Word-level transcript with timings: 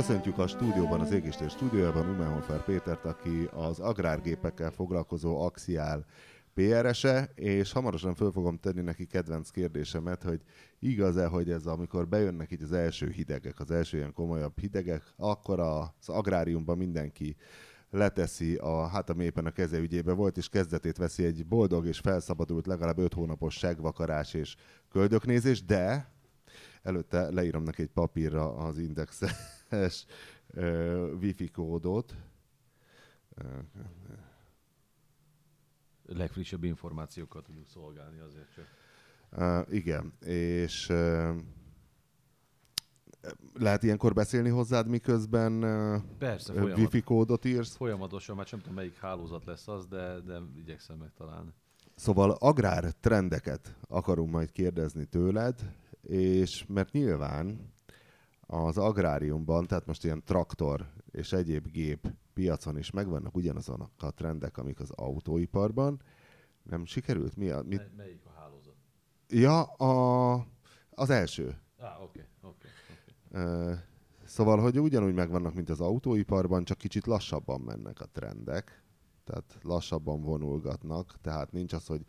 Köszöntjük 0.00 0.38
a 0.38 0.46
stúdióban, 0.46 1.00
az 1.00 1.12
Égisten 1.12 1.48
stúdiójában 1.48 2.08
Umehofer 2.08 2.64
Pétert, 2.64 3.04
aki 3.04 3.48
az 3.52 3.78
agrárgépekkel 3.78 4.70
foglalkozó 4.70 5.40
Axiál 5.40 6.06
PRS-e, 6.54 7.30
és 7.34 7.72
hamarosan 7.72 8.14
föl 8.14 8.32
fogom 8.32 8.58
tenni 8.58 8.80
neki 8.80 9.06
kedvenc 9.06 9.50
kérdésemet, 9.50 10.22
hogy 10.22 10.40
igaz-e, 10.78 11.26
hogy 11.26 11.50
ez 11.50 11.66
amikor 11.66 12.08
bejönnek 12.08 12.52
így 12.52 12.62
az 12.62 12.72
első 12.72 13.10
hidegek, 13.10 13.60
az 13.60 13.70
első 13.70 13.96
ilyen 13.96 14.12
komolyabb 14.12 14.58
hidegek, 14.58 15.02
akkor 15.16 15.60
az 15.60 16.08
agráriumban 16.08 16.76
mindenki 16.76 17.36
leteszi 17.90 18.54
a, 18.56 18.86
hát 18.86 19.10
ami 19.10 19.24
éppen 19.24 19.46
a 19.46 19.50
keze 19.50 19.78
ügyébe 19.78 20.12
volt, 20.12 20.36
és 20.36 20.48
kezdetét 20.48 20.96
veszi 20.96 21.24
egy 21.24 21.46
boldog 21.46 21.86
és 21.86 21.98
felszabadult 21.98 22.66
legalább 22.66 22.98
5 22.98 23.14
hónapos 23.14 23.54
segvakarás 23.54 24.34
és 24.34 24.56
köldöknézés, 24.90 25.64
de 25.64 26.12
előtte 26.82 27.30
leírom 27.30 27.62
neki 27.62 27.82
egy 27.82 27.90
papírra 27.90 28.54
az 28.56 28.78
indexes 29.70 30.06
uh, 30.54 31.18
wifi 31.20 31.48
kódot. 31.48 32.14
Legfrissebb 36.06 36.64
információkat 36.64 37.44
tudjuk 37.44 37.66
szolgálni 37.68 38.18
azért 38.18 38.54
csak. 38.54 38.64
Uh, 39.32 39.74
igen, 39.74 40.12
és 40.24 40.88
uh, 40.88 41.36
lehet 43.54 43.82
ilyenkor 43.82 44.12
beszélni 44.12 44.48
hozzád, 44.48 44.88
miközben 44.88 45.64
uh, 45.64 46.02
Persze, 46.18 46.52
folyamat, 46.52 46.78
wifi 46.78 47.00
kódot 47.00 47.44
írsz? 47.44 47.76
Folyamatosan, 47.76 48.36
mert 48.36 48.48
sem 48.48 48.58
tudom 48.58 48.74
melyik 48.74 48.96
hálózat 48.96 49.44
lesz 49.44 49.68
az, 49.68 49.86
de, 49.86 50.20
de 50.20 50.40
igyekszem 50.56 50.96
megtalálni. 50.96 51.50
Szóval 51.94 52.30
agrár 52.30 52.92
trendeket 52.92 53.76
akarunk 53.88 54.30
majd 54.30 54.52
kérdezni 54.52 55.04
tőled, 55.04 55.74
és 56.02 56.64
mert 56.68 56.92
nyilván 56.92 57.72
az 58.50 58.78
agráriumban, 58.78 59.66
tehát 59.66 59.86
most 59.86 60.04
ilyen 60.04 60.22
traktor 60.24 60.86
és 61.10 61.32
egyéb 61.32 61.66
gép 61.66 62.12
piacon 62.34 62.78
is 62.78 62.90
megvannak 62.90 63.36
ugyanazon 63.36 63.90
a 63.98 64.10
trendek, 64.10 64.58
amik 64.58 64.80
az 64.80 64.90
autóiparban. 64.90 66.02
Nem 66.62 66.84
sikerült? 66.84 67.36
Mi 67.36 67.48
a, 67.48 67.62
mit? 67.62 67.96
Melyik 67.96 68.26
a 68.26 68.30
hálózat? 68.40 68.74
Ja, 69.28 69.62
a, 69.62 70.46
az 70.90 71.10
első. 71.10 71.58
Ah, 71.78 72.02
oké, 72.02 72.26
oké. 72.42 72.68
Szóval, 74.24 74.58
hogy 74.58 74.80
ugyanúgy 74.80 75.14
megvannak, 75.14 75.54
mint 75.54 75.70
az 75.70 75.80
autóiparban, 75.80 76.64
csak 76.64 76.78
kicsit 76.78 77.06
lassabban 77.06 77.60
mennek 77.60 78.00
a 78.00 78.06
trendek. 78.12 78.82
Tehát 79.24 79.58
lassabban 79.62 80.22
vonulgatnak, 80.22 81.14
tehát 81.20 81.52
nincs 81.52 81.72
az, 81.72 81.86
hogy 81.86 82.04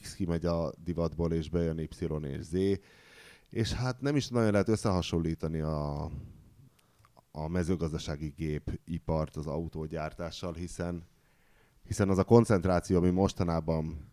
X 0.00 0.14
kimegy 0.14 0.46
a 0.46 0.72
divatból, 0.84 1.32
és 1.32 1.50
bejön 1.50 1.78
Y 1.78 2.26
és 2.26 2.42
Z, 2.42 2.54
és 3.56 3.72
hát 3.72 4.00
nem 4.00 4.16
is 4.16 4.28
nagyon 4.28 4.50
lehet 4.50 4.68
összehasonlítani 4.68 5.60
a, 5.60 6.10
a 7.30 7.48
mezőgazdasági 7.48 8.28
gépipart 8.36 9.36
az 9.36 9.46
autógyártással, 9.46 10.52
hiszen, 10.54 11.06
hiszen 11.82 12.08
az 12.08 12.18
a 12.18 12.24
koncentráció, 12.24 12.96
ami 12.96 13.10
mostanában 13.10 14.10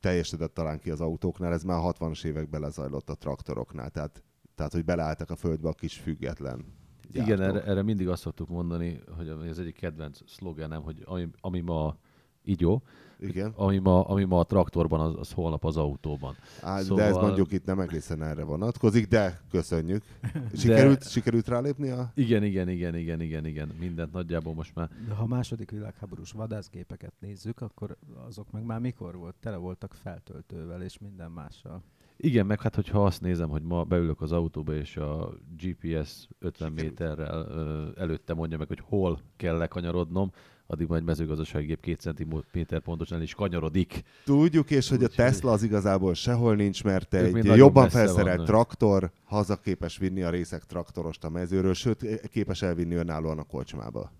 teljesedett 0.00 0.54
talán 0.54 0.78
ki 0.78 0.90
az 0.90 1.00
autóknál, 1.00 1.52
ez 1.52 1.62
már 1.62 1.80
60-as 1.82 2.24
években 2.24 2.60
lezajlott 2.60 3.10
a 3.10 3.14
traktoroknál, 3.14 3.90
tehát, 3.90 4.22
tehát 4.54 4.72
hogy 4.72 4.84
beleálltak 4.84 5.30
a 5.30 5.36
földbe 5.36 5.68
a 5.68 5.72
kis 5.72 5.98
független 5.98 6.64
gyártók. 7.10 7.34
Igen, 7.34 7.40
erre, 7.48 7.64
erre 7.64 7.82
mindig 7.82 8.08
azt 8.08 8.22
szoktuk 8.22 8.48
mondani, 8.48 9.00
hogy 9.16 9.28
az 9.28 9.58
egyik 9.58 9.76
kedvenc 9.76 10.18
szlogenem, 10.26 10.82
hogy 10.82 11.02
ami, 11.04 11.28
ami 11.40 11.60
ma 11.60 11.98
így 12.44 12.60
jó, 12.60 12.82
igen. 13.20 13.52
Ami 13.56 13.78
ma, 13.78 14.04
ami 14.04 14.24
ma 14.24 14.38
a 14.38 14.44
traktorban, 14.44 15.00
az, 15.00 15.14
az 15.18 15.32
holnap 15.32 15.64
az 15.64 15.76
autóban. 15.76 16.34
Á, 16.62 16.80
szóval... 16.80 16.96
De 16.96 17.04
ez 17.04 17.16
mondjuk 17.16 17.52
itt 17.52 17.64
nem 17.64 17.80
egészen 17.80 18.22
erre 18.22 18.44
vonatkozik, 18.44 19.08
de 19.08 19.40
köszönjük. 19.50 20.02
Sikerült, 20.54 20.98
de... 20.98 21.08
sikerült 21.08 21.48
rálépni 21.48 21.88
a... 21.88 22.12
Igen, 22.14 22.42
igen, 22.42 22.68
igen, 22.68 22.96
igen, 22.96 23.20
igen, 23.20 23.46
igen. 23.46 23.72
Mindent 23.78 24.12
nagyjából 24.12 24.54
most 24.54 24.74
már. 24.74 24.90
De 25.08 25.14
ha 25.14 25.22
a 25.22 25.26
második 25.26 25.70
világháborús 25.70 26.32
vadászgépeket 26.32 27.12
nézzük, 27.18 27.60
akkor 27.60 27.96
azok 28.26 28.50
meg 28.50 28.64
már 28.64 28.80
mikor 28.80 29.16
volt? 29.16 29.34
Tele 29.40 29.56
voltak 29.56 29.94
feltöltővel 29.94 30.82
és 30.82 30.98
minden 30.98 31.30
mással. 31.30 31.82
Igen, 32.16 32.46
meg 32.46 32.60
hát 32.60 32.74
hogyha 32.74 33.04
azt 33.04 33.20
nézem, 33.20 33.48
hogy 33.48 33.62
ma 33.62 33.84
beülök 33.84 34.20
az 34.20 34.32
autóba, 34.32 34.74
és 34.74 34.96
a 34.96 35.32
GPS 35.56 36.28
50 36.38 36.72
méterrel 36.72 37.94
előtte 37.96 38.34
mondja 38.34 38.58
meg, 38.58 38.68
hogy 38.68 38.80
hol 38.82 39.20
kell 39.36 39.56
lekanyarodnom, 39.56 40.30
addig 40.70 40.88
majd 40.88 41.04
mezőgazdasági 41.04 41.66
gép 41.66 41.80
két 41.80 42.00
centiméter 42.00 42.80
pontosan 42.80 43.22
is 43.22 43.34
kanyarodik. 43.34 44.02
Tudjuk, 44.24 44.70
és 44.70 44.88
hogy 44.88 45.04
a 45.04 45.08
Tesla 45.08 45.52
az 45.52 45.62
igazából 45.62 46.14
sehol 46.14 46.54
nincs, 46.54 46.84
mert 46.84 47.14
egy 47.14 47.44
jobban 47.44 47.88
felszerelt 47.88 48.44
traktor 48.44 49.10
hazaképes 49.24 49.98
vinni 49.98 50.22
a 50.22 50.30
részek 50.30 50.64
traktorost 50.64 51.24
a 51.24 51.28
mezőről, 51.28 51.74
sőt, 51.74 52.28
képes 52.28 52.62
elvinni 52.62 52.94
önállóan 52.94 53.38
a 53.38 53.42
kocsmába. 53.42 54.12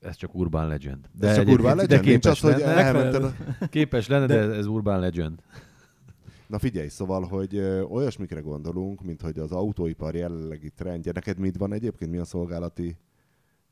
Ez 0.00 0.16
csak 0.16 0.34
urban 0.34 0.66
legend. 0.66 1.08
De 1.12 1.28
ez 1.28 1.36
csak 1.36 1.48
urban 1.48 1.76
legend? 1.76 1.88
De 1.88 2.00
képes 2.00 2.10
nincs 2.10 2.26
az, 2.26 2.40
hogy 2.40 2.58
lenne, 2.58 3.36
Képes 3.70 4.08
lenne, 4.08 4.26
de, 4.26 4.46
de 4.46 4.54
ez 4.54 4.66
urban 4.66 5.00
legend. 5.00 5.42
Na 6.46 6.58
figyelj, 6.58 6.88
szóval, 6.88 7.22
hogy 7.22 7.56
ö, 7.56 7.82
olyasmikre 7.82 8.40
gondolunk, 8.40 9.02
mint 9.02 9.20
hogy 9.20 9.38
az 9.38 9.52
autóipar 9.52 10.14
jelenlegi 10.14 10.70
trendje. 10.70 11.12
Neked 11.14 11.38
mit 11.38 11.56
van 11.56 11.72
egyébként? 11.72 12.10
Mi 12.10 12.18
a 12.18 12.24
szolgálati 12.24 12.96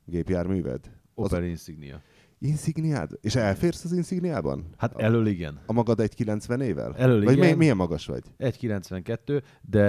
gépjárműved? 0.05 0.91
Opel 1.15 1.45
Insignia. 1.45 2.01
Insigniád? 2.45 3.11
És 3.21 3.35
elférsz 3.35 3.85
az 3.85 3.93
Insigniában? 3.93 4.65
Hát 4.77 5.01
elől 5.01 5.27
igen. 5.27 5.61
A 5.67 5.73
magad 5.73 6.01
egy 6.01 6.15
90 6.15 6.61
ével? 6.61 6.95
Elől 6.97 7.25
Vagy 7.25 7.37
igen. 7.37 7.57
milyen 7.57 7.77
magas 7.77 8.07
vagy? 8.07 8.23
Egy 8.37 8.57
92, 8.57 9.43
de 9.61 9.81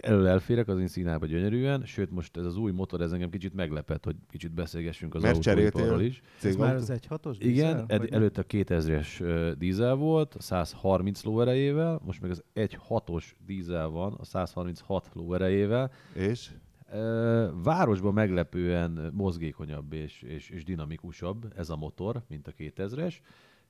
elől 0.00 0.26
elférek 0.26 0.68
az 0.68 0.78
Insigniába 0.78 1.26
gyönyörűen, 1.26 1.82
sőt 1.84 2.10
most 2.10 2.36
ez 2.36 2.44
az 2.44 2.56
új 2.56 2.72
motor, 2.72 3.00
ez 3.00 3.12
engem 3.12 3.30
kicsit 3.30 3.54
meglepett, 3.54 4.04
hogy 4.04 4.16
kicsit 4.30 4.52
beszélgessünk 4.52 5.14
az 5.14 5.22
Mert 5.22 5.46
autóiparról 5.46 6.00
is. 6.00 6.22
Ez 6.42 6.56
már 6.56 6.74
az 6.74 6.90
egy 6.90 7.06
hatos 7.06 7.38
dízel? 7.38 7.52
Igen, 7.52 7.84
ed- 7.86 8.12
előtte 8.12 8.40
a 8.40 8.44
2000-es 8.44 9.20
uh, 9.20 9.50
dízel 9.50 9.94
volt, 9.94 10.36
130 10.38 11.22
lóerejével, 11.22 12.00
most 12.04 12.20
meg 12.20 12.30
az 12.30 12.42
egy 12.52 12.76
hatos 12.80 13.36
dízel 13.46 13.88
van, 13.88 14.12
a 14.12 14.24
136 14.24 15.10
lóerejével. 15.12 15.90
És? 16.14 16.50
Városban 17.62 18.12
meglepően 18.12 19.10
mozgékonyabb 19.14 19.92
és, 19.92 20.22
és, 20.22 20.50
és 20.50 20.64
dinamikusabb 20.64 21.52
ez 21.56 21.70
a 21.70 21.76
motor, 21.76 22.22
mint 22.28 22.46
a 22.46 22.52
2000-es. 22.52 23.14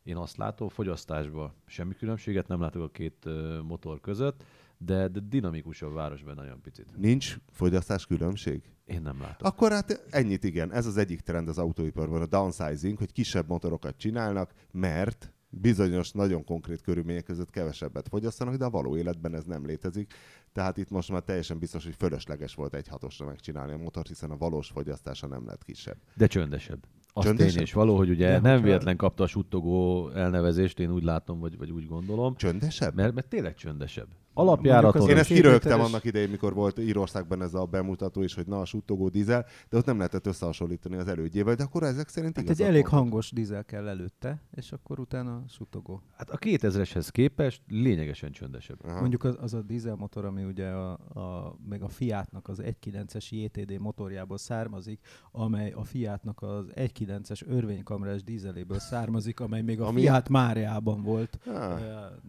Én 0.02 0.16
azt 0.16 0.36
látom, 0.36 0.68
fogyasztásban 0.68 1.52
semmi 1.66 1.94
különbséget 1.94 2.48
nem 2.48 2.60
látok 2.60 2.82
a 2.82 2.88
két 2.88 3.28
motor 3.62 4.00
között, 4.00 4.44
de, 4.78 5.08
de 5.08 5.20
dinamikusabb 5.28 5.94
városban 5.94 6.34
nagyon 6.34 6.60
picit. 6.60 6.96
Nincs 6.96 7.36
fogyasztás 7.52 8.06
különbség? 8.06 8.62
Én 8.84 9.02
nem 9.02 9.20
látom. 9.20 9.48
Akkor 9.48 9.70
hát 9.70 10.06
ennyit 10.10 10.44
igen. 10.44 10.72
Ez 10.72 10.86
az 10.86 10.96
egyik 10.96 11.20
trend 11.20 11.48
az 11.48 11.58
autóiparban, 11.58 12.22
a 12.22 12.26
downsizing, 12.26 12.98
hogy 12.98 13.12
kisebb 13.12 13.48
motorokat 13.48 13.96
csinálnak, 13.96 14.52
mert 14.72 15.32
bizonyos, 15.60 16.10
nagyon 16.10 16.44
konkrét 16.44 16.80
körülmények 16.82 17.24
között 17.24 17.50
kevesebbet 17.50 18.08
fogyasztanak, 18.08 18.54
de 18.54 18.64
a 18.64 18.70
való 18.70 18.96
életben 18.96 19.34
ez 19.34 19.44
nem 19.44 19.66
létezik. 19.66 20.14
Tehát 20.52 20.76
itt 20.76 20.90
most 20.90 21.10
már 21.10 21.22
teljesen 21.22 21.58
biztos, 21.58 21.84
hogy 21.84 21.94
fölösleges 21.98 22.54
volt 22.54 22.74
egy 22.74 22.88
hatosra 22.88 23.26
megcsinálni 23.26 23.72
a 23.72 23.76
motort, 23.76 24.08
hiszen 24.08 24.30
a 24.30 24.36
valós 24.36 24.68
fogyasztása 24.68 25.26
nem 25.26 25.46
lett 25.46 25.64
kisebb. 25.64 25.96
De 26.14 26.26
csöndesebb. 26.26 26.84
Az 27.16 27.24
Csöndesebb? 27.24 27.52
tény 27.54 27.62
és 27.62 27.72
való, 27.72 27.96
hogy 27.96 28.10
ugye 28.10 28.30
nem 28.30 28.42
hogyha- 28.42 28.60
véletlen 28.60 28.96
kapta 28.96 29.22
a 29.24 29.26
suttogó 29.26 30.08
elnevezést, 30.10 30.78
én 30.78 30.90
úgy 30.90 31.02
látom, 31.02 31.38
vagy, 31.38 31.58
vagy 31.58 31.70
úgy 31.70 31.86
gondolom, 31.86 32.36
Csöndesebb? 32.36 32.94
mert, 32.94 33.14
mert 33.14 33.28
tényleg 33.28 33.54
csöndesebb. 33.54 34.08
Alapjáraton 34.34 35.08
Én 35.08 35.16
ezt 35.16 35.28
kirögtem 35.28 35.81
annak 35.81 36.04
idején, 36.04 36.28
mikor 36.31 36.54
volt 36.54 36.78
Írországban 36.78 37.42
ez 37.42 37.54
a 37.54 37.64
bemutató, 37.64 38.22
és 38.22 38.34
hogy 38.34 38.46
na 38.46 38.60
a 38.60 38.64
suttogó 38.64 39.08
dízel, 39.08 39.46
de 39.69 39.76
ott 39.76 39.84
nem 39.84 39.96
lehetett 39.96 40.26
összehasonlítani 40.26 40.96
az 40.96 41.08
elődjével, 41.08 41.54
de 41.54 41.62
akkor 41.62 41.82
ezek 41.82 42.08
szerint 42.08 42.36
Hát 42.36 42.48
egy 42.48 42.60
elég 42.62 42.72
mondtak. 42.72 42.92
hangos 42.98 43.31
dízel 43.32 43.64
kell 43.64 43.88
előtte, 43.88 44.42
és 44.54 44.72
akkor 44.72 44.98
utána 44.98 45.42
sutogó. 45.48 46.02
Hát 46.16 46.31
a 46.31 46.38
2000-eshez 46.38 47.08
képest 47.10 47.62
lényegesen 47.69 48.32
csöndesebb. 48.32 48.84
Aha. 48.84 49.00
Mondjuk 49.00 49.25
az, 49.25 49.36
az 49.40 49.54
a 49.54 49.62
dízelmotor, 49.62 50.25
ami 50.25 50.44
ugye 50.44 50.66
a, 50.69 50.90
a, 50.92 51.56
még 51.69 51.82
a 51.82 51.88
Fiatnak 51.88 52.48
az 52.48 52.60
1.9-es 52.62 53.28
JTD 53.28 53.78
motorjából 53.81 54.38
származik, 54.38 55.00
amely 55.32 55.70
a 55.70 55.84
Fiatnak 55.84 56.42
az 56.42 56.64
1.9-es 56.75 57.46
örvénykamrás 57.48 58.22
dízeléből 58.22 58.78
származik, 58.78 59.40
amely 59.40 59.62
még 59.62 59.81
a 59.81 59.86
Ami- 59.86 60.00
Fiat 60.00 60.28
Máriában 60.28 61.02
volt 61.02 61.38
Ah. 61.46 61.81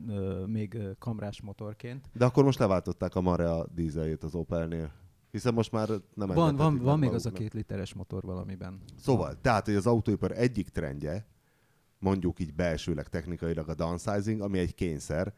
ö, 0.07 0.13
ö, 0.13 0.45
még 0.45 0.77
kamrás 0.99 1.41
motorként. 1.41 1.94
De 2.13 2.25
akkor 2.25 2.43
most 2.43 2.59
leváltották 2.59 3.15
a 3.15 3.21
Marea 3.21 3.67
dízeljét 3.67 4.23
az 4.23 4.35
Opelnél. 4.35 4.91
Hiszen 5.31 5.53
most 5.53 5.71
már 5.71 5.89
nem 6.13 6.27
Van, 6.27 6.55
van, 6.55 6.77
van 6.77 6.99
még 6.99 7.13
az 7.13 7.25
a 7.25 7.31
két 7.31 7.53
literes 7.53 7.93
motor 7.93 8.23
valamiben. 8.23 8.81
Szóval, 8.97 9.41
tehát, 9.41 9.65
hogy 9.65 9.75
az 9.75 9.87
autóipar 9.87 10.31
egyik 10.31 10.69
trendje, 10.69 11.27
mondjuk 11.99 12.39
így 12.39 12.53
belsőleg 12.53 13.07
technikailag 13.07 13.69
a 13.69 13.75
downsizing, 13.75 14.41
ami 14.41 14.59
egy 14.59 14.75
kényszer, 14.75 15.33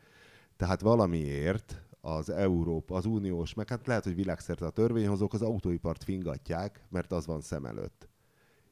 tehát 0.55 0.81
valamiért 0.81 1.81
az 2.01 2.29
Európa, 2.29 2.95
az 2.95 3.05
uniós, 3.05 3.53
meg 3.53 3.69
hát 3.69 3.87
lehet, 3.87 4.03
hogy 4.03 4.15
világszerte 4.15 4.65
a 4.65 4.69
törvényhozók 4.69 5.33
az 5.33 5.41
autóipart 5.41 6.03
fingatják, 6.03 6.85
mert 6.89 7.11
az 7.11 7.25
van 7.25 7.41
szem 7.41 7.65
előtt. 7.65 8.09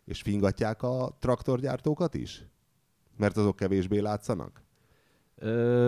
És 0.05 0.21
fingatják 0.21 0.83
a 0.83 1.17
traktorgyártókat 1.19 2.13
is? 2.13 2.45
Mert 3.17 3.37
azok 3.37 3.55
kevésbé 3.55 3.99
látszanak? 3.99 4.64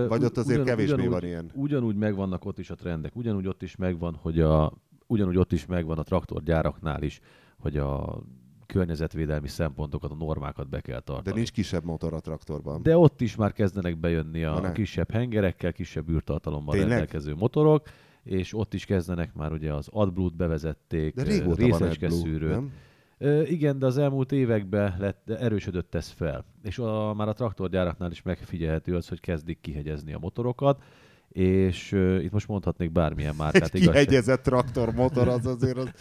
Vagy 0.08 0.24
ott 0.24 0.38
azért 0.38 0.64
kevésbé 0.64 0.94
ugyanúgy, 0.94 1.12
van 1.12 1.24
ilyen? 1.24 1.52
Ugyanúgy 1.54 1.96
megvannak 1.96 2.46
ott 2.46 2.60
is 2.60 2.70
a 2.70 2.76
trendek, 2.76 3.16
ugyanúgy 3.16 3.48
ott 3.48 3.62
is 3.62 3.76
megvan, 3.76 4.16
hogy 4.16 4.40
a, 4.40 4.74
ugyanúgy 5.08 5.38
ott 5.38 5.52
is 5.52 5.66
megvan 5.66 5.98
a 5.98 6.04
traktorgyáraknál 6.04 7.04
is, 7.04 7.20
hogy 7.58 7.78
a 7.78 8.22
környezetvédelmi 8.66 9.48
szempontokat, 9.48 10.12
a 10.12 10.16
normákat 10.16 10.70
be 10.70 10.80
kell 10.82 11.00
tartani. 11.00 11.30
De 11.30 11.34
nincs 11.34 11.52
kisebb 11.52 11.84
motor 11.84 12.14
a 12.14 12.20
traktorban. 12.20 12.82
De 12.84 12.98
ott 12.98 13.22
is 13.22 13.36
már 13.36 13.54
kezdenek 13.54 13.98
bejönni 13.98 14.44
a 14.44 14.60
ne. 14.60 14.72
kisebb 14.72 15.12
hengerekkel, 15.12 15.74
kisebb 15.74 16.10
űrtartalommal 16.10 16.74
Tényleg? 16.74 16.90
rendelkező 16.90 17.36
motorok, 17.36 17.88
és 18.24 18.54
ott 18.54 18.74
is 18.74 18.86
kezdenek 18.86 19.34
már 19.34 19.52
ugye 19.52 19.74
az 19.74 19.88
AdBlue-t 19.92 20.36
bevezették, 20.36 21.22
részecske 21.56 22.10
szűrőt. 22.10 22.50
nem? 22.50 22.72
Ö, 23.18 23.42
igen, 23.42 23.80
de 23.80 23.86
az 23.86 23.98
elmúlt 23.98 24.32
években 24.32 24.96
lett, 25.00 25.30
erősödött 25.30 25.96
ez 25.96 26.10
fel. 26.10 26.46
És 26.64 26.78
a, 26.80 27.14
már 27.14 27.28
a 27.28 27.34
traktorgyáraknál 27.34 28.12
is 28.12 28.22
megfigyelhető 28.22 28.96
az, 28.96 29.08
hogy 29.08 29.20
kezdik 29.20 29.60
kihegyezni 29.62 30.14
a 30.14 30.20
motorokat, 30.20 30.84
és 31.30 31.92
ö, 31.92 32.20
itt 32.20 32.32
most 32.32 32.48
mondhatnék 32.48 32.92
bármilyen 32.92 33.36
márkát. 33.36 33.76
Egy 33.76 33.82
kihegyezett 33.82 34.44
traktormotor 34.44 35.28
az 35.28 35.46
azért 35.46 35.78
az 35.78 35.92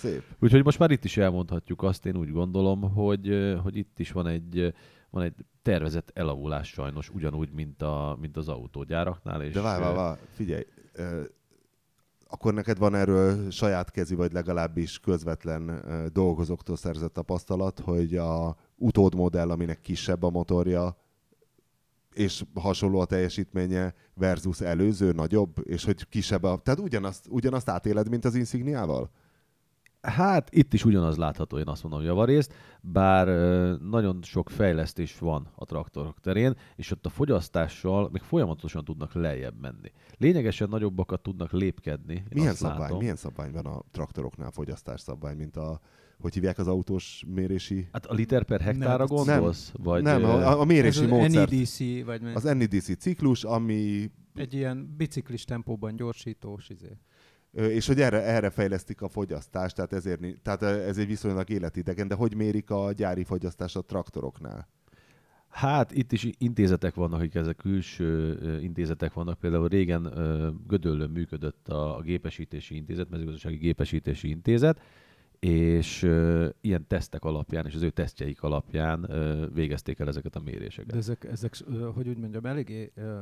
szép. 0.00 0.22
Úgyhogy 0.40 0.64
most 0.64 0.78
már 0.78 0.90
itt 0.90 1.04
is 1.04 1.16
elmondhatjuk 1.16 1.82
azt, 1.82 2.06
én 2.06 2.16
úgy 2.16 2.30
gondolom, 2.30 2.80
hogy, 2.80 3.54
hogy 3.62 3.76
itt 3.76 3.98
is 3.98 4.12
van 4.12 4.26
egy, 4.26 4.74
van 5.10 5.22
egy 5.22 5.34
tervezett 5.62 6.10
elavulás 6.14 6.68
sajnos, 6.68 7.10
ugyanúgy, 7.10 7.50
mint, 7.52 7.82
a, 7.82 8.16
mint 8.20 8.36
az 8.36 8.48
autógyáraknál. 8.48 9.42
És, 9.42 9.52
De 9.52 9.60
várj, 9.60 9.82
várj, 9.82 9.96
várj, 9.96 10.20
figyelj, 10.32 10.64
akkor 12.30 12.54
neked 12.54 12.78
van 12.78 12.94
erről 12.94 13.50
saját 13.50 13.90
kezi, 13.90 14.14
vagy 14.14 14.32
legalábbis 14.32 14.98
közvetlen 14.98 15.84
dolgozóktól 16.12 16.76
szerzett 16.76 17.12
tapasztalat, 17.12 17.80
hogy 17.80 18.16
a 18.16 18.56
utódmodell, 18.76 19.50
aminek 19.50 19.80
kisebb 19.80 20.22
a 20.22 20.30
motorja, 20.30 20.96
és 22.14 22.44
hasonló 22.54 23.00
a 23.00 23.04
teljesítménye 23.04 23.94
versus 24.14 24.60
előző, 24.60 25.12
nagyobb, 25.12 25.56
és 25.64 25.84
hogy 25.84 26.08
kisebb 26.08 26.42
a... 26.42 26.60
Tehát 26.62 26.80
ugyanazt, 26.80 27.26
ugyanazt 27.28 27.68
átéled, 27.68 28.08
mint 28.08 28.24
az 28.24 28.34
Insigniával? 28.34 29.10
Hát 30.02 30.54
itt 30.54 30.72
is 30.72 30.84
ugyanaz 30.84 31.16
látható, 31.16 31.58
én 31.58 31.66
azt 31.66 31.82
mondom, 31.82 32.02
javarészt, 32.02 32.54
bár 32.80 33.26
nagyon 33.80 34.18
sok 34.22 34.50
fejlesztés 34.50 35.18
van 35.18 35.48
a 35.54 35.64
traktorok 35.64 36.20
terén, 36.20 36.56
és 36.76 36.90
ott 36.90 37.06
a 37.06 37.08
fogyasztással 37.08 38.08
még 38.12 38.22
folyamatosan 38.22 38.84
tudnak 38.84 39.14
lejjebb 39.14 39.60
menni. 39.60 39.92
Lényegesen 40.18 40.68
nagyobbakat 40.68 41.22
tudnak 41.22 41.52
lépkedni. 41.52 42.24
Milyen 42.34 42.54
szabvány, 42.54 42.78
látom. 42.78 42.98
milyen 42.98 43.16
szabvány 43.16 43.52
van 43.52 43.66
a 43.66 43.82
traktoroknál, 43.90 44.50
fogyasztás 44.50 45.00
szabvány, 45.00 45.36
mint 45.36 45.56
a, 45.56 45.80
hogy 46.20 46.34
hívják 46.34 46.58
az 46.58 46.68
autós 46.68 47.24
mérési? 47.26 47.88
Hát 47.92 48.06
a 48.06 48.14
liter 48.14 48.44
per 48.44 48.60
hektára 48.60 49.04
Nem, 49.04 49.16
gondolsz? 49.16 49.72
Vagy, 49.82 50.02
nem, 50.02 50.24
a, 50.24 50.60
a 50.60 50.64
mérési 50.64 51.04
Ez 51.04 51.04
az 51.04 51.10
módszer. 51.10 51.48
NEDC, 51.48 51.78
vagy? 52.04 52.22
Az 52.34 52.42
NEDC 52.42 52.98
ciklus, 52.98 53.44
ami 53.44 54.10
egy 54.34 54.54
ilyen 54.54 54.94
biciklis 54.96 55.44
tempóban 55.44 55.96
gyorsítós 55.96 56.68
izé. 56.68 56.98
És 57.52 57.86
hogy 57.86 58.00
erre, 58.00 58.22
erre 58.22 58.50
fejlesztik 58.50 59.02
a 59.02 59.08
fogyasztást, 59.08 59.74
tehát, 59.74 59.92
ezért, 59.92 60.20
tehát 60.42 60.62
ez 60.62 60.98
egy 60.98 61.06
viszonylag 61.06 61.50
életidegen, 61.50 62.08
de 62.08 62.14
hogy 62.14 62.34
mérik 62.34 62.70
a 62.70 62.92
gyári 62.92 63.24
fogyasztást 63.24 63.76
a 63.76 63.80
traktoroknál? 63.80 64.68
Hát 65.48 65.92
itt 65.92 66.12
is 66.12 66.28
intézetek 66.38 66.94
vannak, 66.94 67.18
akik 67.20 67.34
ezek 67.34 67.56
külső 67.56 68.38
intézetek 68.62 69.12
vannak. 69.12 69.38
Például 69.38 69.68
régen 69.68 70.02
Gödöllön 70.66 71.10
működött 71.10 71.68
a, 71.68 71.96
a 71.96 72.00
gépesítési 72.00 72.76
intézet, 72.76 73.10
mezőgazdasági 73.10 73.56
gépesítési 73.56 74.28
intézet, 74.28 74.80
és 75.40 76.02
ö, 76.02 76.48
ilyen 76.60 76.86
tesztek 76.86 77.24
alapján, 77.24 77.66
és 77.66 77.74
az 77.74 77.82
ő 77.82 77.90
tesztjeik 77.90 78.42
alapján 78.42 79.10
ö, 79.10 79.46
végezték 79.54 79.98
el 79.98 80.08
ezeket 80.08 80.36
a 80.36 80.40
méréseket. 80.44 80.90
De 80.90 80.96
ezek, 80.96 81.24
ezek, 81.24 81.54
ö, 81.66 81.90
hogy 81.94 82.08
úgy 82.08 82.16
mondjam, 82.16 82.46
eléggé 82.46 82.92
ö, 82.94 83.20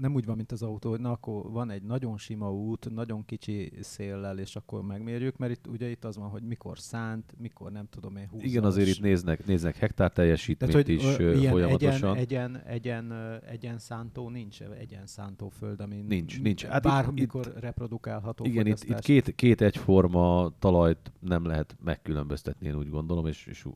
nem 0.00 0.14
úgy 0.14 0.24
van, 0.24 0.36
mint 0.36 0.52
az 0.52 0.62
autó, 0.62 0.90
hogy 0.90 1.00
na 1.00 1.10
akkor 1.10 1.50
van 1.50 1.70
egy 1.70 1.82
nagyon 1.82 2.18
sima 2.18 2.52
út, 2.52 2.90
nagyon 2.94 3.24
kicsi 3.24 3.72
széllel, 3.80 4.38
és 4.38 4.56
akkor 4.56 4.82
megmérjük, 4.82 5.36
mert 5.36 5.52
itt 5.52 5.66
ugye 5.66 5.88
itt 5.90 6.04
az 6.04 6.16
van, 6.16 6.28
hogy 6.28 6.42
mikor 6.42 6.78
szánt, 6.78 7.34
mikor 7.38 7.72
nem 7.72 7.86
tudom 7.90 8.16
én 8.16 8.28
húzza. 8.30 8.46
Igen, 8.46 8.64
azért 8.64 8.88
itt 8.88 9.00
néznek, 9.00 9.46
néznek 9.46 9.76
hektár 9.76 10.10
teljesítményt 10.12 10.72
tehát, 10.72 10.86
hogy 10.86 10.94
is 10.94 11.18
ö, 11.18 11.34
ilyen 11.34 11.52
folyamatosan. 11.52 12.16
egyen, 12.16 12.56
egyen, 12.56 13.12
egyen, 13.12 13.40
egyen 13.48 13.78
szántó 13.78 14.28
nincs, 14.28 14.62
egyen 14.62 15.06
szántó 15.06 15.48
föld, 15.48 15.80
ami 15.80 15.96
Nincs, 16.08 16.40
nincs. 16.40 16.64
Hát 16.64 16.84
itt- 16.84 16.90
bármikor 16.90 17.52
reprodukálható 17.60 18.44
Igen, 18.44 18.66
itt, 18.66 18.84
itt 18.84 18.98
két, 18.98 19.34
két 19.34 19.60
egyforma 19.60 20.52
talajt 20.70 21.12
nem 21.20 21.46
lehet 21.46 21.76
megkülönböztetni, 21.84 22.66
én 22.66 22.76
úgy 22.76 22.90
gondolom, 22.90 23.26
és, 23.26 23.46
és 23.46 23.66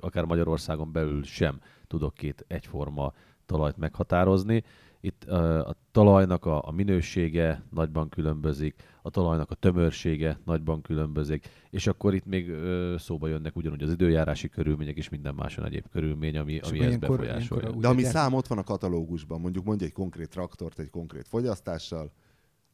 akár 0.00 0.24
Magyarországon 0.24 0.92
belül 0.92 1.22
sem 1.22 1.60
tudok 1.86 2.14
két 2.14 2.44
egyforma 2.48 3.12
talajt 3.46 3.76
meghatározni. 3.76 4.62
Itt 5.00 5.24
a 5.24 5.74
talajnak 5.92 6.44
a, 6.44 6.66
a 6.68 6.70
minősége 6.70 7.62
nagyban 7.70 8.08
különbözik, 8.08 8.82
a 9.02 9.10
talajnak 9.10 9.50
a 9.50 9.54
tömörsége 9.54 10.38
nagyban 10.44 10.82
különbözik, 10.82 11.48
és 11.70 11.86
akkor 11.86 12.14
itt 12.14 12.26
még 12.26 12.52
szóba 12.98 13.28
jönnek 13.28 13.56
ugyanúgy 13.56 13.82
az 13.82 13.90
időjárási 13.92 14.48
körülmények 14.48 14.96
és 14.96 15.08
minden 15.08 15.34
máson 15.34 15.64
egyéb 15.64 15.88
körülmény, 15.92 16.36
ami, 16.36 16.52
És 16.52 16.60
ami 16.68 16.78
ezt 16.78 16.86
ilyenkor- 16.88 17.08
befolyásolja. 17.18 17.62
ilyenkor 17.62 17.82
De 17.82 17.88
ami 17.88 18.02
gyár- 18.02 18.12
szám 18.12 18.32
ott 18.32 18.46
van 18.46 18.58
a 18.58 18.62
katalógusban, 18.64 19.40
mondjuk 19.40 19.64
mondj 19.64 19.84
egy 19.84 19.92
konkrét 19.92 20.28
traktort 20.28 20.78
egy 20.78 20.90
konkrét 20.90 21.28
fogyasztással, 21.28 22.12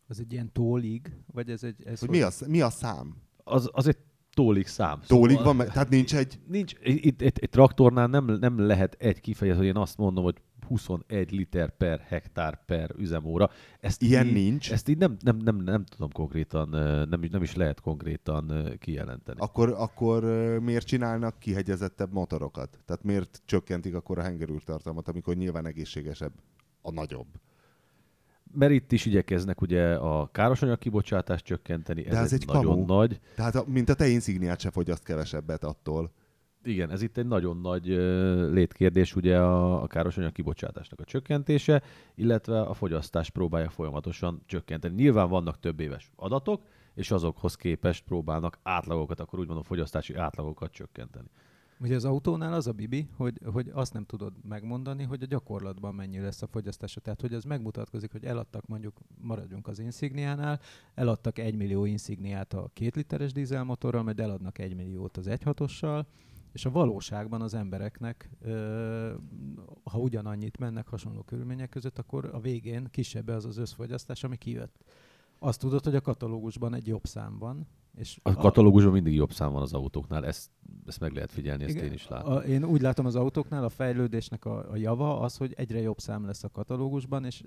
Az 0.09 0.21
egy 0.21 0.33
ilyen 0.33 0.53
tólig, 0.53 1.17
vagy 1.33 1.51
ez 1.51 1.63
egy... 1.63 1.83
Ez 1.85 2.01
hogy 2.01 2.09
mi 2.09 2.21
a, 2.23 2.31
mi 2.47 2.61
a 2.61 2.71
szám? 2.71 3.15
Az, 3.49 3.69
az 3.73 3.87
egy 3.87 3.97
tólig 4.35 4.67
szám. 4.67 5.01
Tólig 5.07 5.31
Szóval- 5.37 5.45
van, 5.45 5.57
meg, 5.57 5.73
tehát 5.73 5.89
nincs 5.89 6.15
egy... 6.15 6.39
Nincs, 6.47 6.73
itt 6.83 7.21
egy, 7.23 7.39
egy 7.41 7.49
traktornál 7.51 8.07
nem, 8.07 8.25
nem 8.25 8.59
lehet 8.59 8.95
egy 8.99 9.21
kifejező, 9.21 9.59
hogy 9.59 9.67
én 9.67 9.77
azt 9.77 9.97
mondom, 9.97 10.25
hogy 10.25 10.37
21 10.67 11.31
liter 11.31 11.77
per 11.77 12.01
hektár 12.01 12.65
per 12.65 12.91
üzemóra. 12.99 13.51
Ezt 13.81 14.03
Ilyen 14.03 14.27
így, 14.27 14.33
nincs? 14.33 14.73
Ezt 14.73 14.89
így 14.89 14.99
nem, 14.99 15.17
nem, 15.21 15.37
nem, 15.37 15.57
nem 15.57 15.85
tudom 15.85 16.11
konkrétan, 16.13 16.69
nem, 17.09 17.23
is- 17.23 17.31
nem 17.31 17.43
is 17.43 17.55
lehet 17.55 17.81
konkrétan 17.81 18.75
kijelenteni. 18.79 19.41
Akkor, 19.41 19.75
akkor 19.79 20.23
miért 20.63 20.87
csinálnak 20.87 21.39
kihegyezettebb 21.39 22.13
motorokat? 22.13 22.79
Tehát 22.85 23.03
miért 23.05 23.43
csökkentik 23.45 23.95
akkor 23.95 24.19
a 24.19 24.23
hengerűrtartalmat, 24.23 25.09
amikor 25.09 25.35
nyilván 25.35 25.67
egészségesebb 25.67 26.33
a 26.83 26.91
nagyobb? 26.91 27.27
Mert 28.59 28.73
itt 28.73 28.93
is 28.93 29.07
igyekeznek 29.07 29.61
ugye 29.61 29.95
a 29.95 30.29
károsanyag 30.33 30.79
kibocsátást 30.79 31.45
csökkenteni, 31.45 32.03
De 32.03 32.11
ez, 32.11 32.17
ez 32.25 32.33
egy, 32.33 32.41
egy 32.41 32.55
nagyon 32.55 32.73
kamu. 32.73 32.87
nagy. 32.87 33.21
Tehát 33.35 33.55
a, 33.55 33.65
mint 33.67 33.89
a 33.89 33.95
te 33.95 34.07
insigniát 34.09 34.61
se 34.61 34.71
fogyaszt 34.71 35.05
kevesebbet 35.05 35.65
attól. 35.65 36.13
Igen, 36.63 36.91
ez 36.91 37.03
itt 37.03 37.17
egy 37.17 37.27
nagyon 37.27 37.61
nagy 37.61 37.87
létkérdés, 38.53 39.17
ugye 39.17 39.39
a, 39.39 39.83
a 39.83 39.87
károsanyag 39.87 40.33
kibocsátásnak 40.33 41.01
a 41.01 41.05
csökkentése, 41.05 41.83
illetve 42.15 42.61
a 42.61 42.75
fogyasztás 42.75 43.31
próbálja 43.31 43.71
folyamatosan 43.71 44.43
csökkenteni. 44.47 44.95
Nyilván 44.95 45.29
vannak 45.29 45.61
több 45.61 45.81
éves 45.81 46.11
adatok, 46.17 46.63
és 46.95 47.11
azokhoz 47.11 47.55
képest 47.55 48.05
próbálnak 48.05 48.59
átlagokat, 48.63 49.21
akkor 49.21 49.39
úgy 49.39 49.47
mondom, 49.47 49.65
fogyasztási 49.65 50.15
átlagokat 50.15 50.71
csökkenteni. 50.73 51.29
Ugye 51.81 51.95
az 51.95 52.05
autónál 52.05 52.53
az 52.53 52.67
a 52.67 52.73
bibi, 52.73 53.09
hogy, 53.17 53.41
hogy 53.53 53.71
azt 53.73 53.93
nem 53.93 54.05
tudod 54.05 54.33
megmondani, 54.49 55.03
hogy 55.03 55.23
a 55.23 55.27
gyakorlatban 55.27 55.95
mennyi 55.95 56.19
lesz 56.19 56.43
a 56.43 56.47
fogyasztása. 56.47 57.01
Tehát, 57.01 57.21
hogy 57.21 57.35
ez 57.35 57.45
megmutatkozik, 57.45 58.13
hogy 58.13 58.25
eladtak 58.25 58.67
mondjuk, 58.67 59.01
maradjunk 59.21 59.69
az 59.69 59.79
Insigniánál, 59.79 60.61
eladtak 60.95 61.39
egy 61.39 61.57
millió 61.57 61.85
Insigniát 61.85 62.53
a 62.53 62.71
két 62.73 62.95
literes 62.95 63.33
dízelmotorral, 63.33 64.03
majd 64.03 64.21
eladnak 64.21 64.59
egy 64.59 64.75
milliót 64.75 65.17
az 65.17 65.27
1.6-ossal, 65.29 66.05
és 66.53 66.65
a 66.65 66.71
valóságban 66.71 67.43
az 67.43 67.55
embereknek, 67.55 68.31
ha 69.85 69.99
ugyanannyit 69.99 70.59
mennek 70.59 70.89
hasonló 70.89 71.23
körülmények 71.23 71.69
között, 71.69 71.99
akkor 71.99 72.31
a 72.33 72.41
végén 72.41 72.89
kisebb 72.91 73.29
az 73.29 73.45
az 73.45 73.57
összfogyasztás, 73.57 74.25
ami 74.25 74.37
kijött. 74.37 74.85
Azt 75.39 75.61
tudod, 75.61 75.85
hogy 75.85 75.95
a 75.95 76.01
katalógusban 76.01 76.75
egy 76.75 76.87
jobb 76.87 77.05
szám 77.05 77.39
van, 77.39 77.67
és 77.97 78.19
A 78.23 78.35
katalógusban 78.35 78.93
mindig 78.93 79.15
jobb 79.15 79.33
szám 79.33 79.53
van 79.53 79.63
az 79.63 79.73
autóknál, 79.73 80.27
ezt, 80.27 80.51
ezt 80.87 81.01
meg 81.01 81.13
lehet 81.13 81.33
figyelni, 81.33 81.65
ezt 81.65 81.77
én 81.77 81.93
is 81.93 82.09
látom. 82.09 82.33
A, 82.33 82.37
én 82.37 82.65
úgy 82.65 82.81
látom 82.81 83.07
az 83.07 83.17
autóknál 83.17 83.65
a 83.65 83.69
fejlődésnek 83.69 84.45
a, 84.45 84.71
a 84.71 84.77
java 84.77 85.21
az, 85.21 85.37
hogy 85.37 85.53
egyre 85.57 85.81
jobb 85.81 85.99
szám 85.99 86.27
lesz 86.27 86.45
a 86.45 86.49
katalógusban, 86.49 87.25
és 87.25 87.43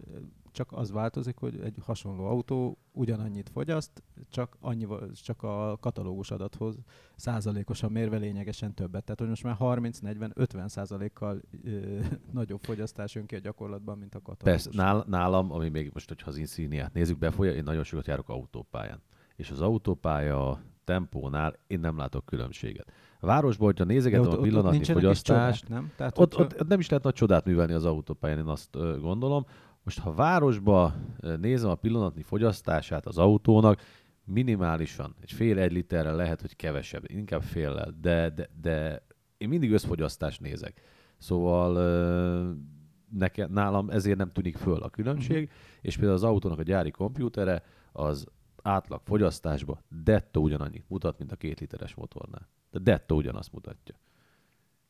csak 0.51 0.71
az 0.71 0.91
változik, 0.91 1.37
hogy 1.37 1.59
egy 1.59 1.75
hasonló 1.85 2.25
autó 2.25 2.77
ugyanannyit 2.91 3.49
fogyaszt, 3.49 4.03
csak, 4.29 4.57
annyival, 4.59 5.11
csak 5.11 5.43
a 5.43 5.77
katalógus 5.79 6.31
adathoz 6.31 6.77
százalékosan 7.15 7.91
mérve 7.91 8.17
lényegesen 8.17 8.73
többet. 8.73 9.03
Tehát, 9.03 9.19
hogy 9.19 9.29
most 9.29 9.43
már 9.43 9.55
30-40-50 9.59 10.67
százalékkal 10.67 11.41
ö, 11.63 11.99
nagyobb 12.31 12.59
fogyasztás 12.61 13.15
jön 13.15 13.25
ki 13.25 13.35
a 13.35 13.39
gyakorlatban, 13.39 13.97
mint 13.97 14.15
a 14.15 14.21
katalógus. 14.21 14.63
Persze, 14.63 14.83
nál, 14.83 15.03
nálam, 15.07 15.51
ami 15.51 15.69
még 15.69 15.89
most, 15.93 16.07
hogyha 16.07 16.29
az 16.29 16.37
Insigniát 16.37 16.93
nézzük, 16.93 17.17
befolyja, 17.17 17.53
én 17.53 17.63
nagyon 17.63 17.83
sokat 17.83 18.07
járok 18.07 18.29
autópályán. 18.29 19.01
És 19.39 19.51
az 19.51 19.61
autópálya 19.61 20.61
tempónál 20.83 21.55
én 21.67 21.79
nem 21.79 21.97
látok 21.97 22.25
különbséget. 22.25 22.91
A 23.19 23.25
városban, 23.25 23.65
hogyha 23.65 23.83
nézegetem 23.83 24.25
ott- 24.25 24.31
a 24.31 24.31
ott- 24.31 24.39
ott 24.39 24.47
pillanatnyi 24.47 24.79
is 24.79 24.91
fogyasztást, 24.91 25.63
csodák, 25.63 25.81
nem? 25.81 25.91
Tehát, 25.95 26.17
ott, 26.17 26.37
ott, 26.37 26.61
ott 26.61 26.67
nem 26.67 26.79
is 26.79 26.89
lehet 26.89 27.03
nagy 27.03 27.13
csodát 27.13 27.45
művelni 27.45 27.73
az 27.73 27.85
autópályán, 27.85 28.37
én 28.37 28.45
azt 28.45 28.77
gondolom. 29.01 29.45
Most 29.83 29.99
ha 29.99 30.13
városba 30.13 30.93
nézem 31.39 31.69
a 31.69 31.75
pillanatnyi 31.75 32.21
fogyasztását 32.21 33.05
az 33.05 33.17
autónak, 33.17 33.81
minimálisan, 34.25 35.15
egy 35.21 35.31
fél 35.31 35.59
egy 35.59 35.71
literrel 35.71 36.15
lehet, 36.15 36.41
hogy 36.41 36.55
kevesebb, 36.55 37.03
inkább 37.07 37.41
féllel, 37.41 37.93
de, 38.01 38.29
de, 38.29 38.49
de 38.61 39.05
én 39.37 39.49
mindig 39.49 39.71
összfogyasztást 39.71 40.41
nézek. 40.41 40.81
Szóval 41.17 41.75
ö, 41.75 42.51
neke, 43.17 43.47
nálam 43.47 43.89
ezért 43.89 44.17
nem 44.17 44.29
tűnik 44.29 44.57
föl 44.57 44.81
a 44.81 44.89
különbség, 44.89 45.43
uh-huh. 45.43 45.59
és 45.81 45.95
például 45.95 46.15
az 46.15 46.23
autónak 46.23 46.59
a 46.59 46.63
gyári 46.63 46.91
kompjútere 46.91 47.63
az 47.91 48.25
átlag 48.63 49.01
fogyasztásba 49.03 49.81
dettó 50.03 50.41
ugyanannyit 50.41 50.89
mutat, 50.89 51.17
mint 51.17 51.31
a 51.31 51.35
két 51.35 51.59
literes 51.59 51.93
motornál. 51.95 52.49
De 52.71 52.79
dettó 52.79 53.15
ugyanazt 53.15 53.53
mutatja. 53.53 53.95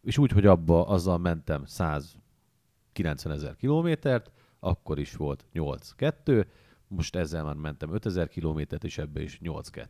És 0.01 0.17
úgy, 0.17 0.31
hogy 0.31 0.45
abba 0.45 0.87
azzal 0.87 1.17
mentem 1.17 1.65
190 1.65 3.33
ezer 3.33 3.55
kilométert, 3.55 4.31
akkor 4.59 4.99
is 4.99 5.15
volt 5.15 5.45
8-2, 5.53 6.45
most 6.87 7.15
ezzel 7.15 7.43
már 7.43 7.55
mentem 7.55 7.93
5000 7.93 8.27
kilométert, 8.27 8.83
és 8.83 8.97
ebbe 8.97 9.21
is 9.21 9.39
8-2. 9.43 9.87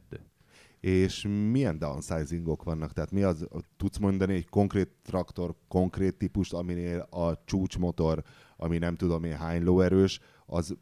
És 0.80 1.28
milyen 1.52 1.80
downsizingok 1.80 2.64
vannak? 2.64 2.94
Tehát 2.94 3.12
mi 3.12 3.24
az, 3.24 3.48
tudsz 3.78 3.98
mondani 3.98 4.34
egy 4.34 4.50
konkrét 4.50 4.90
traktor, 5.04 5.56
konkrét 5.68 6.18
típust, 6.18 6.54
aminél 6.54 7.00
a 7.00 7.44
csúcsmotor, 7.46 8.24
ami 8.58 8.78
nem 8.78 8.96
tudom 8.96 9.24
én 9.24 9.38
hány 9.38 9.64
lóerős, 9.64 10.20
az 10.46 10.78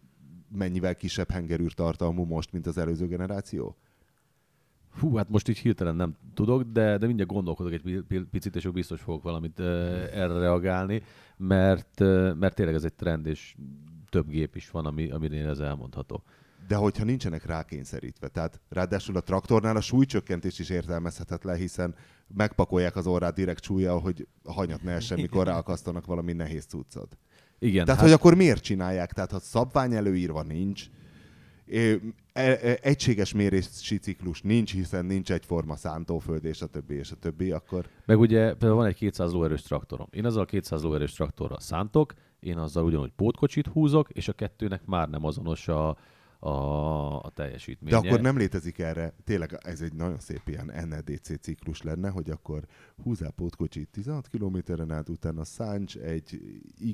mennyivel 0.49 0.95
kisebb 0.95 1.31
hengerűr 1.31 1.73
tartalmú 1.73 2.23
most, 2.23 2.51
mint 2.51 2.67
az 2.67 2.77
előző 2.77 3.07
generáció? 3.07 3.75
Hú, 4.99 5.15
hát 5.15 5.29
most 5.29 5.47
így 5.47 5.57
hirtelen 5.57 5.95
nem 5.95 6.15
tudok, 6.33 6.63
de, 6.63 6.97
de 6.97 7.05
mindjárt 7.05 7.31
gondolkodok 7.31 7.73
egy 7.73 7.81
pi- 7.81 8.01
pi- 8.07 8.27
picit, 8.31 8.55
és 8.55 8.67
biztos 8.67 9.01
fogok 9.01 9.23
valamit 9.23 9.59
uh, 9.59 9.65
erre 10.13 10.39
reagálni, 10.39 11.01
mert, 11.37 11.99
uh, 11.99 12.35
mert 12.35 12.55
tényleg 12.55 12.75
ez 12.75 12.83
egy 12.83 12.93
trend, 12.93 13.25
és 13.25 13.55
több 14.09 14.29
gép 14.29 14.55
is 14.55 14.71
van, 14.71 14.85
ami, 14.85 15.09
aminél 15.11 15.49
ez 15.49 15.59
elmondható. 15.59 16.23
De 16.67 16.75
hogyha 16.75 17.03
nincsenek 17.03 17.45
rákényszerítve, 17.45 18.27
tehát 18.27 18.61
ráadásul 18.69 19.15
a 19.15 19.21
traktornál 19.21 19.75
a 19.75 19.81
súlycsökkentés 19.81 20.59
is 20.59 20.69
értelmezhetetlen, 20.69 21.55
hiszen 21.55 21.95
megpakolják 22.27 22.95
az 22.95 23.07
orrát 23.07 23.33
direkt 23.33 23.63
súlyjal, 23.63 23.99
hogy 23.99 24.27
a 24.43 24.53
hanyat 24.53 24.83
ne 24.83 24.91
essen, 24.91 25.19
mikor 25.19 25.45
ráakasztanak 25.47 26.05
valami 26.05 26.33
nehéz 26.33 26.65
cuccot. 26.65 27.17
Igen, 27.59 27.85
Tehát, 27.85 27.99
hát... 27.99 28.09
hogy 28.09 28.17
akkor 28.19 28.35
miért 28.35 28.63
csinálják? 28.63 29.13
Tehát, 29.13 29.31
ha 29.31 29.39
szabvány 29.39 29.93
előírva 29.93 30.43
nincs, 30.43 30.89
e- 31.67 31.99
e- 32.33 32.79
egységes 32.81 33.33
mérési 33.33 33.97
ciklus 33.97 34.41
nincs, 34.41 34.73
hiszen 34.73 35.05
nincs 35.05 35.31
egyforma 35.31 35.75
szántóföld, 35.75 36.45
és 36.45 36.61
a 36.61 36.65
többi, 36.65 36.95
és 36.95 37.11
a 37.11 37.15
többi, 37.15 37.51
akkor 37.51 37.89
Meg 38.05 38.19
ugye 38.19 38.49
például 38.49 38.75
van 38.75 38.85
egy 38.85 38.95
200 38.95 39.31
lóerős 39.31 39.61
traktorom. 39.61 40.07
Én 40.11 40.25
azzal 40.25 40.41
a 40.41 40.45
200 40.45 40.83
lóerős 40.83 41.13
traktorral 41.13 41.59
szántok, 41.59 42.13
én 42.39 42.57
azzal 42.57 42.83
ugyanúgy 42.83 43.11
pótkocsit 43.15 43.67
húzok, 43.67 44.09
és 44.09 44.27
a 44.27 44.33
kettőnek 44.33 44.85
már 44.85 45.09
nem 45.09 45.25
azonos 45.25 45.67
a, 45.67 45.97
a, 46.39 47.23
a 47.23 47.29
teljesítménye. 47.29 47.99
De 47.99 48.07
akkor 48.07 48.21
nem 48.21 48.37
létezik 48.37 48.79
erre, 48.79 49.13
tényleg 49.23 49.57
ez 49.61 49.81
egy 49.81 49.93
nagyon 49.93 50.19
szép 50.19 50.41
ilyen 50.45 50.87
NEDC 50.87 51.39
ciklus 51.39 51.81
lenne, 51.81 52.09
hogy 52.09 52.29
akkor 52.29 52.65
húzzál 53.03 53.31
pótkocsit 53.31 53.89
16 53.89 54.27
kilométeren 54.27 54.91
át, 54.91 55.09
utána 55.09 55.43
szánts 55.43 55.95
egy 55.95 56.41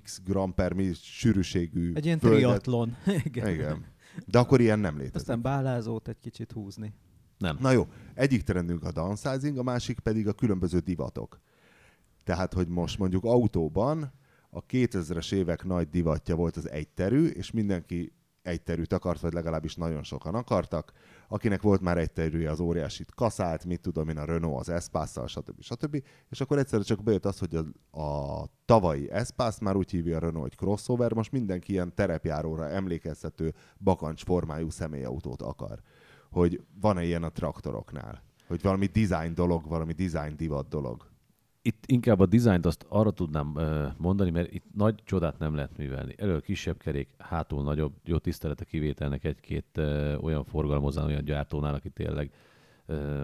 x 0.04 0.22
gram 0.24 0.54
per 0.54 0.74
mi 0.74 0.94
sűrűségű 0.94 1.94
Egy 1.94 2.06
ilyen 2.06 2.20
földet. 2.20 2.40
triatlon. 2.40 2.96
Igen. 3.26 3.50
Igen. 3.50 3.86
De 4.28 4.40
akkor 4.40 4.62
ilyen 4.62 4.80
nem 4.80 4.96
létezik. 4.96 5.16
Aztán 5.16 5.42
bálázót 5.42 6.08
egy 6.08 6.20
kicsit 6.20 6.52
húzni. 6.52 6.94
Nem. 7.38 7.58
Na 7.60 7.72
jó, 7.72 7.88
egyik 8.14 8.42
trendünk 8.42 8.84
a 8.84 8.92
downsizing, 8.92 9.58
a 9.58 9.64
másik 9.64 10.00
pedig 10.00 10.28
a 10.28 10.34
különböző 10.34 10.80
divatok. 10.80 11.40
Tehát, 12.24 12.54
hogy 12.54 12.68
most 12.68 12.98
mondjuk 13.00 13.24
autóban 13.24 14.14
a 14.50 14.66
2000-es 14.66 15.34
évek 15.34 15.64
nagy 15.64 15.90
divatja 15.90 16.36
volt 16.36 16.58
az 16.58 16.70
egyterű, 16.70 17.26
és 17.26 17.52
mindenki 17.52 18.14
egyterűt 18.44 18.94
akart, 18.94 19.20
vagy 19.20 19.34
legalábbis 19.34 19.76
nagyon 19.76 20.04
sokan 20.04 20.36
akartak. 20.36 20.92
Akinek 21.28 21.62
volt 21.62 21.82
már 21.82 21.98
egyterűje, 21.98 22.52
az 22.52 22.60
óriásit 22.60 23.14
kaszált, 23.14 23.66
mit 23.66 23.82
tudom 23.82 24.10
én, 24.10 24.18
a 24.18 24.26
Renault 24.26 24.60
az 24.60 24.70
Espace-szal, 24.70 25.28
stb. 25.28 25.62
stb. 25.62 26.04
És 26.30 26.42
akkor 26.42 26.58
egyszerűen 26.58 26.84
csak 26.84 27.04
bejött 27.04 27.26
az, 27.26 27.40
hogy 27.40 27.56
a, 27.92 28.00
a 28.02 28.46
tavalyi 28.66 29.12
Espace 29.12 29.58
már 29.62 29.76
úgy 29.76 29.92
hívja 29.92 30.16
a 30.16 30.20
Renault, 30.20 30.42
hogy 30.42 30.56
crossover, 30.56 31.14
most 31.14 31.32
mindenki 31.32 31.72
ilyen 31.72 31.96
terepjáróra 31.96 32.70
emlékeztető 32.70 33.54
bakancs 33.78 34.24
formájú 34.24 34.70
személyautót 34.70 35.42
akar. 35.42 35.82
Hogy 36.32 36.64
van-e 36.82 37.04
ilyen 37.04 37.24
a 37.24 37.30
traktoroknál? 37.30 38.24
Hogy 38.48 38.62
valami 38.62 38.86
design 38.86 39.34
dolog, 39.34 39.68
valami 39.68 39.94
design 39.94 40.36
divat 40.36 40.68
dolog. 40.68 41.13
Itt 41.66 41.84
inkább 41.86 42.20
a 42.20 42.26
dizájnt 42.26 42.66
azt 42.66 42.86
arra 42.90 43.12
tudnám 43.12 43.60
mondani, 43.98 44.30
mert 44.30 44.54
itt 44.54 44.66
nagy 44.76 44.96
csodát 45.04 45.40
nem 45.40 45.56
lehet 45.56 45.78
művelni. 45.78 46.16
Elől 46.18 46.42
kisebb 46.42 46.78
kerék, 46.78 47.10
hátul 47.18 47.64
nagyobb, 47.64 47.94
jó 48.04 48.18
tisztelete 48.18 48.64
kivételnek 48.66 49.24
egy-két 49.24 49.78
olyan 50.22 50.44
forgalmazán, 50.44 51.06
olyan 51.06 51.24
gyártónál, 51.24 51.74
aki 51.74 51.90
tényleg 51.90 52.32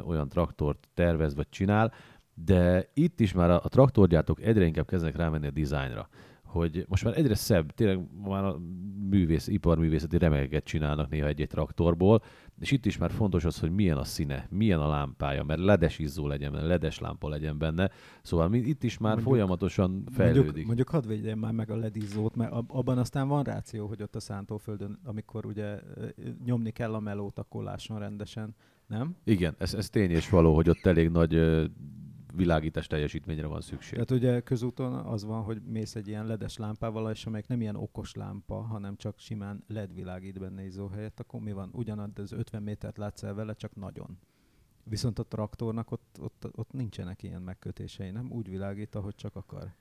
olyan 0.05 0.29
traktort 0.29 0.87
tervez 0.93 1.35
vagy 1.35 1.49
csinál, 1.49 1.93
de 2.33 2.89
itt 2.93 3.19
is 3.19 3.33
már 3.33 3.49
a, 3.49 3.59
a 3.63 3.69
traktorgyártók 3.69 4.41
egyre 4.41 4.65
inkább 4.65 4.87
kezdenek 4.87 5.15
rámenni 5.15 5.47
a 5.47 5.51
dizájnra 5.51 6.09
hogy 6.49 6.85
most 6.87 7.03
már 7.03 7.17
egyre 7.17 7.35
szebb, 7.35 7.71
tényleg 7.71 7.99
már 8.27 8.43
a 8.43 8.59
művész, 9.09 9.47
iparművészeti 9.47 10.17
remegeket 10.17 10.63
csinálnak 10.63 11.09
néha 11.09 11.27
egy-egy 11.27 11.47
traktorból, 11.47 12.21
és 12.59 12.71
itt 12.71 12.85
is 12.85 12.97
már 12.97 13.11
fontos 13.11 13.45
az, 13.45 13.59
hogy 13.59 13.71
milyen 13.71 13.97
a 13.97 14.03
színe, 14.03 14.47
milyen 14.49 14.79
a 14.79 14.87
lámpája, 14.89 15.43
mert 15.43 15.59
ledes 15.59 15.99
izzó 15.99 16.27
legyen 16.27 16.51
benne, 16.51 16.65
ledes 16.65 16.99
lámpa 16.99 17.29
legyen 17.29 17.57
benne, 17.57 17.89
szóval 18.21 18.53
itt 18.53 18.83
is 18.83 18.97
már 18.97 19.13
Mondjuk- 19.13 19.33
folyamatosan 19.33 20.03
fejlődik. 20.11 20.43
Mondjuk, 20.45 20.65
mondjuk 20.65 20.89
hadd 20.89 21.07
védjem 21.07 21.39
már 21.39 21.51
meg 21.53 21.69
a 21.71 21.75
ledízzót, 21.75 22.35
mert 22.35 22.51
ab- 22.51 22.71
abban 22.71 22.97
aztán 22.97 23.27
van 23.27 23.43
ráció, 23.43 23.87
hogy 23.87 24.01
ott 24.01 24.15
a 24.15 24.19
szántóföldön, 24.19 24.99
amikor 25.03 25.45
ugye 25.45 25.79
nyomni 26.45 26.71
kell 26.71 26.93
a 26.93 26.99
melót, 26.99 27.39
akkor 27.39 27.63
lásson 27.63 27.99
rendesen, 27.99 28.55
nem? 28.87 29.15
Igen, 29.23 29.55
ez, 29.57 29.73
ez 29.73 29.89
tény 29.89 30.09
és 30.11 30.29
való, 30.29 30.55
hogy 30.55 30.69
ott 30.69 30.85
elég 30.85 31.09
nagy 31.09 31.33
világítás 32.33 32.87
teljesítményre 32.87 33.47
van 33.47 33.61
szükség. 33.61 33.93
Tehát 33.93 34.11
ugye 34.11 34.41
közúton 34.41 34.93
az 34.93 35.23
van, 35.23 35.43
hogy 35.43 35.61
mész 35.61 35.95
egy 35.95 36.07
ilyen 36.07 36.25
ledes 36.25 36.57
lámpával, 36.57 37.11
és 37.11 37.25
amelyik 37.25 37.47
nem 37.47 37.61
ilyen 37.61 37.75
okos 37.75 38.13
lámpa, 38.13 38.61
hanem 38.61 38.95
csak 38.95 39.19
simán 39.19 39.63
LED 39.67 39.93
világít 39.93 40.39
benne 40.39 40.65
izzó 40.65 40.87
helyett, 40.87 41.19
akkor 41.19 41.39
mi 41.39 41.51
van? 41.51 41.69
Ugyanaz 41.73 42.09
az 42.15 42.31
50 42.31 42.63
métert 42.63 42.97
látsz 42.97 43.23
el 43.23 43.33
vele, 43.33 43.53
csak 43.53 43.75
nagyon. 43.75 44.19
Viszont 44.83 45.19
a 45.19 45.23
traktornak 45.23 45.91
ott, 45.91 46.17
ott, 46.19 46.47
ott 46.55 46.71
nincsenek 46.71 47.23
ilyen 47.23 47.41
megkötései, 47.41 48.09
nem? 48.11 48.31
Úgy 48.31 48.49
világít, 48.49 48.95
ahogy 48.95 49.15
csak 49.15 49.35
akar. 49.35 49.73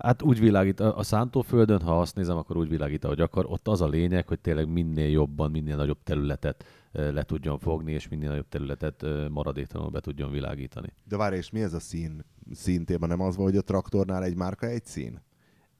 Hát 0.00 0.22
úgy 0.22 0.40
világít, 0.40 0.80
a 0.80 1.02
szántóföldön, 1.02 1.80
ha 1.80 2.00
azt 2.00 2.16
nézem, 2.16 2.36
akkor 2.36 2.56
úgy 2.56 2.68
világít, 2.68 3.04
ahogy 3.04 3.20
akar. 3.20 3.46
Ott 3.48 3.68
az 3.68 3.80
a 3.80 3.88
lényeg, 3.88 4.28
hogy 4.28 4.40
tényleg 4.40 4.68
minél 4.68 5.10
jobban, 5.10 5.50
minél 5.50 5.76
nagyobb 5.76 6.02
területet 6.02 6.64
le 6.92 7.22
tudjon 7.22 7.58
fogni, 7.58 7.92
és 7.92 8.08
minél 8.08 8.28
nagyobb 8.28 8.48
területet 8.48 9.06
maradéktalanul 9.28 9.90
be 9.90 10.00
tudjon 10.00 10.30
világítani. 10.30 10.92
De 11.04 11.16
várj, 11.16 11.36
és 11.36 11.50
mi 11.50 11.60
ez 11.60 11.72
a 11.72 11.80
szín? 11.80 12.24
Színtéma 12.52 13.06
nem 13.06 13.20
az 13.20 13.36
van, 13.36 13.44
hogy 13.44 13.56
a 13.56 13.62
traktornál 13.62 14.24
egy 14.24 14.36
márka 14.36 14.66
egy 14.66 14.84
szín? 14.84 15.20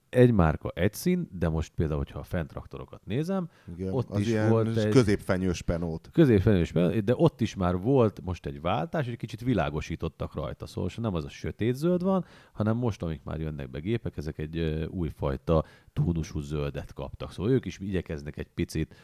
Egy 0.09 0.31
márka 0.31 0.69
egy 0.75 0.93
szín, 0.93 1.27
de 1.31 1.49
most 1.49 1.71
például, 1.75 1.97
hogyha 1.99 2.19
a 2.19 2.23
fenntraktorokat 2.23 3.05
nézem, 3.05 3.49
Igen, 3.77 3.93
Ott 3.93 4.09
az 4.09 4.19
is 4.19 4.27
ilyen 4.27 4.49
volt 4.49 4.77
egy- 4.77 4.89
középfenyős 4.91 5.61
penót. 5.61 6.09
középfelős, 6.13 6.71
de 7.03 7.13
ott 7.15 7.41
is 7.41 7.55
már 7.55 7.77
volt 7.77 8.21
most 8.23 8.45
egy 8.45 8.61
váltás, 8.61 9.07
egy 9.07 9.17
kicsit 9.17 9.41
világosítottak 9.41 10.33
rajta. 10.33 10.65
Szóval 10.67 10.89
nem 10.95 11.13
az 11.13 11.25
a 11.25 11.29
sötét 11.29 11.75
zöld 11.75 12.03
van, 12.03 12.25
hanem 12.51 12.77
most, 12.77 13.03
amik 13.03 13.23
már 13.23 13.39
jönnek 13.39 13.69
be 13.69 13.79
gépek, 13.79 14.17
ezek 14.17 14.37
egy 14.37 14.87
újfajta 14.91 15.65
tónusú 15.93 16.39
zöldet 16.39 16.93
kaptak. 16.93 17.31
Szóval 17.31 17.51
ők 17.51 17.65
is 17.65 17.79
igyekeznek 17.79 18.37
egy 18.37 18.47
picit 18.53 18.95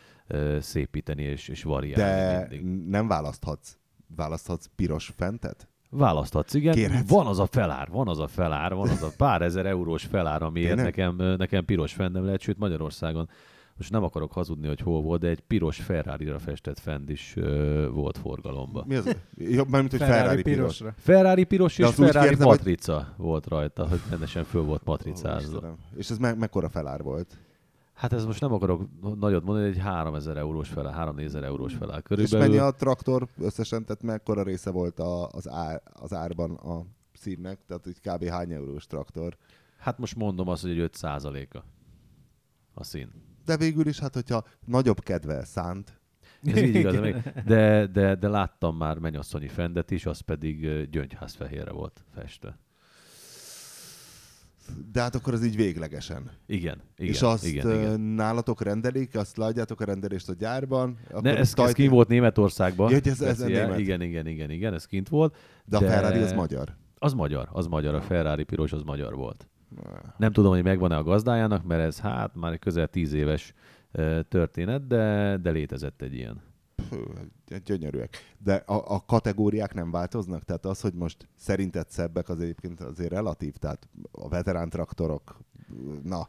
szépíteni 0.59 1.24
és, 1.24 1.47
és 1.47 1.63
variálni 1.63 2.03
De 2.03 2.47
mindig. 2.50 2.89
nem 2.89 3.07
választhatsz, 3.07 3.77
választhatsz 4.15 4.69
piros 4.75 5.13
fentet? 5.15 5.67
Választhatsz, 5.98 6.54
igen. 6.54 6.74
Kérhetsz. 6.74 7.10
Van 7.10 7.28
az 7.28 7.40
a 7.40 7.46
felár, 7.46 7.88
van 7.92 8.08
az 8.08 8.20
a 8.20 8.28
felár, 8.28 8.74
van 8.74 8.90
az 8.90 9.04
a 9.04 9.10
pár 9.18 9.42
ezer 9.42 9.66
eurós 9.66 10.04
felár, 10.04 10.44
amiért 10.44 10.75
nekem, 10.75 11.16
nekem 11.16 11.66
piros 11.66 11.94
fendem 11.94 12.25
lehet, 12.25 12.42
sőt 12.42 12.58
Magyarországon, 12.58 13.30
most 13.78 13.92
nem 13.92 14.04
akarok 14.04 14.32
hazudni, 14.32 14.68
hogy 14.68 14.80
hol 14.80 15.02
volt, 15.02 15.22
de 15.22 15.28
egy 15.28 15.40
piros 15.40 15.78
Ferrari-ra 15.78 16.40
festett 16.40 16.80
fend 16.80 17.10
is 17.10 17.34
ö, 17.36 17.88
volt 17.94 18.18
forgalomba. 18.18 18.84
Mi 18.88 18.96
az? 18.96 19.16
Jobb, 19.38 19.70
mármint, 19.70 19.92
hogy 19.92 20.00
Ferrari, 20.00 20.20
Ferrari 20.22 20.42
piros. 20.42 20.58
pirosra. 20.78 20.94
Ferrari 20.98 21.44
piros 21.44 21.78
és 21.78 21.88
Ferrari 21.90 22.28
hogy- 22.36 22.46
matrica 22.46 23.14
volt 23.18 23.48
rajta, 23.48 23.88
hogy 23.88 24.00
rendesen 24.10 24.44
föl 24.44 24.62
volt 24.62 24.82
matricázva. 24.86 25.56
Istenem. 25.56 25.75
És 25.98 26.10
ez 26.10 26.18
me- 26.18 26.38
mekkora 26.38 26.70
felár 26.70 27.02
volt? 27.02 27.38
Hát 27.96 28.14
ez 28.14 28.25
most 28.25 28.42
nem 28.42 28.54
akarok 28.54 28.82
nagyot 29.20 29.44
mondani, 29.44 29.68
egy 29.68 29.78
3000 29.78 30.38
eurós 30.38 30.70
felár, 30.70 30.94
3000 30.94 31.44
eurós 31.44 31.72
És 31.72 31.78
körülbelül. 32.04 32.48
mennyi 32.48 32.58
a 32.58 32.72
traktor 32.72 33.28
összesen, 33.38 33.86
tehát 33.86 34.04
mekkora 34.04 34.44
része 34.44 34.72
volt 34.72 35.00
a, 35.00 35.28
az, 35.28 35.50
ár, 35.50 35.82
az 35.94 36.14
árban 36.14 36.52
a 36.52 36.86
színnek? 37.14 37.60
Tehát 37.68 37.84
hogy 37.84 38.00
kb. 38.00 38.24
hány 38.30 38.52
eurós 38.52 38.86
traktor? 38.86 39.38
Hát 39.78 39.98
most 39.98 40.16
mondom 40.16 40.48
azt, 40.48 40.62
hogy 40.62 40.72
egy 40.72 40.80
5 40.80 40.98
a 41.04 41.64
a 42.74 42.84
szín. 42.84 43.12
De 43.46 43.58
végül 43.58 43.88
is, 43.88 44.00
hát 44.00 44.14
hogyha 44.14 44.44
nagyobb 44.66 45.00
kedvel 45.00 45.44
szánt, 45.46 46.00
Ez 46.44 46.58
így 46.58 46.75
igaz, 46.75 47.00
még- 47.00 47.34
de, 47.46 47.88
de, 47.88 48.16
de 48.16 48.28
láttam 48.28 48.78
már 48.78 48.98
mennyasszonyi 48.98 49.48
fendet 49.48 49.92
is, 49.92 50.06
az 50.06 50.20
pedig 50.20 50.90
gyöngyházfehérre 50.90 51.72
volt 51.72 52.04
festve. 52.14 52.60
De 54.91 55.01
hát 55.01 55.15
akkor 55.15 55.34
az 55.34 55.45
így 55.45 55.55
véglegesen. 55.55 56.31
Igen, 56.45 56.81
igen, 56.98 57.13
és 57.13 57.22
azt 57.22 57.45
igen, 57.45 57.72
igen. 57.72 58.00
nálatok 58.00 58.62
rendelik, 58.62 59.15
azt 59.15 59.38
leadjátok 59.38 59.81
a 59.81 59.86
rendelést 59.86 60.29
a 60.29 60.34
gyárban. 60.34 60.98
Akkor 61.10 61.22
Ne, 61.22 61.29
ez, 61.31 61.38
ez 61.38 61.53
tajt- 61.53 61.74
kint 61.74 61.89
volt 61.89 62.07
Németországban. 62.07 62.91
Ja, 62.91 62.98
ez- 63.03 63.22
ez 63.22 63.36
speciál. 63.38 63.63
német. 63.65 63.79
Igen, 63.79 64.01
igen, 64.01 64.27
igen, 64.27 64.50
igen, 64.50 64.74
ez 64.74 64.86
kint 64.86 65.10
volt. 65.10 65.36
De 65.65 65.77
a 65.77 65.79
Ferrari 65.79 66.19
az 66.19 66.34
magyar. 66.34 66.75
Az 66.98 67.13
magyar, 67.13 67.50
az 67.51 67.67
magyar, 67.67 67.95
a 67.95 68.01
Ferrari 68.01 68.43
piros 68.43 68.72
az 68.74 68.81
magyar 68.81 69.15
volt. 69.15 69.48
Nem 70.17 70.31
tudom, 70.31 70.51
hogy 70.51 70.63
megvan-e 70.63 70.98
a 70.98 71.03
gazdájának, 71.03 71.65
mert 71.65 71.81
ez 71.81 72.00
hát 72.00 72.36
már 72.36 72.60
közel 72.60 72.88
tíz 72.88 73.13
éves 73.13 73.53
történet, 74.29 74.88
de, 74.88 75.38
de 75.41 75.50
létezett 75.51 76.01
egy 76.01 76.13
ilyen. 76.13 76.41
Gyönyörűek. 77.63 78.36
De 78.38 78.53
a, 78.55 78.94
a 78.94 79.05
kategóriák 79.05 79.74
nem 79.74 79.91
változnak? 79.91 80.44
Tehát 80.44 80.65
az, 80.65 80.82
hogy 80.82 80.94
most 80.94 81.27
szerinted 81.36 81.89
szebbek, 81.89 82.29
az 82.29 82.39
egyébként 82.39 82.82
azért 82.82 83.12
relatív. 83.12 83.55
Tehát 83.55 83.88
a 84.12 84.29
veterán 84.29 84.70
traktorok, 84.70 85.39
na, 86.03 86.27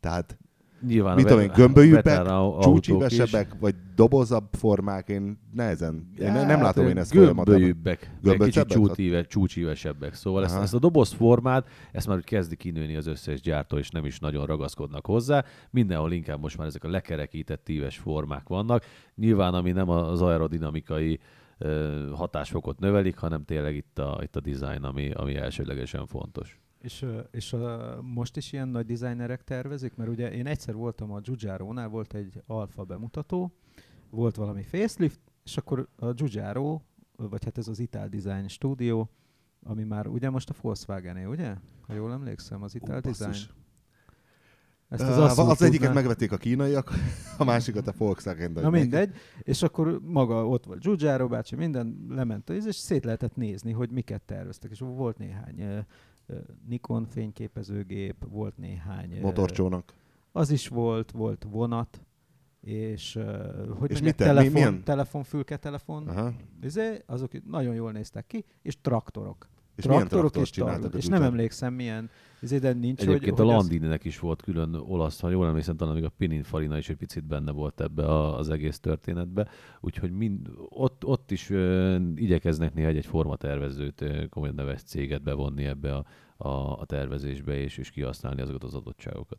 tehát 0.00 0.38
Nyilván 0.86 1.14
mit 1.14 1.26
tudom 1.26 1.42
én, 1.42 1.50
gömbölyűbbek, 1.54 2.22
csúcsívesebbek, 2.60 3.56
vagy 3.60 3.74
dobozabb 3.94 4.48
formák, 4.52 5.08
én 5.08 5.38
nehezen, 5.52 6.10
én 6.18 6.32
ne, 6.32 6.38
nem 6.38 6.48
Hát, 6.48 6.60
látom 6.60 6.88
én 6.88 6.98
ezt. 6.98 7.12
Gömbölyűbbek, 7.12 7.98
kicsit 7.98 8.22
Gömbölyűbbek? 8.22 8.66
csútíve, 8.66 9.22
csúcsívesebbek. 9.22 10.14
Szóval 10.14 10.44
ezt, 10.44 10.54
Aha. 10.54 10.62
ezt, 10.62 10.74
a 10.74 10.78
doboz 10.78 11.12
formát, 11.12 11.68
ezt 11.92 12.06
már 12.06 12.16
úgy 12.16 12.24
kezdi 12.24 12.56
kinőni 12.56 12.96
az 12.96 13.06
összes 13.06 13.40
gyártó, 13.40 13.78
és 13.78 13.90
nem 13.90 14.04
is 14.04 14.18
nagyon 14.18 14.46
ragaszkodnak 14.46 15.06
hozzá. 15.06 15.44
Mindenhol 15.70 16.12
inkább 16.12 16.40
most 16.40 16.58
már 16.58 16.66
ezek 16.66 16.84
a 16.84 16.88
lekerekített 16.88 17.64
tíves 17.64 17.98
formák 17.98 18.48
vannak. 18.48 18.84
Nyilván, 19.14 19.54
ami 19.54 19.72
nem 19.72 19.88
az 19.88 20.22
aerodinamikai 20.22 21.20
hatásfokot 22.12 22.78
növelik, 22.78 23.16
hanem 23.16 23.44
tényleg 23.44 23.76
itt 23.76 23.98
a, 23.98 24.18
itt 24.22 24.36
a 24.36 24.40
design, 24.40 24.84
ami, 24.84 25.10
ami 25.10 25.36
elsődlegesen 25.36 26.06
fontos. 26.06 26.60
És, 26.78 27.06
és 27.30 27.52
ö, 27.52 27.94
most 28.00 28.36
is 28.36 28.52
ilyen 28.52 28.68
nagy 28.68 28.86
designerek 28.86 29.44
tervezik? 29.44 29.94
Mert 29.94 30.10
ugye 30.10 30.32
én 30.32 30.46
egyszer 30.46 30.74
voltam 30.74 31.12
a 31.12 31.20
Giugiaro-nál, 31.20 31.88
volt 31.88 32.14
egy 32.14 32.42
alfa 32.46 32.84
bemutató, 32.84 33.52
volt 34.10 34.36
valami 34.36 34.62
facelift, 34.62 35.20
és 35.44 35.56
akkor 35.56 35.88
a 35.96 36.12
Giugiaro, 36.12 36.80
vagy 37.16 37.44
hát 37.44 37.58
ez 37.58 37.68
az 37.68 37.78
Ital 37.78 38.08
Design 38.08 38.46
stúdió, 38.46 39.10
ami 39.62 39.84
már 39.84 40.06
ugye 40.06 40.30
most 40.30 40.50
a 40.50 40.54
volkswagen 40.60 41.26
ugye? 41.26 41.54
Ha 41.86 41.94
jól 41.94 42.12
emlékszem, 42.12 42.62
az 42.62 42.74
Ital 42.74 42.96
Ú, 42.96 43.00
Design. 43.00 43.28
basszus. 43.28 43.54
Ezt 44.88 45.02
az, 45.02 45.18
az, 45.18 45.18
asszony 45.18 45.48
az 45.48 45.62
egyiket 45.62 45.86
tudná. 45.86 45.94
megvették 45.94 46.32
a 46.32 46.36
kínaiak, 46.36 46.90
a 47.38 47.44
másikat 47.44 47.86
a 47.86 47.94
Volkswagen. 47.98 48.50
Na 48.52 48.70
mindegy, 48.70 49.14
és 49.42 49.62
akkor 49.62 50.00
maga 50.02 50.48
ott 50.48 50.64
volt 50.64 50.80
Giugiaro 50.80 51.28
bácsi, 51.28 51.56
minden 51.56 52.06
lement, 52.08 52.50
és 52.50 52.74
szét 52.76 53.04
lehetett 53.04 53.36
nézni, 53.36 53.72
hogy 53.72 53.90
miket 53.90 54.22
terveztek, 54.22 54.70
és 54.70 54.78
volt 54.78 55.18
néhány 55.18 55.84
Nikon 56.68 57.06
fényképezőgép, 57.06 58.14
volt 58.28 58.56
néhány... 58.56 59.20
Motorcsónak. 59.20 59.94
Az 60.32 60.50
is 60.50 60.68
volt, 60.68 61.10
volt 61.10 61.46
vonat, 61.50 62.00
és 62.60 63.18
hogy 63.78 63.90
És 63.90 64.00
mit 64.00 64.16
te- 64.16 64.24
mi- 64.24 64.30
telefon, 64.30 64.52
milyen? 64.52 64.84
telefon, 64.84 65.22
fülke 65.22 65.56
telefon, 65.56 66.08
Aha. 66.08 66.32
izé, 66.62 67.02
azok 67.06 67.44
nagyon 67.48 67.74
jól 67.74 67.92
néztek 67.92 68.26
ki, 68.26 68.44
és 68.62 68.80
traktorok. 68.80 69.48
És 69.76 69.84
traktorok 69.84 70.36
és 70.36 70.50
tarlók. 70.50 70.94
És 70.94 71.06
nem 71.06 71.22
emlékszem 71.22 71.74
milyen, 71.74 72.10
de 72.40 72.72
nincs, 72.72 73.00
Egyébként 73.00 73.38
hogy, 73.38 73.40
a 73.40 73.44
hogy 73.48 73.54
az- 73.54 73.60
Landininek 73.68 74.04
is 74.04 74.18
volt 74.18 74.42
külön 74.42 74.74
olasz, 74.74 75.20
ha 75.20 75.28
jól 75.30 75.46
emlékszem, 75.46 75.76
talán 75.76 75.94
még 75.94 76.04
a 76.04 76.08
Pininfarina 76.08 76.78
is 76.78 76.88
egy 76.88 76.96
picit 76.96 77.24
benne 77.24 77.50
volt 77.52 77.80
ebbe 77.80 78.04
a, 78.04 78.38
az 78.38 78.50
egész 78.50 78.78
történetbe. 78.78 79.48
Úgyhogy 79.80 80.10
mind, 80.10 80.50
ott, 80.68 81.04
ott 81.04 81.30
is 81.30 81.50
ö, 81.50 81.96
igyekeznek 82.14 82.74
néha 82.74 82.88
egy 82.88 83.06
formatervezőt, 83.06 84.00
ö, 84.00 84.26
komolyan 84.26 84.54
neves 84.54 84.82
céget 84.82 85.22
bevonni 85.22 85.64
ebbe 85.64 85.94
a, 85.94 86.04
a, 86.36 86.80
a 86.80 86.84
tervezésbe, 86.84 87.56
és, 87.56 87.78
és 87.78 87.90
kihasználni 87.90 88.40
azokat 88.40 88.64
az 88.64 88.74
adottságokat. 88.74 89.38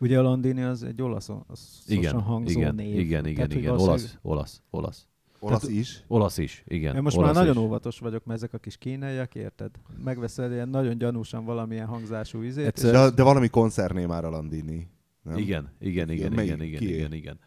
Ugye 0.00 0.18
a 0.18 0.22
Landini 0.22 0.62
az 0.62 0.82
egy 0.82 1.02
olasz, 1.02 1.28
az 1.46 1.84
Igen, 1.86 2.20
hangzó 2.20 2.58
igen, 2.58 2.74
név. 2.74 2.98
igen, 2.98 3.26
igen, 3.26 3.48
Tehát, 3.48 3.62
igen. 3.62 3.78
Olasz, 3.78 4.18
olasz, 4.22 4.62
olasz. 4.70 5.08
Olasz 5.46 5.60
Tehát- 5.60 5.76
is. 5.76 6.04
Olasz 6.06 6.38
is, 6.38 6.62
igen. 6.66 6.96
Én 6.96 7.02
most 7.02 7.16
olasz 7.16 7.34
már 7.34 7.44
nagyon 7.44 7.62
is. 7.62 7.68
óvatos 7.68 7.98
vagyok, 7.98 8.24
mert 8.24 8.38
ezek 8.38 8.54
a 8.54 8.58
kis 8.58 8.76
kínaiak, 8.76 9.34
érted? 9.34 9.70
Megveszel 10.04 10.52
ilyen 10.52 10.68
nagyon 10.68 10.98
gyanúsan 10.98 11.44
valamilyen 11.44 11.86
hangzású 11.86 12.42
izét, 12.42 12.66
Egyszer- 12.66 12.92
De, 12.92 13.10
de 13.10 13.22
valami 13.22 13.48
koncerné 13.48 14.06
már 14.06 14.24
a 14.24 14.30
Landini. 14.30 14.88
Nem? 15.22 15.36
Igen, 15.36 15.70
igen, 15.80 16.10
igen, 16.10 16.32
Melyik? 16.32 16.50
igen, 16.52 16.62
igen, 16.62 16.82
igen, 16.82 17.12
igen. 17.12 17.38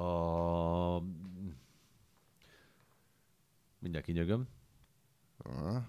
A... 0.00 1.02
Mindjárt 3.78 4.06
kinyögöm. 4.06 4.46
Aha. 5.38 5.84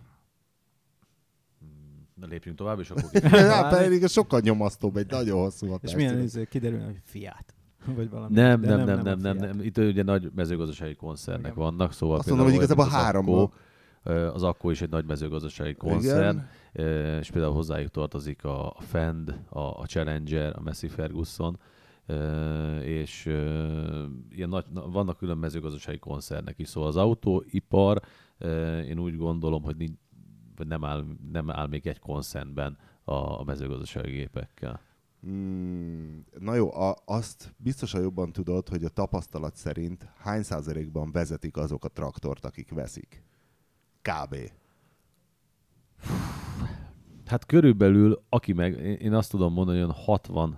Na 2.13 2.25
lépjünk 2.27 2.57
tovább, 2.57 2.79
és 2.79 2.89
akkor 2.89 3.21
Hát 3.31 3.77
pedig 3.77 4.07
sokkal 4.07 4.39
nyomasztóbb, 4.39 4.97
egy 4.97 5.09
nagyon 5.11 5.39
hosszú 5.39 5.67
hatás. 5.67 5.89
és 5.91 5.95
milyen 5.97 6.21
izé, 6.21 6.45
kiderül, 6.45 6.83
hogy 6.83 6.99
fiát. 7.03 7.55
Vagy 7.95 8.09
valami. 8.09 8.33
nem, 8.35 8.61
nem, 8.61 8.83
nem, 8.85 9.01
nem, 9.01 9.17
nem, 9.19 9.37
nem, 9.37 9.59
Itt 9.61 9.77
ugye 9.77 10.03
nagy 10.03 10.31
mezőgazdasági 10.35 10.95
koncernek 10.95 11.51
Igen. 11.51 11.63
vannak, 11.63 11.93
szóval 11.93 12.17
Azt 12.17 12.27
mondom, 12.29 12.45
hogy 12.47 12.57
például 12.57 12.77
igazából 12.79 13.03
háromból. 13.03 13.51
Az 14.03 14.13
Akko, 14.13 14.35
az 14.35 14.43
Akko 14.43 14.69
is 14.69 14.81
egy 14.81 14.89
nagy 14.89 15.05
mezőgazdasági 15.05 15.73
koncern, 15.73 16.41
Igen. 16.73 17.19
és 17.19 17.31
például 17.31 17.53
hozzájuk 17.53 17.91
tartozik 17.91 18.43
a 18.43 18.67
a 18.69 18.81
Fend, 18.81 19.39
a, 19.49 19.85
Challenger, 19.85 20.53
a 20.55 20.61
Massey 20.61 20.89
Ferguson, 20.89 21.59
és 22.81 23.25
ilyen 24.29 24.49
nagy, 24.49 24.65
na- 24.73 24.89
vannak 24.89 25.17
külön 25.17 25.37
mezőgazdasági 25.37 25.97
koncernek 25.99 26.59
is, 26.59 26.67
szóval 26.67 26.89
az 26.89 26.95
autóipar, 26.97 28.01
én 28.87 28.99
úgy 28.99 29.17
gondolom, 29.17 29.63
hogy 29.63 29.75
nincs, 29.75 29.97
nem 30.67 30.83
áll, 30.85 31.05
nem 31.31 31.49
áll 31.49 31.67
még 31.67 31.87
egy 31.87 31.99
koncernben 31.99 32.77
a, 33.03 33.13
a 33.13 33.43
mezőgazdasági 33.45 34.11
gépekkel. 34.11 34.79
Mm, 35.25 36.19
na 36.39 36.55
jó, 36.55 36.73
a, 36.73 36.95
azt 37.05 37.53
biztosan 37.57 38.01
jobban 38.01 38.31
tudod, 38.31 38.69
hogy 38.69 38.83
a 38.83 38.89
tapasztalat 38.89 39.55
szerint 39.55 40.07
hány 40.17 40.43
százalékban 40.43 41.11
vezetik 41.11 41.57
azok 41.57 41.85
a 41.85 41.87
traktort, 41.87 42.45
akik 42.45 42.71
veszik? 42.71 43.23
Kb. 44.01 44.35
Hát 47.25 47.45
körülbelül, 47.45 48.23
aki 48.29 48.53
meg, 48.53 48.73
én- 48.79 49.13
azt 49.13 49.31
tudom 49.31 49.53
mondani, 49.53 49.79
hogy 49.79 49.87
olyan 49.87 50.03
60 50.03 50.57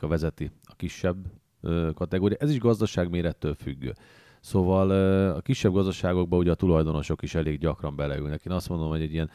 a 0.00 0.06
vezeti 0.06 0.50
a 0.62 0.74
kisebb 0.76 1.26
ö, 1.60 1.90
kategória. 1.94 2.36
Ez 2.40 2.50
is 2.50 2.58
gazdaságmérettől 2.58 3.54
függő. 3.54 3.94
Szóval 4.40 4.90
ö, 4.90 5.34
a 5.36 5.40
kisebb 5.40 5.72
gazdaságokban 5.72 6.38
ugye 6.38 6.50
a 6.50 6.54
tulajdonosok 6.54 7.22
is 7.22 7.34
elég 7.34 7.58
gyakran 7.58 7.96
beleülnek. 7.96 8.44
Én 8.44 8.52
azt 8.52 8.68
mondom, 8.68 8.88
hogy 8.88 9.02
egy 9.02 9.12
ilyen 9.12 9.30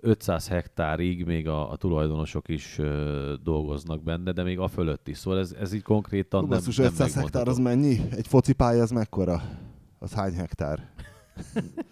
500 0.00 0.48
hektárig 0.48 1.24
még 1.24 1.48
a, 1.48 1.70
a 1.70 1.76
tulajdonosok 1.76 2.48
is 2.48 2.78
ö, 2.78 3.34
dolgoznak 3.42 4.02
benne, 4.02 4.32
de 4.32 4.42
még 4.42 4.58
a 4.58 4.68
fölött 4.68 5.08
is. 5.08 5.18
Szóval 5.18 5.38
ez, 5.38 5.52
ez 5.52 5.72
így 5.72 5.82
konkrétan 5.82 6.40
Hú, 6.40 6.46
nem, 6.46 6.58
basszus, 6.58 6.76
nem 6.76 6.86
500 6.86 7.14
hektár 7.14 7.48
az 7.48 7.58
mennyi? 7.58 8.00
Egy 8.10 8.26
focipálya 8.26 8.82
az 8.82 8.90
mekkora? 8.90 9.42
Az 9.98 10.12
hány 10.12 10.34
hektár? 10.34 10.90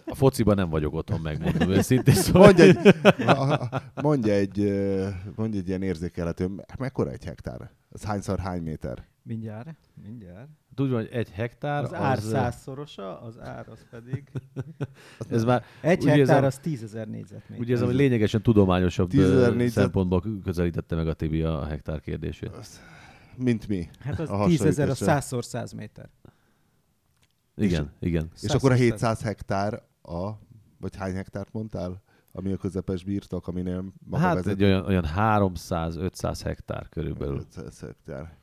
A 0.06 0.14
fociban 0.14 0.54
nem 0.54 0.68
vagyok 0.68 0.94
otthon, 0.94 1.20
megmondom 1.20 1.70
őszintén. 1.70 2.14
Szóval 2.14 2.42
Mondj 2.42 2.62
egy, 2.62 2.94
mondj 4.02 4.30
egy, 4.30 4.58
mondj 5.36 5.56
egy 5.56 5.68
ilyen 5.68 5.82
érzékelhető, 5.82 6.50
mekkora 6.78 7.10
egy 7.10 7.24
hektár? 7.24 7.70
Az 7.90 8.04
hányszor 8.04 8.38
hány 8.38 8.62
méter? 8.62 9.06
Mindjárt, 9.22 9.78
mindjárt. 10.04 10.48
Tudja, 10.74 10.96
hogy 10.96 11.08
egy 11.12 11.30
hektár 11.30 11.82
Az 11.84 11.94
ár 11.94 12.16
az, 12.16 12.28
százszorosa, 12.28 13.20
az 13.20 13.38
ár 13.40 13.68
az 13.68 13.86
pedig... 13.90 14.30
ez 15.28 15.44
már 15.44 15.64
Egy 15.80 15.90
Úgy 15.98 16.04
hektár 16.04 16.18
érzem- 16.18 16.44
az 16.44 16.58
tízezer 16.58 17.08
négyzetméter. 17.08 17.58
Ugye 17.64 17.74
ez 17.74 17.80
a 17.80 17.86
lényegesen 17.86 18.42
tudományosabb 18.42 19.08
10 19.08 19.20
000 19.28 19.34
ö, 19.46 19.50
négyzet- 19.54 19.82
szempontból 19.82 20.22
közelítette 20.44 20.94
meg 20.96 21.08
a 21.08 21.14
Tibi 21.14 21.42
a 21.42 21.64
hektár 21.64 22.00
kérdését. 22.00 22.50
Mint 23.36 23.68
mi? 23.68 23.88
Hát 24.00 24.20
az 24.20 24.30
a 24.30 24.44
tízezer, 24.46 24.68
hasonlításra. 24.88 25.04
százszor 25.04 25.44
száz 25.44 25.72
méter. 25.72 26.10
Igen, 27.56 27.90
igen. 28.00 28.30
És 28.42 28.50
akkor 28.50 28.70
a 28.70 28.74
Százszor 28.74 28.90
700 28.90 29.22
hektár 29.22 29.82
a, 30.02 30.30
vagy 30.80 30.96
hány 30.96 31.14
hektárt 31.14 31.52
mondtál? 31.52 32.02
ami 32.36 32.52
a 32.52 32.56
közepes 32.56 33.04
birtok, 33.04 33.48
aminél 33.48 33.84
maga 34.06 34.22
Hát 34.22 34.34
vezet... 34.34 34.52
egy 34.52 34.62
olyan, 34.62 34.84
olyan 34.84 35.04
300-500 35.16 36.40
hektár 36.44 36.88
körülbelül. 36.88 37.36
500 37.36 37.80
hektár. 37.80 38.36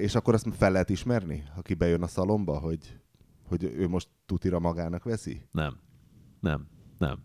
És 0.00 0.14
akkor 0.14 0.34
azt 0.34 0.46
fel 0.54 0.72
lehet 0.72 0.90
ismerni, 0.90 1.42
aki 1.56 1.74
bejön 1.74 2.02
a 2.02 2.06
szalomba, 2.06 2.58
hogy, 2.58 2.98
hogy 3.48 3.64
ő 3.64 3.88
most 3.88 4.08
tutira 4.26 4.58
magának 4.58 5.04
veszi? 5.04 5.46
Nem. 5.52 5.76
Nem. 6.40 6.66
Nem. 6.98 7.18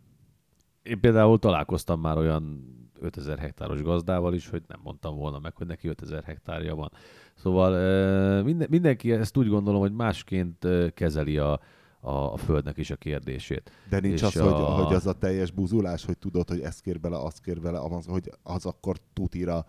Én 0.84 1.00
például 1.00 1.40
találkoztam 1.40 2.00
már 2.00 2.18
olyan 2.18 2.64
5000 3.00 3.38
hektáros 3.40 3.82
gazdával 3.82 4.34
is, 4.34 4.48
hogy 4.50 4.64
nem 4.68 4.80
mondtam 4.84 5.16
volna 5.16 5.40
meg, 5.40 5.56
hogy 5.56 5.68
neki 5.68 5.88
5000 5.88 6.24
hektárja 6.24 6.76
van. 6.76 6.92
Szóval 7.36 8.44
minden, 8.44 8.68
mindenki 8.70 9.12
ezt 9.12 9.38
úgy 9.38 9.48
gondolom, 9.48 9.80
hogy 9.82 9.94
másként 9.94 10.68
kezeli 10.94 11.38
a, 11.38 11.52
a, 12.00 12.12
a 12.12 12.38
földnek 12.38 12.78
is 12.78 12.90
a 12.90 12.96
kérdését. 12.96 13.72
De 13.90 14.00
nincs 14.00 14.14
És 14.14 14.24
az, 14.24 14.36
a- 14.36 14.56
hogy, 14.56 14.86
hogy 14.86 14.96
az 14.96 15.08
a 15.08 15.14
teljes 15.14 15.52
buzulás, 15.52 16.06
hogy 16.06 16.18
tudod, 16.18 16.50
hogy 16.50 16.60
ezt 16.60 16.82
kér 16.82 17.00
bele, 17.00 17.18
azt 17.18 17.42
kér 17.42 17.62
bele, 17.62 17.80
az, 17.80 18.06
hogy 18.06 18.32
az 18.44 18.66
akkor 18.66 18.98
tutira 19.14 19.66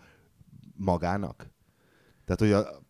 magának? 0.75 1.49
Tehát, 2.35 2.55
hogy 2.55 2.65
a, 2.65 2.81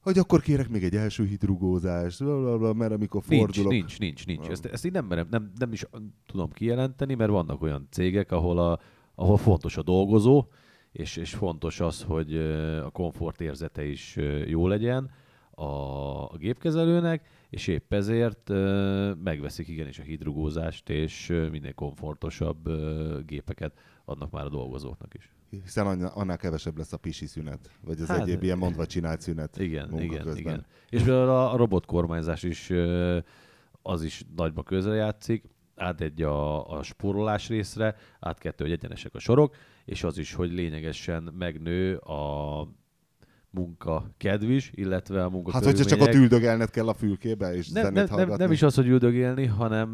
hogy 0.00 0.18
akkor 0.18 0.40
kérek 0.40 0.68
még 0.68 0.84
egy 0.84 0.96
első 0.96 1.24
hidrugózást, 1.24 2.24
blablabla, 2.24 2.72
mert 2.72 2.92
amikor 2.92 3.22
Nincs, 3.28 3.42
fordulok... 3.42 3.72
nincs, 3.72 3.98
nincs, 3.98 4.26
nincs. 4.26 4.48
Ezt, 4.48 4.64
ezt 4.64 4.84
így 4.84 4.92
nem, 4.92 5.06
merem, 5.06 5.26
nem, 5.30 5.52
nem 5.58 5.72
is 5.72 5.84
tudom 6.26 6.50
kijelenteni, 6.50 7.14
mert 7.14 7.30
vannak 7.30 7.62
olyan 7.62 7.86
cégek, 7.90 8.32
ahol, 8.32 8.58
a, 8.58 8.80
ahol 9.14 9.36
fontos 9.36 9.76
a 9.76 9.82
dolgozó, 9.82 10.44
és, 10.92 11.16
és 11.16 11.34
fontos 11.34 11.80
az, 11.80 12.02
hogy 12.02 12.36
a 12.84 12.90
komfort 12.90 13.40
érzete 13.40 13.84
is 13.84 14.16
jó 14.46 14.66
legyen 14.66 15.10
a, 15.50 15.64
a 16.32 16.36
gépkezelőnek, 16.36 17.28
és 17.50 17.66
épp 17.66 17.92
ezért 17.92 18.48
megveszik 19.22 19.68
igenis 19.68 19.98
a 19.98 20.02
hidrugózást, 20.02 20.88
és 20.88 21.26
minél 21.50 21.74
komfortosabb 21.74 22.68
gépeket 23.26 23.78
adnak 24.04 24.30
már 24.30 24.44
a 24.44 24.50
dolgozóknak 24.50 25.14
is. 25.14 25.30
Hiszen 25.50 26.02
annál, 26.02 26.36
kevesebb 26.36 26.76
lesz 26.76 26.92
a 26.92 26.96
pisi 26.96 27.26
szünet, 27.26 27.70
vagy 27.84 28.00
az 28.00 28.06
Hát, 28.06 28.20
egyéb 28.20 28.42
ilyen 28.42 28.58
mondva 28.58 28.86
csinált 28.86 29.20
szünet 29.20 29.58
Igen, 29.58 30.00
igen, 30.00 30.22
közben. 30.22 30.36
igen. 30.36 30.66
És 30.88 31.06
a, 31.06 31.56
robotkormányzás 31.56 32.42
is, 32.42 32.70
az 33.82 34.02
is 34.02 34.24
nagyba 34.36 34.62
közrejátszik, 34.62 35.44
át 35.76 36.00
egy 36.00 36.22
a, 36.22 36.70
a 36.78 36.82
spórolás 36.82 37.48
részre, 37.48 37.96
át 38.20 38.38
kettő, 38.38 38.64
hogy 38.64 38.72
egyenesek 38.72 39.14
a 39.14 39.18
sorok, 39.18 39.54
és 39.84 40.04
az 40.04 40.18
is, 40.18 40.34
hogy 40.34 40.52
lényegesen 40.52 41.22
megnő 41.38 41.96
a 41.96 42.68
munka 43.50 44.10
kedv 44.16 44.50
is, 44.50 44.70
illetve 44.74 45.24
a 45.24 45.30
munka 45.30 45.52
Hát, 45.52 45.64
hogyha 45.64 45.84
csak 45.84 46.00
ott 46.00 46.14
üldögelned 46.14 46.70
kell 46.70 46.88
a 46.88 46.94
fülkébe, 46.94 47.54
és 47.54 47.68
nem, 47.68 47.82
zenét 47.84 48.08
nem, 48.10 48.28
nem, 48.28 48.38
nem 48.38 48.52
is 48.52 48.62
az, 48.62 48.74
hogy 48.74 48.86
üldögélni, 48.86 49.46
hanem 49.46 49.92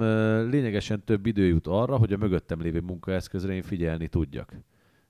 lényegesen 0.51 1.05
több 1.05 1.27
idő 1.27 1.47
jut 1.47 1.67
arra, 1.67 1.97
hogy 1.97 2.13
a 2.13 2.17
mögöttem 2.17 2.61
lévő 2.61 2.81
munkaeszközre 2.81 3.53
én 3.53 3.63
figyelni 3.63 4.09
tudjak. 4.09 4.55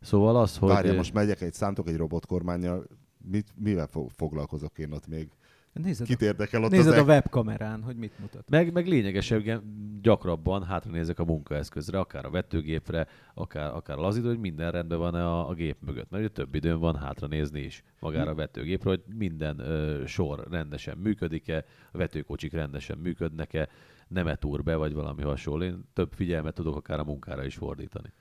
Szóval 0.07 0.37
az, 0.37 0.57
hogy... 0.57 0.69
Várja, 0.69 0.92
most 0.92 1.14
megyek 1.14 1.40
egy 1.40 1.53
szántok 1.53 1.88
egy 1.88 1.97
robotkormányjal, 1.97 2.87
mit, 3.31 3.49
mivel 3.55 3.87
fo- 3.87 4.12
foglalkozok 4.16 4.79
én 4.79 4.92
ott 4.92 5.07
még? 5.07 5.29
Nézed, 5.73 6.07
Kit 6.07 6.23
érdekel 6.23 6.64
ott 6.64 6.71
nézed 6.71 6.87
az 6.87 6.92
a 6.92 6.99
ek- 6.99 7.07
webkamerán, 7.07 7.83
hogy 7.83 7.97
mit 7.97 8.19
mutat. 8.19 8.51
Meg, 8.51 8.73
meg 8.73 8.87
lényegesen 8.87 9.62
gyakrabban 10.03 10.64
hátranézek 10.64 11.19
a 11.19 11.25
munkaeszközre, 11.25 11.99
akár 11.99 12.25
a 12.25 12.31
vetőgépre, 12.31 13.07
akár, 13.35 13.75
akár 13.75 13.99
a 13.99 14.01
lazító, 14.01 14.27
hogy 14.27 14.38
minden 14.38 14.71
rendben 14.71 14.99
van 14.99 15.14
a, 15.14 15.49
a 15.49 15.55
gép 15.55 15.77
mögött. 15.81 16.11
Mert 16.11 16.25
ugye 16.25 16.33
több 16.33 16.55
időm 16.55 16.79
van 16.79 16.97
hátra 16.97 17.27
nézni 17.27 17.61
is 17.61 17.83
magára 18.01 18.31
a 18.31 18.35
vetőgépre, 18.35 18.88
hogy 18.88 19.03
minden 19.19 19.59
ö, 19.59 20.03
sor 20.07 20.47
rendesen 20.51 20.99
működik-e, 20.99 21.64
a 21.92 21.99
vetőkocsik 21.99 22.53
rendesen 22.53 22.99
működnek-e, 22.99 23.69
nem 24.09 24.27
etúr 24.27 24.62
be, 24.62 24.77
vagy 24.77 24.95
valami 24.95 25.23
hasonló. 25.23 25.64
Én 25.64 25.85
több 25.92 26.12
figyelmet 26.12 26.55
tudok 26.55 26.77
akár 26.77 26.99
a 26.99 27.05
munkára 27.05 27.45
is 27.45 27.55
fordítani. 27.55 28.12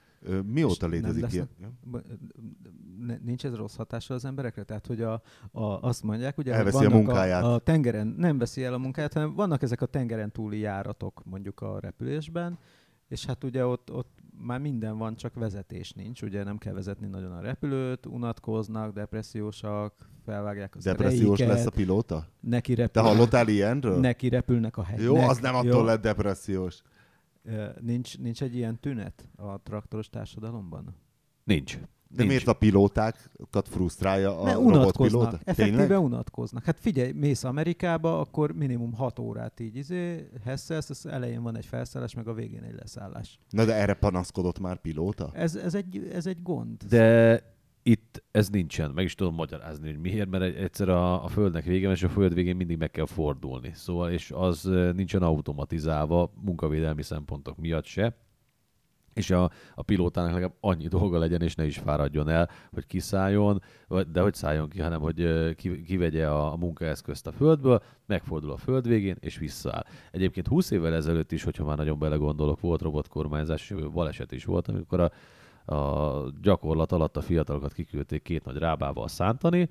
Mióta 0.46 0.88
létezik 0.88 1.26
ilyen? 1.32 1.50
Nincs 3.24 3.46
ez 3.46 3.56
rossz 3.56 3.76
hatással 3.76 4.16
az 4.16 4.26
emberekre? 4.26 4.64
Tehát, 4.64 4.88
hogy 4.88 5.02
a, 5.02 5.22
a, 5.52 5.64
azt 5.64 6.04
mondják, 6.04 6.38
ugye, 6.38 6.50
hogy 6.50 6.60
Elveszi 6.60 6.86
a 6.86 6.90
munkáját. 6.90 7.44
A, 7.44 7.54
a 7.54 7.60
tengeren, 7.60 8.08
nem 8.08 8.38
veszi 8.38 8.64
el 8.64 8.74
a 8.74 8.78
munkáját, 8.78 9.14
hanem 9.14 9.34
vannak 9.34 9.62
ezek 9.62 9.82
a 9.82 9.86
tengeren 9.86 10.32
túli 10.32 10.60
járatok 10.60 11.22
mondjuk 11.26 11.62
a 11.62 11.80
repülésben, 11.80 12.60
és 13.08 13.26
hát 13.26 13.44
ugye 13.44 13.66
ott, 13.66 13.92
ott 13.92 14.20
már 14.42 14.60
minden 14.60 14.98
van, 14.98 15.16
csak 15.16 15.34
vezetés 15.34 15.92
nincs, 15.92 16.22
ugye 16.22 16.44
nem 16.44 16.58
kell 16.58 16.74
vezetni 16.74 17.08
nagyon 17.08 17.32
a 17.32 17.42
repülőt, 17.42 18.06
unatkoznak, 18.06 18.94
depressziósak, 18.94 19.94
felvágják 20.26 20.76
az 20.76 20.84
Depressziós 20.84 21.40
ereiket, 21.40 21.58
lesz 21.58 21.66
a 21.66 21.76
pilóta? 21.76 22.28
neki 22.40 22.76
Te 22.76 22.82
repülnek, 22.82 23.12
hallottál 23.12 23.48
ilyenről? 23.48 24.00
neki 24.00 24.30
repülnek 24.30 24.78
a 24.78 24.84
hegynek. 24.84 25.06
Jó, 25.06 25.16
az 25.16 25.38
nem 25.38 25.56
attól 25.56 25.80
Jó? 25.80 25.84
lett 25.84 26.02
depressziós. 26.02 26.82
Nincs, 27.82 28.18
nincs 28.18 28.42
egy 28.42 28.56
ilyen 28.56 28.80
tünet 28.80 29.30
a 29.36 29.62
traktoros 29.62 30.10
társadalomban? 30.10 30.96
Nincs. 31.44 31.78
De 32.08 32.16
Nincs. 32.24 32.28
miért 32.30 32.48
a 32.48 32.54
pilótákat 32.54 33.68
frusztrálja 33.68 34.40
a 34.40 34.44
Mert 34.44 34.56
robotpilóta? 34.56 34.80
unatkoznak. 34.80 35.42
Effektíve 35.44 36.00
unatkoznak. 36.00 36.64
Hát 36.64 36.80
figyelj, 36.80 37.12
mész 37.12 37.44
Amerikába, 37.44 38.20
akkor 38.20 38.52
minimum 38.52 38.94
6 38.94 39.20
órát 39.20 39.60
így 39.60 39.76
izé, 39.76 40.30
hesszelsz, 40.44 40.90
az 40.90 41.06
elején 41.06 41.42
van 41.44 41.58
egy 41.58 41.66
felszállás, 41.66 42.14
meg 42.14 42.28
a 42.28 42.34
végén 42.34 42.64
egy 42.64 42.74
leszállás. 42.76 43.40
Na 43.50 43.66
de 43.66 43.74
erre 43.74 43.94
panaszkodott 43.94 44.60
már 44.60 44.78
pilóta? 44.82 45.30
Ez, 45.34 45.56
ez, 45.56 45.76
egy, 45.76 46.10
ez 46.14 46.26
egy 46.26 46.42
gond. 46.42 46.84
De 46.84 47.42
itt 47.88 48.24
ez 48.32 48.50
nincsen. 48.50 48.91
Meg 48.91 49.06
is 49.06 49.15
tudom 49.15 49.36
magyarázni, 49.36 49.88
hogy 49.88 50.00
miért, 50.00 50.30
mert 50.30 50.43
egy- 50.43 50.56
egyszer 50.56 50.89
a, 50.89 51.24
a 51.24 51.28
Földnek 51.28 51.63
vége, 51.63 51.89
és 51.91 52.04
a 52.04 52.10
Föld 52.10 52.34
végén 52.34 52.56
mindig 52.56 52.78
meg 52.78 52.91
kell 52.91 53.06
fordulni. 53.06 53.71
Szóval, 53.74 54.12
és 54.12 54.32
az 54.32 54.63
nincsen 54.95 55.24
automatizálva 55.24 56.32
munkavédelmi 56.41 57.02
szempontok 57.02 57.58
miatt 57.58 57.86
se. 57.86 58.17
És 59.13 59.32
a, 59.32 59.52
a 59.76 59.82
pilótának 59.82 60.32
legalább 60.32 60.56
annyi 60.60 60.88
dolga 60.88 61.17
legyen, 61.17 61.41
és 61.41 61.56
ne 61.56 61.65
is 61.65 61.78
fáradjon 61.78 62.30
el, 62.30 62.50
hogy 62.71 62.86
kiszálljon, 62.86 63.62
vagy, 63.88 64.12
de 64.12 64.21
hogy 64.21 64.34
szálljon 64.34 64.69
ki, 64.69 64.80
hanem 64.80 65.02
hogy 65.02 65.54
ki, 65.56 65.82
kivegye 65.82 66.28
a, 66.28 66.52
a 66.52 66.56
munkaeszközt 66.56 67.28
a 67.28 67.32
földből, 67.32 67.84
megfordul 68.06 68.52
a 68.52 68.58
föld 68.58 68.88
végén, 68.88 69.15
és 69.19 69.38
visszaáll. 69.38 69.86
Egyébként 70.12 70.48
20 70.48 70.71
évvel 70.71 70.93
ezelőtt 70.93 71.32
is, 71.32 71.43
hogyha 71.43 71.65
már 71.65 71.78
nagyon 71.78 72.00
belegondolok, 72.00 72.60
volt 72.60 72.82
robotkormányzás, 72.82 73.74
baleset 73.93 74.32
is 74.32 74.45
volt, 74.45 74.67
amikor 74.67 75.00
a, 75.00 75.12
a 75.65 76.32
gyakorlat 76.41 76.91
alatt 76.91 77.17
a 77.17 77.21
fiatalokat 77.21 77.73
kiküldték 77.73 78.21
két 78.21 78.45
nagy 78.45 78.58
rábával 78.58 79.08
szántani, 79.08 79.69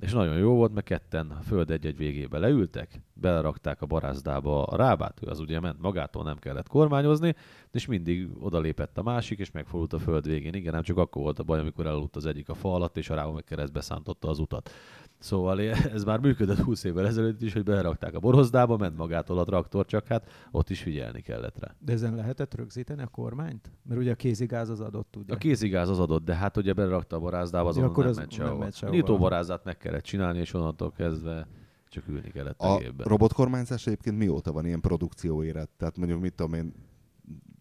és 0.00 0.12
nagyon 0.12 0.36
jó 0.36 0.54
volt, 0.54 0.74
mert 0.74 0.86
ketten 0.86 1.30
a 1.30 1.42
föld 1.42 1.70
egy-egy 1.70 1.96
végébe 1.96 2.38
leültek, 2.38 3.00
belerakták 3.12 3.82
a 3.82 3.86
barázdába 3.86 4.64
a 4.64 4.76
rábát, 4.76 5.20
ő 5.22 5.28
az 5.28 5.40
ugye 5.40 5.60
ment 5.60 5.80
magától, 5.80 6.22
nem 6.24 6.38
kellett 6.38 6.68
kormányozni, 6.68 7.34
és 7.72 7.86
mindig 7.86 8.28
odalépett 8.40 8.98
a 8.98 9.02
másik, 9.02 9.38
és 9.38 9.50
megfordult 9.50 9.92
a 9.92 9.98
föld 9.98 10.26
végén. 10.26 10.54
Igen, 10.54 10.72
nem 10.72 10.82
csak 10.82 10.96
akkor 10.98 11.22
volt 11.22 11.38
a 11.38 11.42
baj, 11.42 11.58
amikor 11.58 11.86
elaludt 11.86 12.16
az 12.16 12.26
egyik 12.26 12.48
a 12.48 12.54
fa 12.54 12.74
alatt, 12.74 12.96
és 12.96 13.10
a 13.10 13.14
rába 13.14 13.32
meg 13.32 13.44
keresztbe 13.44 13.80
szántotta 13.80 14.28
az 14.28 14.38
utat. 14.38 14.70
Szóval 15.18 15.60
ez 15.60 16.04
már 16.04 16.20
működött 16.20 16.58
20 16.58 16.84
évvel 16.84 17.06
ezelőtt 17.06 17.42
is, 17.42 17.52
hogy 17.52 17.62
belerakták 17.62 18.14
a 18.14 18.18
borozdába, 18.20 18.76
ment 18.76 18.96
magától 18.96 19.38
a 19.38 19.44
traktor, 19.44 19.86
csak 19.86 20.06
hát 20.06 20.30
ott 20.50 20.70
is 20.70 20.82
figyelni 20.82 21.20
kellett 21.20 21.58
rá. 21.58 21.74
De 21.78 21.92
ezen 21.92 22.14
lehetett 22.14 22.54
rögzíteni 22.54 23.02
a 23.02 23.06
kormányt? 23.06 23.70
Mert 23.82 24.00
ugye 24.00 24.12
a 24.12 24.14
kézigáz 24.14 24.68
az 24.68 24.80
adott, 24.80 25.16
ugye? 25.16 25.34
A 25.34 25.36
kézigáz 25.36 25.88
az 25.88 25.98
adott, 25.98 26.24
de 26.24 26.34
hát 26.34 26.56
ugye 26.56 26.72
belerakta 26.72 27.16
a 27.16 27.20
barázdába, 27.20 27.68
azon 27.68 27.84
akkor 27.84 28.02
nem 28.02 28.10
az 28.12 28.16
ment 28.16 28.30
nem 28.30 28.38
sehova. 28.38 28.58
ment 28.60 28.72
A 28.72 28.76
sehova. 28.76 28.96
nyitóbarázdát 28.96 29.64
meg 29.64 29.76
kellett 29.76 30.02
csinálni, 30.04 30.38
és 30.38 30.54
onnantól 30.54 30.92
kezdve 30.92 31.46
csak 31.88 32.08
ülni 32.08 32.30
kellett 32.30 32.60
a, 32.60 32.74
A 32.74 32.78
gépben. 32.78 33.06
robotkormányzás 33.06 33.86
egyébként 33.86 34.18
mióta 34.18 34.52
van 34.52 34.66
ilyen 34.66 34.80
produkcióélet? 34.80 35.68
Tehát 35.76 35.96
mondjuk, 35.96 36.20
mit 36.20 36.34
tudom 36.34 36.54
én, 36.54 36.74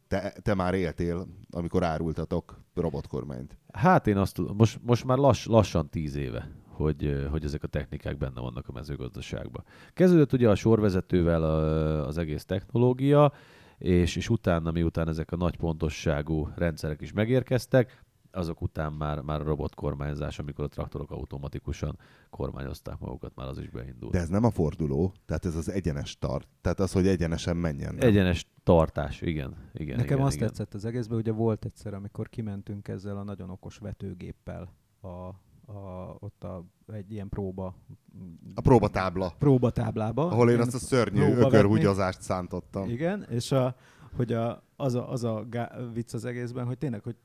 te, 0.08 0.34
te 0.42 0.54
már 0.54 0.74
éltél, 0.74 1.28
amikor 1.52 1.84
árultatok 1.84 2.60
robotkormányt. 2.74 3.58
Hát 3.74 4.08
én 4.08 4.18
azt 4.18 4.34
tudom, 4.36 4.56
most, 4.56 4.80
most 4.84 5.06
már 5.06 5.18
lass, 5.18 5.46
lassan 5.46 5.90
tíz 5.90 6.16
éve, 6.16 6.52
hogy, 6.74 7.28
hogy 7.32 7.44
ezek 7.44 7.64
a 7.64 7.68
technikák 7.68 8.18
benne 8.18 8.42
vannak 8.42 8.68
a 8.68 8.72
mezőgazdaságban. 8.72 9.64
Kezdődött 9.94 10.34
ugye 10.34 10.50
a 10.50 10.56
sorvezetővel 10.56 11.44
a, 11.44 12.08
az 12.08 12.18
egész 12.18 12.46
technológia, 12.46 13.34
és, 13.78 14.16
és 14.16 14.30
utána, 14.30 14.72
miután 14.72 15.08
ezek 15.08 15.32
a 15.32 15.36
nagy 15.36 15.58
pontosságú 15.58 16.50
rendszerek 16.56 17.02
is 17.02 17.12
megérkeztek, 17.12 18.04
azok 18.36 18.62
után 18.62 18.94
már, 18.94 19.22
már 19.22 19.42
a 19.42 19.44
robotkormányzás, 19.44 20.40
amikor 20.40 20.66
a 20.66 20.68
traktorok 20.68 21.12
automatikusan 21.12 21.98
kormányozták 22.30 23.00
magukat, 23.00 23.32
már 23.36 23.48
az 23.48 23.60
is 23.60 23.70
beindult. 23.70 24.12
De 24.12 24.20
ez 24.20 24.30
nem 24.30 24.44
a 24.44 24.52
forduló, 24.52 25.14
tehát 25.26 25.46
ez 25.46 25.56
az 25.56 25.70
egyenes 25.70 26.18
tart. 26.20 26.48
Tehát 26.62 26.80
az, 26.80 26.92
hogy 26.92 27.08
egyenesen 27.08 27.58
menjen. 27.58 27.96
nem? 27.96 28.08
Egyenes 28.08 28.48
tartás, 28.64 29.22
igen. 29.22 29.56
igen 29.74 29.96
Nekem 29.96 30.16
igen, 30.16 30.26
azt 30.26 30.36
igen. 30.36 30.48
tetszett 30.48 30.74
az 30.74 30.86
egészben, 30.86 31.18
ugye 31.18 31.32
volt 31.32 31.66
egyszer, 31.66 31.94
amikor 31.94 32.30
kimentünk 32.30 32.88
ezzel 32.88 33.18
a 33.18 33.24
nagyon 33.24 33.50
okos 33.50 33.78
vetőgéppel 33.78 34.74
a, 35.02 35.30
a, 35.66 36.16
ott 36.20 36.44
a, 36.44 36.64
egy 36.94 37.12
ilyen 37.12 37.30
próba 37.30 37.76
A 38.56 38.62
próbatábla, 38.62 39.34
próbatáblába. 39.40 40.26
ahol 40.26 40.50
én 40.50 40.56
Igen, 40.56 40.68
azt 40.68 40.76
a 40.76 40.80
szörnyű 40.80 41.22
ökörhúgyozást 41.22 42.22
szántottam. 42.22 42.90
Igen, 42.90 43.26
és 43.30 43.52
a, 43.52 43.76
hogy 44.16 44.34
a, 44.34 44.64
az 44.76 44.94
a, 44.96 45.12
az 45.12 45.24
a 45.24 45.46
gá, 45.50 45.72
vicc 45.94 46.14
az 46.14 46.26
egészben, 46.26 46.66
hogy 46.66 46.78
tényleg, 46.78 47.04
hogy 47.04 47.16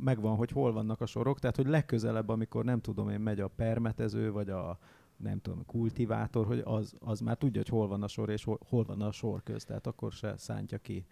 megvan, 0.00 0.36
hogy 0.36 0.50
hol 0.50 0.72
vannak 0.72 1.00
a 1.00 1.06
sorok, 1.06 1.38
tehát 1.38 1.56
hogy 1.56 1.66
legközelebb, 1.66 2.28
amikor 2.28 2.64
nem 2.64 2.80
tudom 2.80 3.08
én, 3.08 3.20
megy 3.20 3.40
a 3.40 3.48
permetező, 3.48 4.32
vagy 4.32 4.50
a 4.50 4.78
nem 5.16 5.40
tudom, 5.40 5.64
kultivátor, 5.66 6.46
hogy 6.46 6.62
az, 6.64 6.94
az 6.98 7.20
már 7.20 7.36
tudja, 7.36 7.60
hogy 7.60 7.70
hol 7.70 7.88
van 7.88 8.02
a 8.02 8.08
sor, 8.08 8.30
és 8.30 8.44
hol, 8.44 8.58
hol 8.68 8.84
van 8.84 9.00
a 9.02 9.12
sor 9.12 9.42
köz, 9.42 9.64
tehát 9.64 9.86
akkor 9.86 10.12
se 10.12 10.34
szántja 10.36 10.78
ki 10.78 11.06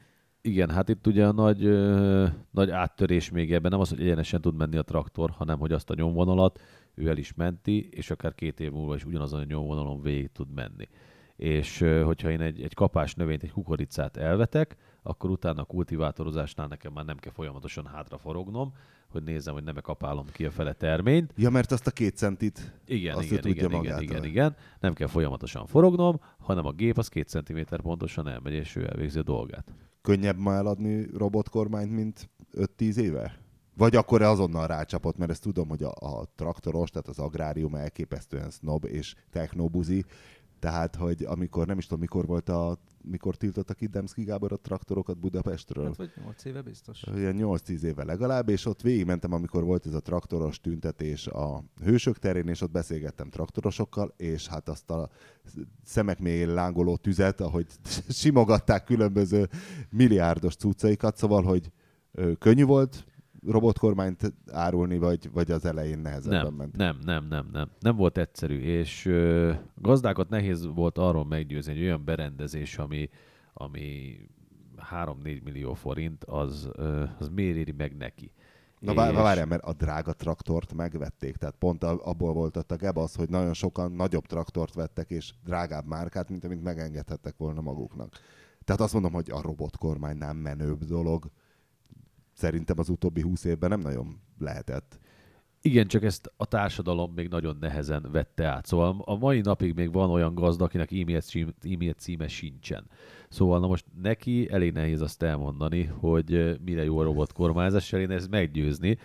Igen, 0.47 0.71
hát 0.71 0.89
itt 0.89 1.07
ugye 1.07 1.27
a 1.27 1.33
nagy, 1.33 1.65
ö, 1.65 2.27
nagy 2.51 2.71
áttörés 2.71 3.31
még 3.31 3.53
ebben 3.53 3.71
nem 3.71 3.81
az, 3.81 3.89
hogy 3.89 4.01
egyenesen 4.01 4.41
tud 4.41 4.57
menni 4.57 4.77
a 4.77 4.83
traktor, 4.83 5.31
hanem 5.31 5.59
hogy 5.59 5.73
azt 5.73 5.91
a 5.91 5.95
nyomvonalat 5.95 6.61
ő 6.95 7.09
el 7.09 7.17
is 7.17 7.35
menti, 7.35 7.89
és 7.91 8.11
akár 8.11 8.35
két 8.35 8.61
év 8.61 8.73
múlva 8.73 8.95
is 8.95 9.05
ugyanazon 9.05 9.41
a 9.41 9.45
nyomvonalon 9.45 10.03
végig 10.03 10.33
tud 10.33 10.55
menni. 10.55 10.89
És 11.37 11.81
ö, 11.81 12.03
hogyha 12.03 12.31
én 12.31 12.41
egy, 12.41 12.63
egy 12.63 12.75
kapás 12.75 13.15
növényt, 13.15 13.43
egy 13.43 13.53
kukoricát 13.53 14.17
elvetek, 14.17 14.77
akkor 15.03 15.31
utána 15.31 15.61
a 15.61 15.65
kultivátorozásnál 15.65 16.67
nekem 16.67 16.93
már 16.93 17.05
nem 17.05 17.17
kell 17.17 17.33
folyamatosan 17.33 17.87
hátraforognom, 17.87 18.73
hogy 19.09 19.23
nézzem, 19.23 19.55
hogy 19.55 19.65
nem 19.65 19.75
kapálom 19.83 20.27
ki 20.33 20.45
a 20.45 20.51
fele 20.51 20.73
terményt. 20.73 21.33
Ja, 21.37 21.51
mert 21.51 21.73
azt 21.73 21.87
a 21.87 21.91
két 21.91 22.17
centit 22.17 22.75
Igen, 22.87 23.17
azt 23.17 23.27
igen, 23.27 23.41
tudja 23.41 23.67
igen, 23.67 23.69
igen, 23.69 23.81
magától. 23.81 24.03
igen, 24.03 24.25
igen. 24.25 24.57
Nem 24.81 24.93
kell 24.93 25.09
folyamatosan 25.09 25.67
forognom, 25.67 26.21
hanem 26.39 26.67
a 26.67 26.73
gép 26.73 26.99
az 26.99 27.09
két 27.09 27.29
centiméter 27.29 27.81
pontosan 27.81 28.29
elmegy, 28.29 28.53
és 28.53 28.77
ő 28.77 28.87
elvégzi 28.89 29.19
a 29.19 29.23
dolgát. 29.23 29.73
Könnyebb 30.05 30.39
ma 30.39 30.55
eladni 30.55 31.07
robotkormányt, 31.17 31.91
mint 31.91 32.31
5-10 32.53 32.97
éve? 32.97 33.39
Vagy 33.77 33.97
akkor 33.97 34.23
azonnal 34.23 34.67
rácsapott, 34.67 35.17
mert 35.17 35.31
ezt 35.31 35.43
tudom, 35.43 35.69
hogy 35.69 35.83
a, 35.83 35.93
a 35.99 36.25
traktoros, 36.35 36.91
tehát 36.91 37.09
az 37.09 37.19
agrárium 37.19 37.75
elképesztően 37.75 38.51
snob 38.51 38.85
és 38.85 39.15
technobuzi, 39.31 40.05
tehát, 40.65 40.97
hogy 40.97 41.25
amikor, 41.25 41.67
nem 41.67 41.79
is 41.79 41.85
tudom, 41.85 42.01
mikor 42.01 42.27
volt 42.27 42.49
a, 42.49 42.79
mikor 43.03 43.37
tiltottak 43.37 43.81
itt 43.81 43.91
Demszki 43.91 44.25
Gábor 44.25 44.53
a 44.53 44.57
traktorokat 44.57 45.19
Budapestről. 45.19 45.85
Hát 45.85 45.97
vagy 45.97 46.11
8 46.25 46.45
éve 46.45 46.63
biztos. 46.63 47.03
Ilyen 47.17 47.37
8-10 47.39 47.83
éve 47.83 48.05
legalább, 48.05 48.49
és 48.49 48.67
ott 48.67 48.81
végigmentem, 48.81 49.33
amikor 49.33 49.65
volt 49.65 49.87
ez 49.87 49.95
a 49.95 50.01
traktoros 50.01 50.61
tüntetés 50.61 51.27
a 51.27 51.65
Hősök 51.83 52.19
terén, 52.19 52.49
és 52.49 52.61
ott 52.61 52.71
beszélgettem 52.71 53.29
traktorosokkal, 53.29 54.15
és 54.17 54.47
hát 54.47 54.69
azt 54.69 54.91
a 54.91 55.09
szemek 55.85 56.19
mély 56.19 56.45
lángoló 56.45 56.97
tüzet, 56.97 57.41
ahogy 57.41 57.67
simogatták 58.09 58.85
különböző 58.85 59.49
milliárdos 59.91 60.57
cuccaikat, 60.57 61.17
szóval, 61.17 61.43
hogy 61.43 61.73
könnyű 62.39 62.65
volt 62.65 63.05
robotkormányt 63.47 64.33
árulni, 64.53 64.99
vagy, 64.99 65.31
vagy 65.33 65.51
az 65.51 65.65
elején 65.65 65.99
nehezebben 65.99 66.43
Nem, 66.43 66.55
ment. 66.55 66.77
nem, 66.77 66.99
nem, 67.05 67.27
nem, 67.29 67.49
nem. 67.53 67.71
Nem 67.81 67.97
volt 67.97 68.19
egyszerű, 68.19 68.59
és 68.61 69.07
ö, 69.07 69.53
gazdákat 69.75 70.29
nehéz 70.29 70.67
volt 70.75 70.99
arról 70.99 71.25
meggyőzni, 71.25 71.73
hogy 71.73 71.83
olyan 71.83 72.05
berendezés, 72.05 72.79
ami, 72.79 73.09
ami 73.53 74.17
3-4 74.91 75.43
millió 75.43 75.75
forint, 75.75 76.25
az, 76.25 76.69
ö, 76.73 77.05
az 77.19 77.29
miért 77.29 77.57
éri 77.57 77.73
meg 77.73 77.97
neki. 77.97 78.33
Na 78.79 78.93
És- 78.93 79.15
várjál, 79.17 79.47
mert 79.47 79.63
a 79.63 79.73
drága 79.73 80.13
traktort 80.13 80.75
megvették, 80.75 81.37
tehát 81.37 81.55
pont 81.59 81.85
abból 81.85 82.33
volt 82.33 82.57
a 82.57 82.77
geb 82.77 82.99
az, 82.99 83.15
hogy 83.15 83.29
nagyon 83.29 83.53
sokan 83.55 83.93
nagyobb 83.93 84.27
traktort 84.27 84.75
vettek, 84.75 85.11
és 85.11 85.33
drágább 85.45 85.87
márkát, 85.87 86.29
mint 86.29 86.45
amit 86.45 86.63
megengedhettek 86.63 87.37
volna 87.37 87.61
maguknak. 87.61 88.13
Tehát 88.65 88.81
azt 88.81 88.93
mondom, 88.93 89.13
hogy 89.13 89.31
a 89.31 89.41
robotkormány 89.43 90.17
nem 90.17 90.37
menőbb 90.37 90.85
dolog. 90.85 91.31
Szerintem 92.35 92.79
az 92.79 92.89
utóbbi 92.89 93.21
húsz 93.21 93.45
évben 93.45 93.71
nem 93.71 93.81
nagyon 93.81 94.21
lehetett. 94.39 94.99
Igen, 95.67 95.87
csak 95.87 96.05
ezt 96.05 96.33
a 96.37 96.47
társadalom 96.47 97.13
még 97.15 97.29
nagyon 97.29 97.57
nehezen 97.61 98.09
vette 98.13 98.47
át. 98.47 98.67
Szóval 98.67 99.03
a 99.05 99.17
mai 99.17 99.41
napig 99.41 99.75
még 99.75 99.93
van 99.93 100.11
olyan 100.11 100.35
gazda, 100.35 100.65
akinek 100.65 100.93
e-mail, 100.93 101.21
cím, 101.21 101.55
e-mail 101.63 101.93
címe 101.93 102.29
sincsen. 102.29 102.87
Szóval 103.29 103.61
na 103.61 103.67
most 103.67 103.85
neki 104.03 104.49
elég 104.51 104.73
nehéz 104.73 105.01
azt 105.01 105.23
elmondani, 105.23 105.85
hogy 105.85 106.59
mire 106.65 106.85
jó 106.85 106.99
a 106.99 107.03
robotkormányzás, 107.03 107.93
én 107.93 108.11
ezt 108.11 108.31
meggyőzni, 108.31 108.99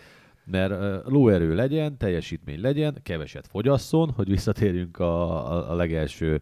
mert 0.46 1.06
lóerő 1.08 1.56
legyen, 1.56 1.98
teljesítmény 1.98 2.62
legyen, 2.62 3.00
keveset 3.04 3.48
fogyasszon, 3.48 4.12
hogy 4.12 4.30
visszatérjünk 4.30 5.00
a, 5.00 5.52
a, 5.52 5.72
a 5.72 5.76
legelső 5.76 6.42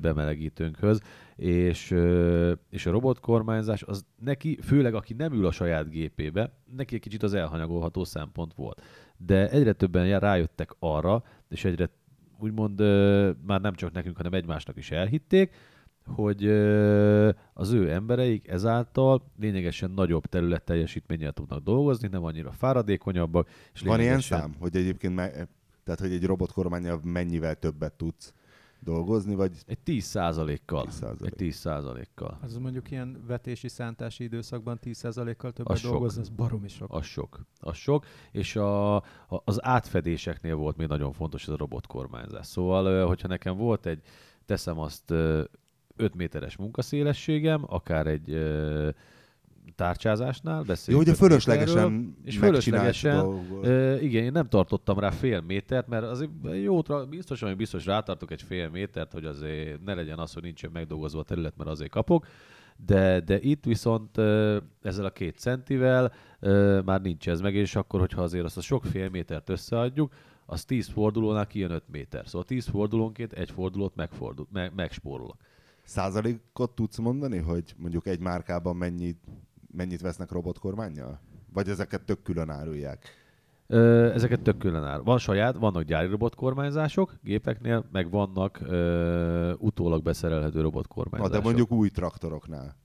bemelegítőnkhöz, 0.00 1.00
és, 1.36 1.90
és 2.70 2.86
a 2.86 2.90
robotkormányzás 2.90 3.82
az 3.82 4.04
neki, 4.20 4.58
főleg 4.62 4.94
aki 4.94 5.14
nem 5.14 5.32
ül 5.32 5.46
a 5.46 5.50
saját 5.50 5.90
gépébe, 5.90 6.52
neki 6.76 6.94
egy 6.94 7.00
kicsit 7.00 7.22
az 7.22 7.34
elhanyagolható 7.34 8.04
szempont 8.04 8.54
volt. 8.54 8.82
De 9.16 9.50
egyre 9.50 9.72
többen 9.72 10.18
rájöttek 10.18 10.70
arra, 10.78 11.22
és 11.48 11.64
egyre 11.64 11.90
úgymond 12.38 12.80
már 13.46 13.60
nem 13.60 13.74
csak 13.74 13.92
nekünk, 13.92 14.16
hanem 14.16 14.32
egymásnak 14.32 14.76
is 14.76 14.90
elhitték, 14.90 15.54
hogy 16.06 16.48
az 17.52 17.72
ő 17.72 17.90
embereik 17.90 18.48
ezáltal 18.48 19.22
lényegesen 19.40 19.90
nagyobb 19.90 20.26
terület 20.26 20.62
teljesítménnyel 20.64 21.32
tudnak 21.32 21.62
dolgozni, 21.62 22.08
nem 22.08 22.24
annyira 22.24 22.52
fáradékonyabbak. 22.52 23.48
És 23.74 23.80
Van 23.80 23.88
ilyen 23.88 23.98
lényegesen- 24.00 24.40
szám, 24.40 24.54
hogy 24.58 24.76
egyébként 24.76 25.14
me- 25.14 25.48
tehát, 25.84 26.00
hogy 26.00 26.12
egy 26.12 26.24
robotkormányjal 26.24 27.00
mennyivel 27.04 27.54
többet 27.54 27.92
tudsz 27.92 28.32
dolgozni, 28.80 29.34
vagy 29.34 29.52
Egy 29.66 29.78
10 29.78 30.04
százalékkal. 30.04 30.86
10%. 30.90 31.26
Egy 31.26 31.34
10 31.34 31.56
százalékkal. 31.56 32.38
Az 32.42 32.56
mondjuk 32.56 32.90
ilyen 32.90 33.22
vetési 33.26 33.68
szántási 33.68 34.24
időszakban 34.24 34.78
10%-kal 34.82 35.52
többet 35.52 35.72
Az 35.72 35.78
sok. 35.78 35.90
dolgoz, 35.90 36.18
az 36.18 36.28
baromi 36.28 36.68
sok. 36.68 36.92
Az 36.92 37.04
sok. 37.04 37.40
Az 37.60 37.76
sok. 37.76 38.04
És 38.32 38.56
a, 38.56 38.96
a, 38.96 39.02
az 39.28 39.64
átfedéseknél 39.64 40.54
volt 40.54 40.76
még 40.76 40.86
nagyon 40.88 41.12
fontos 41.12 41.42
ez 41.42 41.48
a 41.48 41.56
robotkormányzás. 41.56 42.46
Szóval, 42.46 43.06
hogyha 43.06 43.28
nekem 43.28 43.56
volt 43.56 43.86
egy, 43.86 44.02
teszem 44.46 44.78
azt, 44.78 45.10
5 45.10 46.14
méteres 46.14 46.56
munkaszélességem, 46.56 47.64
akár 47.66 48.06
egy 48.06 48.30
tárcsázásnál, 49.74 50.56
jó, 50.56 50.62
beszéljünk 50.62 51.06
hogy 51.06 51.14
a 51.14 51.18
fölöslegesen 51.18 52.16
és 52.24 52.38
fölöslegesen, 52.38 53.16
dolgok. 53.16 53.64
Ö, 53.64 53.96
igen, 53.96 54.24
én 54.24 54.32
nem 54.32 54.48
tartottam 54.48 54.98
rá 54.98 55.10
fél 55.10 55.40
métert, 55.40 55.88
mert 55.88 56.04
azért 56.04 56.30
jó, 56.62 56.80
biztos, 57.08 57.40
hogy 57.40 57.56
biztos 57.56 57.86
rátartok 57.86 58.30
egy 58.30 58.42
fél 58.42 58.68
métert, 58.68 59.12
hogy 59.12 59.24
azért 59.24 59.84
ne 59.84 59.94
legyen 59.94 60.18
az, 60.18 60.32
hogy 60.32 60.42
nincsen 60.42 60.70
megdolgozva 60.72 61.20
a 61.20 61.24
terület, 61.24 61.56
mert 61.56 61.70
azért 61.70 61.90
kapok. 61.90 62.26
De, 62.86 63.20
de 63.20 63.40
itt 63.40 63.64
viszont 63.64 64.18
ezzel 64.82 65.04
a 65.04 65.10
két 65.10 65.38
centivel 65.38 66.12
már 66.84 67.00
nincs 67.00 67.28
ez 67.28 67.40
meg, 67.40 67.54
és 67.54 67.76
akkor, 67.76 68.00
hogyha 68.00 68.22
azért 68.22 68.44
azt 68.44 68.56
a 68.56 68.60
sok 68.60 68.84
fél 68.84 69.08
métert 69.08 69.48
összeadjuk, 69.48 70.12
az 70.50 70.64
10 70.64 70.88
fordulónál 70.88 71.46
kijön 71.46 71.70
5 71.70 71.82
méter. 71.90 72.26
Szóval 72.26 72.46
10 72.46 72.66
fordulónként 72.66 73.32
egy 73.32 73.50
fordulót 73.50 73.94
megfordul, 73.94 74.46
me, 74.52 74.72
megspórolok. 74.76 75.36
Százalékot 75.84 76.74
tudsz 76.74 76.98
mondani, 76.98 77.38
hogy 77.38 77.74
mondjuk 77.76 78.06
egy 78.06 78.20
márkában 78.20 78.76
mennyit, 78.76 79.18
mennyit 79.72 80.00
vesznek 80.00 80.30
robotkormányjal? 80.30 81.20
Vagy 81.52 81.68
ezeket 81.68 82.02
tök 82.04 82.22
külön 82.22 82.50
árulják? 82.50 83.26
Ö, 83.66 84.12
ezeket 84.12 84.40
tök 84.40 84.58
külön 84.58 84.84
áll. 84.84 85.00
Van 85.00 85.18
saját, 85.18 85.56
vannak 85.56 85.82
gyári 85.82 86.08
robotkormányzások 86.08 87.14
gépeknél, 87.22 87.84
meg 87.92 88.10
vannak 88.10 88.60
ö, 88.60 89.52
utólag 89.58 90.02
beszerelhető 90.02 90.56
Na, 90.56 90.62
robotkormányzások. 90.62 91.36
de 91.36 91.42
mondjuk 91.42 91.70
új 91.72 91.88
traktoroknál. 91.88 92.76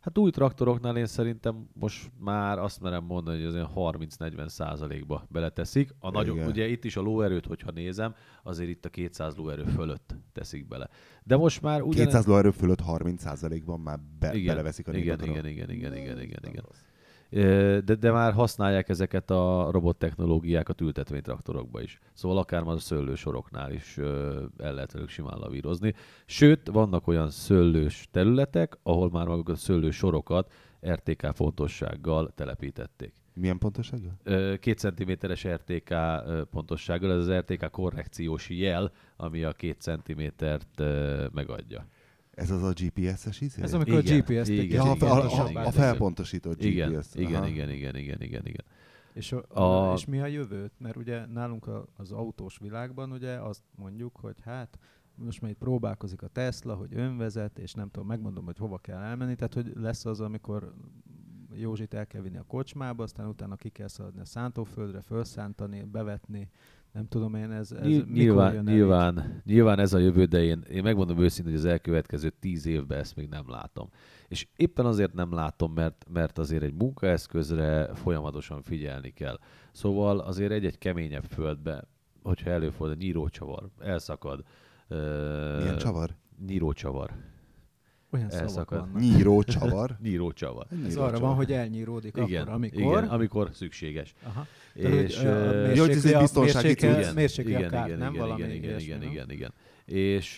Hát 0.00 0.18
új 0.18 0.30
traktoroknál 0.30 0.96
én 0.96 1.06
szerintem 1.06 1.68
most 1.72 2.10
már 2.18 2.58
azt 2.58 2.80
merem 2.80 3.04
mondani, 3.04 3.36
hogy 3.36 3.46
az 3.46 3.54
olyan 3.54 3.70
30-40 3.74 4.48
százalékba 4.48 5.26
beleteszik. 5.28 5.94
A 5.98 6.22
Igen. 6.22 6.46
ugye 6.46 6.68
itt 6.68 6.84
is 6.84 6.96
a 6.96 7.00
lóerőt, 7.00 7.46
hogyha 7.46 7.70
nézem, 7.70 8.14
azért 8.42 8.70
itt 8.70 8.84
a 8.84 8.88
200 8.88 9.34
lóerő 9.34 9.64
fölött 9.64 10.14
teszik 10.32 10.68
bele. 10.68 10.88
De 11.24 11.36
most 11.36 11.62
már 11.62 11.82
ugyan... 11.82 12.04
200 12.04 12.26
lóerő 12.26 12.50
fölött 12.50 12.80
30%-ban 12.86 13.80
már 13.80 13.98
be, 14.18 14.34
igen, 14.34 14.46
beleveszik 14.46 14.88
a 14.88 14.92
igen, 14.92 15.20
igen, 15.22 15.46
igen, 15.46 15.70
igen, 15.70 15.94
igen, 15.94 16.20
igen, 16.20 16.44
igen. 16.48 16.64
De, 17.30 17.80
de 17.80 18.10
már 18.10 18.32
használják 18.32 18.88
ezeket 18.88 19.30
a 19.30 19.68
robottechnológiákat 19.70 20.80
ültetvénytraktorokba 20.80 21.80
is. 21.80 21.98
Szóval 22.12 22.38
akár 22.38 22.62
már 22.62 22.74
a 22.74 22.78
szőlősoroknál 22.78 23.72
is 23.72 23.98
el 24.58 24.74
lehet 24.74 24.92
velük 24.92 25.08
simán 25.08 25.38
lavírozni. 25.38 25.94
Sőt, 26.26 26.68
vannak 26.68 27.06
olyan 27.06 27.30
szőlős 27.30 28.08
területek, 28.10 28.78
ahol 28.82 29.10
már 29.10 29.26
magukat 29.26 29.54
a 29.54 29.58
szőlősorokat 29.58 30.52
RTK 30.86 31.26
fontossággal 31.34 32.32
telepítették. 32.34 33.14
Milyen 33.34 33.58
pontosággal? 33.58 34.16
Ö, 34.22 34.54
Két 34.60 34.78
centiméteres 34.78 35.46
RTK 35.46 35.94
pontossággal, 36.50 37.12
ez 37.12 37.18
az 37.18 37.32
RTK 37.32 37.70
korrekciós 37.70 38.48
jel, 38.48 38.92
ami 39.16 39.44
a 39.44 39.52
két 39.52 39.80
centimétert 39.80 40.82
megadja. 41.32 41.86
Ez 42.40 42.50
az 42.50 42.62
a 42.62 42.72
GPS-es 42.72 43.40
izé? 43.40 43.62
Ez 43.62 43.74
amikor 43.74 43.98
Igen, 43.98 44.18
a 44.18 44.22
GPS-t 44.22 44.48
igen, 44.48 44.84
ja, 44.84 44.90
a, 44.90 44.92
kicsit 44.92 45.08
a, 45.38 45.60
a, 45.60 45.66
a 45.66 45.70
felpontosított 45.70 46.56
GPS. 46.56 47.14
Igen, 47.14 47.46
igen, 47.46 47.46
igen, 47.46 47.70
igen, 47.70 47.96
igen, 47.96 48.20
igen, 48.20 48.46
igen. 48.46 48.64
És, 49.12 49.32
a, 49.32 49.90
A- 49.90 49.94
és 49.94 50.04
mi 50.04 50.20
a 50.20 50.26
jövő? 50.26 50.70
Mert 50.78 50.96
ugye 50.96 51.26
nálunk 51.26 51.66
a, 51.66 51.86
az 51.96 52.12
autós 52.12 52.58
világban 52.58 53.12
ugye 53.12 53.32
azt 53.32 53.62
mondjuk, 53.76 54.16
hogy 54.16 54.36
hát 54.44 54.78
most 55.14 55.40
már 55.40 55.50
itt 55.50 55.58
próbálkozik 55.58 56.22
a 56.22 56.28
Tesla, 56.28 56.74
hogy 56.74 56.94
önvezet, 56.94 57.58
és 57.58 57.72
nem 57.72 57.90
tudom, 57.90 58.08
megmondom, 58.08 58.44
hogy 58.44 58.58
hova 58.58 58.78
kell 58.78 58.98
elmenni, 58.98 59.34
tehát 59.34 59.54
hogy 59.54 59.72
lesz 59.74 60.04
az, 60.04 60.20
amikor 60.20 60.74
Józsit 61.54 61.94
el 61.94 62.06
kell 62.06 62.22
vinni 62.22 62.36
a 62.36 62.42
kocsmába, 62.42 63.02
aztán 63.02 63.26
utána 63.26 63.56
ki 63.56 63.68
kell 63.68 63.88
szaladni 63.88 64.20
a 64.20 64.24
szántóföldre, 64.24 65.00
felszántani, 65.00 65.82
bevetni, 65.82 66.48
nem 66.92 67.08
tudom 67.08 67.34
én, 67.34 67.50
ez, 67.50 67.72
ez 67.72 67.86
Nyil- 67.86 68.06
mikor 68.06 68.16
nyilván, 68.16 68.54
jön 68.54 68.64
nyilván, 68.64 69.42
nyilván 69.44 69.78
ez 69.78 69.92
a 69.92 69.98
jövő, 69.98 70.24
de 70.24 70.42
én, 70.42 70.64
én 70.70 70.82
megmondom 70.82 71.18
őszintén, 71.18 71.52
hogy 71.52 71.62
az 71.64 71.70
elkövetkező 71.70 72.30
tíz 72.40 72.66
évben 72.66 72.98
ezt 72.98 73.16
még 73.16 73.28
nem 73.28 73.44
látom. 73.48 73.88
És 74.28 74.46
éppen 74.56 74.86
azért 74.86 75.12
nem 75.14 75.32
látom, 75.32 75.72
mert, 75.72 76.06
mert 76.12 76.38
azért 76.38 76.62
egy 76.62 76.74
munkaeszközre 76.74 77.94
folyamatosan 77.94 78.62
figyelni 78.62 79.10
kell. 79.10 79.38
Szóval 79.72 80.18
azért 80.18 80.52
egy-egy 80.52 80.78
keményebb 80.78 81.24
földbe, 81.24 81.84
hogyha 82.22 82.50
előfordul, 82.50 82.96
nyírócsavar, 82.96 83.70
elszakad. 83.78 84.44
Milyen 84.88 85.74
Uh, 85.74 85.76
csavar? 85.76 86.10
Nyírócsavar. 86.46 87.10
Olyan 88.12 88.30
szavak 88.30 88.42
elszakad. 88.46 88.78
vannak. 88.78 89.00
Nyíró 89.00 89.42
csavar. 89.58 89.96
Nyíró 90.02 90.32
csavar. 90.32 90.66
Ez 90.70 90.78
Nyíró 90.88 91.00
arra 91.02 91.10
csavar. 91.12 91.28
van, 91.28 91.34
hogy 91.36 91.52
elnyíródik 91.52 92.16
Igen, 92.16 92.42
akkor, 92.42 92.54
amikor... 92.54 92.80
igen, 92.80 93.04
amikor 93.08 93.50
szükséges. 93.52 94.14
Aha. 94.22 94.46
És, 94.74 95.14
Tehát, 95.14 95.78
hogy, 95.78 95.90
ez 95.90 96.04
egy 96.04 96.12
a- 96.14 96.20
biztonsági 96.20 96.66
mérsékli- 96.66 97.02
cucc. 97.04 97.14
Mérsékli 97.14 97.54
a 97.54 97.58
igen, 97.58 97.70
kárt, 97.70 97.86
igen, 97.86 97.98
nem 97.98 98.12
igen, 98.14 98.22
valami 98.26 98.42
igen, 98.42 98.54
igen, 98.56 98.80
igen, 98.80 99.02
igen, 99.02 99.30
igen. 99.30 99.52
És 99.84 100.36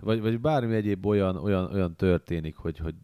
vagy, 0.00 0.20
vagy 0.20 0.40
bármi 0.40 0.74
egyéb 0.74 1.06
olyan, 1.06 1.36
olyan, 1.36 1.72
olyan 1.72 1.94
történik, 1.96 2.56
hogy, 2.56 2.78
hogy 2.78 2.94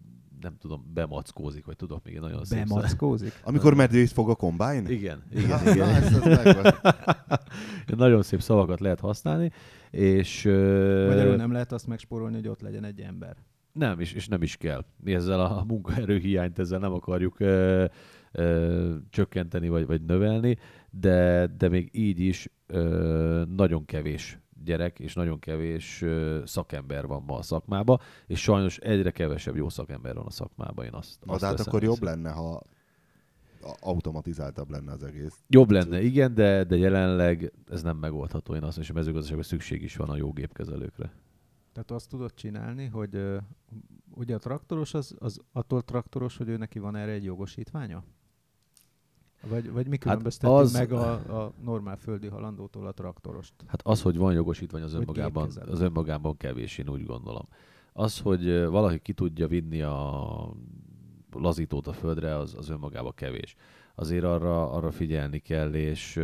nem 0.41 0.57
tudom, 0.61 0.91
bemackózik, 0.95 1.65
vagy 1.65 1.77
tudok 1.77 2.05
még 2.05 2.15
egy 2.15 2.21
nagyon 2.21 2.45
szép. 2.45 2.59
Bemackózik? 2.69 3.33
Amikor 3.45 3.75
medvét 3.75 4.11
fog 4.11 4.29
a 4.31 4.35
kombájn? 4.35 4.87
Igen, 4.87 5.23
Ja, 5.31 5.39
igen, 5.41 5.61
na, 5.65 5.71
igen. 5.71 5.89
ez, 5.89 6.13
ez. 6.67 6.75
Nagyon 7.97 8.23
szép 8.23 8.41
szavakat 8.41 8.81
lehet 8.81 9.01
használni, 9.01 9.51
és 9.91 10.43
Magyarul 11.09 11.37
nem 11.37 11.53
lehet 11.53 11.73
azt 11.73 11.87
megspórolni, 11.87 12.35
hogy 12.35 12.49
ott 12.49 12.61
legyen 12.61 12.85
egy 12.85 13.01
ember. 13.01 13.37
Nem, 13.73 14.01
és, 14.01 14.13
és 14.13 14.29
nem 14.29 14.43
is 14.43 14.57
kell. 14.57 14.85
Mi 14.97 15.15
ezzel 15.15 15.41
a 15.41 15.65
munkaerő 15.69 16.19
hiányt 16.19 16.59
ezzel 16.59 16.79
nem 16.79 16.93
akarjuk 16.93 17.41
ö, 17.41 17.85
ö, 18.33 18.95
csökkenteni, 19.11 19.69
vagy, 19.69 19.87
vagy 19.87 20.05
növelni, 20.05 20.59
de, 20.91 21.47
de 21.47 21.69
még 21.69 21.89
így 21.93 22.21
is 22.21 22.49
ö, 22.67 23.43
nagyon 23.57 23.85
kevés 23.85 24.39
gyerek, 24.65 24.99
és 24.99 25.15
nagyon 25.15 25.39
kevés 25.39 26.03
ö, 26.03 26.41
szakember 26.45 27.07
van 27.07 27.23
ma 27.27 27.37
a 27.37 27.43
szakmába, 27.43 28.01
és 28.27 28.41
sajnos 28.41 28.79
egyre 28.79 29.11
kevesebb 29.11 29.57
jó 29.57 29.69
szakember 29.69 30.15
van 30.15 30.27
a 30.27 30.31
szakmában, 30.31 30.85
én 30.85 30.95
azt, 30.95 31.19
de 31.39 31.47
hát 31.47 31.61
akkor 31.61 31.83
jobb 31.83 32.03
lenne, 32.03 32.31
ha 32.31 32.63
automatizáltabb 33.81 34.71
lenne 34.71 34.93
az 34.93 35.03
egész. 35.03 35.39
Jobb 35.49 35.71
lenne, 35.71 36.03
igen, 36.03 36.35
de, 36.35 36.65
de 36.65 36.77
jelenleg 36.77 37.53
ez 37.71 37.83
nem 37.83 37.97
megoldható. 37.97 38.55
Én 38.55 38.63
azt 38.63 38.77
mondom, 38.77 38.83
és 38.83 38.91
a 38.91 38.93
mezőgazdaságban 38.93 39.45
szükség 39.45 39.83
is 39.83 39.97
van 39.97 40.09
a 40.09 40.17
jó 40.17 40.33
gépkezelőkre. 40.33 41.13
Tehát 41.73 41.91
azt 41.91 42.09
tudod 42.09 42.35
csinálni, 42.35 42.87
hogy 42.87 43.15
ö, 43.15 43.37
ugye 44.15 44.35
a 44.35 44.39
traktoros 44.39 44.95
az, 44.95 45.15
az 45.19 45.41
attól 45.53 45.83
traktoros, 45.83 46.37
hogy 46.37 46.49
ő 46.49 46.57
neki 46.57 46.79
van 46.79 46.97
erre 46.97 47.13
egy 47.13 47.25
jogosítványa? 47.25 48.03
Vagy, 49.49 49.71
vagy 49.71 49.87
mi 49.87 49.97
különbözteti 49.99 50.53
az- 50.53 50.73
meg 50.73 50.93
a, 50.93 51.13
a 51.45 51.53
normál 51.63 51.97
földi 51.97 52.27
halandótól 52.27 52.87
a 52.87 52.93
traktorost? 52.93 53.55
Hát 53.67 53.81
az, 53.87 54.03
hogy 54.03 54.17
van 54.17 54.33
jogosítvány, 54.33 54.83
az 54.83 54.93
Hogy 54.93 55.01
önmagában, 55.01 55.51
az 55.67 55.81
önmagában 55.81 56.37
kevés, 56.37 56.79
én 56.79 56.89
úgy 56.89 57.05
gondolom. 57.05 57.49
Az, 57.93 58.19
hogy 58.21 58.65
valaki 58.67 58.99
ki 58.99 59.13
tudja 59.13 59.47
vinni 59.49 59.83
a 59.83 60.53
lazítót 61.33 61.87
a 61.87 61.93
földre, 61.93 62.37
az, 62.37 62.55
az 62.55 62.69
önmagában 62.69 63.13
kevés. 63.15 63.55
Azért 63.95 64.25
arra, 64.25 64.71
arra 64.71 64.91
figyelni 64.91 65.39
kell, 65.39 65.75
és, 65.75 66.17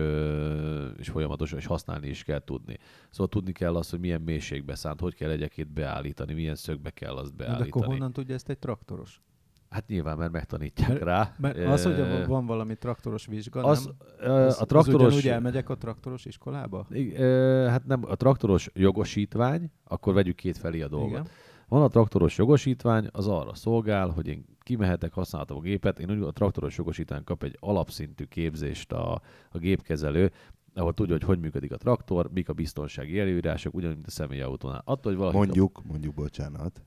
és 0.98 1.08
folyamatosan, 1.08 1.58
és 1.58 1.66
használni 1.66 2.08
is 2.08 2.24
kell 2.24 2.44
tudni. 2.44 2.78
Szóval 3.10 3.28
tudni 3.28 3.52
kell 3.52 3.76
azt, 3.76 3.90
hogy 3.90 4.00
milyen 4.00 4.20
mélységbe 4.20 4.74
szánt, 4.74 5.00
hogy 5.00 5.14
kell 5.14 5.30
egyekét 5.30 5.68
beállítani, 5.72 6.34
milyen 6.34 6.54
szögbe 6.54 6.90
kell 6.90 7.14
azt 7.16 7.30
Na, 7.30 7.36
de 7.36 7.44
beállítani. 7.44 7.70
akkor 7.70 7.84
honnan 7.84 8.12
tudja 8.12 8.34
ezt 8.34 8.48
egy 8.48 8.58
traktoros? 8.58 9.20
Hát 9.70 9.86
nyilván, 9.86 10.16
mert 10.16 10.32
megtanítják 10.32 10.88
Mert- 10.88 11.02
rá. 11.02 11.34
Mert 11.38 11.58
az, 11.58 11.84
hogy 11.84 12.26
van 12.26 12.46
valami 12.46 12.76
traktoros 12.76 13.26
vizsga, 13.26 13.62
az, 13.62 13.90
nem? 14.20 14.32
Az, 14.32 14.60
a 14.60 14.64
traktoros... 14.64 14.86
Az 15.06 15.14
ugyanúgy 15.14 15.28
elmegyek 15.28 15.68
a 15.68 15.76
traktoros 15.76 16.24
iskolába? 16.24 16.86
Hát 17.68 17.86
nem, 17.86 18.02
a 18.06 18.16
traktoros 18.16 18.70
jogosítvány, 18.74 19.70
akkor 19.84 20.14
vegyük 20.14 20.36
két 20.36 20.58
felé 20.58 20.80
a 20.80 20.88
dolgot. 20.88 21.10
Igen. 21.10 21.26
Van 21.68 21.82
a 21.82 21.88
traktoros 21.88 22.38
jogosítvány, 22.38 23.08
az 23.12 23.26
arra 23.26 23.54
szolgál, 23.54 24.08
hogy 24.08 24.26
én 24.26 24.44
kimehetek, 24.60 25.12
használhatom 25.12 25.56
a 25.56 25.60
gépet. 25.60 25.98
Én 25.98 26.10
úgy 26.10 26.22
a 26.22 26.32
traktoros 26.32 26.76
jogosítvány 26.76 27.24
kap 27.24 27.42
egy 27.42 27.56
alapszintű 27.60 28.24
képzést 28.24 28.92
a, 28.92 29.20
a 29.50 29.58
gépkezelő, 29.58 30.32
ahol 30.74 30.94
tudja, 30.94 31.14
hogy 31.14 31.22
hogy 31.22 31.40
működik 31.40 31.72
a 31.72 31.76
traktor, 31.76 32.30
mik 32.32 32.48
a 32.48 32.52
biztonsági 32.52 33.18
előírások, 33.18 33.74
ugyanúgy, 33.74 33.94
mint 33.94 34.06
a 34.06 34.10
személyautónál. 34.10 34.82
Attól, 34.84 35.12
hogy 35.12 35.20
valaki 35.20 35.36
Mondjuk, 35.36 35.82
mondjuk, 35.84 36.14
bocsánat, 36.14 36.82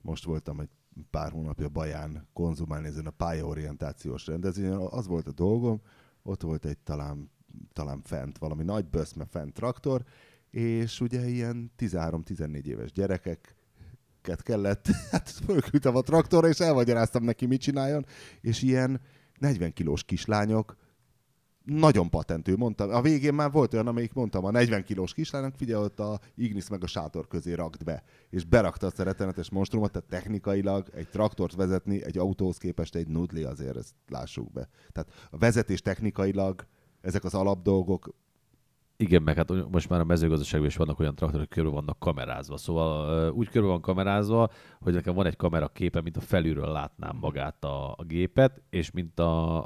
most 0.00 0.24
voltam 0.24 0.60
egy 0.60 0.70
pár 1.10 1.32
hónapja 1.32 1.68
Baján 1.68 2.28
konzumálni 2.32 2.86
ezen 2.86 3.06
a 3.06 3.10
pályaorientációs 3.10 4.26
rendezvényen, 4.26 4.76
az 4.76 5.06
volt 5.06 5.26
a 5.26 5.32
dolgom, 5.32 5.80
ott 6.22 6.42
volt 6.42 6.64
egy 6.64 6.78
talán, 6.78 7.30
talán 7.72 8.00
fent, 8.02 8.38
valami 8.38 8.62
nagy 8.62 8.84
böszme 8.84 9.24
fent 9.24 9.52
traktor, 9.52 10.04
és 10.50 11.00
ugye 11.00 11.28
ilyen 11.28 11.72
13-14 11.78 12.64
éves 12.64 12.92
gyerekeket 12.92 13.54
kellett, 14.42 14.86
hát 15.10 15.30
fölküldtem 15.30 15.96
a 15.96 16.00
traktorra, 16.00 16.48
és 16.48 16.60
elmagyaráztam 16.60 17.24
neki, 17.24 17.46
mit 17.46 17.60
csináljon, 17.60 18.06
és 18.40 18.62
ilyen 18.62 19.00
40 19.38 19.72
kilós 19.72 20.04
kislányok, 20.04 20.76
nagyon 21.64 22.10
patentő, 22.10 22.56
mondtam. 22.56 22.90
A 22.90 23.02
végén 23.02 23.34
már 23.34 23.50
volt 23.50 23.72
olyan, 23.72 23.86
amelyik 23.86 24.12
mondtam, 24.12 24.44
a 24.44 24.50
40 24.50 24.84
kilós 24.84 25.12
kislánynak, 25.12 25.54
figyelj, 25.56 25.84
ott 25.84 26.00
a 26.00 26.20
Ignis 26.34 26.68
meg 26.68 26.82
a 26.82 26.86
sátor 26.86 27.28
közé 27.28 27.52
rakt 27.52 27.84
be. 27.84 28.02
És 28.30 28.44
berakta 28.44 28.86
a 28.96 29.02
rettenetes 29.02 29.50
monstrumot, 29.50 29.92
tehát 29.92 30.08
technikailag 30.08 30.88
egy 30.94 31.08
traktort 31.08 31.54
vezetni 31.54 32.04
egy 32.04 32.18
autóhoz 32.18 32.56
képest 32.56 32.94
egy 32.94 33.08
nudli 33.08 33.42
azért, 33.42 33.76
ezt 33.76 33.94
lássuk 34.08 34.52
be. 34.52 34.68
Tehát 34.92 35.12
a 35.30 35.38
vezetés 35.38 35.80
technikailag 35.80 36.66
ezek 37.00 37.24
az 37.24 37.34
alapdolgok, 37.34 38.14
Igen, 38.96 39.22
meg 39.22 39.36
hát 39.36 39.70
most 39.70 39.88
már 39.88 40.00
a 40.00 40.04
mezőgazdaságban 40.04 40.68
is 40.68 40.76
vannak 40.76 40.98
olyan 40.98 41.14
traktorok, 41.14 41.48
körbe 41.48 41.70
vannak 41.70 41.98
kamerázva. 41.98 42.56
Szóval 42.56 43.30
úgy 43.32 43.48
körbe 43.48 43.68
van 43.68 43.80
kamerázva, 43.80 44.50
hogy 44.80 44.92
nekem 44.92 45.14
van 45.14 45.26
egy 45.26 45.36
kamera 45.36 45.68
képe, 45.68 46.00
mint 46.00 46.16
a 46.16 46.20
felülről 46.20 46.72
látnám 46.72 47.16
magát 47.20 47.64
a, 47.64 47.90
a 47.90 48.04
gépet, 48.06 48.62
és 48.70 48.90
mint 48.90 49.18
a 49.18 49.64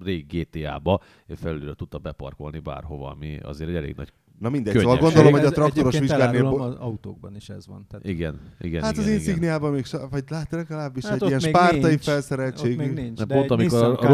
régi 0.00 0.48
GTA-ba 0.50 1.00
én 1.26 1.36
felülről 1.36 1.74
tudta 1.74 1.98
beparkolni 1.98 2.58
bárhova, 2.58 3.10
ami 3.10 3.38
azért 3.38 3.70
egy 3.70 3.76
elég 3.76 3.96
nagy... 3.96 4.12
na 4.38 4.48
mindegy, 4.48 4.72
Könnyes. 4.72 4.88
szóval 4.88 5.02
gondolom, 5.10 5.32
hogy 5.32 5.44
a 5.44 5.50
traktoros 5.50 5.98
vizsgárnél... 5.98 6.42
Bo- 6.50 6.60
az 6.60 6.74
autókban 6.74 7.36
is 7.36 7.48
ez 7.48 7.66
van. 7.66 7.86
Tehát 7.88 8.04
Igen, 8.06 8.40
igen, 8.60 8.82
hát 8.82 8.92
igen, 8.92 9.04
az. 9.04 9.10
Insigniában 9.10 9.72
még, 9.72 9.84
vagy 10.10 10.24
lát 10.28 10.50
legalábbis 10.52 11.04
Hát 11.04 11.14
egy 11.14 11.22
ott 11.22 11.28
ilyen 11.28 11.40
még 11.42 11.54
spártai 11.54 11.80
nincs. 11.80 11.92
ott 11.94 12.02
felszereltségű. 12.02 12.76
még 12.76 12.92
nincs, 12.92 13.18
De 13.18 13.24
de, 13.24 13.34
pont 13.34 13.44
egy 13.50 13.58
amikor 13.60 13.82
a 13.82 13.86
Robi- 13.88 14.04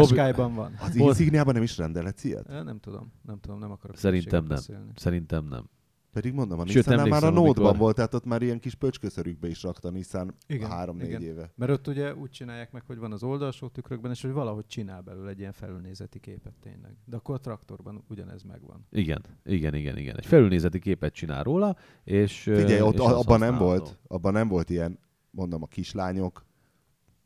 van. 0.55 0.75
Az 0.79 0.97
Volt- 0.97 1.17
Insigniában 1.19 1.53
nem 1.53 1.63
is 1.63 1.77
rendelet 1.77 2.23
ilyet? 2.23 2.47
Nem 2.47 2.79
tudom, 2.79 3.11
nem 3.25 3.39
tudom, 3.39 3.59
nem 3.59 3.71
akarok 3.71 3.97
Szerintem 3.97 4.39
nem. 4.39 4.47
beszélni. 4.55 4.89
Szerintem 4.95 5.45
nem. 5.49 5.69
Pedig 6.15 6.33
mondom, 6.33 6.59
a 6.59 6.67
Sőt, 6.67 6.85
Nissan 6.85 7.07
már 7.07 7.23
a 7.23 7.27
amikor- 7.27 7.77
volt, 7.77 7.95
tehát 7.95 8.13
ott 8.13 8.25
már 8.25 8.41
ilyen 8.41 8.59
kis 8.59 8.75
pöcsközörükbe 8.75 9.47
is 9.47 9.63
rakta 9.63 9.87
a 9.87 9.91
Nissan 9.91 10.35
Igen, 10.47 10.69
három-négy 10.69 11.07
igen. 11.07 11.21
éve. 11.21 11.51
Mert 11.55 11.71
ott 11.71 11.87
ugye 11.87 12.15
úgy 12.15 12.29
csinálják 12.29 12.71
meg, 12.71 12.83
hogy 12.87 12.97
van 12.97 13.11
az 13.11 13.23
oldalsó 13.23 13.67
tükrökben, 13.67 14.11
és 14.11 14.21
hogy 14.21 14.31
valahogy 14.31 14.65
csinál 14.65 15.01
belőle 15.01 15.29
egy 15.29 15.39
ilyen 15.39 15.51
felülnézeti 15.51 16.19
képet 16.19 16.53
tényleg. 16.61 16.97
De 17.05 17.15
akkor 17.15 17.35
a 17.35 17.39
traktorban 17.39 18.03
ugyanez 18.09 18.43
megvan. 18.43 18.85
Igen, 18.91 19.25
igen, 19.43 19.73
igen, 19.73 19.97
igen. 19.97 20.15
Egy 20.17 20.25
felülnézeti 20.25 20.79
képet 20.79 21.13
csinál 21.13 21.43
róla, 21.43 21.77
és... 22.03 22.41
Figyelj, 22.41 22.81
ott 22.81 22.93
és 22.93 22.99
abban 22.99 23.39
nem 23.39 23.57
volt, 23.57 23.97
abban 24.07 24.33
nem 24.33 24.47
volt 24.47 24.69
ilyen, 24.69 24.99
mondom, 25.29 25.63
a 25.63 25.67
kislányok 25.67 26.44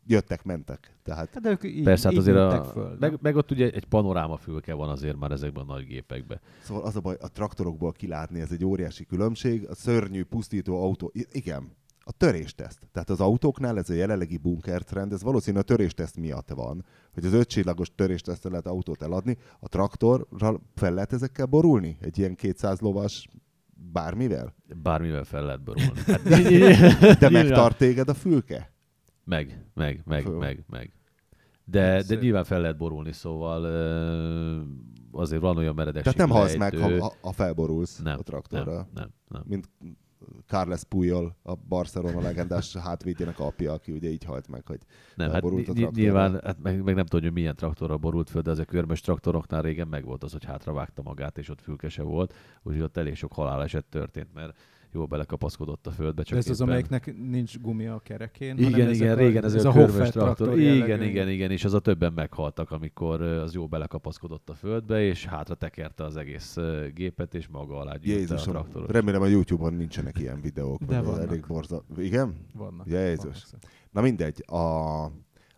jöttek, 0.09 0.43
mentek. 0.43 0.95
Tehát 1.03 1.29
Hát 1.33 1.41
de 1.43 1.49
ők 1.49 1.63
így, 1.63 1.83
Persze, 1.83 2.03
hát 2.03 2.13
így 2.13 2.19
azért 2.19 2.37
a, 2.37 2.63
föl, 2.63 2.95
meg, 2.99 3.17
meg, 3.21 3.35
ott 3.35 3.51
ugye 3.51 3.69
egy 3.71 3.85
panorámafülke 3.85 4.73
van 4.73 4.89
azért 4.89 5.19
már 5.19 5.31
ezekben 5.31 5.63
a 5.63 5.73
nagy 5.73 5.85
gépekben. 5.85 6.39
szóval 6.63 6.83
az 6.83 6.95
a 6.95 6.99
baj, 6.99 7.17
a 7.21 7.31
traktorokból 7.31 7.91
kilátni, 7.91 8.39
ez 8.39 8.51
egy 8.51 8.65
óriási 8.65 9.05
különbség. 9.05 9.67
A 9.69 9.75
szörnyű, 9.75 10.23
pusztító 10.23 10.83
autó, 10.83 11.11
igen, 11.31 11.71
a 11.99 12.11
törésteszt. 12.11 12.87
Tehát 12.91 13.09
az 13.09 13.19
autóknál 13.19 13.77
ez 13.77 13.89
a 13.89 13.93
jelenlegi 13.93 14.37
bunker 14.37 14.81
trend, 14.83 15.13
ez 15.13 15.23
valószínűleg 15.23 15.63
a 15.63 15.67
törésteszt 15.67 16.17
miatt 16.17 16.49
van, 16.49 16.85
hogy 17.13 17.25
az 17.25 17.33
ötcsillagos 17.33 17.91
töréstesztre 17.95 18.49
lehet 18.49 18.67
autót 18.67 19.01
eladni, 19.01 19.37
a 19.59 19.67
traktorral 19.67 20.61
fel 20.75 20.93
lehet 20.93 21.13
ezekkel 21.13 21.45
borulni? 21.45 21.97
Egy 22.01 22.17
ilyen 22.17 22.35
200 22.35 22.79
lovas 22.79 23.27
bármivel? 23.91 24.53
Bármivel 24.81 25.23
fel 25.23 25.43
lehet 25.45 25.63
borulni. 25.63 25.91
Hát, 26.05 26.23
De 26.23 26.37
Nyilván. 26.49 27.31
megtart 27.31 27.77
téged 27.77 28.09
a 28.09 28.13
fülke? 28.13 28.71
Meg, 29.29 29.65
meg, 29.73 30.01
meg, 30.05 30.23
Föl. 30.23 30.37
meg, 30.37 30.63
meg. 30.69 30.91
De, 31.63 32.03
de 32.07 32.15
nyilván 32.15 32.43
fel 32.43 32.61
lehet 32.61 32.77
borulni, 32.77 33.11
szóval 33.11 33.63
azért 35.11 35.41
van 35.41 35.57
olyan 35.57 35.75
meredek 35.75 36.03
Tehát 36.03 36.17
nem 36.17 36.29
halsz 36.29 36.55
meg, 36.55 36.77
ha, 36.77 37.13
ha- 37.21 37.31
felborulsz 37.31 37.97
nem, 37.97 38.05
a 38.05 38.09
nem, 38.09 38.23
traktorral. 38.23 38.89
nem, 38.93 39.09
nem. 39.27 39.43
mint 39.45 39.69
Carles 40.47 40.83
Puyol, 40.83 41.35
a 41.43 41.55
Barcelona 41.55 42.21
legendás 42.21 42.75
hátvédjének 42.87 43.39
apja, 43.39 43.73
aki 43.73 43.91
ugye 43.91 44.09
így 44.09 44.23
halt 44.23 44.47
meg, 44.47 44.65
hogy 44.67 44.79
Nem, 45.15 45.31
hát 45.31 45.43
a 45.43 45.49
traktorral. 45.49 45.91
nyilván, 45.95 46.41
hát 46.43 46.59
meg, 46.61 46.83
meg, 46.83 46.95
nem 46.95 47.05
tudom, 47.05 47.25
hogy 47.25 47.33
milyen 47.33 47.55
traktorra 47.55 47.97
borult 47.97 48.29
föl, 48.29 48.41
de 48.41 48.51
ezek 48.51 48.67
körmös 48.67 49.01
traktoroknál 49.01 49.61
régen 49.61 49.87
meg 49.87 50.05
volt 50.05 50.23
az, 50.23 50.31
hogy 50.31 50.45
hátravágta 50.45 51.01
magát, 51.01 51.37
és 51.37 51.49
ott 51.49 51.61
fülkese 51.61 52.01
volt, 52.01 52.33
úgyhogy 52.63 52.83
ott 52.83 52.97
elég 52.97 53.15
sok 53.15 53.33
haláleset 53.33 53.85
történt, 53.85 54.33
mert 54.33 54.57
jól 54.93 55.05
belekapaszkodott 55.05 55.87
a 55.87 55.91
földbe. 55.91 56.23
Csak 56.23 56.37
ez 56.37 56.49
az, 56.49 56.55
éppen- 56.55 56.67
amelyiknek 56.67 57.17
nincs 57.17 57.59
gumia 57.59 57.93
a 57.93 57.99
kerekén. 57.99 58.57
Igen, 58.57 58.71
hanem 58.71 58.91
igen, 58.91 59.15
régen 59.15 59.43
a, 59.43 59.45
ez, 59.45 59.53
ez 59.53 59.65
a 59.65 59.69
a 59.69 59.73
körmös 59.73 60.09
traktor. 60.09 60.21
traktor 60.23 60.59
Igen, 60.59 61.03
igen, 61.03 61.29
igen, 61.29 61.51
és 61.51 61.65
az 61.65 61.73
a 61.73 61.79
többen 61.79 62.13
meghaltak, 62.13 62.71
amikor 62.71 63.21
az 63.21 63.53
jó 63.53 63.67
belekapaszkodott 63.67 64.49
a 64.49 64.53
földbe, 64.53 65.01
és 65.01 65.25
hátra 65.25 65.55
tekerte 65.55 66.03
az 66.03 66.17
egész 66.17 66.57
gépet, 66.93 67.33
és 67.33 67.47
maga 67.47 67.79
alá 67.79 67.95
gyűjtte 67.95 68.17
a 68.17 68.19
Jézusom, 68.19 68.53
traktorot. 68.53 68.91
remélem 68.91 69.21
a 69.21 69.27
Youtube-on 69.27 69.73
nincsenek 69.73 70.19
ilyen 70.19 70.41
videók. 70.41 70.83
De 70.83 71.01
vannak. 71.01 71.27
Elég 71.27 71.45
borza... 71.47 71.83
Igen? 71.97 72.35
Vannak. 72.53 72.87
Jézus. 72.87 73.23
vannak. 73.23 73.47
Na 73.91 74.01
mindegy, 74.01 74.43
a, 74.47 75.03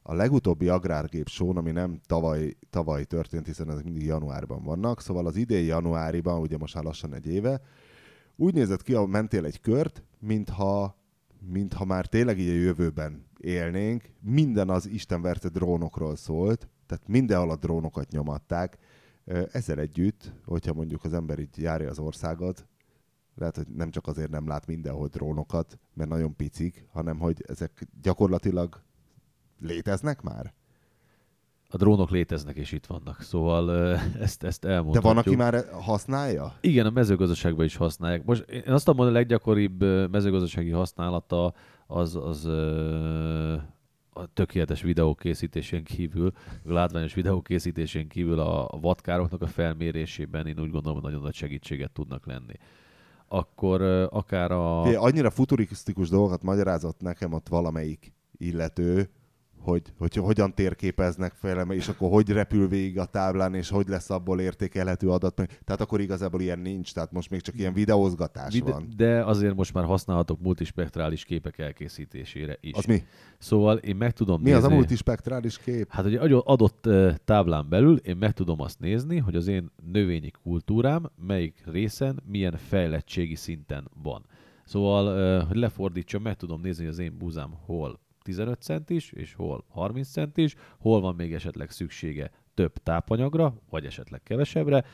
a 0.04 0.14
legutóbbi 0.14 0.68
agrárgép 0.68 1.28
show, 1.28 1.58
ami 1.58 1.72
nem 1.72 2.00
tavaly, 2.06 2.56
tavaly 2.70 3.04
történt, 3.04 3.46
hiszen 3.46 3.70
ezek 3.70 3.84
mindig 3.84 4.06
januárban 4.06 4.64
vannak, 4.64 5.02
szóval 5.02 5.26
az 5.26 5.36
idén 5.36 5.66
januáriban, 5.66 6.40
ugye 6.40 6.58
most 6.58 6.76
már 6.76 6.84
lassan 6.84 7.14
egy 7.14 7.28
éve, 7.28 7.62
úgy 8.36 8.54
nézett 8.54 8.82
ki, 8.82 8.94
ahol 8.94 9.08
mentél 9.08 9.46
egy 9.46 9.62
kört, 9.62 10.04
mintha 10.20 11.00
mintha 11.42 11.86
már 11.86 12.06
tényleg 12.06 12.40
így 12.40 12.50
a 12.50 12.54
jövőben 12.54 13.26
élnénk, 13.38 14.10
minden 14.20 14.70
az 14.70 14.88
istenverte 14.88 15.50
drónokról 15.50 16.16
szólt, 16.16 16.70
tehát 16.86 17.08
mindenhol 17.08 17.50
a 17.50 17.56
drónokat 17.56 18.12
nyomatták. 18.12 18.78
Ezzel 19.52 19.80
együtt, 19.80 20.34
hogyha 20.46 20.74
mondjuk 20.74 21.04
az 21.04 21.14
ember 21.14 21.40
így 21.40 21.58
járja 21.58 21.90
az 21.90 22.00
országot, 22.00 22.68
lehet, 23.36 23.56
hogy 23.56 23.68
nem 23.68 23.92
csak 23.92 24.08
azért 24.08 24.30
nem 24.30 24.48
lát 24.48 24.66
mindenhol 24.66 25.08
drónokat, 25.08 25.80
mert 25.94 26.10
nagyon 26.10 26.36
picik, 26.36 26.86
hanem 26.92 27.20
hogy 27.20 27.44
ezek 27.48 27.88
gyakorlatilag 28.02 28.84
léteznek 29.60 30.22
már? 30.22 30.54
A 31.74 31.78
drónok 31.78 32.10
léteznek 32.10 32.56
és 32.56 32.72
itt 32.72 32.86
vannak, 32.86 33.22
szóval 33.22 33.72
ezt, 34.20 34.44
ezt 34.44 34.62
De 34.62 34.70
elmondhatjuk. 34.70 35.14
van, 35.14 35.18
aki 35.18 35.36
már 35.36 35.66
használja? 35.72 36.54
Igen, 36.62 36.86
a 36.86 36.90
mezőgazdaságban 36.90 37.66
is 37.66 37.76
használják. 37.76 38.26
Most 38.26 38.50
én 38.50 38.74
azt 38.74 38.86
mondom, 38.86 39.06
a 39.08 39.12
leggyakoribb 39.12 39.82
mezőgazdasági 40.12 40.70
használata 40.70 41.54
az, 41.88 42.16
az 42.16 42.46
a 44.14 44.26
tökéletes 44.34 44.82
videókészítésén 44.82 45.84
kívül, 45.84 46.32
a 46.66 46.74
látványos 46.74 47.14
videókészítésén 47.14 48.08
kívül 48.08 48.40
a 48.40 48.78
vatkároknak 48.82 49.42
a 49.42 49.48
felmérésében 49.48 50.48
én 50.48 50.60
úgy 50.60 50.72
gondolom, 50.72 50.94
hogy 50.94 51.04
nagyon 51.10 51.22
nagy 51.22 51.34
segítséget 51.34 51.92
tudnak 51.92 52.26
lenni. 52.26 52.54
Akkor 53.28 53.82
akár 54.12 54.52
a... 54.52 54.82
Figyelj, 54.84 55.06
Annyira 55.06 55.30
futurisztikus 55.30 56.10
dolgokat 56.10 56.44
magyarázott 56.44 57.02
nekem 57.02 57.34
ott 57.34 57.48
valamelyik 57.48 58.14
illető, 58.38 59.10
hogy, 59.62 59.82
hogy 59.98 60.16
hogyan 60.16 60.54
térképeznek 60.54 61.34
fel, 61.34 61.72
és 61.72 61.88
akkor 61.88 62.10
hogy 62.10 62.30
repül 62.30 62.68
végig 62.68 63.00
a 63.00 63.06
táblán, 63.06 63.54
és 63.54 63.70
hogy 63.70 63.88
lesz 63.88 64.10
abból 64.10 64.40
értékelhető 64.40 65.10
adat. 65.10 65.36
Tehát 65.36 65.82
akkor 65.82 66.02
igazából 66.02 66.42
ilyen 66.42 66.60
nincs, 66.60 66.94
tehát 66.94 67.12
most 67.12 67.30
még 67.30 67.42
csak 67.42 67.58
ilyen 67.58 67.74
videózgatás 67.74 68.54
Vide- 68.54 68.74
van. 68.74 68.94
de 68.98 69.26
azért 69.26 69.56
most 69.56 69.74
már 69.74 69.84
használhatok 69.84 70.42
multispektrális 70.42 71.24
képek 71.24 71.58
elkészítésére 71.58 72.58
is. 72.62 72.74
Az 72.74 72.86
mi? 72.86 73.04
Szóval 73.38 73.78
én 73.78 73.96
meg 73.96 74.12
tudom 74.12 74.42
Mi 74.42 74.50
nézni... 74.50 74.66
az 74.66 74.72
a 74.72 74.76
multispektrális 74.76 75.58
kép? 75.58 75.90
Hát 75.90 76.06
egy 76.06 76.42
adott- 76.44 76.90
táblán 77.26 77.70
belül 77.70 77.98
én 77.98 78.18
meg 78.18 78.32
tudom 78.32 78.62
azt 78.62 78.80
nézni, 78.80 79.18
hogy 79.18 79.36
az 79.36 79.48
én 79.48 79.72
növényi 79.92 80.32
kultúrám 80.44 81.10
melyik 81.28 81.64
részen 81.66 82.20
milyen 82.26 82.58
fejlettségi 82.58 83.36
szinten 83.36 83.90
van. 84.04 84.26
Szóval, 84.66 85.40
hogy 85.46 85.58
lefordítsam, 85.58 86.22
meg 86.22 86.36
tudom 86.36 86.62
nézni, 86.62 86.84
hogy 86.84 86.94
az 86.94 87.00
én 87.00 87.18
búzám 87.18 87.54
hol 87.66 88.00
15 88.32 88.62
centis, 88.62 89.12
és 89.12 89.34
hol 89.34 89.66
30 89.68 90.10
centis, 90.10 90.56
hol 90.78 91.02
van 91.02 91.16
még 91.16 91.34
esetleg 91.34 91.70
szüksége 91.70 92.32
több 92.54 92.74
tápanyagra, 92.74 93.56
vagy 93.70 93.86
esetleg 93.86 94.24
kevesebbre, 94.24 94.86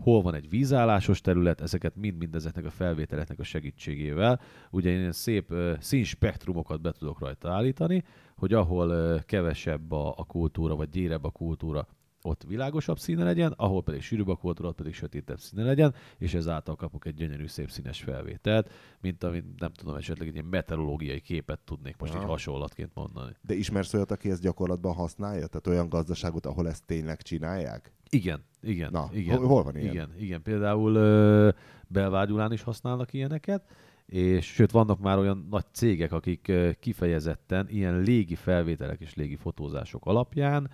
hol 0.00 0.22
van 0.22 0.34
egy 0.34 0.48
vízállásos 0.48 1.20
terület, 1.20 1.60
ezeket 1.60 1.96
mind-mind 1.96 2.34
ezeknek 2.34 2.64
a 2.64 2.70
felvételeknek 2.70 3.38
a 3.38 3.42
segítségével. 3.42 4.40
Ugye 4.70 4.90
én 4.90 5.12
szép 5.12 5.54
színspektrumokat 5.78 6.80
be 6.80 6.92
tudok 6.92 7.18
rajta 7.18 7.52
állítani, 7.52 8.04
hogy 8.36 8.52
ahol 8.52 9.18
kevesebb 9.26 9.92
a, 9.92 10.14
a 10.16 10.24
kultúra, 10.24 10.76
vagy 10.76 10.88
gyérebb 10.88 11.24
a 11.24 11.30
kultúra, 11.30 11.88
ott 12.22 12.44
világosabb 12.48 12.98
színe 12.98 13.24
legyen, 13.24 13.52
ahol 13.56 13.82
pedig 13.82 14.02
sűrűbb 14.02 14.28
a 14.28 14.36
kultúra, 14.36 14.68
ott 14.68 14.76
pedig 14.76 14.94
sötétebb 14.94 15.38
színe 15.40 15.62
legyen, 15.64 15.94
és 16.18 16.34
ezáltal 16.34 16.76
kapok 16.76 17.06
egy 17.06 17.14
gyönyörű, 17.14 17.46
szép 17.46 17.70
színes 17.70 18.02
felvételt, 18.02 18.70
mint 19.00 19.24
amit 19.24 19.44
nem 19.58 19.72
tudom, 19.72 19.94
esetleg 19.94 20.28
egy 20.28 20.34
ilyen 20.34 20.46
meteorológiai 20.46 21.20
képet 21.20 21.60
tudnék 21.64 21.96
most 21.98 22.12
Aha. 22.12 22.22
így 22.22 22.28
hasonlatként 22.28 22.94
mondani. 22.94 23.32
De 23.40 23.54
ismersz 23.54 23.94
olyat, 23.94 24.10
aki 24.10 24.30
ezt 24.30 24.42
gyakorlatban 24.42 24.94
használja? 24.94 25.46
Tehát 25.46 25.66
olyan 25.66 25.88
gazdaságot, 25.88 26.46
ahol 26.46 26.68
ezt 26.68 26.84
tényleg 26.86 27.22
csinálják? 27.22 27.92
Igen, 28.10 28.44
igen, 28.60 28.90
Na, 28.92 29.08
igen. 29.12 29.38
hol- 29.38 29.64
van 29.64 29.76
ilyen? 29.76 29.92
Igen, 29.92 30.12
igen. 30.18 30.42
Például 30.42 30.94
ö, 30.94 31.48
Belvágyulán 31.88 32.52
is 32.52 32.62
használnak 32.62 33.12
ilyeneket, 33.12 33.64
és 34.06 34.46
sőt 34.46 34.70
vannak 34.70 34.98
már 34.98 35.18
olyan 35.18 35.46
nagy 35.50 35.64
cégek, 35.72 36.12
akik 36.12 36.48
ö, 36.48 36.70
kifejezetten 36.80 37.68
ilyen 37.68 38.00
légi 38.00 38.34
felvételek 38.34 39.00
és 39.00 39.14
légi 39.14 39.36
fotózások 39.36 40.06
alapján 40.06 40.70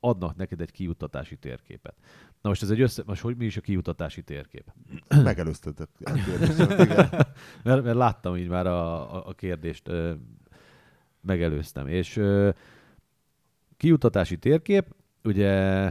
adnak 0.00 0.36
neked 0.36 0.60
egy 0.60 0.70
kijuttatási 0.70 1.36
térképet. 1.36 1.94
Na 2.40 2.48
most 2.48 2.62
ez 2.62 2.70
egy 2.70 2.80
össze... 2.80 3.02
Most 3.06 3.22
hogy 3.22 3.36
mi 3.36 3.44
is 3.44 3.56
a 3.56 3.60
kijuttatási 3.60 4.22
térkép? 4.22 4.72
Kérdésemet, 6.24 6.80
igen. 6.80 7.08
mert, 7.64 7.84
mert 7.84 7.96
láttam 7.96 8.36
így 8.36 8.48
már 8.48 8.66
a, 8.66 9.14
a, 9.14 9.28
a 9.28 9.32
kérdést, 9.32 9.88
ö, 9.88 10.12
megelőztem. 11.20 11.86
És 11.86 12.16
ö, 12.16 12.50
kiutatási 13.76 14.38
térkép, 14.38 14.94
ugye 15.24 15.90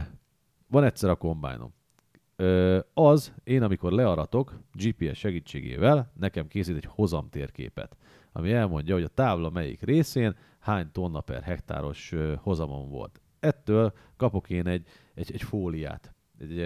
van 0.66 0.84
egyszer 0.84 1.10
a 1.10 1.14
kombájnom. 1.14 1.72
Az, 2.94 3.32
én 3.44 3.62
amikor 3.62 3.92
learatok 3.92 4.60
GPS 4.72 5.18
segítségével, 5.18 6.12
nekem 6.18 6.46
készít 6.46 6.76
egy 6.76 6.88
hozam 6.88 7.28
térképet, 7.28 7.96
ami 8.32 8.52
elmondja, 8.52 8.94
hogy 8.94 9.02
a 9.02 9.08
tábla 9.08 9.50
melyik 9.50 9.82
részén 9.82 10.36
hány 10.58 10.90
tonna 10.92 11.20
per 11.20 11.42
hektáros 11.42 12.14
hozamon 12.36 12.88
volt. 12.88 13.20
Ettől 13.40 13.92
kapok 14.16 14.50
én 14.50 14.66
egy, 14.66 14.86
egy, 15.14 15.32
egy 15.32 15.42
fóliát. 15.42 16.14
Egy, 16.38 16.60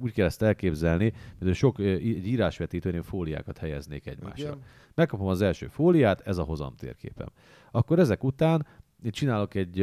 úgy 0.00 0.12
kell 0.12 0.26
ezt 0.26 0.42
elképzelni, 0.42 1.04
mint 1.04 1.42
hogy 1.42 1.54
sok 1.54 1.78
egy 1.78 2.26
írásvetítőnél 2.26 3.02
fóliákat 3.02 3.58
helyeznék 3.58 4.06
egymásra. 4.06 4.46
Igen. 4.48 4.62
Megkapom 4.94 5.26
az 5.26 5.42
első 5.42 5.66
fóliát, 5.66 6.20
ez 6.20 6.38
a 6.38 6.42
hozam 6.42 6.74
térképem. 6.76 7.28
Akkor 7.70 7.98
ezek 7.98 8.24
után 8.24 8.66
én 9.02 9.10
csinálok 9.10 9.54
egy, 9.54 9.80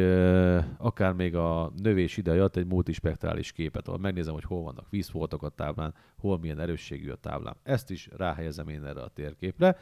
akár 0.78 1.14
még 1.14 1.36
a 1.36 1.72
növés 1.82 2.18
ideje 2.18 2.40
alatt 2.40 2.56
egy 2.56 2.66
multispektrális 2.68 3.52
képet, 3.52 3.88
ahol 3.88 4.00
megnézem, 4.00 4.34
hogy 4.34 4.44
hol 4.44 4.64
vannak 4.64 4.90
vízfoltok 4.90 5.44
a 5.44 5.50
táblán, 5.50 5.94
hol 6.18 6.40
milyen 6.40 6.60
erősségű 6.60 7.10
a 7.10 7.16
táblán. 7.16 7.56
Ezt 7.64 7.92
is 7.92 8.10
ráhelyezem 8.18 8.68
én 8.68 8.86
erre 8.86 9.02
a 9.02 9.08
térképre. 9.08 9.78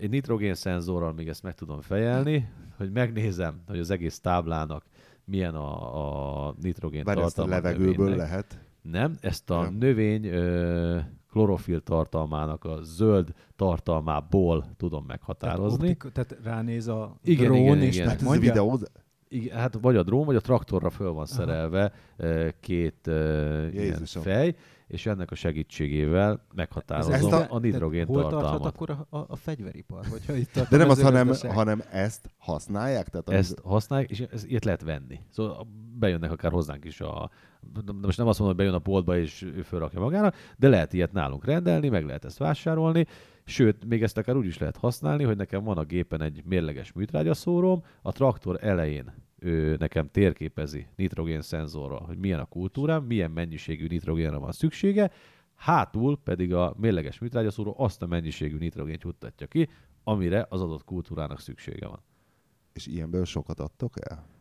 Egy 0.00 0.10
nitrogén 0.10 0.54
szenzorral 0.54 1.12
még 1.12 1.28
ezt 1.28 1.42
meg 1.42 1.54
tudom 1.54 1.80
fejelni, 1.80 2.48
hogy 2.76 2.92
megnézem, 2.92 3.62
hogy 3.66 3.78
az 3.78 3.90
egész 3.90 4.20
táblának 4.20 4.84
milyen 5.24 5.54
a, 5.54 6.46
a 6.48 6.54
nitrogén 6.62 7.04
Várj, 7.04 7.20
ezt 7.20 7.38
a 7.38 7.42
tartalma 7.42 7.68
levegőből 7.68 8.04
növénynek. 8.04 8.16
lehet. 8.28 8.58
Nem, 8.82 9.16
ezt 9.20 9.50
a 9.50 9.62
Nem. 9.62 9.74
növény 9.74 10.24
ö, 10.26 10.98
klorofil 11.30 11.80
tartalmának 11.80 12.64
a 12.64 12.78
zöld 12.82 13.32
tartalmából 13.56 14.64
tudom 14.76 15.04
meghatározni. 15.06 15.88
Optik, 15.90 16.12
tehát 16.12 16.36
ránéz 16.42 16.88
a 16.88 17.16
Igen, 17.24 17.44
drón, 17.44 17.58
igen, 17.58 17.82
és 17.82 17.96
igen. 17.96 18.08
Ez 18.08 18.38
videóz... 18.38 18.90
Igen, 19.28 19.56
hát 19.58 19.78
vagy 19.80 19.96
a 19.96 20.02
drón, 20.02 20.24
vagy 20.24 20.36
a 20.36 20.40
traktorra 20.40 20.90
föl 20.90 21.12
van 21.12 21.26
szerelve 21.26 21.92
ö, 22.16 22.48
két 22.60 23.06
ö, 23.06 23.66
ilyen 23.68 23.84
Jézusom. 23.84 24.22
fej, 24.22 24.54
és 24.86 25.06
ennek 25.06 25.30
a 25.30 25.34
segítségével 25.34 26.46
meghatározom 26.54 27.12
Ezt 27.12 27.32
a, 27.32 27.40
a- 27.40 27.46
a 27.48 27.58
nitrogén 27.58 28.06
Hol 28.06 28.20
tarthat 28.20 28.40
tartalmat. 28.40 28.74
akkor 28.74 28.90
a, 28.90 29.16
a, 29.16 29.24
a 29.28 29.36
fegyveripar? 29.36 30.06
Hogyha 30.06 30.34
itt 30.34 30.52
tart 30.52 30.68
De 30.68 30.76
a 30.76 30.78
nem 30.78 30.88
az, 30.90 31.02
hanem, 31.02 31.30
hanem 31.48 31.82
ezt 31.90 32.30
használják? 32.38 33.08
Tehát 33.08 33.30
Ezt 33.30 33.60
használják, 33.64 34.10
és 34.10 34.20
ez, 34.20 34.44
ilyet 34.44 34.64
lehet 34.64 34.82
venni. 34.82 35.20
Szóval 35.30 35.66
bejönnek 35.98 36.30
akár 36.32 36.52
hozzánk 36.52 36.84
is 36.84 37.00
a... 37.00 37.30
de 37.84 37.92
Most 38.02 38.18
nem 38.18 38.26
azt 38.26 38.38
mondom, 38.38 38.46
hogy 38.46 38.66
bejön 38.66 38.74
a 38.74 38.78
boltba 38.78 39.18
és 39.18 39.42
ő 39.42 39.62
fölrakja 39.62 40.00
magának, 40.00 40.34
de 40.56 40.68
lehet 40.68 40.92
ilyet 40.92 41.12
nálunk 41.12 41.44
rendelni, 41.44 41.88
meg 41.88 42.04
lehet 42.04 42.24
ezt 42.24 42.38
vásárolni, 42.38 43.06
sőt, 43.44 43.84
még 43.84 44.02
ezt 44.02 44.18
akár 44.18 44.36
úgy 44.36 44.46
is 44.46 44.58
lehet 44.58 44.76
használni, 44.76 45.24
hogy 45.24 45.36
nekem 45.36 45.64
van 45.64 45.78
a 45.78 45.84
gépen 45.84 46.22
egy 46.22 46.42
mérleges 46.44 46.92
műtrágyaszóróm, 46.92 47.82
a 48.02 48.12
traktor 48.12 48.58
elején 48.60 49.12
ő 49.42 49.76
nekem 49.78 50.10
térképezi 50.10 50.86
nitrogén 50.96 51.42
szenzorral, 51.42 52.00
hogy 52.00 52.18
milyen 52.18 52.40
a 52.40 52.44
kultúrám, 52.44 53.04
milyen 53.04 53.30
mennyiségű 53.30 53.86
nitrogénre 53.86 54.36
van 54.36 54.52
szüksége, 54.52 55.10
hátul 55.54 56.18
pedig 56.24 56.54
a 56.54 56.74
mérleges 56.78 57.18
műtrágyaszóró 57.18 57.74
azt 57.78 58.02
a 58.02 58.06
mennyiségű 58.06 58.58
nitrogént 58.58 59.02
juttatja 59.02 59.46
ki, 59.46 59.68
amire 60.04 60.46
az 60.48 60.60
adott 60.60 60.84
kultúrának 60.84 61.40
szüksége 61.40 61.86
van. 61.86 62.00
És 62.72 62.86
ilyenből 62.86 63.24
sokat 63.24 63.60
adtok 63.60 63.94
el? 64.08 64.32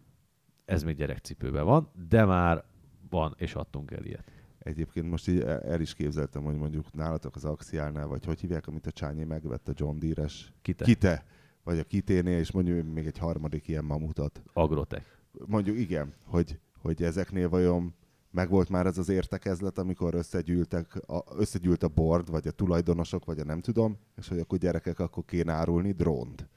ez 0.72 0.84
még 0.84 0.96
gyerekcipőben 0.96 1.66
van, 1.66 1.90
de 2.10 2.26
már 2.26 2.64
van, 3.10 3.36
és 3.38 3.56
adtunk 3.56 3.92
el 3.92 4.04
ilyet. 4.04 4.32
Egyébként 4.60 5.10
most 5.10 5.28
így 5.28 5.40
el 5.40 5.62
el 5.62 5.82
is 5.82 5.94
képzeltem, 5.94 6.44
hogy 6.44 6.56
mondjuk 6.56 6.94
nálatok 6.94 7.36
az 7.36 7.46
Axiálnál, 7.46 8.08
vagy 8.08 8.26
hogy 8.26 8.40
hívják, 8.40 8.68
amit 8.68 8.86
a 8.86 8.92
Csányi 8.92 9.24
megvett 9.24 9.68
a 9.68 9.74
John 9.76 10.00
Deere-es 10.00 10.54
Kite. 10.62 10.86
Kite, 10.86 11.26
vagy 11.64 11.80
a 11.80 11.84
Kiténél, 11.84 12.38
és 12.38 12.52
mondjuk 12.52 12.94
még 12.94 13.06
egy 13.06 13.18
harmadik 13.18 13.68
ilyen 13.68 13.86
mamutot. 13.86 14.42
Agrotech. 14.54 15.06
Mondjuk 15.46 15.78
igen, 15.78 16.14
hogy, 16.26 16.60
hogy 16.82 17.04
ezeknél 17.04 17.50
vajon 17.50 17.94
megvolt 18.32 18.70
már 18.70 18.86
ez 18.86 18.98
az 18.98 19.10
értekezlet, 19.10 19.78
amikor 19.78 20.14
összegyűltek, 20.14 20.96
a, 20.96 21.24
összegyűlt 21.38 21.84
a 21.84 21.88
board, 21.88 22.30
vagy 22.30 22.48
a 22.48 22.52
tulajdonosok, 22.52 23.26
vagy 23.26 23.40
a 23.40 23.44
nem 23.44 23.62
tudom, 23.62 23.98
és 24.18 24.28
hogy 24.28 24.40
akkor 24.40 24.58
gyerekek, 24.58 25.00
akkor 25.00 25.26
kéne 25.26 25.54
árulni 25.54 25.92
drónt. 25.92 26.50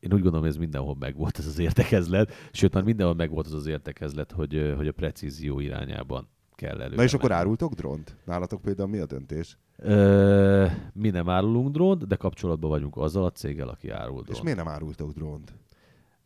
Én 0.00 0.12
úgy 0.12 0.20
gondolom, 0.20 0.40
hogy 0.40 0.48
ez 0.48 0.56
mindenhol 0.56 0.96
megvolt 0.98 1.38
ez 1.38 1.46
az 1.46 1.58
értekezlet, 1.58 2.32
sőt 2.52 2.74
már 2.74 2.84
mindenhol 2.84 3.14
megvolt 3.14 3.46
az 3.46 3.52
az 3.52 3.66
értekezlet, 3.66 4.32
hogy, 4.32 4.74
hogy 4.76 4.88
a 4.88 4.92
precízió 4.92 5.60
irányában 5.60 6.28
kell 6.58 6.80
elő. 6.80 6.94
Na 6.94 7.02
és 7.02 7.14
akkor 7.14 7.32
árultok 7.32 7.72
drónt? 7.72 8.16
Nálatok 8.24 8.62
például 8.62 8.88
mi 8.88 8.98
a 8.98 9.06
döntés? 9.06 9.58
Ö, 9.76 10.66
mi 10.92 11.10
nem 11.10 11.28
árulunk 11.28 11.70
drónt, 11.70 12.06
de 12.06 12.16
kapcsolatban 12.16 12.70
vagyunk 12.70 12.96
azzal 12.96 13.24
a 13.24 13.30
céggel, 13.30 13.68
aki 13.68 13.90
árul 13.90 14.18
És 14.18 14.24
drónt. 14.24 14.42
miért 14.42 14.58
nem 14.58 14.68
árultok 14.68 15.12
drónt? 15.12 15.52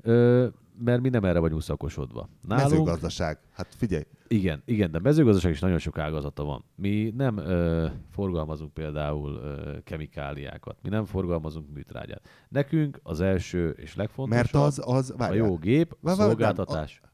Ö, 0.02 0.46
mert 0.78 1.00
mi 1.00 1.08
nem 1.08 1.24
erre 1.24 1.38
vagyunk 1.38 1.62
szakosodva. 1.62 2.28
Nálunk... 2.48 2.70
Mezőgazdaság. 2.70 3.38
Hát 3.52 3.66
figyelj. 3.76 4.04
Igen, 4.28 4.62
igen, 4.64 4.90
de 4.90 4.98
mezőgazdaság 4.98 5.52
is 5.52 5.60
nagyon 5.60 5.78
sok 5.78 5.98
ágazata 5.98 6.44
van. 6.44 6.64
Mi 6.74 7.12
nem 7.16 7.36
ö, 7.36 7.86
forgalmazunk 8.10 8.72
például 8.72 9.34
ö, 9.34 9.76
kemikáliákat, 9.84 10.76
mi 10.82 10.88
nem 10.88 11.04
forgalmazunk 11.04 11.72
műtrágyát. 11.74 12.28
Nekünk 12.48 13.00
az 13.02 13.20
első 13.20 13.70
és 13.70 13.94
legfontosabb 13.94 14.52
Mert 14.52 14.64
az, 14.64 14.82
az 14.84 15.14
a 15.18 15.32
jó 15.32 15.56
gép, 15.56 15.96
a 16.02 16.10
szolgáltatás 16.10 17.00
a... 17.04 17.11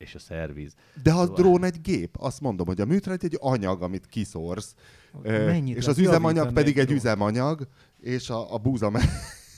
és 0.00 0.14
a 0.14 0.18
szerviz. 0.18 0.74
De 1.02 1.12
ha 1.12 1.20
a 1.20 1.24
szóval- 1.24 1.40
drón 1.40 1.64
egy 1.64 1.80
gép, 1.80 2.16
azt 2.18 2.40
mondom, 2.40 2.66
hogy 2.66 2.80
a 2.80 2.84
műtrágy 2.84 3.24
egy 3.24 3.36
anyag, 3.40 3.82
amit 3.82 4.06
kiszorsz, 4.06 4.74
Mennyit 5.22 5.76
és 5.76 5.86
az 5.86 5.98
üzemanyag 5.98 6.52
pedig 6.52 6.78
egy 6.78 6.90
üzemanyag, 6.90 7.68
és 8.00 8.30
a, 8.30 8.54
a 8.54 8.58
búza 8.58 8.90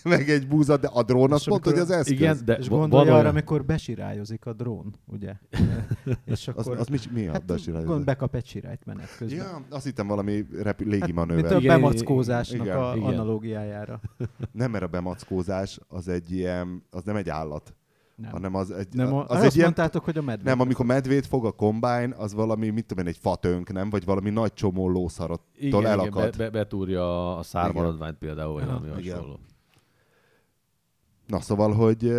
meg 0.03 0.30
egy 0.30 0.49
búza, 0.49 0.76
de 0.76 0.88
a 0.93 1.03
drón 1.03 1.32
azt 1.32 1.47
mondta, 1.47 1.70
hogy 1.70 1.78
az 1.78 1.90
eszköz. 1.90 2.12
Igen, 2.12 2.38
de 2.45 2.55
és 2.55 2.68
gondolj 2.68 3.09
arra, 3.09 3.28
amikor 3.28 3.64
besirályozik 3.64 4.47
a 4.47 4.53
drón, 4.53 4.95
ugye? 5.07 5.32
és 6.24 6.49
akkor, 6.49 6.72
az, 6.72 6.80
az 6.80 6.86
mi, 6.86 6.99
mi 7.20 7.26
a 7.26 7.32
hát, 7.32 7.45
besirályozik? 7.45 8.05
bekap 8.05 8.34
egy 8.34 8.47
sirályt 8.47 8.84
menet 8.84 9.16
közben. 9.16 9.38
Ja, 9.38 9.64
azt 9.70 9.84
hittem 9.84 10.07
valami 10.07 10.47
repü- 10.53 10.88
légi 10.88 11.12
hát. 11.16 11.26
Mint 11.26 11.51
a 11.51 11.61
bemackózásnak 11.61 12.66
igen, 12.66 12.76
a 12.76 12.97
igen. 12.97 13.09
analógiájára. 13.09 14.01
Nem, 14.53 14.70
mert 14.70 14.84
a 14.84 14.88
bemackózás 14.88 15.78
az 15.88 16.09
egy 16.09 16.32
ilyen, 16.32 16.84
az 16.90 17.03
nem 17.05 17.16
egy 17.16 17.28
állat. 17.28 17.74
Nem. 18.22 18.30
hanem 18.30 18.54
az 18.54 18.70
egy, 18.70 18.88
nem 18.92 19.14
a, 19.14 19.24
az 19.26 19.42
egy 19.42 19.54
ilyen, 19.54 19.64
mondtátok, 19.64 20.04
hogy 20.04 20.18
a 20.18 20.22
medvét. 20.22 20.44
Nem, 20.44 20.60
amikor 20.60 20.86
medvét 20.86 21.26
fog 21.26 21.44
a 21.44 21.50
kombájn, 21.50 22.12
az 22.12 22.34
valami, 22.34 22.70
mit 22.70 22.86
tudom 22.86 23.04
én, 23.04 23.10
egy 23.10 23.18
fatönk, 23.20 23.72
nem? 23.72 23.90
Vagy 23.90 24.04
valami 24.04 24.30
nagy 24.30 24.52
csomó 24.52 24.88
lószarattól 24.88 25.86
elakad. 25.86 26.06
Igen, 26.06 26.30
be, 26.30 26.44
be, 26.44 26.50
betúrja 26.50 27.36
a 27.36 27.42
szármaradványt 27.42 28.18
például, 28.18 28.52
vagy 28.52 28.64
valami 28.64 28.88
hasonló. 28.88 29.38
Na 31.26 31.40
szóval, 31.40 31.72
hogy 31.72 32.12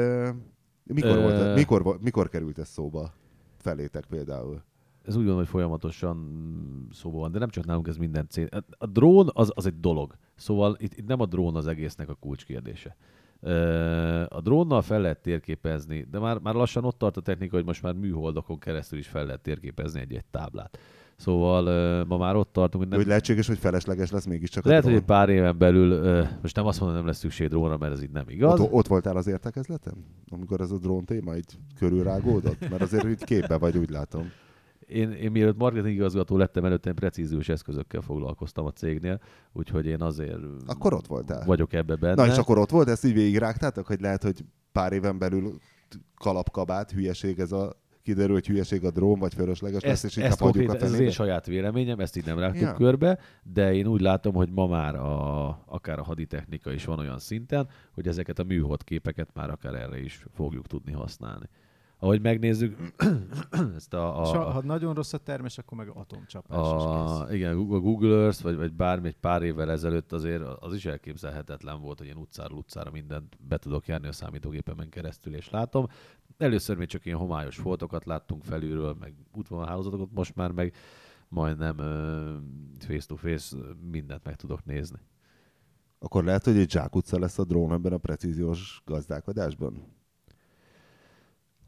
mikor, 0.83 1.17
volt, 1.17 1.55
mikor, 1.55 1.97
mikor 2.01 2.29
került 2.29 2.59
ez 2.59 2.67
szóba 2.67 3.13
felétek 3.57 4.05
például? 4.05 4.63
Ez 5.03 5.15
úgy 5.15 5.25
van, 5.25 5.35
hogy 5.35 5.47
folyamatosan 5.47 6.87
szóba 6.91 7.19
van, 7.19 7.31
de 7.31 7.39
nem 7.39 7.49
csak 7.49 7.65
nálunk 7.65 7.87
ez 7.87 7.97
minden 7.97 8.27
cél. 8.29 8.47
A 8.77 8.85
drón 8.85 9.29
az, 9.33 9.51
az 9.55 9.65
egy 9.65 9.79
dolog. 9.79 10.15
Szóval 10.35 10.75
itt, 10.79 10.93
itt 10.93 11.07
nem 11.07 11.19
a 11.19 11.25
drón 11.25 11.55
az 11.55 11.67
egésznek 11.67 12.09
a 12.09 12.13
kulcskérdése. 12.13 12.95
A 14.27 14.41
drónnal 14.41 14.81
fel 14.81 15.01
lehet 15.01 15.21
térképezni, 15.21 16.07
de 16.11 16.19
már, 16.19 16.37
már 16.37 16.53
lassan 16.53 16.85
ott 16.85 16.97
tart 16.97 17.17
a 17.17 17.21
technika, 17.21 17.55
hogy 17.55 17.65
most 17.65 17.81
már 17.81 17.93
műholdakon 17.93 18.59
keresztül 18.59 18.99
is 18.99 19.07
fel 19.07 19.25
lehet 19.25 19.41
térképezni 19.41 19.99
egy-egy 19.99 20.25
táblát. 20.31 20.77
Szóval 21.15 22.05
ma 22.05 22.17
már 22.17 22.35
ott 22.35 22.53
tartunk, 22.53 22.83
hogy 22.83 22.87
nem... 22.87 22.99
Hogy 22.99 23.07
lehetséges, 23.07 23.47
hogy 23.47 23.57
felesleges 23.57 24.11
lesz 24.11 24.25
mégiscsak 24.25 24.65
Lehet, 24.65 24.83
hogy 24.83 24.93
egy 24.93 25.03
pár 25.03 25.29
éven 25.29 25.57
belül, 25.57 26.25
most 26.41 26.55
nem 26.55 26.65
azt 26.65 26.79
mondom, 26.79 26.97
nem 26.97 27.07
lesz 27.07 27.17
szükség 27.17 27.47
drónra, 27.47 27.77
mert 27.77 27.93
ez 27.93 28.03
így 28.03 28.11
nem 28.11 28.25
igaz. 28.27 28.59
Ott, 28.59 28.71
ott 28.71 28.87
voltál 28.87 29.17
az 29.17 29.27
értekezleten? 29.27 29.93
Amikor 30.29 30.61
ez 30.61 30.71
a 30.71 30.77
drón 30.77 31.05
téma 31.05 31.35
így 31.35 31.57
körülrágódott? 31.77 32.69
Mert 32.69 32.81
azért 32.81 33.05
így 33.05 33.23
képbe 33.23 33.57
vagy, 33.57 33.77
úgy 33.77 33.89
látom. 33.89 34.31
Én, 34.87 35.11
én 35.11 35.31
mielőtt 35.31 35.57
marketing 35.57 35.95
igazgató 35.95 36.37
lettem, 36.37 36.65
előtte 36.65 36.89
én 36.89 36.95
precíziós 36.95 37.49
eszközökkel 37.49 38.01
foglalkoztam 38.01 38.65
a 38.65 38.71
cégnél, 38.71 39.19
úgyhogy 39.51 39.85
én 39.85 40.01
azért 40.01 40.39
akkor 40.65 40.93
ott 40.93 41.07
voltál. 41.07 41.45
vagyok 41.45 41.73
ebbe 41.73 41.95
benne. 41.95 42.25
Na 42.25 42.31
és 42.31 42.37
akkor 42.37 42.57
ott 42.57 42.69
volt, 42.69 42.87
ezt 42.87 43.05
így 43.05 43.13
végigrágtátok, 43.13 43.87
hogy 43.87 44.01
lehet, 44.01 44.23
hogy 44.23 44.45
pár 44.71 44.93
éven 44.93 45.17
belül 45.17 45.57
kalapkabát, 46.15 46.91
hülyeség 46.91 47.39
ez 47.39 47.51
a 47.51 47.81
kiderül, 48.03 48.33
hogy 48.33 48.47
hülyeség 48.47 48.85
a 48.85 48.91
drón, 48.91 49.19
vagy 49.19 49.33
fölösleges 49.33 49.83
lesz, 49.83 50.03
és 50.03 50.15
inkább 50.15 50.39
hagyjuk 50.39 50.69
a 50.69 50.75
Ez 50.75 50.91
az 50.91 50.99
én 50.99 51.11
saját 51.11 51.45
véleményem, 51.45 51.99
ezt 51.99 52.17
így 52.17 52.25
nem 52.25 52.39
rágtuk 52.39 52.61
ja. 52.61 52.73
körbe, 52.73 53.19
de 53.43 53.73
én 53.73 53.87
úgy 53.87 54.01
látom, 54.01 54.33
hogy 54.33 54.49
ma 54.51 54.67
már 54.67 54.95
a, 54.95 55.47
akár 55.65 55.99
a 55.99 56.03
haditechnika 56.03 56.71
is 56.71 56.85
van 56.85 56.99
olyan 56.99 57.19
szinten, 57.19 57.67
hogy 57.91 58.07
ezeket 58.07 58.39
a 58.39 58.43
műhold 58.43 58.83
képeket 58.83 59.29
már 59.33 59.49
akár 59.49 59.73
erre 59.73 59.99
is 59.99 60.25
fogjuk 60.33 60.67
tudni 60.67 60.91
használni 60.91 61.49
ahogy 62.03 62.21
megnézzük 62.21 62.77
ezt 63.75 63.93
a... 63.93 64.21
a, 64.21 64.47
a 64.47 64.51
ha 64.51 64.61
nagyon 64.61 64.93
rossz 64.93 65.13
a 65.13 65.17
termés, 65.17 65.57
akkor 65.57 65.77
meg 65.77 65.89
atomcsapás 65.89 66.57
a, 66.57 67.25
is 67.29 67.35
Igen, 67.35 67.57
a 67.57 67.79
Google 67.79 68.23
Earth, 68.23 68.41
vagy, 68.41 68.55
vagy 68.55 68.73
bármi 68.73 69.07
egy 69.07 69.17
pár 69.17 69.41
évvel 69.41 69.71
ezelőtt 69.71 70.11
azért 70.11 70.41
az 70.41 70.73
is 70.73 70.85
elképzelhetetlen 70.85 71.81
volt, 71.81 71.97
hogy 71.97 72.07
én 72.07 72.15
utcáról 72.15 72.57
utcára 72.57 72.91
mindent 72.91 73.37
be 73.47 73.57
tudok 73.57 73.87
járni 73.87 74.07
a 74.07 74.11
számítógépemen 74.11 74.89
keresztül, 74.89 75.35
és 75.35 75.49
látom. 75.49 75.87
Először 76.37 76.77
még 76.77 76.87
csak 76.87 77.05
ilyen 77.05 77.17
homályos 77.17 77.57
foltokat 77.57 78.05
láttunk 78.05 78.43
felülről, 78.43 78.95
meg 78.99 79.13
útvonalhálózatokat, 79.33 80.09
most 80.13 80.35
már 80.35 80.51
meg 80.51 80.75
majdnem 81.27 81.77
face-to-face 82.79 83.55
mindent 83.91 84.23
meg 84.23 84.35
tudok 84.35 84.65
nézni. 84.65 84.99
Akkor 85.99 86.23
lehet, 86.23 86.43
hogy 86.43 86.57
egy 86.57 86.71
zsákutca 86.71 87.19
lesz 87.19 87.39
a 87.39 87.43
drón 87.43 87.73
ebben 87.73 87.93
a 87.93 87.97
precíziós 87.97 88.81
gazdálkodásban? 88.85 90.01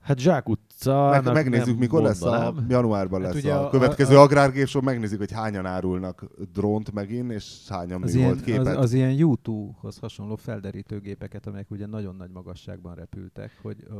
Hát 0.06 0.20
Zsák 0.20 0.49
utca. 0.49 1.10
Meg, 1.10 1.34
megnézzük, 1.34 1.78
mikor 1.78 2.01
mondanám. 2.01 2.56
lesz 2.56 2.64
a 2.64 2.66
januárban 2.68 3.24
hát 3.24 3.34
lesz 3.34 3.43
hát 3.43 3.53
a, 3.53 3.66
a 3.66 3.70
következő 3.70 4.16
a, 4.16 4.20
a, 4.20 4.22
agrárgépsor, 4.22 4.84
megnézzük, 4.84 5.18
hogy 5.18 5.32
hányan 5.32 5.66
árulnak 5.66 6.26
drónt 6.53 6.91
megint, 6.91 7.32
és 7.32 7.66
hányan 7.68 8.03
az 8.03 8.16
ilyen, 8.16 8.41
képet. 8.41 8.68
Az, 8.68 8.78
az 8.78 8.93
ilyen 8.93 9.12
YouTube-hoz 9.12 9.97
hasonló 9.97 10.36
felderítőgépeket, 10.36 11.47
amelyek 11.47 11.72
ugye 11.72 11.86
nagyon 11.86 12.16
nagy 12.16 12.30
magasságban 12.32 12.95
repültek, 12.95 13.60
hogy 13.62 13.78
ö, 13.89 13.93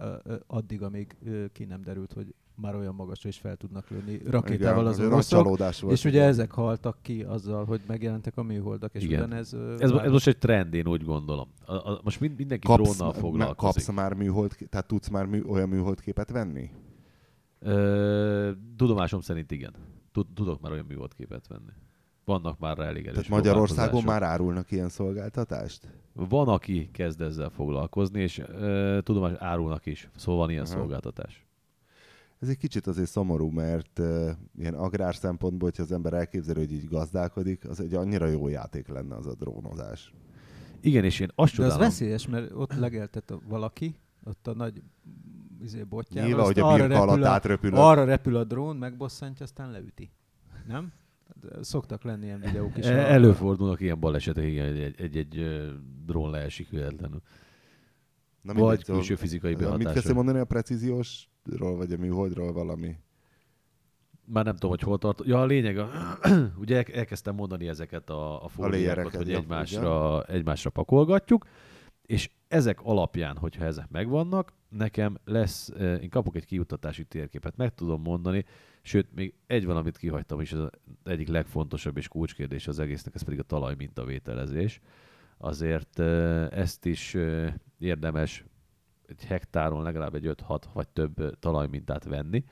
ö, 0.00 0.14
ö, 0.22 0.34
addig, 0.46 0.82
amíg 0.82 1.16
ö, 1.24 1.44
ki 1.52 1.64
nem 1.64 1.82
derült, 1.82 2.12
hogy 2.12 2.34
már 2.54 2.74
olyan 2.74 2.94
magasra 2.94 3.28
is 3.28 3.38
fel 3.38 3.56
tudnak 3.56 3.88
lőni 3.88 4.20
rakétával 4.26 4.86
az 4.86 5.00
oroszok. 5.00 5.90
És 5.90 6.04
ugye 6.04 6.22
ezek 6.22 6.50
haltak 6.50 6.98
ki 7.02 7.22
azzal, 7.22 7.64
hogy 7.64 7.80
megjelentek 7.86 8.36
a 8.36 8.42
műholdak, 8.42 8.94
és 8.94 9.02
Igen. 9.02 9.18
ugyanez... 9.22 9.54
Ez, 9.78 9.90
ez 9.90 10.10
most 10.10 10.26
egy 10.26 10.38
trend, 10.38 10.74
én 10.74 10.88
úgy 10.88 11.04
gondolom. 11.04 11.48
A, 11.64 11.72
a, 11.72 12.00
most 12.04 12.20
mind, 12.20 12.36
mindenki 12.36 12.66
kapsz, 12.66 12.96
drónnal 12.96 13.12
foglalkozik. 13.12 13.84
Kapsz 13.84 13.96
már 13.96 14.14
műhold, 14.14 14.56
tehát 14.68 14.86
tudsz 14.86 15.08
már 15.08 15.26
mű, 15.26 15.42
olyan 15.42 15.68
műholdképet 15.68 16.30
venni? 16.30 16.70
Ö, 17.58 18.50
tudomásom 18.76 19.20
szerint 19.20 19.50
igen. 19.50 19.72
Tudok 20.34 20.60
már 20.60 20.72
olyan 20.72 20.84
műholdképet 20.88 21.46
venni. 21.46 21.72
Vannak 22.24 22.58
már 22.58 22.76
rá 22.76 22.84
elég 22.84 23.04
Tehát 23.04 23.28
Magyarországon 23.28 24.02
már 24.02 24.22
árulnak 24.22 24.70
ilyen 24.70 24.88
szolgáltatást? 24.88 25.88
Van, 26.12 26.48
aki 26.48 26.90
kezd 26.92 27.20
ezzel 27.20 27.48
foglalkozni, 27.48 28.20
és 28.20 28.38
ö, 28.38 28.98
tudom, 29.02 29.22
hogy 29.22 29.36
árulnak 29.38 29.86
is. 29.86 30.10
Szóval 30.16 30.40
van 30.40 30.50
ilyen 30.50 30.62
uh-huh. 30.62 30.78
szolgáltatás 30.78 31.46
ez 32.42 32.48
egy 32.48 32.58
kicsit 32.58 32.86
azért 32.86 33.08
szomorú, 33.08 33.48
mert 33.48 33.98
uh, 33.98 34.30
ilyen 34.58 34.74
agrár 34.74 35.14
szempontból, 35.14 35.68
hogyha 35.68 35.82
az 35.82 35.92
ember 35.92 36.12
elképzeli, 36.12 36.58
hogy 36.58 36.72
így 36.72 36.88
gazdálkodik, 36.88 37.68
az 37.68 37.80
egy 37.80 37.94
annyira 37.94 38.26
jó 38.26 38.48
játék 38.48 38.88
lenne 38.88 39.14
az 39.14 39.26
a 39.26 39.34
drónozás. 39.34 40.12
Igen, 40.80 41.04
és 41.04 41.20
én 41.20 41.30
azt 41.34 41.56
De 41.56 41.64
az 41.64 41.76
veszélyes, 41.76 42.26
mert 42.26 42.50
ott 42.54 42.74
legeltet 42.74 43.34
valaki, 43.48 43.94
ott 44.24 44.46
a 44.46 44.54
nagy 44.54 44.82
izé, 45.62 45.82
botjával. 45.82 46.28
Nyilván, 46.28 46.46
hogy 46.46 46.58
a 46.58 46.74
birka 46.76 47.00
alatt 47.00 47.24
átrepül. 47.24 47.74
A, 47.74 47.88
arra 47.90 48.04
repül 48.04 48.36
a 48.36 48.44
drón, 48.44 48.76
megbosszantja, 48.76 49.44
aztán 49.44 49.70
leüti. 49.70 50.10
Nem? 50.66 50.92
Szoktak 51.60 52.02
lenni 52.02 52.24
ilyen 52.24 52.40
videók 52.40 52.78
is. 52.78 52.84
E- 52.84 53.12
előfordulnak 53.12 53.80
ilyen 53.80 54.00
balesetek, 54.00 54.44
igen, 54.44 54.66
egy, 54.66 54.78
egy, 54.78 55.00
egy, 55.00 55.16
egy 55.16 55.62
drón 56.04 56.30
leesik 56.30 56.68
véletlenül. 56.68 57.22
Na, 58.40 58.54
Vagy 58.54 58.84
külső 58.84 59.14
fizikai 59.14 59.54
behatásra. 59.54 59.84
Mit 59.84 59.92
kezdtem 59.92 60.14
mondani 60.14 60.38
a 60.38 60.44
precíziós 60.44 61.30
ról 61.56 61.76
vagy 61.76 61.92
a 61.92 61.96
műholdról 61.96 62.52
valami? 62.52 62.96
Már 64.24 64.44
nem 64.44 64.54
tudom, 64.54 64.70
hogy 64.70 64.80
hol 64.80 64.98
tart. 64.98 65.22
Ja, 65.24 65.40
a 65.40 65.44
lényeg, 65.44 65.78
a, 65.78 65.90
ugye 66.62 66.82
elkezdtem 66.82 67.34
mondani 67.34 67.68
ezeket 67.68 68.10
a, 68.10 68.44
a 68.44 68.48
fóliákat, 68.48 69.14
hogy 69.14 69.32
egymásra, 69.32 70.22
egymásra 70.24 70.70
pakolgatjuk, 70.70 71.46
és 72.02 72.30
ezek 72.48 72.80
alapján, 72.82 73.36
hogyha 73.36 73.64
ezek 73.64 73.90
megvannak, 73.90 74.52
nekem 74.68 75.18
lesz, 75.24 75.72
én 75.78 76.08
kapok 76.08 76.36
egy 76.36 76.44
kiutatási 76.44 77.04
térképet, 77.04 77.56
meg 77.56 77.74
tudom 77.74 78.02
mondani, 78.02 78.44
sőt, 78.82 79.14
még 79.14 79.34
egy 79.46 79.64
valamit 79.64 79.96
kihagytam 79.96 80.40
is, 80.40 80.52
ez 80.52 80.58
az 80.58 80.70
egyik 81.04 81.28
legfontosabb 81.28 81.96
és 81.96 82.08
kulcskérdés 82.08 82.68
az 82.68 82.78
egésznek, 82.78 83.14
ez 83.14 83.22
pedig 83.22 83.38
a 83.38 83.42
talaj 83.42 83.74
mintavételezés. 83.78 84.80
Azért 85.38 85.98
ezt 86.52 86.84
is 86.84 87.16
érdemes 87.78 88.44
egy 89.12 89.24
hektáron 89.24 89.82
legalább 89.82 90.14
egy 90.14 90.34
5-6 90.48 90.62
vagy 90.72 90.88
több 90.88 91.38
talajmintát 91.38 92.04
venni, 92.04 92.44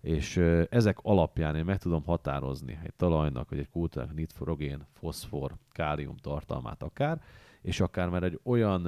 és 0.00 0.36
ezek 0.70 0.98
alapján 1.02 1.56
én 1.56 1.64
meg 1.64 1.78
tudom 1.78 2.04
határozni 2.04 2.78
egy 2.82 2.94
talajnak, 2.94 3.48
vagy 3.48 3.58
egy 3.58 3.70
kultúrának 3.70 4.14
nitrogén, 4.14 4.86
foszfor, 4.92 5.56
kálium 5.72 6.16
tartalmát 6.16 6.82
akár, 6.82 7.22
és 7.62 7.80
akár 7.80 8.08
már 8.08 8.22
egy 8.22 8.40
olyan 8.42 8.82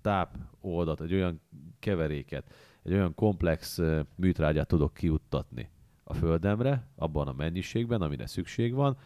tápoldat, 0.00 1.00
egy 1.00 1.14
olyan 1.14 1.40
keveréket, 1.78 2.54
egy 2.82 2.92
olyan 2.92 3.14
komplex 3.14 3.80
műtrágyát 4.14 4.68
tudok 4.68 4.94
kiuttatni 4.94 5.70
a 6.04 6.14
földemre, 6.14 6.88
abban 6.96 7.28
a 7.28 7.32
mennyiségben, 7.32 8.02
amire 8.02 8.26
szükség 8.26 8.74
van, 8.74 8.96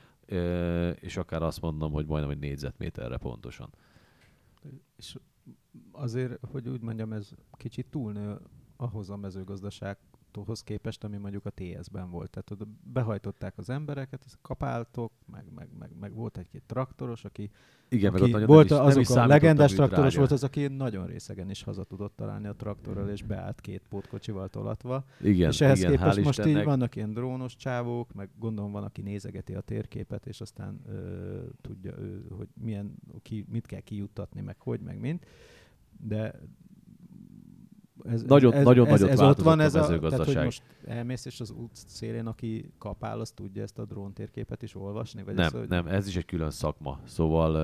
és 1.01 1.17
akár 1.17 1.43
azt 1.43 1.61
mondom, 1.61 1.93
hogy 1.93 2.07
majdnem 2.07 2.31
egy 2.31 2.39
négyzetméterre 2.39 3.17
pontosan. 3.17 3.71
És 4.97 5.17
azért, 5.93 6.39
hogy 6.51 6.69
úgy 6.69 6.81
mondjam, 6.81 7.13
ez 7.13 7.31
kicsit 7.57 7.87
túlnő 7.91 8.39
ahhoz 8.81 9.11
a 9.11 9.17
mezőgazdasághoz 9.17 10.63
képest, 10.65 11.05
ami 11.05 11.17
mondjuk 11.17 11.47
a 11.47 11.51
TS-ben 11.51 12.11
volt. 12.11 12.31
Tehát 12.31 12.51
oda 12.51 12.65
behajtották 12.83 13.59
az 13.59 13.71
embereket, 13.71 14.25
kapáltok, 14.43 15.13
meg, 15.33 15.45
meg, 15.55 15.69
meg, 15.79 15.91
meg 16.01 16.15
volt 16.15 16.39
egy-két 16.39 16.63
traktoros, 16.67 17.25
aki, 17.25 17.51
Igen, 17.89 18.15
aki 18.15 18.35
ott 18.35 18.45
volt 18.45 18.71
is, 18.71 18.77
azok 18.77 19.03
is 19.03 19.09
a 19.09 19.27
legendás 19.27 19.69
hogy 19.69 19.77
traktoros 19.77 20.17
volt 20.17 20.31
az, 20.31 20.45
aki 20.45 20.67
nagyon 20.67 21.07
részegen 21.07 21.51
is 21.51 21.63
haza 21.63 21.85
tudott 21.85 22.17
találni 22.17 22.47
a 22.47 22.55
traktorral, 22.55 23.09
és 23.09 23.23
beállt 23.23 23.61
két 23.61 23.83
pótkocsival 23.89 24.49
tolatva. 24.49 25.05
Igen, 25.21 25.51
és 25.51 25.61
ehhez 25.61 25.79
igen, 25.79 25.91
képest 25.91 26.23
most 26.23 26.39
így 26.39 26.47
Istennek. 26.47 26.67
vannak 26.67 26.97
ilyen 26.97 27.13
drónos 27.13 27.57
csávók, 27.57 28.13
meg 28.13 28.31
gondolom 28.39 28.73
van, 28.73 28.85
aki 28.85 29.03
nézegeti 29.03 29.55
a 29.55 29.61
térképet, 29.61 30.27
és 30.27 30.41
aztán 30.41 30.81
ö, 30.89 31.43
tudja, 31.61 31.99
ő, 31.99 32.27
hogy 32.37 32.49
milyen, 32.55 32.95
ki, 33.23 33.47
mit 33.49 33.67
kell 33.67 33.81
kijuttatni, 33.81 34.41
meg 34.41 34.57
hogy, 34.59 34.81
meg 34.81 34.99
mint. 34.99 35.27
De 36.03 36.41
ez, 38.05 38.23
Nagyon- 38.23 38.53
ez, 38.53 38.65
nagyon 38.65 38.87
ez, 38.87 39.01
nagyot 39.01 39.09
ez 39.09 39.21
ott 39.21 39.41
van, 39.41 39.59
változott 39.59 39.89
a 39.89 39.93
ez 39.93 40.03
a, 40.03 40.09
tehát, 40.09 40.27
hogy 40.27 40.45
most 40.45 40.63
elmész, 40.85 41.25
és 41.25 41.41
az 41.41 41.51
út 41.51 41.71
szélén, 41.73 42.27
aki 42.27 42.73
kapál, 42.79 43.21
az 43.21 43.31
tudja 43.31 43.63
ezt 43.63 43.79
a 43.79 43.85
drón 43.85 44.13
térképet 44.13 44.63
is 44.63 44.75
olvasni? 44.75 45.23
Vagy 45.23 45.35
Nem, 45.35 45.45
ez, 45.45 45.53
hogy 45.53 45.69
nem, 45.69 45.87
ez 45.87 46.07
is 46.07 46.17
egy 46.17 46.25
külön 46.25 46.51
szakma. 46.51 47.01
Szóval 47.05 47.55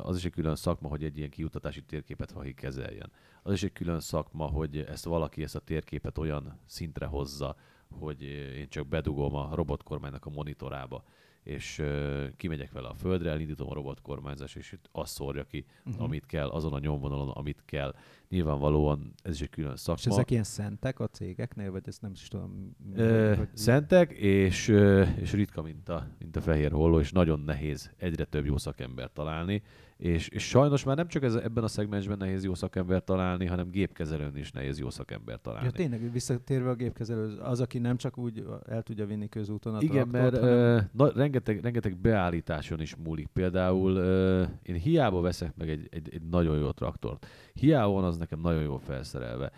az 0.00 0.16
is 0.16 0.24
egy 0.24 0.32
külön 0.32 0.56
szakma, 0.56 0.88
hogy 0.88 1.04
egy 1.04 1.16
ilyen 1.18 1.30
kiutatási 1.30 1.82
térképet 1.82 2.30
valaki 2.30 2.54
kezeljen. 2.54 3.10
Az 3.42 3.52
is 3.52 3.62
egy 3.62 3.72
külön 3.72 4.00
szakma, 4.00 4.44
hogy 4.44 4.76
ezt 4.76 5.04
valaki 5.04 5.42
ezt 5.42 5.56
a 5.56 5.60
térképet 5.60 6.18
olyan 6.18 6.58
szintre 6.66 7.06
hozza, 7.06 7.56
hogy 7.90 8.22
én 8.56 8.68
csak 8.68 8.86
bedugom 8.86 9.34
a 9.34 9.54
robotkormánynak 9.54 10.26
a 10.26 10.30
monitorába, 10.30 11.04
és 11.42 11.78
ö, 11.78 12.26
kimegyek 12.36 12.72
vele 12.72 12.88
a 12.88 12.94
földre, 12.94 13.30
elindítom 13.30 13.70
a 13.70 13.74
robotkormányzást, 13.74 14.56
és 14.56 14.72
itt 14.72 14.88
azt 14.92 15.12
szórja 15.12 15.44
ki, 15.44 15.64
uh-huh. 15.84 16.02
amit 16.02 16.26
kell, 16.26 16.48
azon 16.48 16.72
a 16.72 16.78
nyomvonalon, 16.78 17.28
amit 17.28 17.62
kell. 17.64 17.94
Nyilvánvalóan 18.28 19.14
ez 19.22 19.34
is 19.34 19.40
egy 19.40 19.50
külön 19.50 19.72
és 19.72 19.80
szakma. 19.80 20.12
ezek 20.12 20.30
ilyen 20.30 20.42
szentek 20.42 21.00
a 21.00 21.06
cégeknél, 21.06 21.70
vagy 21.70 21.82
ezt 21.86 22.02
nem 22.02 22.10
is 22.10 22.28
tudom. 22.28 22.76
Ö, 22.94 23.34
hogy- 23.36 23.48
szentek, 23.52 24.12
és, 24.12 24.68
ö, 24.68 25.02
és 25.02 25.32
ritka, 25.32 25.62
mint 25.62 25.88
a, 25.88 26.06
mint 26.18 26.36
a 26.36 26.40
fehér 26.40 26.72
holló, 26.72 27.00
és 27.00 27.12
nagyon 27.12 27.40
nehéz 27.40 27.90
egyre 27.96 28.24
több 28.24 28.46
jó 28.46 28.56
szakember 28.56 29.10
találni, 29.12 29.62
és, 30.00 30.28
és 30.28 30.48
sajnos 30.48 30.84
már 30.84 30.96
nem 30.96 31.08
csak 31.08 31.22
ez, 31.22 31.34
ebben 31.34 31.64
a 31.64 31.68
szegmensben 31.68 32.16
nehéz 32.18 32.44
jó 32.44 32.54
szakember 32.54 33.04
találni, 33.04 33.46
hanem 33.46 33.70
gépkezelőn 33.70 34.36
is 34.36 34.50
nehéz 34.50 34.78
jó 34.78 34.90
szakember 34.90 35.40
találni. 35.40 35.66
Ja, 35.66 35.72
tényleg, 35.72 36.12
visszatérve 36.12 36.70
a 36.70 36.74
gépkezelő, 36.74 37.36
az, 37.38 37.60
aki 37.60 37.78
nem 37.78 37.96
csak 37.96 38.18
úgy 38.18 38.44
el 38.68 38.82
tudja 38.82 39.06
vinni 39.06 39.28
közúton 39.28 39.74
a 39.74 39.80
Igen, 39.80 40.08
mert 40.08 40.30
traktort, 40.30 40.52
hanem... 40.52 40.74
ö, 40.74 40.80
na, 40.92 41.10
rengeteg, 41.12 41.60
rengeteg 41.60 41.96
beállításon 41.96 42.80
is 42.80 42.96
múlik. 42.96 43.26
Például 43.26 43.96
ö, 43.96 44.42
én 44.62 44.74
hiába 44.74 45.20
veszek 45.20 45.56
meg 45.56 45.68
egy, 45.68 45.88
egy, 45.90 46.08
egy 46.12 46.22
nagyon 46.22 46.58
jó 46.58 46.70
traktort. 46.70 47.26
Hiába 47.52 47.92
van 47.92 48.04
az 48.04 48.16
nekem 48.16 48.40
nagyon 48.40 48.62
jól 48.62 48.78
felszerelve. 48.78 49.50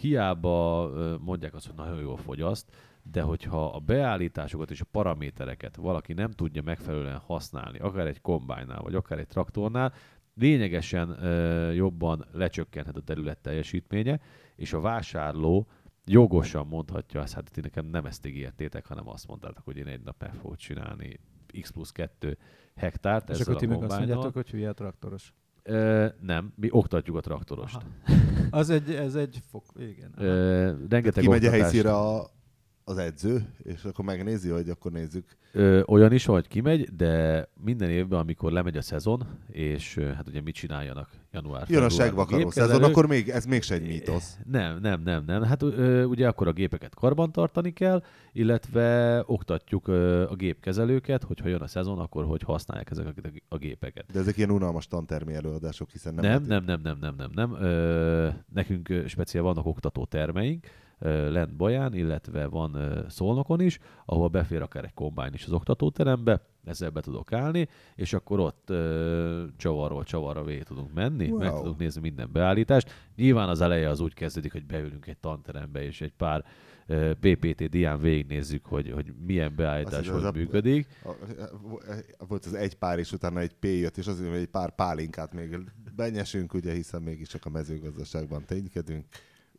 Hiába 0.00 0.90
mondják 1.18 1.54
azt, 1.54 1.66
hogy 1.66 1.76
nagyon 1.76 2.00
jól 2.00 2.16
fogyaszt, 2.16 2.76
de 3.02 3.22
hogyha 3.22 3.66
a 3.66 3.78
beállításokat 3.78 4.70
és 4.70 4.80
a 4.80 4.86
paramétereket 4.90 5.76
valaki 5.76 6.12
nem 6.12 6.30
tudja 6.30 6.62
megfelelően 6.62 7.18
használni, 7.18 7.78
akár 7.78 8.06
egy 8.06 8.20
kombájnál, 8.20 8.82
vagy 8.82 8.94
akár 8.94 9.18
egy 9.18 9.26
traktornál, 9.26 9.92
lényegesen 10.34 11.24
ö, 11.24 11.70
jobban 11.72 12.26
lecsökkenhet 12.32 12.96
a 12.96 13.00
terület 13.00 13.38
teljesítménye, 13.38 14.20
és 14.56 14.72
a 14.72 14.80
vásárló 14.80 15.68
jogosan 16.04 16.66
mondhatja 16.66 17.20
azt, 17.20 17.34
hát 17.34 17.50
ti 17.52 17.60
nekem 17.60 17.86
nem 17.86 18.06
ezt 18.06 18.26
ígértétek, 18.26 18.86
hanem 18.86 19.08
azt 19.08 19.26
mondtátok, 19.26 19.64
hogy 19.64 19.76
én 19.76 19.86
egy 19.86 20.02
nap 20.02 20.22
meg 20.22 20.34
fogok 20.34 20.56
csinálni 20.56 21.20
x 21.60 21.70
plusz 21.70 21.92
2 21.92 22.38
hektárt 22.74 23.28
és 23.30 23.40
akkor 23.40 23.54
a 23.54 23.58
ti 23.58 23.66
meg 23.66 23.82
azt 23.82 23.96
mondjátok, 23.96 24.34
hogy 24.34 24.50
hülye 24.50 24.68
a 24.68 24.72
traktoros. 24.72 25.32
Ö, 25.70 26.06
nem, 26.20 26.52
mi 26.56 26.68
oktatjuk 26.70 27.16
a 27.16 27.20
traktorost. 27.20 27.76
Aha. 27.76 27.86
Az 28.50 28.70
egy, 28.70 28.90
ez 28.90 29.14
egy 29.14 29.40
fok, 29.50 29.64
igen. 29.78 30.12
Ö, 30.16 30.72
rengeteg 30.88 31.22
Kimegy 31.22 31.46
a 31.46 31.50
helyszíre 31.50 31.96
a, 31.96 32.30
az 32.90 32.98
edző, 32.98 33.46
és 33.62 33.84
akkor 33.84 34.04
megnézi, 34.04 34.48
hogy 34.48 34.68
akkor 34.68 34.92
nézzük. 34.92 35.24
Ö, 35.52 35.82
olyan 35.86 36.12
is 36.12 36.24
hogy 36.24 36.48
kimegy, 36.48 36.88
de 36.96 37.46
minden 37.64 37.90
évben, 37.90 38.18
amikor 38.18 38.52
lemegy 38.52 38.76
a 38.76 38.82
szezon, 38.82 39.26
és 39.48 39.98
hát 40.16 40.28
ugye 40.28 40.40
mit 40.40 40.54
csináljanak 40.54 41.08
január 41.32 41.64
Jön 41.68 41.82
a 41.82 41.88
segvakaró 41.88 42.50
szezon, 42.50 42.82
akkor 42.82 43.06
még, 43.06 43.28
ez 43.28 43.44
mégse 43.44 43.74
egy 43.74 43.86
mítosz. 43.86 44.38
Nem, 44.50 44.78
nem, 44.80 45.02
nem, 45.02 45.24
nem. 45.26 45.42
Hát 45.42 45.62
ö, 45.62 46.04
ugye 46.04 46.28
akkor 46.28 46.48
a 46.48 46.52
gépeket 46.52 46.94
karbantartani 46.94 47.72
kell, 47.72 48.02
illetve 48.32 49.22
oktatjuk 49.26 49.88
ö, 49.88 50.28
a 50.30 50.34
gépkezelőket, 50.34 51.22
hogyha 51.22 51.48
jön 51.48 51.60
a 51.60 51.66
szezon, 51.66 51.98
akkor 51.98 52.24
hogy 52.24 52.42
használják 52.42 52.90
ezeket 52.90 53.24
a- 53.24 53.54
a 53.54 53.58
gépeket. 53.58 54.04
De 54.12 54.18
ezek 54.18 54.36
ilyen 54.36 54.50
unalmas 54.50 54.86
tantermi 54.86 55.34
előadások, 55.34 55.90
hiszen 55.90 56.14
nem, 56.14 56.24
Nem, 56.24 56.42
nem, 56.44 56.64
nem, 56.66 56.80
nem, 56.82 56.96
nem, 57.00 57.14
nem. 57.16 57.30
nem. 57.34 57.62
Ö, 57.62 58.28
nekünk 58.54 58.92
speciál 59.06 59.42
vannak 59.44 59.66
oktató 59.66 60.04
termeink, 60.04 60.66
lent 61.08 61.56
Baján, 61.56 61.94
illetve 61.94 62.46
van 62.46 63.04
Szolnokon 63.08 63.60
is, 63.60 63.78
ahol 64.04 64.28
befér 64.28 64.62
akár 64.62 64.84
egy 64.84 64.94
kombány 64.94 65.32
is 65.34 65.44
az 65.44 65.52
oktatóterembe, 65.52 66.42
ezzel 66.64 66.90
be 66.90 67.00
tudok 67.00 67.32
állni, 67.32 67.68
és 67.94 68.12
akkor 68.12 68.40
ott 68.40 68.70
ö, 68.70 69.44
csavarról 69.56 70.04
csavarra 70.04 70.44
végig 70.44 70.62
tudunk 70.62 70.92
menni, 70.92 71.28
wow. 71.28 71.38
meg 71.38 71.52
tudunk 71.52 71.78
nézni 71.78 72.00
minden 72.00 72.32
beállítást. 72.32 72.90
Nyilván 73.16 73.48
az 73.48 73.60
eleje 73.60 73.88
az 73.88 74.00
úgy 74.00 74.14
kezdődik, 74.14 74.52
hogy 74.52 74.66
beülünk 74.66 75.06
egy 75.06 75.18
tanterembe, 75.18 75.82
és 75.82 76.00
egy 76.00 76.12
pár 76.12 76.44
ö, 76.86 77.12
PPT 77.20 77.68
dián 77.68 78.00
végignézzük, 78.00 78.64
hogy, 78.66 78.90
hogy 78.90 79.12
milyen 79.26 79.52
beállítás 79.56 80.08
hogy 80.08 80.16
az 80.16 80.24
a- 80.24 80.32
működik. 80.32 80.86
A- 82.18 82.26
Volt 82.26 82.44
az 82.44 82.54
egy 82.54 82.74
pár, 82.74 82.98
és 82.98 83.12
utána 83.12 83.40
egy 83.40 83.54
P 83.54 83.64
jött, 83.64 83.96
és 83.96 84.06
azért, 84.06 84.30
hogy 84.30 84.38
egy 84.40 84.46
pár 84.46 84.74
pálinkát 84.74 85.32
még 85.32 85.58
benyesünk, 85.96 86.54
ugye, 86.54 86.72
hiszen 86.72 87.02
mégiscsak 87.02 87.44
a 87.44 87.50
mezőgazdaságban 87.50 88.44
ténykedünk. 88.44 89.04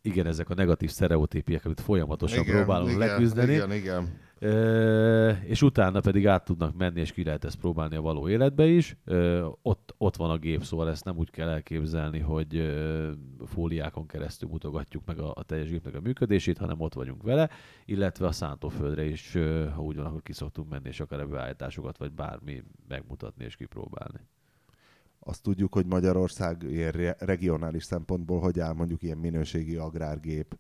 Igen, 0.02 0.26
ezek 0.26 0.50
a 0.50 0.54
negatív 0.54 0.90
sztereotípiek, 0.90 1.66
amit 1.66 1.82
folyamatosan 1.82 2.46
próbálunk 2.46 2.90
igen, 2.90 3.00
leküzdeni. 3.00 3.54
Igen, 3.54 3.72
igen. 3.72 4.20
Ö, 4.40 5.30
és 5.30 5.62
utána 5.62 6.00
pedig 6.00 6.28
át 6.28 6.46
tudnak 6.46 6.78
menni, 6.78 7.00
és 7.00 7.12
ki 7.12 7.24
lehet 7.24 7.46
ezt 7.46 7.58
próbálni 7.58 7.96
a 7.96 8.02
való 8.02 8.30
életbe 8.30 8.66
is. 8.66 8.98
Ö, 9.06 9.48
ott, 9.62 9.94
ott 9.98 10.16
van 10.16 10.30
a 10.30 10.38
gép, 10.38 10.64
szóval 10.64 10.90
ezt 10.90 11.06
nem 11.06 11.18
úgy 11.18 11.30
kell 11.30 11.50
elképzelni, 11.50 12.20
hogy 12.20 12.56
ö, 12.56 13.12
fóliákon 13.46 14.08
keresztül 14.08 14.50
mutogatjuk 14.50 15.06
meg 15.06 15.20
a, 15.20 15.34
a 15.36 15.44
teljes 15.44 15.70
gépnek 15.70 15.96
a 15.96 16.02
működését, 16.02 16.58
hanem 16.58 16.80
ott 16.80 16.94
vagyunk 16.94 17.24
vele, 17.24 17.50
illetve 17.86 18.28
a 18.28 18.32
szántóföldre 18.32 19.04
is, 19.04 19.36
ö, 19.36 19.70
ha 19.76 19.82
úgy 19.82 19.96
van, 19.96 20.06
akkor 20.06 20.22
ki 20.22 20.34
szoktunk 20.34 20.70
menni, 20.70 20.88
és 20.88 21.00
akár 21.00 21.20
a 21.20 21.28
beállításokat, 21.28 21.98
vagy 21.98 22.12
bármi 22.12 22.64
megmutatni 22.88 23.44
és 23.44 23.56
kipróbálni. 23.56 24.20
Azt 25.24 25.42
tudjuk, 25.42 25.74
hogy 25.74 25.86
Magyarország 25.86 26.64
ilyen 26.64 26.92
re- 26.92 27.16
regionális 27.20 27.84
szempontból 27.84 28.40
hogy 28.40 28.60
áll 28.60 28.74
mondjuk 28.74 29.02
ilyen 29.02 29.18
minőségi 29.18 29.76
agrárgép 29.76 30.58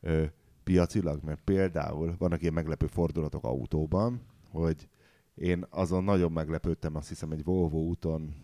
ö, 0.00 0.24
piacilag, 0.64 1.22
mert 1.24 1.40
például 1.44 2.14
vannak 2.18 2.40
ilyen 2.40 2.52
meglepő 2.52 2.86
fordulatok 2.86 3.44
autóban, 3.44 4.20
hogy 4.50 4.88
én 5.34 5.66
azon 5.70 6.04
nagyon 6.04 6.32
meglepődtem, 6.32 6.96
azt 6.96 7.08
hiszem 7.08 7.30
egy 7.30 7.44
Volvo 7.44 7.78
úton, 7.78 8.34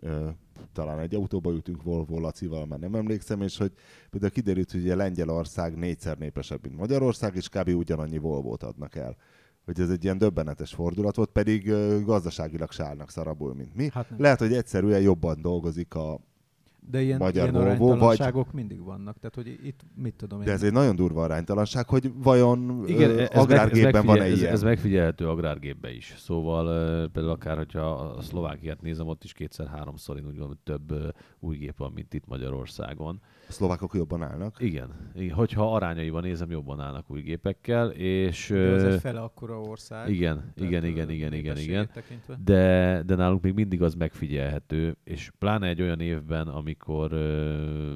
ö, 0.00 0.28
talán 0.72 0.98
egy 0.98 1.14
autóba 1.14 1.50
ültünk 1.50 1.82
Volvo 1.82 2.18
Lacival, 2.18 2.66
már 2.66 2.78
nem 2.78 2.94
emlékszem, 2.94 3.40
és 3.40 3.56
hogy 3.56 3.72
például 4.10 4.32
kiderült, 4.32 4.70
hogy 4.70 4.80
ugye 4.80 4.94
Lengyelország 4.94 5.76
négyszer 5.76 6.18
népesebb, 6.18 6.62
mint 6.62 6.76
Magyarország, 6.76 7.36
és 7.36 7.48
kb. 7.48 7.68
ugyanannyi 7.68 8.18
Volvót 8.18 8.62
adnak 8.62 8.94
el. 8.94 9.16
Hogy 9.64 9.80
ez 9.80 9.90
egy 9.90 10.04
ilyen 10.04 10.18
döbbenetes 10.18 10.74
fordulat 10.74 11.16
volt, 11.16 11.30
pedig 11.30 11.68
ö, 11.68 12.00
gazdaságilag 12.04 12.70
se 12.70 12.84
állnak 12.84 13.10
szarabul, 13.10 13.54
mint 13.54 13.74
mi. 13.74 13.88
Hát 13.92 14.10
nem. 14.10 14.20
Lehet, 14.20 14.38
hogy 14.38 14.52
egyszerűen 14.52 15.00
jobban 15.00 15.40
dolgozik 15.42 15.94
a... 15.94 16.20
De 16.90 17.02
ilyen, 17.02 17.18
Magyar 17.18 17.50
ilyen 17.50 17.78
Volvo, 17.78 18.06
vagy- 18.06 18.46
mindig 18.52 18.82
vannak. 18.84 19.16
Tehát, 19.18 19.34
hogy 19.34 19.46
itt 19.64 19.80
mit 19.94 20.14
tudom 20.14 20.38
én. 20.38 20.44
De 20.46 20.52
ez 20.52 20.62
egy 20.62 20.72
nagyon 20.72 20.96
durva 20.96 21.22
aránytalanság, 21.22 21.88
hogy 21.88 22.12
vajon 22.14 22.82
Igen, 22.86 23.10
ö, 23.10 23.20
ez, 23.20 23.28
agrárgépben 23.32 24.06
van-e 24.06 24.24
ez, 24.24 24.38
ilyen? 24.38 24.52
ez 24.52 24.62
megfigyelhető 24.62 25.28
agrárgépben 25.28 25.92
is. 25.94 26.14
Szóval 26.18 26.66
ö, 26.66 27.06
például 27.12 27.34
akár, 27.34 27.56
hogyha 27.56 27.90
a 27.90 28.22
Szlovákiát 28.22 28.82
nézem, 28.82 29.06
ott 29.06 29.24
is 29.24 29.32
kétszer-háromszor 29.32 30.16
én 30.16 30.22
úgy 30.22 30.28
gondolom, 30.28 30.48
hogy 30.64 30.74
több 30.76 30.90
ö, 30.90 31.08
új 31.40 31.56
gép 31.56 31.76
van, 31.78 31.92
mint 31.94 32.14
itt 32.14 32.26
Magyarországon. 32.26 33.20
A 33.52 33.54
szlovákok 33.54 33.94
jobban 33.94 34.22
állnak. 34.22 34.56
Igen, 34.58 35.10
igen, 35.14 35.34
hogyha 35.34 35.74
arányaiban 35.74 36.22
nézem, 36.22 36.50
jobban 36.50 36.80
állnak 36.80 37.10
új 37.10 37.20
gépekkel, 37.20 37.90
és... 37.90 38.48
De 38.48 38.58
az 38.58 38.84
egy 38.84 39.00
fele 39.00 39.20
akkora 39.20 39.60
ország. 39.60 40.10
igen, 40.10 40.52
igen, 40.56 40.84
igen, 40.84 41.10
igen, 41.10 41.32
igen, 41.32 41.56
igen. 41.56 41.88
tekintve. 41.92 42.38
De, 42.44 43.02
de 43.06 43.14
nálunk 43.14 43.42
még 43.42 43.54
mindig 43.54 43.82
az 43.82 43.94
megfigyelhető, 43.94 44.96
és 45.04 45.30
pláne 45.38 45.68
egy 45.68 45.82
olyan 45.82 46.00
évben, 46.00 46.48
amikor 46.48 47.12
ö, 47.12 47.94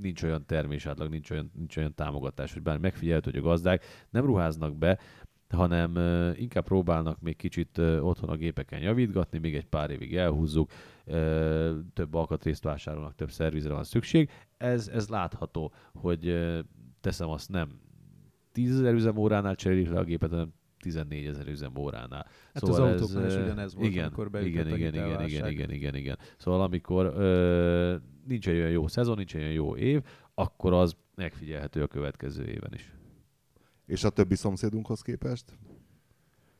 nincs 0.00 0.22
olyan 0.22 0.46
termésátlag, 0.46 1.10
nincs 1.10 1.30
olyan, 1.30 1.50
nincs 1.54 1.76
olyan 1.76 1.94
támogatás, 1.94 2.52
hogy 2.52 2.62
bár 2.62 2.78
megfigyelhető, 2.78 3.30
hogy 3.30 3.40
a 3.40 3.42
gazdák 3.42 3.84
nem 4.10 4.24
ruháznak 4.24 4.76
be, 4.76 4.98
hanem 5.48 5.96
ö, 5.96 6.30
inkább 6.34 6.64
próbálnak 6.64 7.20
még 7.20 7.36
kicsit 7.36 7.78
ö, 7.78 8.00
otthon 8.00 8.28
a 8.28 8.36
gépeken 8.36 8.80
javítgatni, 8.80 9.38
még 9.38 9.54
egy 9.54 9.66
pár 9.66 9.90
évig 9.90 10.16
elhúzzuk, 10.16 10.70
ö, 11.06 11.78
több 11.92 12.14
alkatrészt 12.14 12.62
vásárolnak, 12.62 13.14
több 13.14 13.30
szervizre 13.30 13.72
van 13.72 13.84
szükség. 13.84 14.30
Ez, 14.56 14.88
ez 14.88 15.08
látható, 15.08 15.72
hogy 15.92 16.28
ö, 16.28 16.58
teszem 17.00 17.28
azt 17.28 17.48
nem 17.48 17.80
10 18.52 18.70
ezer 18.70 18.94
üzemóránál 18.94 19.54
cserélik 19.54 19.88
le 19.88 19.98
a 19.98 20.04
gépet, 20.04 20.30
hanem 20.30 20.52
14 20.78 21.26
ezer 21.26 21.46
üzemóránál. 21.48 22.26
Hát 22.54 22.62
az 22.62 22.78
autóknál 22.78 23.26
is 23.26 23.34
ö, 23.34 23.42
ugyanez 23.42 23.74
volt, 23.74 23.86
igen, 23.86 24.04
amikor 24.04 24.26
igen, 24.26 24.42
a 24.42 24.46
igen, 24.46 24.66
igen, 24.66 24.76
igen, 24.76 24.92
hitelválság. 24.92 25.52
igen, 25.52 25.70
igen, 25.70 25.94
igen. 25.94 26.18
Szóval 26.36 26.60
amikor 26.60 27.06
ö, 27.06 27.96
nincs 28.26 28.48
egy 28.48 28.56
olyan 28.56 28.70
jó 28.70 28.86
szezon, 28.86 29.16
nincs 29.16 29.34
egy 29.34 29.40
olyan 29.40 29.52
jó 29.52 29.76
év, 29.76 30.02
akkor 30.34 30.72
az 30.72 30.96
megfigyelhető 31.14 31.82
a 31.82 31.86
következő 31.86 32.44
éven 32.44 32.74
is. 32.74 32.92
És 33.86 34.04
a 34.04 34.10
többi 34.10 34.34
szomszédunkhoz 34.34 35.00
képest? 35.00 35.58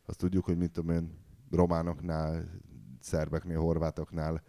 Azt 0.06 0.18
tudjuk, 0.18 0.44
hogy 0.44 0.56
mit 0.56 0.72
tudom 0.72 0.96
én, 0.96 1.10
románoknál 1.50 2.44
szerbeknél, 3.06 3.58
horvátoknál, 3.58 4.42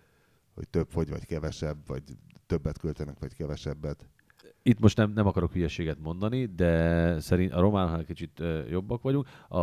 hogy 0.54 0.68
több 0.68 0.88
fogy, 0.90 1.10
vagy 1.10 1.26
kevesebb, 1.26 1.78
vagy 1.88 2.04
többet 2.46 2.78
költenek, 2.78 3.20
vagy 3.20 3.36
kevesebbet. 3.36 4.10
Itt 4.62 4.80
most 4.80 4.98
nem, 4.98 5.12
nem 5.12 5.28
akarok 5.28 5.54
hülyeséget 5.54 6.00
mondani, 6.00 6.46
de 6.46 7.20
szerint 7.20 7.54
a 7.54 7.60
románoknál 7.60 8.06
kicsit 8.06 8.40
ö, 8.40 8.68
jobbak 8.70 9.02
vagyunk. 9.02 9.28
A, 9.48 9.58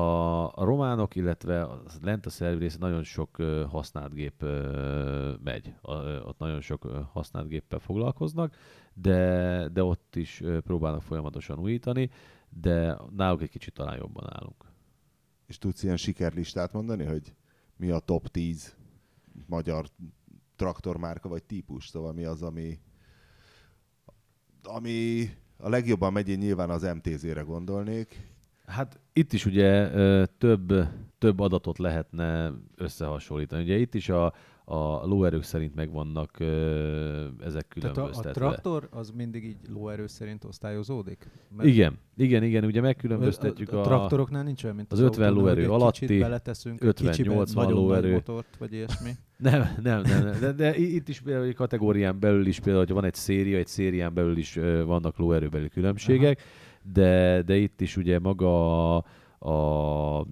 a 0.46 0.64
románok, 0.64 1.14
illetve 1.14 1.62
a, 1.62 1.82
lent 2.02 2.26
a 2.26 2.30
szerb 2.30 2.58
része 2.58 2.78
nagyon 2.80 3.02
sok 3.02 3.38
ö, 3.38 3.64
használt 3.68 4.14
gép 4.14 4.42
ö, 4.42 5.34
megy. 5.44 5.74
A, 5.80 5.94
ö, 5.94 6.20
ott 6.20 6.38
nagyon 6.38 6.60
sok 6.60 6.84
ö, 6.84 7.00
használt 7.12 7.48
géppel 7.48 7.78
foglalkoznak, 7.78 8.54
de, 8.94 9.68
de 9.72 9.82
ott 9.82 10.16
is 10.16 10.40
ö, 10.40 10.60
próbálnak 10.60 11.02
folyamatosan 11.02 11.58
újítani, 11.58 12.10
de 12.48 12.96
náluk 13.16 13.42
egy 13.42 13.50
kicsit 13.50 13.74
talán 13.74 13.96
jobban 13.96 14.26
állunk. 14.30 14.64
És 15.46 15.58
tudsz 15.58 15.82
ilyen 15.82 15.96
sikerlistát 15.96 16.72
mondani, 16.72 17.04
hogy 17.04 17.34
mi 17.76 17.90
a 17.90 17.98
top 17.98 18.28
10 18.28 18.76
magyar 19.46 19.86
traktormárka 20.56 21.28
vagy 21.28 21.42
típus? 21.42 21.88
Szóval 21.88 22.12
mi 22.12 22.24
az, 22.24 22.42
ami, 22.42 22.78
ami 24.62 25.28
a 25.56 25.68
legjobban 25.68 26.12
megy, 26.12 26.28
én 26.28 26.38
nyilván 26.38 26.70
az 26.70 26.82
MTZ-re 26.82 27.40
gondolnék. 27.40 28.32
Hát 28.66 29.00
itt 29.12 29.32
is 29.32 29.46
ugye 29.46 29.90
több, 30.26 30.72
több 31.18 31.40
adatot 31.40 31.78
lehetne 31.78 32.52
összehasonlítani. 32.76 33.62
Ugye 33.62 33.76
itt 33.76 33.94
is 33.94 34.08
a, 34.08 34.34
a 34.64 35.06
lóerők 35.06 35.42
szerint 35.42 35.74
megvannak 35.74 36.40
ö, 36.40 37.26
ezek 37.44 37.76
Tehát 37.80 37.84
a, 37.84 37.90
a 37.90 37.92
különböztetve. 37.92 38.32
traktor 38.32 38.88
az 38.90 39.10
mindig 39.10 39.44
így 39.44 39.56
lóerő 39.68 40.06
szerint 40.06 40.44
osztályozódik? 40.44 41.28
Mert 41.56 41.68
Igen, 41.68 41.98
igen, 42.16 42.42
igen, 42.42 42.64
ugye 42.64 42.80
megkülönböztetjük 42.80 43.72
a, 43.72 43.76
a, 43.76 43.80
a, 43.80 43.84
traktoroknál 43.84 44.42
nincs 44.42 44.64
olyan, 44.64 44.76
mint 44.76 44.92
az 44.92 44.98
az, 44.98 45.04
50 45.04 45.28
autónál, 45.28 45.54
lóerő 45.54 45.70
alatti, 45.70 46.06
kicsit 46.06 46.20
beleteszünk, 46.20 46.82
50, 46.82 47.06
egy 47.06 47.16
kicsiben 47.16 47.36
80 47.36 47.64
nagyon 47.64 47.82
lóerő. 47.82 48.00
nagy 48.00 48.12
motort, 48.12 48.56
vagy 48.58 48.72
ilyesmi. 48.72 49.10
Nem, 49.36 49.68
nem, 49.82 50.00
nem, 50.00 50.24
nem. 50.24 50.40
De, 50.40 50.52
de 50.52 50.76
itt 50.76 51.08
is 51.08 51.20
például 51.20 51.46
egy 51.46 51.54
kategórián 51.54 52.20
belül 52.20 52.46
is 52.46 52.60
például, 52.60 52.84
hogy 52.84 52.94
van 52.94 53.04
egy 53.04 53.14
széria, 53.14 53.58
egy 53.58 53.66
szérián 53.66 54.14
belül 54.14 54.36
is 54.36 54.54
vannak 54.84 55.18
lóerőbeli 55.18 55.68
különbségek, 55.68 56.42
de, 56.92 57.42
de 57.42 57.56
itt 57.56 57.80
is 57.80 57.96
ugye 57.96 58.18
maga 58.18 58.96
a, 58.96 59.04
a 59.38 60.26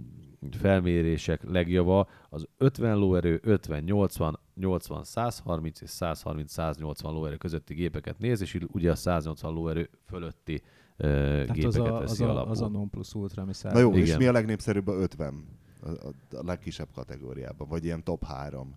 felmérések 0.51 1.43
legjava 1.43 2.09
az 2.29 2.47
50 2.57 2.97
lóerő, 2.97 3.41
50, 3.43 3.83
80, 3.83 4.39
80, 4.55 5.05
130 5.05 5.81
és 5.81 5.91
130, 5.91 6.53
180 6.53 7.13
lóerő 7.13 7.37
közötti 7.37 7.75
gépeket 7.75 8.19
néz, 8.19 8.41
és 8.41 8.59
ugye 8.73 8.91
a 8.91 8.95
180 8.95 9.53
lóerő 9.53 9.91
fölötti 10.07 10.63
ö, 10.97 11.07
Tehát 11.07 11.53
gépeket 11.53 11.65
az 11.65 11.77
a, 11.77 11.99
veszi 11.99 12.23
az, 12.23 12.29
a, 12.29 12.33
alapul. 12.33 12.51
az 12.51 12.61
a 12.61 12.69
non 12.69 12.91
plus 12.91 13.15
ultra, 13.15 13.43
ami 13.43 13.53
Na 13.63 13.79
jó, 13.79 13.93
és 13.93 14.07
Igen. 14.07 14.19
mi 14.19 14.27
a 14.27 14.33
legnépszerűbb 14.33 14.87
a 14.87 14.93
50? 14.93 15.45
A, 15.81 15.89
a, 15.89 16.13
a 16.31 16.45
legkisebb 16.45 16.89
kategóriában, 16.95 17.69
vagy 17.69 17.85
ilyen 17.85 18.05
top 18.05 18.25
3. 18.25 18.75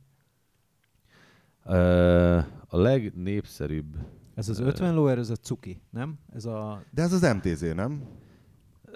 Ö, 1.66 2.38
a 2.68 2.78
legnépszerűbb 2.78 3.98
Ez 4.36 4.50
az 4.50 4.60
50 4.60 4.94
lóerő, 4.94 5.20
ez 5.20 5.30
a 5.30 5.36
cuki, 5.36 5.82
nem? 5.90 6.20
Ez 6.34 6.46
a... 6.46 6.84
De 6.92 7.02
ez 7.02 7.14
az 7.14 7.22
MTZ, 7.22 7.62
nem? 7.74 8.04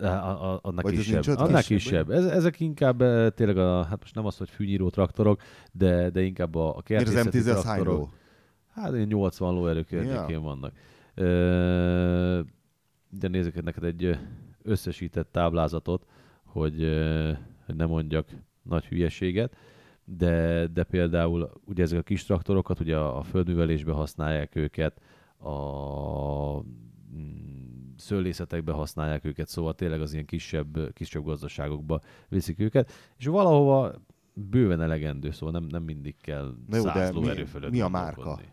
A, 0.01 0.51
a, 0.53 0.59
annak 0.61 0.83
Vagy 0.83 0.93
ez 0.93 0.99
kisebb. 0.99 1.17
ötven? 1.19 1.35
Annál 1.35 1.63
Kisebb, 1.63 1.77
kisebb. 1.77 2.09
Ez, 2.09 2.25
ezek 2.25 2.59
inkább 2.59 3.01
eh, 3.01 3.29
tényleg 3.29 3.57
a, 3.57 3.83
hát 3.83 3.99
most 3.99 4.15
nem 4.15 4.25
az, 4.25 4.37
hogy 4.37 4.49
fűnyíró 4.49 4.89
traktorok, 4.89 5.41
de, 5.71 6.09
de 6.09 6.21
inkább 6.21 6.55
a, 6.55 6.67
a 6.77 6.83
Miért 6.87 7.03
kertészeti 7.03 7.37
MTZ 7.37 7.47
az 7.47 7.63
hány 7.63 7.81
traktorok. 7.81 7.99
ló? 7.99 8.09
Hát 8.73 8.93
ilyen 8.93 9.07
80 9.07 9.53
lóerő 9.53 9.83
környékén 9.83 10.41
vannak. 10.41 10.73
Ö, 11.15 12.39
de 13.09 13.27
nézzük 13.27 13.63
neked 13.63 13.83
egy 13.83 14.17
összesített 14.63 15.31
táblázatot, 15.31 16.05
hogy, 16.43 16.77
hogy 17.65 17.75
ne 17.75 17.85
mondjak 17.85 18.27
nagy 18.61 18.85
hülyeséget, 18.85 19.55
de, 20.03 20.67
de 20.67 20.83
például 20.83 21.51
ugye 21.65 21.83
ezek 21.83 21.99
a 21.99 22.01
kis 22.03 22.23
traktorokat 22.23 22.79
ugye 22.79 22.97
a, 22.97 23.17
a 23.17 23.23
földművelésbe 23.23 23.91
használják 23.91 24.55
őket, 24.55 25.01
a 25.37 26.61
mm, 27.15 27.68
szőlészetekbe 27.99 28.71
használják 28.71 29.25
őket, 29.25 29.47
szóval 29.47 29.75
tényleg 29.75 30.01
az 30.01 30.13
ilyen 30.13 30.25
kisebb, 30.25 30.93
kisebb 30.93 31.23
gazdaságokba 31.23 32.01
viszik 32.29 32.59
őket, 32.59 32.91
és 33.17 33.25
valahova 33.25 33.93
bőven 34.33 34.81
elegendő, 34.81 35.31
szóval 35.31 35.59
nem, 35.59 35.63
nem 35.69 35.83
mindig 35.83 36.15
kell 36.21 36.55
Na 36.67 36.77
jó, 36.77 36.83
de 36.83 36.93
100 36.93 37.09
mi- 37.13 37.19
lóerő 37.19 37.45
fölött 37.45 37.71
mi 37.71 37.81
a 37.81 37.87
márka? 37.87 38.15
gondolkodni. 38.23 38.51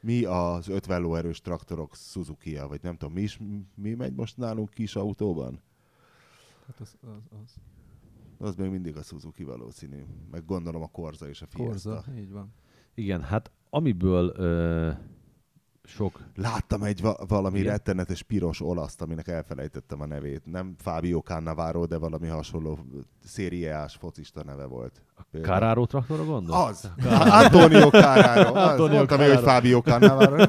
Mi 0.00 0.24
az 0.24 0.68
50 0.68 1.00
lóerős 1.00 1.40
traktorok 1.40 1.94
suzuki 1.94 2.58
vagy 2.68 2.82
nem 2.82 2.96
tudom, 2.96 3.14
mi 3.14 3.20
is 3.22 3.38
mi 3.74 3.94
megy 3.94 4.14
most 4.14 4.36
nálunk 4.36 4.70
kis 4.70 4.96
autóban? 4.96 5.60
Hát 6.66 6.80
az, 6.80 6.96
az, 7.00 7.38
az. 7.44 7.54
Az 8.38 8.54
még 8.54 8.70
mindig 8.70 8.96
a 8.96 9.02
Suzuki 9.02 9.44
valószínű. 9.44 10.04
Meg 10.30 10.44
gondolom 10.44 10.82
a 10.82 10.86
Corza 10.86 11.28
és 11.28 11.42
a 11.42 11.46
Fiesta. 11.46 11.90
Korza, 11.90 12.04
így 12.18 12.30
van. 12.30 12.52
Igen, 12.94 13.22
hát 13.22 13.50
amiből 13.70 14.32
ö, 14.36 14.90
sok... 15.86 16.20
Láttam 16.36 16.82
egy 16.82 17.00
va- 17.00 17.24
valami 17.28 17.58
Igen? 17.58 17.70
rettenetes 17.70 18.22
piros 18.22 18.60
olaszt, 18.60 19.02
aminek 19.02 19.28
elfelejtettem 19.28 20.00
a 20.00 20.06
nevét. 20.06 20.42
Nem 20.44 20.74
Fábio 20.78 21.20
Cannavaro, 21.20 21.86
de 21.86 21.96
valami 21.98 22.26
hasonló 22.26 22.78
szériás 23.24 23.94
focista 23.96 24.42
neve 24.44 24.64
volt. 24.64 25.02
Carraro 25.42 25.86
traktorra 25.86 26.24
gondol? 26.24 26.54
Az! 26.56 26.90
Antonio 27.30 27.88
Carraro. 27.90 28.54
Az 28.54 28.68
Antonio 28.70 28.96
mondtam 28.96 29.18
hogy. 29.18 29.38
Fábio 29.38 29.80
Cannavaro. 29.80 30.44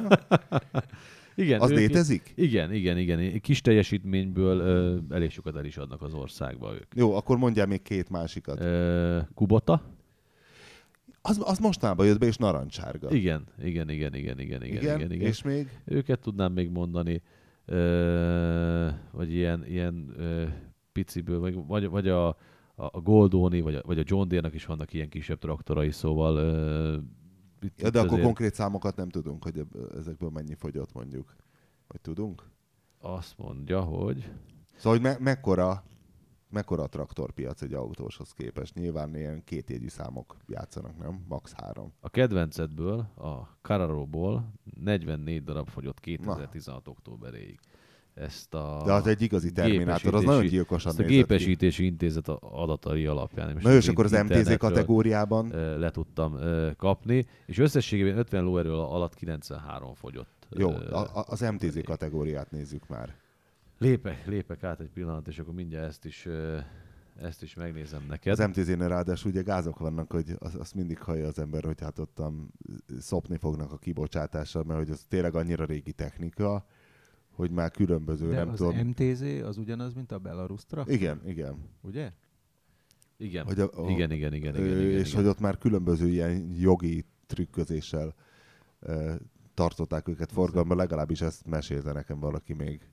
Igen, 1.34 1.60
Az 1.60 1.70
ők- 1.70 1.78
létezik? 1.78 2.32
Igen, 2.34 2.72
igen, 2.72 2.98
igen. 2.98 3.40
Kis 3.40 3.60
teljesítményből 3.60 4.58
ö, 4.60 4.96
elég 5.14 5.30
sokat 5.30 5.56
el 5.56 5.64
is 5.64 5.76
adnak 5.76 6.02
az 6.02 6.14
országba 6.14 6.72
ők. 6.74 6.92
Jó, 6.94 7.14
akkor 7.16 7.36
mondjál 7.38 7.66
még 7.66 7.82
két 7.82 8.10
másikat. 8.10 8.60
Ö, 8.60 9.18
Kubota? 9.34 9.82
Az, 11.28 11.40
az 11.44 11.58
mostanában 11.58 12.06
jött 12.06 12.18
be, 12.18 12.26
és 12.26 12.36
narancsárga. 12.36 13.10
Igen, 13.10 13.44
igen, 13.62 13.90
igen, 13.90 14.14
igen, 14.14 14.38
igen, 14.38 14.62
igen, 14.62 14.62
igen, 14.62 14.96
igen, 14.96 15.12
igen. 15.12 15.26
És 15.26 15.42
még? 15.42 15.68
Őket 15.84 16.20
tudnám 16.20 16.52
még 16.52 16.70
mondani, 16.70 17.22
ö, 17.64 18.88
vagy 19.10 19.32
ilyen, 19.32 19.66
ilyen 19.66 20.12
ö, 20.16 20.44
piciből, 20.92 21.64
vagy, 21.66 21.88
vagy, 21.88 22.08
a, 22.08 22.28
a 22.74 23.00
Goldoni, 23.00 23.60
vagy 23.60 23.74
a, 23.74 23.82
vagy 23.84 23.98
a 23.98 24.02
John 24.06 24.28
Deere-nak 24.28 24.54
is 24.54 24.66
vannak 24.66 24.92
ilyen 24.92 25.08
kisebb 25.08 25.38
traktorai, 25.38 25.90
szóval 25.90 26.36
ö, 26.36 26.96
itt, 27.60 27.80
Ja, 27.80 27.90
de 27.90 27.98
akkor 27.98 28.10
azért 28.10 28.24
konkrét 28.24 28.54
számokat 28.54 28.96
nem 28.96 29.08
tudunk, 29.08 29.42
hogy 29.42 29.64
ezekből 29.98 30.30
mennyi 30.30 30.54
fogyott 30.54 30.92
mondjuk. 30.92 31.36
Vagy 31.86 32.00
tudunk? 32.00 32.42
azt 33.00 33.38
mondja, 33.38 33.80
hogy 33.80 34.30
Szóval, 34.76 34.92
hogy 34.92 35.00
me- 35.00 35.18
mekkora, 35.18 35.84
mekkora 36.50 36.82
a 36.82 36.86
traktorpiac 36.86 37.62
egy 37.62 37.72
autóshoz 37.72 38.32
képest? 38.32 38.74
Nyilván 38.74 39.16
ilyen 39.16 39.44
kétjegyű 39.44 39.88
számok 39.88 40.36
játszanak, 40.46 40.98
nem? 40.98 41.24
Max 41.28 41.52
három. 41.52 41.92
a 42.00 42.08
kedvencedből, 42.10 42.98
a 43.16 43.56
Carraro-ból 43.62 44.52
44 44.80 45.44
darab 45.44 45.68
fogyott 45.68 46.00
2016 46.00 46.88
októberéig. 46.88 47.58
Ezt 48.14 48.54
a 48.54 48.82
De 48.84 48.92
az 48.92 49.06
egy 49.06 49.22
igazi 49.22 49.52
terminátor, 49.52 49.84
az 49.94 50.00
gépesítési- 50.02 50.26
nagyon 50.26 50.46
gyilkosan 50.46 50.90
ezt 50.90 50.98
a 50.98 51.02
nézett 51.02 51.16
ki. 51.16 51.34
gépesítési 51.34 51.84
intézet 51.84 52.28
adatai 52.40 53.06
alapján. 53.06 53.52
Most 53.52 53.64
Na 53.64 53.72
és 53.72 53.88
akkor 53.88 54.04
az 54.04 54.10
MTZ 54.12 54.56
kategóriában 54.56 55.48
le 55.78 55.90
tudtam 55.90 56.38
kapni, 56.76 57.26
és 57.46 57.58
összességében 57.58 58.18
50 58.18 58.44
lóerő 58.44 58.72
alatt 58.72 59.14
93 59.14 59.94
fogyott. 59.94 60.46
Jó, 60.50 60.70
az 61.12 61.40
MTZ 61.40 61.78
kategóriát 61.84 62.50
nézzük 62.50 62.88
már. 62.88 63.14
Lépek, 63.78 64.26
lépek 64.26 64.62
át 64.62 64.80
egy 64.80 64.88
pillanat, 64.90 65.28
és 65.28 65.38
akkor 65.38 65.54
mindjárt 65.54 65.86
ezt 65.86 66.04
is, 66.04 66.28
ezt 67.16 67.42
is 67.42 67.54
megnézem 67.54 68.04
neked. 68.08 68.32
Az 68.40 68.46
MTZ-nél 68.48 68.88
ráadásul 68.88 69.30
ugye 69.30 69.42
gázok 69.42 69.78
vannak, 69.78 70.10
hogy 70.12 70.34
az- 70.38 70.54
azt 70.54 70.74
mindig 70.74 70.98
hallja 70.98 71.26
az 71.26 71.38
ember, 71.38 71.64
hogy 71.64 71.80
hát 71.80 71.98
ottan 71.98 72.52
szopni 72.98 73.36
fognak 73.36 73.72
a 73.72 73.78
kibocsátással, 73.78 74.64
mert 74.64 74.78
hogy 74.78 74.90
az 74.90 75.04
tényleg 75.08 75.34
annyira 75.34 75.64
régi 75.64 75.92
technika, 75.92 76.66
hogy 77.30 77.50
már 77.50 77.70
különböző, 77.70 78.28
De 78.28 78.34
nem 78.36 78.48
az 78.48 78.56
tudom. 78.58 78.76
MTZ 78.86 79.20
az 79.20 79.56
ugyanaz, 79.58 79.94
mint 79.94 80.12
a 80.12 80.18
Belarustra, 80.18 80.84
Igen, 80.86 81.20
igen. 81.26 81.68
ugye? 81.80 82.12
Igen. 83.16 83.44
Hogy 83.44 83.60
a- 83.60 83.70
a- 83.84 83.90
igen, 83.90 84.10
igen, 84.10 84.32
igen, 84.34 84.54
igen, 84.54 84.66
igen, 84.66 84.90
és 84.90 85.08
igen. 85.08 85.20
hogy 85.20 85.30
ott 85.30 85.40
már 85.40 85.58
különböző 85.58 86.08
ilyen 86.08 86.50
jogi 86.58 87.04
trükközéssel 87.26 88.14
ö, 88.80 89.14
tartották 89.54 90.08
őket 90.08 90.32
forgalomban, 90.32 90.76
legalábbis 90.76 91.20
ezt 91.20 91.46
mesélte 91.46 91.92
nekem 91.92 92.20
valaki 92.20 92.52
még 92.52 92.88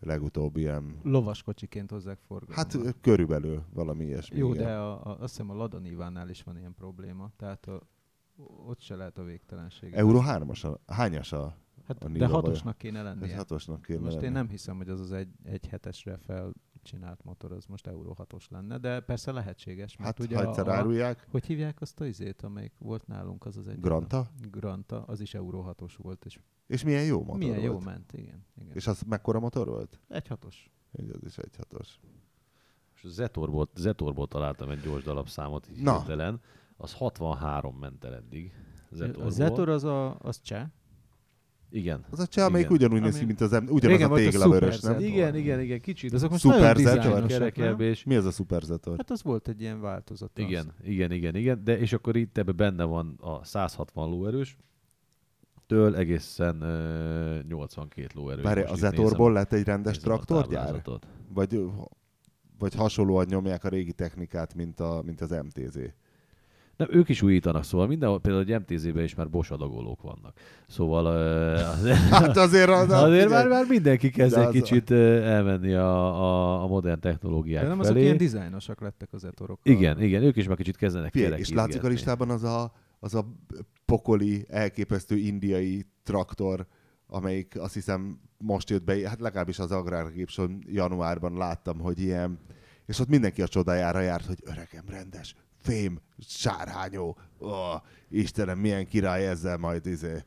legutóbb 0.00 0.56
ilyen, 0.56 1.00
Lovaskocsiként 1.02 1.90
hozzák 1.90 2.18
forgalomba. 2.26 2.78
hát 2.84 2.94
körülbelül 3.00 3.62
valami 3.74 4.04
ilyesmi. 4.04 4.38
Jó, 4.38 4.52
igen. 4.52 4.64
de 4.66 4.72
a, 4.76 4.92
a, 4.92 5.10
azt 5.20 5.30
hiszem 5.36 5.50
a 5.50 5.54
Lada 5.54 5.78
Nivánál 5.78 6.28
is 6.28 6.42
van 6.42 6.58
ilyen 6.58 6.74
probléma, 6.74 7.30
tehát 7.36 7.66
a, 7.66 7.80
ott 8.66 8.80
se 8.80 8.96
lehet 8.96 9.18
a 9.18 9.22
végtelenség. 9.24 9.92
Euró 9.92 10.22
3-as, 10.26 10.64
a, 10.86 10.92
hányas 10.92 11.32
a, 11.32 11.56
Hát, 11.86 12.04
a 12.04 12.08
de 12.08 12.26
hatosnak 12.26 12.78
kéne 12.78 12.98
ez 12.98 13.04
lennie. 13.04 13.36
hatosnak 13.36 13.82
kéne 13.82 14.00
Most 14.00 14.16
én 14.16 14.20
lenni. 14.22 14.34
nem 14.34 14.48
hiszem, 14.48 14.76
hogy 14.76 14.88
az 14.88 15.00
az 15.00 15.12
egy, 15.12 15.28
egy 15.42 15.66
hetesre 15.66 16.18
felcsinált 16.86 17.24
motor, 17.24 17.52
az 17.52 17.64
most 17.66 17.86
Euró 17.86 18.16
6-os 18.18 18.48
lenne, 18.50 18.78
de 18.78 19.00
persze 19.00 19.32
lehetséges. 19.32 19.96
Mert 19.96 20.18
Hát, 20.18 20.26
ugye 20.26 20.36
ha 20.36 20.48
egyszer 20.48 20.68
a, 20.68 20.72
árulják, 20.72 21.26
hogy 21.30 21.46
hívják 21.46 21.80
azt 21.80 22.00
a 22.00 22.06
izét, 22.06 22.42
amelyik 22.42 22.72
volt 22.78 23.06
nálunk, 23.06 23.46
az 23.46 23.56
az 23.56 23.68
egy... 23.68 23.80
Granta? 23.80 24.30
Granta, 24.50 25.02
az 25.02 25.20
is 25.20 25.34
Euró 25.34 25.74
6-os 25.78 25.94
volt, 25.96 26.24
és 26.24 26.40
és 26.66 26.84
milyen 26.84 27.04
jó 27.04 27.18
motor 27.18 27.38
milyen 27.38 27.60
volt. 27.60 27.66
jó 27.66 27.78
ment, 27.80 28.12
igen. 28.12 28.46
igen. 28.60 28.74
És 28.74 28.86
az 28.86 29.02
mekkora 29.02 29.40
motor 29.40 29.66
volt? 29.66 30.00
Egy 30.08 30.28
hatos. 30.28 30.70
Egy, 30.92 31.10
az 31.10 31.24
is 31.24 31.38
egy 31.38 31.56
hatos. 31.56 32.00
És 32.94 33.04
a 33.04 33.08
Zetorból, 33.08 33.68
Zetorból 33.74 34.26
találtam 34.26 34.70
egy 34.70 34.80
gyors 34.80 35.04
darabszámot 35.04 35.68
így 35.70 35.82
Na. 35.82 35.96
hirtelen, 35.96 36.40
az 36.76 36.92
63 36.92 37.76
ment 37.76 38.04
el 38.04 38.14
eddig. 38.14 38.52
Zetorból. 38.90 39.26
A 39.26 39.30
Zetor 39.30 39.68
az, 39.68 39.84
a, 39.84 40.18
az 40.18 40.40
cseh. 40.40 40.66
Igen. 41.70 42.04
Az 42.10 42.20
a 42.20 42.26
cseh, 42.26 42.44
amelyik 42.44 42.66
Igen. 42.66 42.76
ugyanúgy 42.78 43.00
néz 43.00 43.18
ki, 43.18 43.24
mint 43.24 43.40
az 43.40 43.52
em- 43.52 43.70
ugyanaz 43.70 43.96
Régen 43.96 44.10
a 44.10 44.14
téglavörös, 44.14 44.80
nem? 44.80 45.00
Igen, 45.00 45.36
igen, 45.36 45.60
igen, 45.60 45.80
kicsit. 45.80 46.10
De 46.10 46.16
azok 46.16 46.30
most 46.30 46.42
Super 46.42 46.76
nagyon 46.76 47.26
kerekebb, 47.26 47.80
és 47.80 48.04
Mi 48.04 48.16
az 48.16 48.24
a 48.24 48.30
szuperzetor? 48.30 48.96
Hát 48.96 49.10
az 49.10 49.22
volt 49.22 49.48
egy 49.48 49.60
ilyen 49.60 49.80
változat. 49.80 50.38
Igen, 50.38 50.72
igen, 50.82 51.12
igen, 51.12 51.34
igen, 51.34 51.64
de 51.64 51.78
és 51.78 51.92
akkor 51.92 52.16
itt 52.16 52.38
ebben 52.38 52.56
benne 52.56 52.84
van 52.84 53.16
a 53.20 53.44
160 53.44 54.10
lóerős, 54.10 54.56
től 55.66 55.96
egészen 55.96 56.62
uh, 56.62 57.48
82 57.48 58.06
lóerő. 58.14 58.42
Várj, 58.42 58.60
a 58.60 58.74
Zetorból 58.74 59.32
lett 59.32 59.52
egy 59.52 59.64
rendes 59.64 59.98
traktorgyár? 59.98 60.82
Vagy, 61.28 61.60
vagy 62.58 62.74
hasonlóan 62.74 63.26
nyomják 63.28 63.64
a 63.64 63.68
régi 63.68 63.92
technikát, 63.92 64.54
mint, 64.54 64.80
a, 64.80 65.02
mint 65.04 65.20
az 65.20 65.30
MTZ? 65.30 65.78
Nem, 66.76 66.88
ők 66.90 67.08
is 67.08 67.22
újítanak, 67.22 67.64
szóval 67.64 67.86
mindenhol, 67.86 68.20
például 68.20 68.44
egy 68.44 68.60
MTZ-ben 68.60 69.04
is 69.04 69.14
már 69.14 69.30
Bosch 69.30 69.52
adagolók 69.52 70.02
vannak. 70.02 70.38
Szóval 70.66 71.04
uh, 71.04 71.68
azért, 71.78 71.96
Hát 71.96 72.36
azért 72.36 72.68
az... 72.68 72.90
azért 72.90 73.28
már, 73.28 73.48
már 73.48 73.64
mindenki 73.68 74.10
kezd 74.10 74.36
egy 74.36 74.48
kicsit 74.48 74.90
elmenni 74.90 75.72
a, 75.74 76.04
a, 76.22 76.62
a 76.62 76.66
modern 76.66 77.00
technológiák 77.00 77.62
De 77.62 77.68
nem 77.68 77.80
azok 77.80 77.92
felé. 77.92 78.04
ilyen 78.04 78.16
dizájnosak 78.16 78.80
lettek 78.80 79.12
az 79.12 79.20
Zetorok. 79.20 79.60
igen, 79.62 80.02
igen, 80.02 80.22
ők 80.22 80.36
is 80.36 80.46
már 80.46 80.56
kicsit 80.56 80.76
kezdenek 80.76 81.12
Figyelj, 81.12 81.40
és 81.40 81.50
látszik 81.50 81.84
a 81.84 81.88
listában 81.88 82.30
az 82.30 82.44
a, 82.44 82.72
az 82.98 83.14
a 83.14 83.26
pokoli, 83.84 84.46
elképesztő 84.48 85.16
indiai 85.16 85.86
traktor, 86.02 86.66
amelyik 87.06 87.60
azt 87.60 87.74
hiszem 87.74 88.20
most 88.38 88.70
jött 88.70 88.84
be, 88.84 89.08
hát 89.08 89.20
legalábbis 89.20 89.58
az 89.58 89.70
agrárgépson 89.70 90.58
januárban 90.66 91.36
láttam, 91.36 91.78
hogy 91.78 92.00
ilyen, 92.00 92.38
és 92.86 92.98
ott 92.98 93.08
mindenki 93.08 93.42
a 93.42 93.48
csodájára 93.48 94.00
járt, 94.00 94.26
hogy 94.26 94.38
öregem, 94.44 94.84
rendes, 94.88 95.34
fém, 95.72 96.00
sárhányó, 96.18 97.16
ó, 97.40 97.48
Istenem, 98.08 98.58
milyen 98.58 98.86
király 98.86 99.26
ezzel 99.28 99.56
majd 99.56 99.86
izé. 99.86 100.24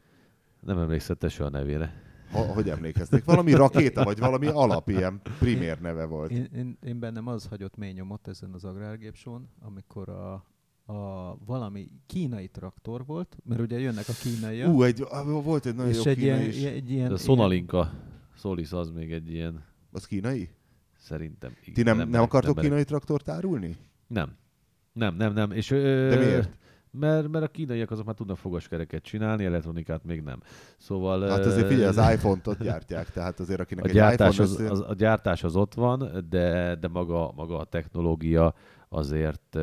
Nem 0.59 0.77
emlékszett 0.77 1.19
te 1.19 1.29
se 1.29 1.45
a 1.45 1.49
nevére. 1.49 2.07
Ha, 2.31 2.39
hogy 2.53 2.69
emlékezték? 2.69 3.23
Valami 3.23 3.53
rakéta, 3.53 4.03
vagy 4.03 4.19
valami 4.19 4.47
alap, 4.47 4.89
ilyen 4.89 5.21
primér 5.39 5.79
neve 5.79 6.05
volt. 6.05 6.31
Én, 6.31 6.47
én, 6.55 6.77
én 6.83 6.99
bennem 6.99 7.27
az 7.27 7.45
hagyott 7.45 7.75
mély 7.77 7.91
nyomot 7.91 8.27
ezen 8.27 8.53
az 8.53 8.63
agrárgépsón, 8.63 9.49
amikor 9.61 10.09
a, 10.09 10.33
a 10.93 11.37
valami 11.45 11.91
kínai 12.05 12.47
traktor 12.47 13.05
volt, 13.05 13.37
mert 13.43 13.61
ugye 13.61 13.79
jönnek 13.79 14.07
a 14.07 14.13
kínaiak, 14.21 14.73
Ú, 14.73 14.83
egy, 14.83 15.03
volt 15.43 15.65
egy 15.65 15.75
nagyon 15.75 15.91
és 15.91 16.03
jó 16.03 16.11
egy 16.11 16.17
kínai 16.17 16.37
ilyen, 16.39 16.49
is. 16.49 16.63
egy 16.63 16.91
ilyen, 16.91 17.07
De 17.07 17.13
a 17.13 17.17
Sonalinka 17.17 17.91
Solis 18.35 18.71
az 18.71 18.89
még 18.91 19.11
egy 19.11 19.31
ilyen, 19.31 19.63
Az 19.91 20.05
kínai? 20.05 20.49
szerintem. 20.97 21.51
Igen, 21.61 21.73
Ti 21.73 21.81
nem, 21.83 21.97
nem, 21.97 22.09
merek- 22.09 22.25
akartok 22.25 22.59
kínai 22.59 22.83
traktort 22.83 23.29
árulni? 23.29 23.77
Nem. 24.07 24.35
Nem, 24.99 25.15
nem, 25.15 25.33
nem. 25.33 25.51
És, 25.51 25.71
ö, 25.71 26.07
De 26.09 26.15
miért? 26.17 26.57
Mert, 26.91 27.27
mert 27.27 27.43
a 27.45 27.47
kínaiak 27.47 27.91
azok 27.91 28.05
már 28.05 28.15
tudnak 28.15 28.37
fogaskereket 28.37 29.03
csinálni, 29.03 29.45
elektronikát 29.45 30.03
még 30.03 30.21
nem. 30.21 30.39
Szóval... 30.77 31.27
Hát 31.29 31.45
azért 31.45 31.67
figyelj, 31.67 31.85
az 31.97 31.97
iPhone-t 32.13 32.47
ott 32.47 32.63
gyártják, 32.63 33.09
tehát 33.11 33.39
azért 33.39 33.59
akinek 33.59 33.83
a 33.83 33.87
egy 33.87 33.93
gyártás, 33.93 34.29
iPhone 34.33 34.49
az, 34.49 34.53
összejön- 34.53 34.71
az, 34.71 34.83
a 34.87 34.93
gyártás 34.93 35.43
az 35.43 35.55
ott 35.55 35.73
van, 35.73 36.25
de, 36.29 36.75
de 36.75 36.87
maga, 36.87 37.31
maga 37.35 37.57
a 37.57 37.63
technológia 37.63 38.53
azért, 38.89 39.55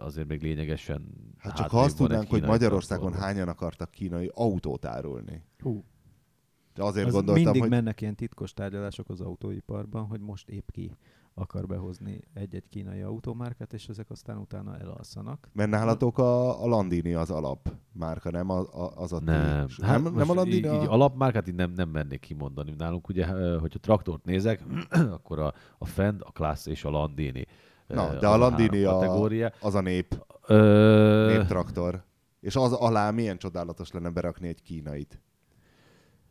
azért 0.00 0.28
még 0.28 0.42
lényegesen 0.42 1.06
Hát 1.38 1.56
csak 1.56 1.70
ha 1.70 1.80
azt 1.80 1.96
tudnánk, 1.96 2.28
hogy 2.28 2.42
Magyarországon 2.42 3.06
traktorban. 3.06 3.34
hányan 3.34 3.48
akartak 3.48 3.90
kínai 3.90 4.30
autót 4.34 4.84
árulni. 4.84 5.44
Hú, 5.58 5.84
De 6.74 6.82
azért 6.82 7.06
az 7.06 7.12
gondoltam, 7.12 7.42
mindig 7.42 7.60
hogy 7.60 7.70
mennek 7.70 8.00
ilyen 8.00 8.14
titkos 8.14 8.52
tárgyalások 8.52 9.08
az 9.08 9.20
autóiparban, 9.20 10.04
hogy 10.06 10.20
most 10.20 10.48
épp 10.48 10.70
ki 10.70 10.96
akar 11.40 11.66
behozni 11.66 12.20
egy-egy 12.34 12.68
kínai 12.68 13.00
automárkát, 13.00 13.72
és 13.72 13.86
ezek 13.86 14.10
aztán 14.10 14.36
utána 14.36 14.78
elalszanak. 14.78 15.48
mert 15.52 15.70
nálatok 15.70 16.18
a, 16.18 16.62
a 16.62 16.66
Landini 16.66 17.14
az 17.14 17.30
alap 17.30 17.72
márka, 17.92 18.30
nem 18.30 18.50
a, 18.50 18.58
a, 18.58 18.92
az 18.96 19.12
a 19.12 19.20
Nem, 19.20 19.66
hát 19.82 20.02
nem, 20.02 20.14
nem 20.14 20.30
a 20.30 20.34
Landini 20.34 20.56
így, 20.56 20.64
így 20.64 20.86
a... 20.86 20.92
alapmárkát 20.92 21.48
így 21.48 21.54
nem, 21.54 21.72
nem 21.72 21.88
mernék 21.88 22.20
kimondani. 22.20 22.74
Nálunk 22.78 23.08
ugye, 23.08 23.26
hogyha 23.58 23.78
traktort 23.78 24.24
nézek, 24.24 24.64
akkor 25.16 25.38
a, 25.38 25.54
a 25.78 25.84
Fend, 25.84 26.20
a 26.24 26.32
Class 26.32 26.66
és 26.66 26.84
a 26.84 26.90
Landini. 26.90 27.46
Na, 27.86 28.18
de 28.18 28.28
az 28.28 28.34
a 28.34 28.36
Landini 28.36 28.82
a, 28.82 28.92
kategória. 28.92 29.52
az 29.60 29.74
a 29.74 29.80
nép, 29.80 30.26
Ö, 30.46 31.36
néptraktor. 31.36 32.04
És 32.40 32.56
az 32.56 32.72
alá 32.72 33.10
milyen 33.10 33.38
csodálatos 33.38 33.90
lenne 33.90 34.10
berakni 34.10 34.48
egy 34.48 34.62
kínait. 34.62 35.20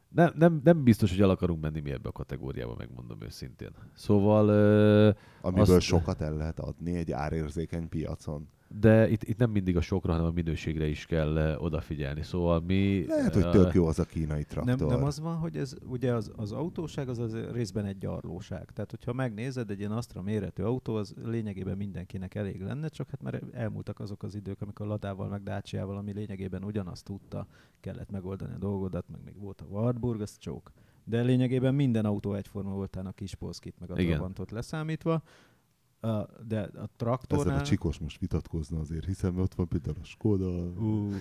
Nem, 0.09 0.33
nem, 0.37 0.61
nem 0.63 0.83
biztos, 0.83 1.09
hogy 1.11 1.21
el 1.21 1.29
akarunk 1.29 1.61
menni 1.61 1.79
mi 1.79 1.91
ebbe 1.91 2.09
a 2.09 2.11
kategóriába, 2.11 2.75
megmondom 2.77 3.21
őszintén. 3.21 3.69
Szóval, 3.93 4.47
ö, 4.47 5.09
Amiből 5.41 5.75
Azt- 5.75 5.85
sokat 5.85 6.21
el 6.21 6.33
lehet 6.33 6.59
adni 6.59 6.95
egy 6.95 7.11
árérzékeny 7.11 7.89
piacon. 7.89 8.49
De 8.77 9.09
itt, 9.09 9.23
itt 9.23 9.37
nem 9.37 9.51
mindig 9.51 9.77
a 9.77 9.81
sokra, 9.81 10.11
hanem 10.11 10.27
a 10.27 10.31
minőségre 10.31 10.87
is 10.87 11.05
kell 11.05 11.35
ö, 11.35 11.55
odafigyelni. 11.55 12.21
Szóval 12.23 12.59
mi... 12.59 13.05
Lehet, 13.07 13.33
hogy 13.33 13.43
ö, 13.43 13.51
tök 13.51 13.73
jó 13.73 13.85
az 13.85 13.99
a 13.99 14.03
kínai 14.03 14.43
traktor. 14.43 14.77
Nem, 14.77 14.87
nem 14.87 15.03
az 15.03 15.19
van, 15.19 15.35
hogy 15.35 15.57
ez 15.57 15.75
ugye 15.85 16.13
az, 16.13 16.31
az 16.35 16.51
autóság 16.51 17.09
az, 17.09 17.19
az 17.19 17.37
részben 17.51 17.85
egy 17.85 17.97
gyarlóság. 17.97 18.71
Tehát, 18.73 18.89
hogyha 18.89 19.13
megnézed, 19.13 19.69
egy 19.69 19.79
ilyen 19.79 19.91
Astra 19.91 20.21
méretű 20.21 20.63
autó, 20.63 20.95
az 20.95 21.13
lényegében 21.23 21.77
mindenkinek 21.77 22.35
elég 22.35 22.61
lenne, 22.61 22.87
csak 22.87 23.09
hát 23.09 23.21
már 23.21 23.41
elmúltak 23.51 23.99
azok 23.99 24.23
az 24.23 24.35
idők, 24.35 24.61
amikor 24.61 24.87
Ladával, 24.87 25.27
meg 25.27 25.43
Dacia-val, 25.43 25.97
ami 25.97 26.13
lényegében 26.13 26.63
ugyanazt 26.63 27.03
tudta, 27.03 27.47
kellett 27.79 28.11
megoldani 28.11 28.53
a 28.53 28.57
dolgodat, 28.57 29.05
meg 29.11 29.21
még 29.25 29.39
volt 29.39 29.61
a 29.61 29.65
Wartburg, 29.65 30.21
az 30.21 30.37
csók. 30.37 30.71
De 31.03 31.21
lényegében 31.21 31.75
minden 31.75 32.05
autó 32.05 32.33
egyforma 32.33 32.71
volt, 32.71 32.95
a 32.95 33.11
kis 33.11 33.35
Polskit, 33.35 33.79
meg 33.79 33.91
a 33.91 33.99
Igen. 33.99 34.13
Trabantot 34.13 34.51
leszámítva. 34.51 35.21
De 36.01 36.07
a 36.09 36.61
Ezzel 36.67 36.89
traktornál... 36.95 37.59
a 37.59 37.61
csikos 37.61 37.97
most 37.97 38.19
vitatkozna 38.19 38.79
azért, 38.79 39.05
hiszen 39.05 39.39
ott 39.39 39.53
van 39.53 39.67
például 39.67 39.95
a 40.01 40.05
Skoda, 40.05 40.47
Uh, 40.47 40.85
uh, 40.85 41.15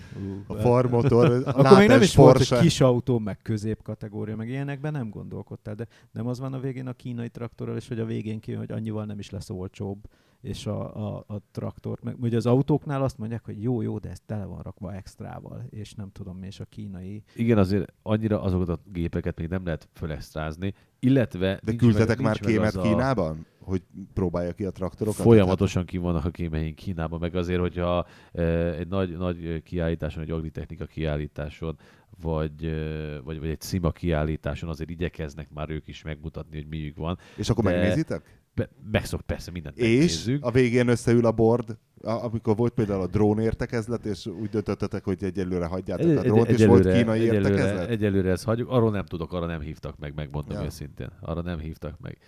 a 0.46 0.54
farmotor, 0.54 1.30
a 1.30 1.48
Akkor 1.48 1.78
még 1.78 1.88
nem 1.88 2.02
is 2.02 2.14
volt, 2.14 2.36
Porsche. 2.36 2.54
hogy 2.54 2.64
kis 2.64 2.80
autó, 2.80 3.18
meg 3.18 3.38
középkategória, 3.42 4.36
meg 4.36 4.48
ilyenekben 4.48 4.92
nem 4.92 5.10
gondolkodtál, 5.10 5.74
de 5.74 5.86
nem 6.12 6.26
az 6.26 6.38
van 6.38 6.52
a 6.52 6.60
végén 6.60 6.86
a 6.86 6.92
kínai 6.92 7.28
traktorral, 7.28 7.76
és 7.76 7.88
hogy 7.88 8.00
a 8.00 8.04
végén 8.04 8.40
kijön, 8.40 8.58
hogy 8.58 8.72
annyival 8.72 9.04
nem 9.04 9.18
is 9.18 9.30
lesz 9.30 9.50
olcsóbb, 9.50 10.08
és 10.40 10.66
a, 10.66 10.96
a, 11.16 11.24
a 11.26 11.40
traktort, 11.50 12.02
meg 12.02 12.20
ugye 12.20 12.36
az 12.36 12.46
autóknál 12.46 13.02
azt 13.02 13.18
mondják, 13.18 13.44
hogy 13.44 13.62
jó, 13.62 13.82
jó, 13.82 13.98
de 13.98 14.10
ez 14.10 14.20
tele 14.26 14.44
van 14.44 14.62
rakva 14.62 14.94
extrával, 14.94 15.64
és 15.70 15.94
nem 15.94 16.10
tudom 16.12 16.36
mi, 16.36 16.46
és 16.46 16.60
a 16.60 16.64
kínai. 16.64 17.22
Igen, 17.34 17.58
azért 17.58 17.92
annyira 18.02 18.42
azokat 18.42 18.68
a 18.68 18.80
gépeket 18.92 19.38
még 19.38 19.48
nem 19.48 19.64
lehet 19.64 19.88
fölextrázni, 19.92 20.74
illetve... 20.98 21.60
De 21.64 21.74
küldtetek 21.74 22.16
meg, 22.16 22.26
már 22.26 22.38
kémet 22.38 22.74
az 22.74 22.82
Kínában? 22.82 23.46
Hogy 23.58 23.82
próbálja 24.12 24.52
ki 24.52 24.64
a 24.64 24.70
traktorokat? 24.70 25.22
Folyamatosan 25.22 25.84
ki 25.84 25.98
vannak 25.98 26.24
a 26.24 26.30
kémeink 26.30 26.74
Kínában, 26.74 27.18
meg 27.20 27.34
azért, 27.34 27.60
hogyha 27.60 28.06
e, 28.32 28.42
egy 28.72 28.88
nagy, 28.88 29.16
nagy 29.16 29.62
kiállításon, 29.62 30.22
egy 30.22 30.30
agritechnika 30.30 30.84
kiállításon, 30.86 31.78
vagy, 32.20 32.64
e, 32.64 33.20
vagy, 33.20 33.40
vagy 33.40 33.48
egy 33.48 33.60
szima 33.60 33.90
kiállításon 33.90 34.68
azért 34.68 34.90
igyekeznek 34.90 35.50
már 35.50 35.70
ők 35.70 35.88
is 35.88 36.02
megmutatni, 36.02 36.56
hogy 36.56 36.66
miük 36.68 36.96
van. 36.96 37.18
És 37.36 37.50
akkor 37.50 37.64
De- 37.64 37.70
megnézitek? 37.70 38.37
Be, 38.58 38.68
megszok, 38.90 39.20
persze, 39.20 39.50
mindent 39.50 39.78
És 39.78 39.86
megnézzük. 39.88 40.44
a 40.44 40.50
végén 40.50 40.88
összeül 40.88 41.26
a 41.26 41.32
board, 41.32 41.78
amikor 42.02 42.56
volt 42.56 42.72
például 42.72 43.00
a 43.02 43.06
drón 43.06 43.38
értekezlet, 43.38 44.06
és 44.06 44.26
úgy 44.26 44.48
döntöttetek, 44.48 45.04
hogy 45.04 45.24
egyelőre 45.24 45.66
hagyjátok 45.66 46.16
a 46.18 46.22
drónt, 46.22 46.48
és 46.48 46.64
volt 46.64 46.82
kínai 46.92 47.20
egyelőre, 47.20 47.48
értekezlet? 47.48 47.88
egyelőre 47.88 48.30
ezt 48.30 48.44
hagyjuk. 48.44 48.68
Arról 48.70 48.90
nem 48.90 49.04
tudok, 49.04 49.32
arra 49.32 49.46
nem 49.46 49.60
hívtak 49.60 49.98
meg, 49.98 50.14
megmondom 50.14 50.58
Ja. 50.58 50.64
őszintén. 50.64 51.10
Arra 51.20 51.42
nem 51.42 51.58
hívtak 51.58 51.98
meg. 52.00 52.18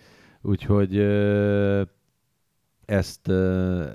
Úgyhogy 0.41 0.97
ezt, 2.85 3.27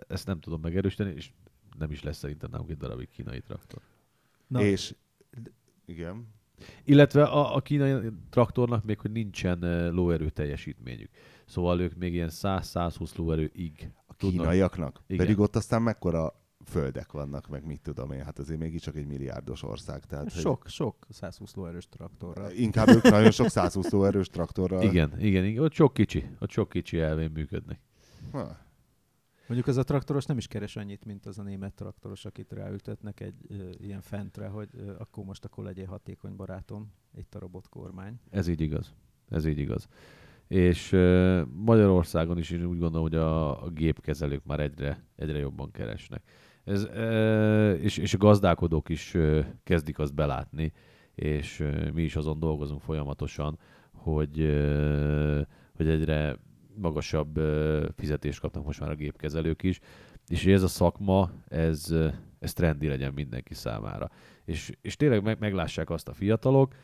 ezt 0.09 0.27
nem 0.27 0.41
tudom 0.41 0.61
megerősíteni, 0.61 1.13
és 1.17 1.31
nem 1.79 1.91
is 1.91 2.03
lesz 2.03 2.19
szerintem 2.19 2.51
nálunk 2.51 2.71
egy 2.71 2.77
darabig 2.77 3.09
kínai 3.11 3.41
traktor. 3.41 3.81
Na, 4.47 4.63
És 4.63 4.95
igen. 5.87 6.35
Illetve 6.85 7.23
a, 7.25 7.55
a 7.57 7.61
kínai 7.61 8.11
traktornak 8.31 8.85
még, 8.85 8.99
hogy 8.99 9.11
nincsen 9.11 9.89
lóerő 9.93 10.31
teljesítményük. 10.31 11.11
Szóval 11.47 11.81
ők 11.81 11.97
még 11.97 12.13
ilyen 12.13 12.31
100-120 12.33 13.17
lóerőig 13.17 13.91
A 14.07 14.15
tudnak. 14.15 14.41
kínaiaknak. 14.41 15.03
Igen. 15.07 15.27
Pedig 15.27 15.39
ott 15.41 15.57
aztán 15.57 15.83
mekkora 15.83 16.33
földek 16.65 17.13
vannak, 17.13 17.49
meg 17.49 17.67
mit 17.67 17.81
tudom 17.81 18.13
én, 18.13 18.25
hát 18.25 18.39
azért 18.39 18.59
mégiscsak 18.59 18.97
egy 18.97 19.07
milliárdos 19.07 19.63
ország. 19.63 20.05
Tehát, 20.05 20.33
hogy 20.33 20.43
sok, 20.43 20.67
sok 20.67 21.07
120 21.09 21.55
lóerős 21.55 21.89
traktorral. 21.89 22.51
Inkább 22.51 22.89
ők 22.89 23.03
nagyon 23.03 23.31
sok 23.31 23.49
120 23.49 23.91
lóerős 23.91 24.29
traktorral. 24.29 24.83
Igen, 24.83 25.21
igen, 25.21 25.45
igen, 25.45 25.63
ott 25.63 25.73
sok 25.73 25.93
kicsi, 25.93 26.25
ott 26.39 26.51
sok 26.51 26.69
kicsi 26.69 27.01
elvén 27.01 27.31
működnek. 27.31 27.81
Ha. 28.33 28.57
Mondjuk 29.47 29.69
az 29.69 29.77
a 29.77 29.83
traktoros 29.83 30.25
nem 30.25 30.37
is 30.37 30.47
keres 30.47 30.77
annyit, 30.77 31.05
mint 31.05 31.27
az 31.27 31.39
a 31.39 31.43
német 31.43 31.75
traktoros, 31.75 32.25
akit 32.25 32.53
ráültetnek 32.53 33.21
egy 33.21 33.35
ö, 33.49 33.71
ilyen 33.79 34.01
fentre, 34.01 34.47
hogy 34.47 34.69
ö, 34.73 34.95
akkor 34.99 35.25
most 35.25 35.45
akkor 35.45 35.65
legyél 35.65 35.87
hatékony 35.87 36.37
barátom, 36.37 36.93
itt 37.17 37.35
a 37.35 37.39
robotkormány. 37.39 38.21
Ez 38.31 38.49
így 38.49 38.61
igaz. 38.61 38.95
Ez 39.29 39.45
így 39.45 39.59
igaz. 39.59 39.89
És 40.49 40.91
Magyarországon 41.53 42.39
is 42.39 42.51
én 42.51 42.65
úgy 42.65 42.79
gondolom, 42.79 43.03
hogy 43.03 43.17
a, 43.17 43.65
a 43.65 43.69
gépkezelők 43.69 44.45
már 44.45 44.61
egyre, 44.61 45.05
egyre 45.17 45.39
jobban 45.39 45.71
keresnek. 45.71 46.23
Ez, 46.65 46.89
és, 47.81 47.97
és 47.97 48.15
a 48.15 48.19
gazdálkodók 48.19 48.89
is 48.89 49.17
kezdik 49.65 49.99
azt 49.99 50.15
belátni, 50.15 50.73
és 51.15 51.65
mi 51.95 52.03
is 52.03 52.17
azon 52.17 52.39
dolgozunk 52.39 52.81
folyamatosan, 52.81 53.59
hogy, 53.93 54.37
hogy 55.77 55.89
egyre 55.89 56.37
magasabb 56.75 57.41
fizetést 57.97 58.41
kapnak 58.41 58.65
most 58.65 58.81
már 58.81 58.91
a 58.91 58.95
gépkezelők 58.95 59.63
is. 59.63 59.81
és 60.29 60.45
hogy 60.45 60.53
ez 60.53 60.63
a 60.63 60.69
szakma, 60.69 61.31
ez, 61.49 61.95
ez 62.39 62.53
trendi 62.53 62.89
legyen 62.89 63.13
mindenki 63.13 63.55
számára. 63.55 64.11
És, 64.45 64.73
és 64.81 64.97
tényleg 64.97 65.23
meg, 65.23 65.39
meglássák 65.39 65.91
azt 65.91 66.09
a 66.09 66.13
fiatalok, 66.13 66.75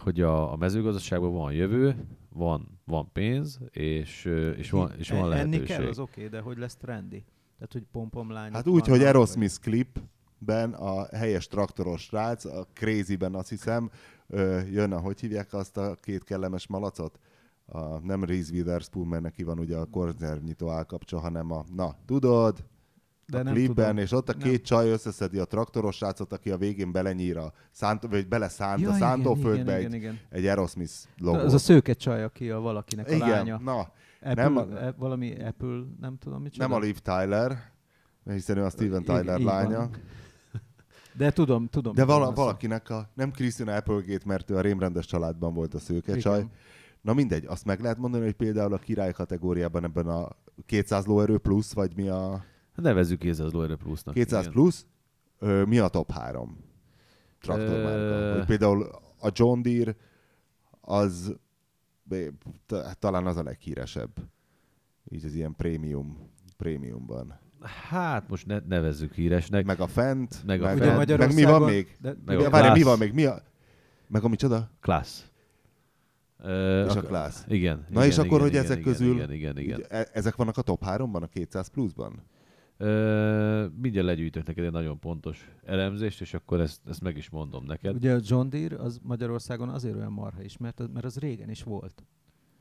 hogy 0.00 0.20
a, 0.20 0.52
a 0.52 0.56
mezőgazdaságban 0.56 1.32
van 1.32 1.52
jövő, 1.52 2.06
van, 2.28 2.80
van 2.84 3.12
pénz, 3.12 3.58
és, 3.70 4.24
és 4.56 4.70
van, 4.70 4.92
és 4.98 5.10
van 5.10 5.28
lehetőség. 5.28 5.60
Enni 5.60 5.66
kell, 5.66 5.86
az 5.86 5.98
oké, 5.98 6.10
okay, 6.26 6.28
de 6.28 6.40
hogy 6.40 6.58
lesz 6.58 6.76
trendi? 6.76 7.24
Tehát, 7.54 7.72
hogy 7.72 7.84
pompomlány. 7.92 8.52
Hát 8.52 8.66
úgy, 8.66 8.86
hogy 8.86 9.02
Aerosmith 9.02 9.60
klipben 9.60 10.72
a 10.72 11.16
helyes 11.16 11.46
traktoros 11.46 12.02
srác, 12.02 12.44
a 12.44 12.66
Crazy-ben 12.72 13.34
azt 13.34 13.48
hiszem, 13.48 13.90
jön 14.70 14.92
a, 14.92 15.00
hogy 15.00 15.20
hívják 15.20 15.52
azt 15.52 15.76
a 15.76 15.94
két 16.00 16.24
kellemes 16.24 16.66
malacot? 16.66 17.18
A, 17.66 17.98
nem 17.98 18.24
Reese 18.24 18.52
Witherspoon, 18.52 19.06
mert 19.06 19.22
neki 19.22 19.42
van 19.42 19.58
ugye 19.58 19.76
a 19.76 19.84
korzernyitó 19.84 20.68
állkapcsa, 20.68 21.18
hanem 21.18 21.50
a, 21.50 21.64
na, 21.74 21.96
tudod, 22.06 22.64
de 23.26 23.38
a 23.38 23.42
nem 23.42 23.52
klipben, 23.52 23.86
tudom. 23.86 24.02
és 24.02 24.12
ott 24.12 24.28
a 24.28 24.32
két 24.32 24.52
nem. 24.52 24.62
csaj 24.62 24.90
összeszedi 24.90 25.38
a 25.38 25.44
traktoros 25.44 25.96
srácot, 25.96 26.32
aki 26.32 26.50
a 26.50 26.56
végén 26.56 26.92
belenyír 26.92 27.36
a 27.36 27.52
szánt, 27.70 28.02
vagy 28.02 28.28
beleszánt 28.28 28.80
ja, 28.80 28.90
a 28.90 28.92
szántóföldbe 28.92 29.74
egy, 29.74 29.80
igen, 29.80 29.94
igen. 29.94 30.18
egy 30.30 30.46
Aerosmith 30.46 30.92
logót. 31.18 31.42
Az 31.42 31.54
a 31.54 31.58
szőke 31.58 31.92
csaj, 31.92 32.22
aki 32.22 32.50
a 32.50 32.60
valakinek 32.60 33.08
a 33.08 33.12
igen, 33.14 33.28
lánya. 33.28 33.58
na. 33.58 33.92
Apple, 34.20 34.42
nem, 34.42 34.56
a, 34.56 34.82
e, 34.82 34.94
valami 34.98 35.44
Apple, 35.44 35.82
nem 36.00 36.18
tudom 36.18 36.42
mit 36.42 36.56
Nem 36.56 36.72
a 36.72 36.78
Liv 36.78 36.98
Tyler, 36.98 37.72
hiszen 38.24 38.56
ő 38.56 38.64
a 38.64 38.70
Steven 38.70 39.02
Tyler 39.02 39.40
I, 39.40 39.44
lánya. 39.44 39.78
Van. 39.78 39.90
De 41.16 41.30
tudom, 41.30 41.68
tudom. 41.68 41.94
De 41.94 42.04
vala, 42.04 42.32
valakinek 42.32 42.90
a, 42.90 43.10
nem 43.14 43.30
Christina 43.30 43.76
Applegate, 43.76 44.22
mert 44.24 44.50
ő 44.50 44.56
a 44.56 44.60
rémrendes 44.60 45.06
családban 45.06 45.54
volt 45.54 45.74
a 45.74 45.78
szőke 45.78 46.16
csaj. 46.16 46.46
Na 47.00 47.12
mindegy, 47.12 47.44
azt 47.46 47.64
meg 47.64 47.80
lehet 47.80 47.98
mondani, 47.98 48.24
hogy 48.24 48.34
például 48.34 48.72
a 48.72 48.78
király 48.78 49.12
kategóriában 49.12 49.84
ebben 49.84 50.06
a 50.06 50.28
200 50.66 51.06
lóerő 51.06 51.38
plusz, 51.38 51.72
vagy 51.72 51.96
mi 51.96 52.08
a... 52.08 52.44
Nevezzük 52.74 53.18
200 53.18 53.52
lóerő 53.52 53.76
plusznak. 53.76 54.14
200 54.14 54.40
igen. 54.40 54.52
plusz, 54.52 54.86
ö, 55.38 55.64
mi 55.64 55.78
a 55.78 55.88
top 55.88 56.10
3 56.10 56.58
traktormárka? 57.40 58.38
Ö... 58.38 58.42
Például 58.46 58.82
a 59.18 59.30
John 59.32 59.62
Deere 59.62 59.96
az 60.80 61.34
talán 62.98 63.26
az 63.26 63.36
a 63.36 63.42
leghíresebb. 63.42 64.10
Így 65.10 65.24
az 65.24 65.34
ilyen 65.34 65.54
prémium, 65.56 66.30
prémiumban. 66.56 67.38
Hát 67.88 68.28
most 68.28 68.46
ne, 68.46 68.58
nevezzük 68.68 69.14
híresnek. 69.14 69.64
Meg 69.64 69.80
a 69.80 69.86
fent, 69.86 70.42
meg, 70.46 70.62
a 70.62 70.64
meg, 70.64 70.78
fent. 70.78 71.18
meg 71.18 71.34
mi 71.34 71.44
van 71.44 71.62
még? 71.62 71.96
De, 72.00 72.14
meg 72.24 72.36
mi, 72.36 72.44
várj, 72.44 72.78
mi 72.78 72.82
van 72.82 72.98
még? 72.98 73.12
Mi 73.12 73.24
a... 73.24 73.42
Meg 74.06 74.24
a 74.24 74.28
micsoda? 74.28 74.70
Klassz. 74.80 75.24
Uh, 76.38 76.86
és 76.88 76.94
a 76.94 77.02
Class. 77.02 77.36
Igen. 77.48 77.86
Na 77.88 78.04
igen, 78.04 78.10
és 78.10 78.18
akkor, 78.18 78.26
igen, 78.26 78.40
hogy 78.40 78.50
igen, 78.50 78.64
ezek 78.64 78.78
igen, 78.78 78.92
közül, 78.92 79.14
igen, 79.14 79.32
igen, 79.32 79.58
igen. 79.58 79.84
E- 79.88 80.08
ezek 80.12 80.36
vannak 80.36 80.56
a 80.56 80.62
top 80.62 80.82
3-ban, 80.86 81.22
a 81.22 81.26
200 81.26 81.68
pluszban? 81.68 82.22
Uh, 82.78 83.70
mindjárt 83.80 84.06
legyűjtök 84.06 84.46
neked 84.46 84.64
egy 84.64 84.72
nagyon 84.72 84.98
pontos 84.98 85.50
elemzést, 85.64 86.20
és 86.20 86.34
akkor 86.34 86.60
ezt, 86.60 86.80
ezt 86.88 87.00
meg 87.00 87.16
is 87.16 87.30
mondom 87.30 87.64
neked. 87.64 87.94
Ugye 87.94 88.14
a 88.14 88.20
John 88.22 88.48
Deere 88.48 88.76
az 88.76 89.00
Magyarországon 89.02 89.68
azért 89.68 89.96
olyan 89.96 90.12
marha 90.12 90.42
is, 90.42 90.56
mert, 90.56 90.92
mert 90.92 91.04
az 91.04 91.18
régen 91.18 91.50
is 91.50 91.62
volt. 91.62 92.04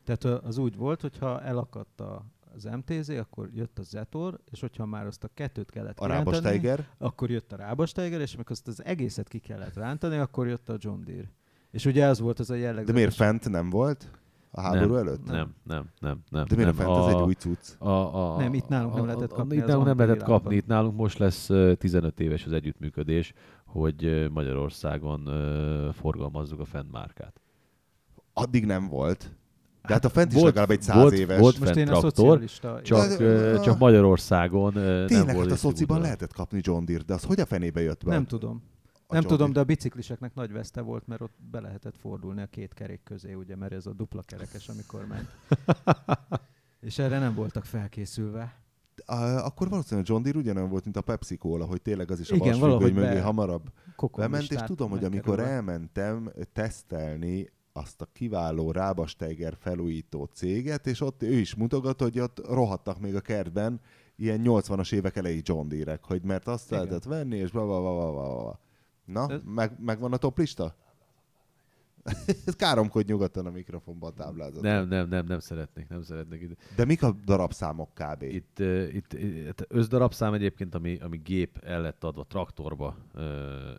Tehát 0.03 0.23
az 0.23 0.57
úgy 0.57 0.75
volt, 0.75 1.01
hogyha 1.01 1.41
elakadt 1.41 1.99
a, 1.99 2.25
az 2.55 2.63
MTZ, 2.63 3.09
akkor 3.09 3.49
jött 3.53 3.79
a 3.79 3.83
Zetor, 3.83 4.39
és 4.51 4.59
hogyha 4.59 4.85
már 4.85 5.05
azt 5.05 5.23
a 5.23 5.29
kettőt 5.33 5.71
kellett 5.71 5.99
a 5.99 6.07
rántani, 6.07 6.61
akkor 6.97 7.29
jött 7.29 7.51
a 7.51 7.55
Rábasteiger, 7.55 8.21
és 8.21 8.33
amikor 8.33 8.51
azt 8.51 8.67
az 8.67 8.83
egészet 8.85 9.27
ki 9.27 9.39
kellett 9.39 9.75
rántani, 9.75 10.17
akkor 10.17 10.47
jött 10.47 10.69
a 10.69 10.75
John 10.79 11.03
Deere. 11.03 11.31
És 11.71 11.85
ugye 11.85 12.05
az 12.05 12.19
volt 12.19 12.39
az 12.39 12.49
a 12.49 12.55
jellegzetes... 12.55 12.85
De 12.85 12.93
miért 12.93 13.13
fent 13.13 13.49
nem 13.49 13.69
volt? 13.69 14.11
A 14.55 14.61
háború 14.61 14.93
nem, 14.93 15.07
előtt? 15.07 15.25
Nem, 15.25 15.53
nem, 15.63 15.89
nem, 15.99 16.19
nem. 16.29 16.45
De 16.47 16.55
miért 16.55 16.77
nem, 16.77 16.85
fent? 16.85 16.97
A, 16.97 17.07
Ez 17.07 17.15
egy 17.15 17.21
új 17.21 17.33
cucc. 17.33 17.81
A, 17.81 17.89
a, 17.89 18.37
nem, 18.37 18.53
itt 18.53 18.67
nálunk 18.67 18.95
nem 18.95 19.05
lehetett 19.05 19.33
kapni. 19.33 19.55
Itt 19.55 19.65
nálunk 19.65 19.85
nem 19.85 19.97
lehetett 19.97 20.23
kapni, 20.23 20.55
itt 20.55 20.67
nálunk 20.67 20.95
most 20.95 21.17
lesz 21.17 21.49
15 21.77 22.19
éves 22.19 22.45
az 22.45 22.51
együttműködés, 22.51 23.33
hogy 23.65 24.29
Magyarországon 24.33 25.29
forgalmazzuk 25.93 26.59
a 26.59 26.65
fent 26.65 26.91
márkát. 26.91 27.41
Addig 28.33 28.65
nem 28.65 28.87
volt. 28.87 29.35
De 29.87 29.93
hát 29.93 30.05
a 30.05 30.09
fent 30.09 30.27
is 30.27 30.33
volt, 30.33 30.45
legalább 30.45 30.71
egy 30.71 30.81
száz 30.81 31.01
volt, 31.01 31.13
éves. 31.13 31.39
Volt 31.39 31.59
Most 31.59 31.73
fent 31.73 31.89
traktor, 31.89 32.43
csak, 32.81 33.17
de, 33.17 33.59
csak 33.59 33.77
Magyarországon 33.77 34.73
Tényleg, 34.73 35.09
nem 35.09 35.35
volt 35.35 35.47
hát 35.47 35.55
a 35.55 35.59
szociban 35.59 36.01
lehetett 36.01 36.33
kapni 36.33 36.59
John 36.61 36.85
Deere, 36.85 37.03
de 37.03 37.13
az 37.13 37.23
hogy 37.23 37.39
a 37.39 37.45
fenébe 37.45 37.81
jött 37.81 38.03
be? 38.03 38.11
Nem 38.11 38.25
tudom. 38.25 38.63
Nem 39.07 39.21
John 39.21 39.33
tudom, 39.33 39.53
de 39.53 39.59
a 39.59 39.63
bicikliseknek 39.63 40.33
nagy 40.33 40.51
veszte 40.51 40.81
volt, 40.81 41.07
mert 41.07 41.21
ott 41.21 41.35
be 41.51 41.59
lehetett 41.59 41.97
fordulni 41.97 42.41
a 42.41 42.45
két 42.45 42.73
kerék 42.73 43.03
közé, 43.03 43.33
ugye, 43.33 43.55
mert 43.55 43.73
ez 43.73 43.85
a 43.85 43.93
dupla 43.93 44.21
kerekes, 44.21 44.69
amikor 44.69 45.07
ment. 45.07 45.29
És 46.87 46.99
erre 46.99 47.19
nem 47.19 47.35
voltak 47.35 47.65
felkészülve. 47.65 48.61
Uh, 49.07 49.45
akkor 49.45 49.69
valószínűleg 49.69 50.09
John 50.09 50.23
Deere 50.23 50.37
ugyanolyan 50.37 50.69
volt, 50.69 50.83
mint 50.83 50.97
a 50.97 51.01
Pepsi 51.01 51.37
Cola, 51.37 51.65
hogy 51.65 51.81
tényleg 51.81 52.11
az 52.11 52.19
is 52.19 52.31
a 52.31 52.35
Igen, 52.35 52.59
vasfüggöny 52.59 52.93
mögé 52.93 53.19
hamarabb 53.19 53.71
bement, 54.15 54.51
és 54.51 54.61
tudom, 54.65 54.89
hogy 54.89 55.03
amikor 55.03 55.39
elmentem 55.39 56.31
tesztelni 56.53 57.49
azt 57.73 58.01
a 58.01 58.07
kiváló 58.13 58.71
Rábasteiger 58.71 59.55
felújító 59.59 60.29
céget, 60.33 60.87
és 60.87 61.01
ott 61.01 61.23
ő 61.23 61.33
is 61.33 61.55
mutogat, 61.55 62.01
hogy 62.01 62.19
ott 62.19 62.47
rohadtak 62.47 62.99
még 62.99 63.15
a 63.15 63.21
kertben 63.21 63.81
ilyen 64.15 64.41
80-as 64.43 64.93
évek 64.93 65.15
elejé 65.15 65.41
John 65.43 65.67
Deere-ek, 65.67 66.03
hogy 66.03 66.23
mert 66.23 66.47
azt 66.47 66.71
Igen. 66.71 66.83
lehetett 66.83 67.03
venni, 67.03 67.37
és 67.37 67.51
bla 67.51 67.65
bla 67.65 67.81
bla 67.81 67.93
bla 67.93 68.11
bla. 68.11 68.59
Na, 69.05 69.29
Ez... 69.29 69.41
meg, 69.45 69.79
megvan 69.79 70.13
a 70.13 70.17
top 70.17 70.37
lista? 70.37 70.75
Káromkodj 72.57 73.11
nyugodtan 73.11 73.45
a 73.45 73.49
mikrofonba 73.49 74.07
a 74.07 74.11
táblázat. 74.11 74.61
Nem, 74.61 74.87
nem, 74.87 75.07
nem, 75.07 75.25
nem 75.25 75.39
szeretnék, 75.39 75.89
nem 75.89 76.01
szeretnék. 76.01 76.57
De 76.75 76.85
mik 76.85 77.03
a 77.03 77.15
darabszámok 77.25 77.89
kb? 77.93 78.21
Itt, 78.21 78.59
uh, 78.59 78.93
itt, 78.93 79.13
itt 79.13 79.65
összdarabszám 79.67 80.33
egyébként, 80.33 80.75
ami, 80.75 80.97
ami 80.97 81.17
gép 81.17 81.57
el 81.57 81.81
lett 81.81 82.03
adva 82.03 82.23
traktorba 82.23 82.95
uh, 83.15 83.23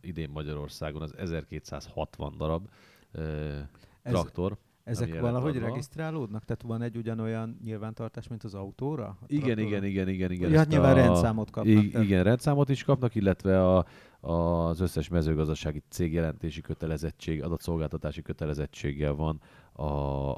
idén 0.01 0.31
Magyarországon, 0.31 1.03
az 1.03 1.15
1260 1.17 2.37
darab 2.37 2.69
uh, 3.15 3.59
traktor. 4.03 4.59
Ezek 4.85 5.21
valahogy 5.21 5.59
regisztrálódnak? 5.59 6.45
Tehát 6.45 6.63
van 6.63 6.83
egy 6.83 6.97
ugyanolyan 6.97 7.59
nyilvántartás, 7.65 8.29
mint 8.29 8.45
az 8.45 8.55
autóra? 8.55 9.19
Igen, 9.27 9.59
igen, 9.59 9.85
igen, 9.85 10.09
igen, 10.09 10.31
igen. 10.31 10.51
Ja, 10.51 10.59
hát 10.59 10.69
nyilván 10.69 10.93
a... 10.93 10.95
rendszámot 10.95 11.51
kapnak. 11.51 11.85
I- 11.85 11.99
igen, 11.99 12.25
rendszámot 12.25 12.69
is 12.69 12.85
kapnak, 12.85 13.15
illetve 13.15 13.75
a, 13.75 13.85
az 14.21 14.81
összes 14.81 15.09
mezőgazdasági 15.09 15.83
cég 15.89 16.13
jelentési 16.13 16.61
kötelezettség, 16.61 17.43
adatszolgáltatási 17.43 18.23
kötelezettséggel 18.23 19.13
van 19.13 19.41
a, 19.73 19.85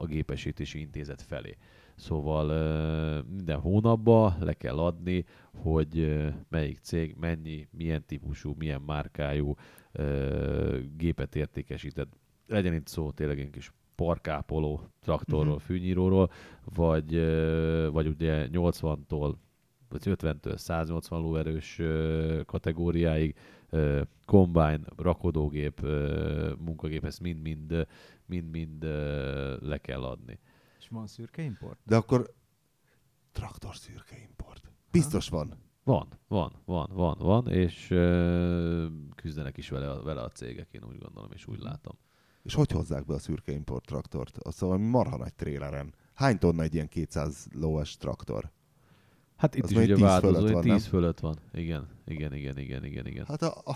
a 0.00 0.04
gépesítési 0.06 0.80
intézet 0.80 1.22
felé. 1.22 1.56
Szóval 1.94 2.46
minden 3.22 3.60
hónapban 3.60 4.36
le 4.40 4.52
kell 4.52 4.78
adni, 4.78 5.24
hogy 5.54 6.24
melyik 6.48 6.78
cég 6.78 7.14
mennyi, 7.20 7.68
milyen 7.70 8.04
típusú, 8.06 8.54
milyen 8.58 8.80
márkájú 8.80 9.54
gépet 10.96 11.36
értékesített. 11.36 12.12
Legyen 12.46 12.74
itt 12.74 12.86
szó 12.86 13.10
tényleg 13.10 13.40
egy 13.40 13.50
kis 13.50 13.72
parkápoló 13.96 14.88
traktorról, 15.00 15.46
uh-huh. 15.46 15.62
fűnyíróról, 15.62 16.30
vagy, 16.64 17.14
vagy 17.92 18.06
ugye 18.06 18.48
80-tól 18.52 19.34
vagy 19.88 20.02
50-től 20.04 20.56
180 20.56 21.20
lóerős 21.20 21.80
kategóriáig, 22.44 23.34
kombine, 24.24 24.80
rakodógép, 24.96 25.80
munkagép, 26.58 27.04
ezt 27.04 27.20
mind-mind 27.20 27.86
mind-mind 28.26 28.82
le 29.62 29.78
kell 29.78 30.04
adni. 30.04 30.38
És 30.78 30.88
van 30.88 31.06
szürke 31.06 31.42
import? 31.42 31.78
De 31.84 31.96
akkor 31.96 32.34
traktor 33.32 33.76
szürke 33.76 34.16
import. 34.28 34.70
Biztos 34.90 35.28
van. 35.28 35.54
Van, 35.84 36.08
van, 36.28 36.52
van, 36.64 36.90
van, 36.92 37.16
van, 37.18 37.48
és 37.48 37.86
küzdenek 39.14 39.56
is 39.56 39.68
vele, 39.68 40.02
vele 40.02 40.22
a 40.22 40.28
cégek, 40.28 40.72
én 40.72 40.84
úgy 40.84 40.98
gondolom, 40.98 41.32
és 41.32 41.46
úgy 41.46 41.60
látom. 41.60 41.94
És 42.46 42.54
hogy 42.54 42.70
hozzák 42.70 43.06
be 43.06 43.14
a 43.14 43.18
szürke 43.18 43.52
import 43.52 43.84
traktort? 43.84 44.38
Azt 44.38 44.56
szóval 44.56 44.78
marha 44.78 45.16
nagy 45.16 45.34
tréleren. 45.34 45.94
Hány 46.14 46.38
tonna 46.38 46.62
egy 46.62 46.74
ilyen 46.74 46.88
200 46.88 47.46
lóes 47.52 47.96
traktor? 47.96 48.50
Hát 49.36 49.54
itt 49.54 49.64
az 49.64 49.70
is 49.70 49.76
ugye 49.76 49.96
változó, 49.96 50.52
hogy 50.52 50.62
10 50.62 50.86
fölött 50.86 51.20
van. 51.20 51.36
Igen, 51.54 51.88
igen, 52.06 52.34
igen, 52.34 52.58
igen, 52.58 52.84
igen, 52.84 53.06
igen. 53.06 53.24
Hát 53.28 53.42
a, 53.42 53.62
a, 53.64 53.74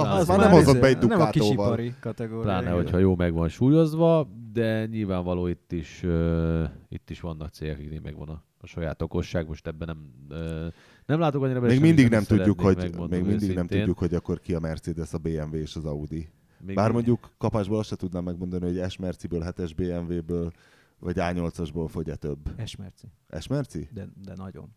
a, 0.00 0.06
az 0.06 0.28
már 0.28 0.38
nem 0.38 0.50
hozott 0.50 0.80
be 0.80 0.86
egy 0.86 0.98
dukátóval. 0.98 1.18
Nem 1.18 1.26
a 1.26 1.30
kisipari 1.30 1.94
kategória. 2.00 2.42
Pláne, 2.42 2.70
hogyha 2.70 2.98
jó 2.98 3.16
meg 3.16 3.32
van 3.32 3.48
súlyozva, 3.48 4.28
de 4.52 4.86
nyilvánvaló 4.86 5.46
itt 5.46 5.72
is, 5.72 6.02
uh, 6.04 6.64
itt 6.88 7.10
is 7.10 7.20
vannak 7.20 7.52
cégek, 7.52 7.76
akiknél 7.76 8.00
megvan 8.00 8.28
a, 8.28 8.44
a 8.58 8.66
saját 8.66 9.02
okosság. 9.02 9.48
Most 9.48 9.66
ebben 9.66 9.88
nem, 9.88 10.38
uh, 10.40 10.72
nem 11.06 11.18
látok 11.18 11.42
annyira 11.42 11.60
Még 11.60 11.80
mindig 11.80 12.08
nem 12.08 12.24
tudjuk, 12.24 12.60
hogy, 12.60 12.94
még 13.08 13.24
mindig 13.24 13.54
nem 13.54 13.66
tudjuk, 13.66 13.98
hogy 13.98 14.14
akkor 14.14 14.40
ki 14.40 14.54
a 14.54 14.60
Mercedes, 14.60 15.12
a 15.12 15.18
BMW 15.18 15.54
és 15.54 15.76
az 15.76 15.84
Audi. 15.84 16.28
Még 16.66 16.76
Bár 16.76 16.90
mondjuk 16.90 17.30
kapásból 17.38 17.78
azt 17.78 17.88
se 17.88 17.96
tudnám 17.96 18.24
megmondani, 18.24 18.78
hogy 18.78 18.90
S 18.90 18.96
Merciből, 18.96 19.42
7-es 19.46 19.70
BMW-ből, 19.76 20.52
vagy 20.98 21.16
A8-asból 21.18 21.86
fogy-e 21.88 22.16
több. 22.16 22.38
S 22.64 22.76
Merci. 22.76 23.06
S 23.40 23.46
Merci? 23.46 23.88
De, 23.92 24.08
de 24.24 24.34
nagyon. 24.36 24.74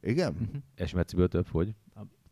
Igen? 0.00 0.32
Uh-huh. 0.32 0.86
S 0.86 0.92
Merciből 0.92 1.28
több 1.28 1.46
fogy. 1.46 1.74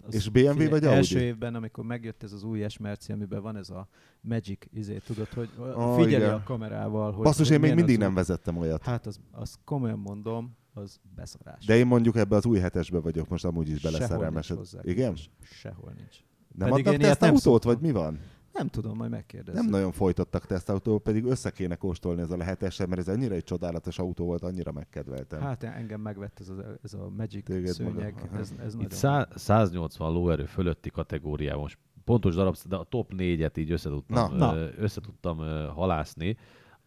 Az 0.06 0.14
és 0.14 0.28
BMW 0.28 0.50
figyelj, 0.50 0.68
vagy 0.68 0.84
Audi? 0.84 0.96
Első 0.96 1.20
évben, 1.20 1.54
amikor 1.54 1.84
megjött 1.84 2.22
ez 2.22 2.32
az 2.32 2.42
új 2.42 2.68
S 2.68 2.78
Merci, 2.78 3.12
amiben 3.12 3.42
van 3.42 3.56
ez 3.56 3.70
a 3.70 3.88
Magic 4.20 4.66
izé, 4.72 4.98
tudod, 4.98 5.28
hogy 5.28 5.50
oh, 5.58 5.94
figyeli 5.94 6.22
igen. 6.22 6.34
a 6.34 6.42
kamerával. 6.42 7.12
Hogy, 7.12 7.24
Basszus, 7.24 7.46
hogy 7.46 7.56
én 7.56 7.62
még 7.62 7.74
mindig 7.74 7.98
nem 7.98 8.14
vezettem 8.14 8.56
olyat. 8.56 8.82
Hát 8.82 9.06
az, 9.06 9.20
az 9.30 9.58
komolyan 9.64 9.98
mondom, 9.98 10.56
az 10.74 11.00
beszarás. 11.14 11.64
De 11.64 11.76
én 11.76 11.86
mondjuk 11.86 12.16
ebbe 12.16 12.36
az 12.36 12.46
új 12.46 12.58
hetesbe 12.58 12.98
vagyok 12.98 13.28
most 13.28 13.44
amúgy 13.44 13.68
is 13.68 13.80
beleszerelmesed. 13.80 14.58
Igen? 14.82 15.16
Sehol 15.42 15.92
nincs. 15.96 16.16
Nem 16.54 16.68
Pedig 16.68 16.86
adnak 16.86 16.94
én 16.94 17.06
ilyet 17.06 17.20
nem 17.20 17.30
tesztautót, 17.32 17.62
szoktam. 17.62 17.72
vagy 17.72 17.80
mi 17.80 17.90
van? 17.90 18.18
Nem 18.56 18.68
tudom, 18.68 18.96
majd 18.96 19.10
megkérdezni. 19.10 19.60
Nem 19.60 19.70
nagyon 19.70 19.92
folytattak 19.92 20.46
tesztautót, 20.46 21.02
pedig 21.02 21.24
össze 21.24 21.50
kéne 21.50 21.74
kóstolni 21.74 22.20
ez 22.20 22.30
a 22.30 22.36
lehetesen, 22.36 22.88
mert 22.88 23.00
ez 23.00 23.08
annyira 23.08 23.34
egy 23.34 23.44
csodálatos 23.44 23.98
autó 23.98 24.24
volt, 24.24 24.42
annyira 24.42 24.72
megkedveltem. 24.72 25.40
Hát 25.40 25.62
engem 25.62 26.00
megvett 26.00 26.40
ez 26.40 26.48
a, 26.48 26.54
ez 26.82 26.94
a 26.94 27.08
Magic 27.16 27.44
Téged 27.44 27.72
szőnyeg, 27.72 28.14
maga. 28.14 28.38
ez, 28.38 28.52
ez 28.64 28.72
Itt 28.74 28.80
nagyon... 28.80 28.90
szá- 28.98 29.38
180 29.38 30.12
lóerő 30.12 30.44
fölötti 30.44 30.90
kategóriában, 30.90 31.60
most 31.60 31.78
pontos 32.04 32.34
darab, 32.34 32.56
de 32.68 32.76
a 32.76 32.84
top 32.84 33.12
négyet 33.12 33.56
így 33.56 33.70
összetudtam, 33.70 34.36
Na. 34.36 35.72
halászni, 35.72 36.36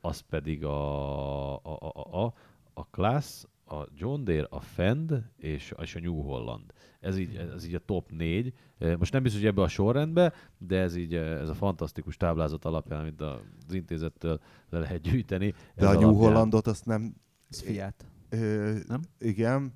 az 0.01 0.20
pedig 0.20 0.65
a, 0.65 1.53
a, 1.55 1.78
a, 1.80 1.91
a, 1.93 2.24
a, 2.26 2.34
a 2.74 2.86
Class, 2.91 3.43
a 3.65 3.88
John 3.95 4.24
Deere, 4.24 4.47
a 4.49 4.59
Fend 4.59 5.24
és, 5.38 5.74
és 5.82 5.95
a 5.95 5.99
New 5.99 6.22
Holland. 6.22 6.74
Ez 6.99 7.17
így, 7.17 7.35
ez 7.55 7.65
így 7.65 7.73
a 7.75 7.79
top 7.79 8.11
négy. 8.11 8.53
Ö, 8.77 8.97
Most 8.97 9.11
nem 9.11 9.23
biztos, 9.23 9.41
hogy 9.41 9.49
ebbe 9.49 9.61
a 9.61 9.67
sorrendbe, 9.67 10.33
de 10.57 10.79
ez 10.79 10.95
így 10.95 11.13
ez 11.15 11.49
a 11.49 11.53
fantasztikus 11.53 12.17
táblázat 12.17 12.65
alapján, 12.65 12.99
amit 12.99 13.21
az 13.21 13.73
intézettől 13.73 14.39
le 14.69 14.79
lehet 14.79 15.01
gyűjteni. 15.01 15.53
De 15.75 15.87
a 15.87 15.91
New 15.91 15.99
alapján- 16.01 16.13
Hollandot 16.23 16.67
azt 16.67 16.85
nem... 16.85 17.15
Ez 17.49 17.61
Fiat. 17.61 18.05
Ö, 18.29 18.77
Nem? 18.87 19.01
Igen. 19.19 19.71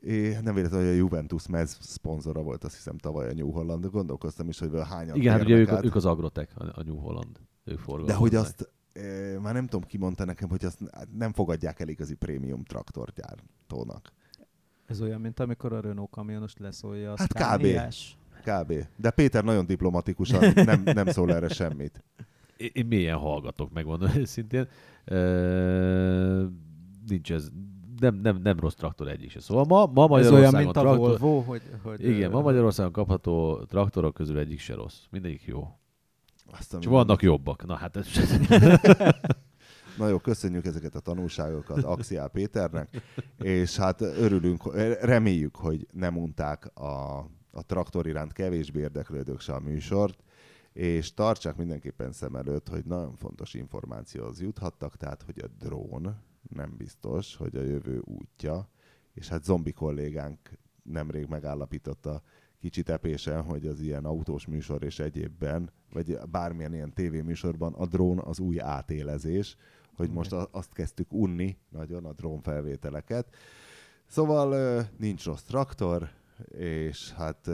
É, 0.00 0.38
nem 0.42 0.54
véletlenül, 0.54 0.86
hogy 0.86 0.94
a 0.94 0.98
Juventus 0.98 1.46
mez 1.46 1.78
szponzora 1.80 2.42
volt, 2.42 2.64
azt 2.64 2.74
hiszem 2.74 2.98
tavaly 2.98 3.28
a 3.28 3.34
New 3.34 3.50
Holland. 3.50 3.86
Gondolkoztam 3.86 4.48
is, 4.48 4.58
hogy 4.58 4.70
hányan 4.88 5.16
Igen, 5.16 5.32
hát 5.32 5.42
ugye 5.42 5.56
ők, 5.56 5.68
át. 5.68 5.84
ők 5.84 5.94
az 5.94 6.04
Agrotech, 6.06 6.52
a, 6.78 6.82
New 6.82 6.96
Holland. 6.96 7.40
Ők 7.64 8.04
De 8.04 8.14
hogy 8.14 8.34
azt, 8.34 8.72
már 9.40 9.54
nem 9.54 9.66
tudom, 9.66 9.86
ki 9.88 9.98
mondta 9.98 10.24
nekem, 10.24 10.48
hogy 10.48 10.64
azt 10.64 10.80
nem 11.16 11.32
fogadják 11.32 11.80
el 11.80 11.88
igazi 11.88 12.14
prémium 12.14 12.64
traktorgyártónak. 12.64 14.12
Ez 14.90 15.00
olyan, 15.00 15.20
mint 15.20 15.40
amikor 15.40 15.72
a 15.72 15.80
Renault 15.80 16.10
kamionos 16.10 16.52
leszólja 16.56 17.12
a 17.12 17.14
Hát 17.18 17.32
kb. 17.32 17.38
Scania-s. 17.38 18.14
Kb. 18.44 18.72
De 18.96 19.10
Péter 19.10 19.44
nagyon 19.44 19.66
diplomatikusan 19.66 20.52
nem, 20.54 20.82
nem 20.84 21.06
szól 21.06 21.34
erre 21.34 21.48
semmit. 21.48 22.04
Én, 22.56 22.70
én 22.72 22.86
mélyen 22.86 23.16
hallgatok, 23.16 23.72
megmondom 23.72 24.10
őszintén. 24.16 24.68
Ö, 25.04 26.44
nincs 27.08 27.32
ez, 27.32 27.48
nem, 27.98 28.14
nem, 28.14 28.40
nem 28.42 28.58
rossz 28.58 28.74
traktor 28.74 29.08
egyik 29.08 29.30
se. 29.30 29.40
Szóval 29.40 29.64
ma, 29.64 29.86
ma 29.86 30.02
Ez 30.02 30.08
Magyarországon 30.08 30.38
olyan, 30.38 30.64
mint 30.64 30.76
a 30.76 30.80
traktor... 30.80 31.18
Volvo, 31.18 31.40
hogy... 31.40 31.62
hogy 31.82 32.04
Igen, 32.04 32.30
ma 32.30 32.40
Magyarországon 32.40 32.92
kapható 32.92 33.64
traktorok 33.68 34.14
közül 34.14 34.38
egyik 34.38 34.60
se 34.60 34.74
rossz. 34.74 34.98
Mindegyik 35.10 35.44
jó. 35.44 35.78
Azt, 36.50 36.74
ami 36.74 36.82
És 36.82 36.88
vannak 36.88 37.22
jobbak. 37.22 37.66
Na 37.66 37.74
hát 37.74 37.96
ez 37.96 38.06
Na 40.00 40.08
jó, 40.08 40.18
köszönjük 40.18 40.66
ezeket 40.66 40.94
a 40.94 41.00
tanulságokat 41.00 41.84
Axiál 41.84 42.28
Péternek, 42.28 43.02
és 43.38 43.76
hát 43.76 44.00
örülünk, 44.00 44.74
reméljük, 45.00 45.56
hogy 45.56 45.86
nem 45.92 46.16
unták 46.16 46.76
a, 46.78 47.18
a 47.50 47.62
traktor 47.66 48.06
iránt 48.06 48.32
kevésbé 48.32 48.80
érdeklődők 48.80 49.40
se 49.40 49.52
a 49.52 49.60
műsort, 49.60 50.22
és 50.72 51.14
tartsák 51.14 51.56
mindenképpen 51.56 52.12
szem 52.12 52.36
előtt, 52.36 52.68
hogy 52.68 52.84
nagyon 52.84 53.14
fontos 53.14 53.54
információhoz 53.54 54.40
juthattak, 54.40 54.96
tehát 54.96 55.22
hogy 55.22 55.38
a 55.38 55.64
drón 55.66 56.22
nem 56.54 56.74
biztos, 56.76 57.36
hogy 57.36 57.56
a 57.56 57.62
jövő 57.62 58.02
útja, 58.04 58.68
és 59.14 59.28
hát 59.28 59.44
zombi 59.44 59.72
kollégánk 59.72 60.38
nemrég 60.82 61.26
megállapította 61.26 62.22
kicsit 62.60 62.88
epésen, 62.88 63.42
hogy 63.42 63.66
az 63.66 63.80
ilyen 63.80 64.04
autós 64.04 64.46
műsor 64.46 64.82
és 64.82 64.98
egyébben, 64.98 65.70
vagy 65.92 66.18
bármilyen 66.30 66.74
ilyen 66.74 66.92
tévéműsorban 66.92 67.74
a 67.74 67.86
drón 67.86 68.18
az 68.18 68.38
új 68.38 68.60
átélezés, 68.60 69.56
hogy 70.00 70.10
most 70.10 70.32
azt 70.32 70.72
kezdtük 70.72 71.12
unni 71.12 71.56
nagyon 71.68 72.04
a 72.04 72.12
drón 72.12 72.40
felvételeket. 72.40 73.34
Szóval 74.06 74.82
nincs 74.98 75.24
rossz 75.24 75.42
traktor, 75.42 76.10
és 76.58 77.12
hát 77.12 77.48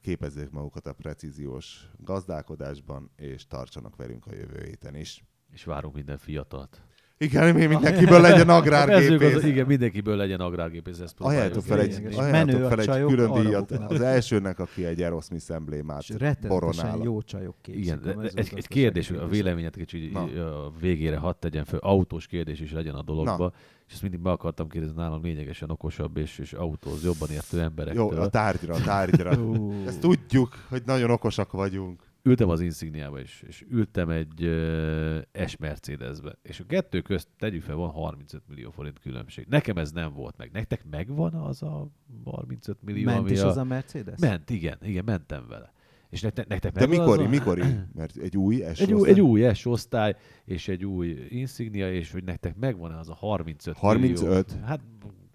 képezzék 0.00 0.50
magukat 0.50 0.86
a 0.86 0.92
precíziós 0.92 1.90
gazdálkodásban, 1.98 3.10
és 3.16 3.46
tartsanak 3.46 3.96
velünk 3.96 4.26
a 4.26 4.34
jövő 4.34 4.62
héten 4.64 4.94
is. 4.94 5.24
és 5.52 5.64
várunk 5.64 5.94
minden 5.94 6.18
fiatalt. 6.18 6.80
Igen, 7.22 7.54
mi 7.54 7.66
mindenkiből 7.66 8.20
legyen 8.30 8.48
agrárgépész. 8.48 9.34
az, 9.34 9.44
igen, 9.44 9.66
mindenkiből 9.66 10.16
legyen 10.16 10.40
agrárgépész. 10.40 10.98
Ezt 10.98 11.14
Ajánljátok 11.18 11.62
fel 11.62 11.80
egy, 11.80 12.02
Menő 12.02 12.16
ajánljátok 12.16 12.64
a 12.64 12.82
fel 12.82 12.96
egy 12.96 13.04
külön 13.04 13.32
díjat 13.32 13.70
az 13.70 14.00
elsőnek, 14.00 14.58
aki 14.58 14.84
egy 14.84 15.00
Aerosmith 15.00 15.50
emblémát 15.50 16.04
boronál. 16.48 16.98
jó 17.02 17.22
csajok 17.22 17.54
képzik 17.60 17.84
Igen, 17.84 18.30
egy, 18.34 18.52
egy 18.54 18.68
kérdés, 18.68 19.10
a 19.10 19.26
véleményet 19.26 19.76
kicsit 19.76 20.16
a 20.16 20.72
végére 20.80 21.16
hadd 21.16 21.34
tegyen 21.38 21.64
föl, 21.64 21.78
autós 21.78 22.26
kérdés 22.26 22.60
is 22.60 22.72
legyen 22.72 22.94
a 22.94 23.02
dologba, 23.02 23.36
Na. 23.44 23.52
és 23.86 23.92
ezt 23.92 24.02
mindig 24.02 24.20
be 24.20 24.30
akartam 24.30 24.68
kérdezni 24.68 24.96
nálam 24.96 25.22
lényegesen 25.22 25.70
okosabb 25.70 26.16
és, 26.16 26.38
és 26.38 26.52
autóz 26.52 27.04
jobban 27.04 27.30
értő 27.30 27.56
Jó, 27.56 27.62
emberektől. 27.62 28.20
a 28.20 28.28
tárgyra, 28.28 28.74
a 28.74 28.80
tárgyra. 28.80 29.30
Ezt 29.86 30.00
tudjuk, 30.00 30.66
hogy 30.68 30.82
nagyon 30.86 31.10
okosak 31.10 31.52
vagyunk. 31.52 32.11
Ültem 32.22 32.48
az 32.48 32.60
Insigniába 32.60 33.20
is, 33.20 33.44
és 33.46 33.64
ültem 33.70 34.10
egy 34.10 34.44
uh, 34.44 35.46
S 35.46 35.56
Mercedesbe, 35.56 36.38
és 36.42 36.60
a 36.60 36.64
kettő 36.66 37.00
közt 37.00 37.28
tegyük 37.38 37.62
fel, 37.62 37.74
van 37.74 37.90
35 37.90 38.42
millió 38.48 38.70
forint 38.70 38.98
különbség. 38.98 39.46
Nekem 39.48 39.76
ez 39.76 39.92
nem 39.92 40.12
volt 40.12 40.36
meg. 40.36 40.50
Nektek 40.52 40.84
megvan 40.90 41.34
az 41.34 41.62
a 41.62 41.88
35 42.24 42.82
millió, 42.82 43.04
Ment 43.04 43.18
ami 43.18 43.30
is 43.30 43.40
a... 43.40 43.48
az 43.48 43.56
a 43.56 43.64
Mercedes? 43.64 44.18
Ment, 44.20 44.50
igen, 44.50 44.78
igen, 44.82 45.04
mentem 45.04 45.48
vele. 45.48 45.72
És 46.10 46.20
nektek, 46.20 46.48
nektek 46.48 46.72
De 46.72 46.86
megvan 46.86 47.06
mikori, 47.06 47.20
az 47.20 47.26
a... 47.26 47.30
mikori? 47.30 47.62
Mert 47.98 48.16
egy 48.16 48.36
új 48.36 48.62
S 48.74 48.80
Egy 48.80 48.92
új, 48.92 49.08
egy 49.08 49.20
új 49.20 49.54
S 49.54 49.66
osztály, 49.66 50.16
és 50.44 50.68
egy 50.68 50.84
új 50.84 51.26
Insignia, 51.28 51.92
és 51.92 52.12
hogy 52.12 52.24
nektek 52.24 52.56
megvan 52.56 52.92
az 52.92 53.08
a 53.08 53.14
35 53.14 53.76
35? 53.76 54.20
millió. 54.20 54.66
Hát 54.66 54.80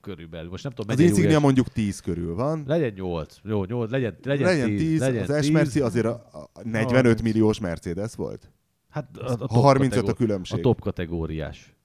körülbelül. 0.01 0.49
Most 0.49 0.63
nem 0.63 0.73
tudom, 0.73 0.95
Az 0.95 0.99
Insignia 0.99 1.39
mondjuk 1.39 1.67
10 1.67 1.99
körül 1.99 2.35
van. 2.35 2.63
Legyen 2.67 2.93
8. 2.93 3.37
Jó, 3.43 3.63
8, 3.63 3.91
legyen, 3.91 4.17
legyen, 4.23 4.47
Legyen 4.47 4.67
10, 4.67 4.79
10, 4.79 4.99
legyen 4.99 5.21
az 5.29 5.35
S 5.37 5.39
10. 5.39 5.49
Merci 5.49 5.79
azért 5.79 6.05
a 6.05 6.09
a 6.33 6.49
45 6.63 6.91
30. 6.91 7.21
milliós 7.21 7.59
Mercedes 7.59 8.15
volt. 8.15 8.51
Hát 8.89 9.17
a, 9.17 9.31
a, 9.31 9.47
Ha 9.47 9.59
35 9.59 10.07
a 10.07 10.13
különbség. 10.13 10.59
A 10.59 10.61
top 10.61 10.79
kategóriás 10.81 11.75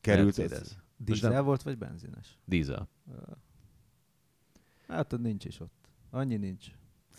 Került 0.00 0.36
Mercedes. 0.36 0.60
ez. 0.60 0.76
Dízel 0.96 1.30
nem- 1.30 1.44
volt, 1.44 1.62
vagy 1.62 1.78
benzines? 1.78 2.38
Dízel. 2.44 2.88
Hát 4.88 5.12
ott 5.12 5.20
nincs 5.20 5.44
is 5.44 5.60
ott. 5.60 5.88
Annyi 6.10 6.36
nincs. 6.36 6.66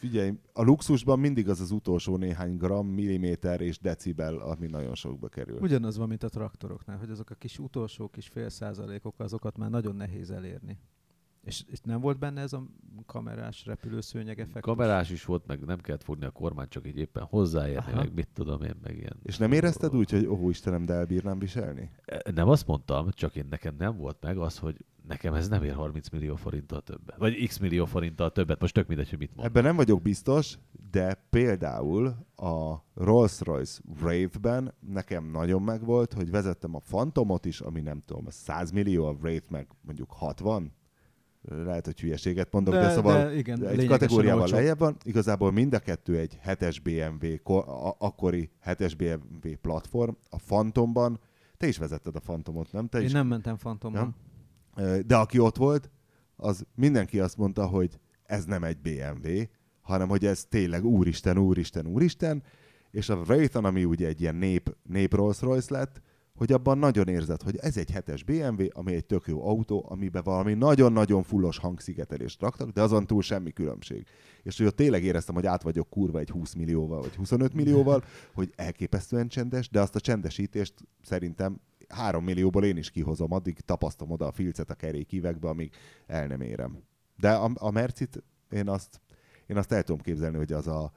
Figyelj, 0.03 0.31
a 0.53 0.63
luxusban 0.63 1.19
mindig 1.19 1.49
az 1.49 1.59
az 1.59 1.71
utolsó 1.71 2.17
néhány 2.17 2.57
gram, 2.57 2.87
milliméter 2.87 3.61
és 3.61 3.79
decibel, 3.79 4.37
ami 4.37 4.67
nagyon 4.67 4.95
sokba 4.95 5.27
kerül. 5.27 5.57
Ugyanaz 5.61 5.97
van, 5.97 6.07
mint 6.07 6.23
a 6.23 6.29
traktoroknál, 6.29 6.97
hogy 6.97 7.09
azok 7.09 7.29
a 7.29 7.35
kis 7.35 7.59
utolsó 7.59 8.09
kis 8.09 8.27
fél 8.27 8.49
százalékok, 8.49 9.19
azokat 9.19 9.57
már 9.57 9.69
nagyon 9.69 9.95
nehéz 9.95 10.31
elérni. 10.31 10.79
És, 11.43 11.63
és 11.67 11.79
nem 11.81 12.01
volt 12.01 12.19
benne 12.19 12.41
ez 12.41 12.53
a 12.53 12.63
kamerás 13.05 13.65
repülőszőnyeg 13.65 14.39
effektus? 14.39 14.61
Kamerás 14.61 15.09
is 15.09 15.25
volt, 15.25 15.47
meg 15.47 15.65
nem 15.65 15.79
kellett 15.79 16.03
fogni 16.03 16.25
a 16.25 16.31
kormányt, 16.31 16.69
csak 16.69 16.87
így 16.87 16.97
éppen 16.97 17.23
hozzáérni, 17.23 17.91
Aha. 17.91 17.95
meg 17.95 18.13
mit 18.13 18.29
tudom 18.33 18.61
én, 18.61 18.75
meg 18.83 18.97
ilyen. 18.97 19.19
És 19.23 19.37
nem 19.37 19.51
érezted 19.51 19.95
úgy, 19.95 20.11
hogy 20.11 20.25
ó, 20.25 20.49
Istenem, 20.49 20.85
de 20.85 20.93
elbírnám 20.93 21.39
viselni? 21.39 21.91
Nem 22.33 22.49
azt 22.49 22.67
mondtam, 22.67 23.09
csak 23.09 23.35
én 23.35 23.47
nekem 23.49 23.75
nem 23.77 23.97
volt 23.97 24.17
meg 24.21 24.37
az, 24.37 24.57
hogy 24.57 24.85
nekem 25.07 25.33
ez 25.33 25.47
nem 25.49 25.63
ér 25.63 25.73
30 25.73 26.09
millió 26.09 26.35
forinttal 26.35 26.81
többet. 26.81 27.17
Vagy 27.17 27.47
x 27.47 27.57
millió 27.57 27.85
forinttal 27.85 28.31
többet, 28.31 28.59
most 28.61 28.73
tök 28.73 28.87
mindegy, 28.87 29.09
hogy 29.09 29.19
mit 29.19 29.35
mond. 29.35 29.47
Ebben 29.47 29.63
nem 29.63 29.75
vagyok 29.75 30.01
biztos, 30.01 30.57
de 30.91 31.25
például 31.29 32.07
a 32.35 32.75
Rolls-Royce 32.95 33.81
Wraith-ben 34.01 34.73
nekem 34.79 35.25
nagyon 35.31 35.61
megvolt, 35.61 36.13
hogy 36.13 36.31
vezettem 36.31 36.75
a 36.75 36.79
Phantomot 36.79 37.45
is, 37.45 37.59
ami 37.61 37.81
nem 37.81 38.01
tudom, 38.05 38.25
100 38.29 38.71
millió, 38.71 39.05
a 39.05 39.11
Wraith 39.21 39.49
meg 39.51 39.67
mondjuk 39.81 40.11
60. 40.11 40.71
Lehet, 41.49 41.85
hogy 41.85 41.99
hülyeséget 41.99 42.51
mondok, 42.51 42.73
de, 42.73 42.79
De- 42.79 42.89
szóval 42.89 43.25
de 43.25 43.35
igen, 43.35 43.67
egy 43.67 43.87
kategóriával 43.87 44.41
olcsóbb. 44.41 44.57
lejjebb 44.57 44.79
van. 44.79 44.95
Igazából 45.03 45.51
mind 45.51 45.73
a 45.73 45.79
kettő 45.79 46.17
egy 46.17 46.39
7-es 46.45 46.77
BMW, 46.83 47.51
a- 47.61 47.95
akkori 47.99 48.49
7-es 48.65 48.93
BMW 48.97 49.55
platform. 49.61 50.13
A 50.29 50.37
Phantomban, 50.47 51.19
te 51.57 51.67
is 51.67 51.77
vezetted 51.77 52.15
a 52.15 52.19
Phantomot, 52.19 52.71
nem? 52.71 52.87
Te 52.87 52.99
Én 52.99 53.05
is 53.05 53.11
nem 53.11 53.27
mentem 53.27 53.57
fantommal. 53.57 54.01
Nem? 54.01 54.15
De 55.05 55.15
aki 55.15 55.39
ott 55.39 55.57
volt, 55.57 55.89
az 56.35 56.65
mindenki 56.75 57.19
azt 57.19 57.37
mondta, 57.37 57.65
hogy 57.65 57.99
ez 58.23 58.45
nem 58.45 58.63
egy 58.63 58.77
BMW, 58.77 59.41
hanem 59.81 60.07
hogy 60.07 60.25
ez 60.25 60.45
tényleg 60.45 60.85
úristen, 60.85 61.37
úristen, 61.37 61.87
úristen, 61.87 62.43
és 62.91 63.09
a 63.09 63.15
Wraithon, 63.15 63.65
ami 63.65 63.85
ugye 63.85 64.07
egy 64.07 64.21
ilyen 64.21 64.35
nép, 64.35 64.75
nép 64.83 65.13
Rolls 65.13 65.41
Royce 65.41 65.73
lett, 65.73 66.01
hogy 66.35 66.51
abban 66.51 66.77
nagyon 66.77 67.07
érzed, 67.07 67.41
hogy 67.41 67.57
ez 67.57 67.77
egy 67.77 67.91
hetes 67.91 68.23
BMW, 68.23 68.65
ami 68.71 68.93
egy 68.93 69.05
tök 69.05 69.27
jó 69.27 69.47
autó, 69.47 69.85
amiben 69.89 70.23
valami 70.25 70.53
nagyon-nagyon 70.53 71.23
fullos 71.23 71.57
hangszigetelést 71.57 72.41
raktak, 72.41 72.69
de 72.69 72.81
azon 72.81 73.07
túl 73.07 73.21
semmi 73.21 73.51
különbség. 73.51 74.05
És 74.43 74.57
hogy 74.57 74.65
ott 74.65 74.75
tényleg 74.75 75.03
éreztem, 75.03 75.35
hogy 75.35 75.45
át 75.45 75.63
vagyok 75.63 75.89
kurva 75.89 76.19
egy 76.19 76.29
20 76.29 76.53
millióval, 76.53 77.01
vagy 77.01 77.15
25 77.15 77.53
millióval, 77.53 78.03
hogy 78.33 78.53
elképesztően 78.55 79.27
csendes, 79.27 79.69
de 79.69 79.81
azt 79.81 79.95
a 79.95 79.99
csendesítést 79.99 80.73
szerintem 81.01 81.59
3 81.93 82.23
millióból 82.23 82.65
én 82.65 82.77
is 82.77 82.91
kihozom, 82.91 83.31
addig 83.31 83.59
tapasztom 83.59 84.11
oda 84.11 84.27
a 84.27 84.31
filcet 84.31 84.69
a 84.69 84.75
kerékívekbe, 84.75 85.47
amíg 85.47 85.73
el 86.05 86.27
nem 86.27 86.41
érem. 86.41 86.83
De 87.17 87.31
a, 87.31 87.51
a 87.53 87.71
Mercit, 87.71 88.23
én 88.49 88.69
azt, 88.69 89.01
én 89.47 89.57
azt 89.57 89.71
el 89.71 89.83
tudom 89.83 90.01
képzelni, 90.01 90.37
hogy 90.37 90.51
az 90.51 90.67
a, 90.67 90.91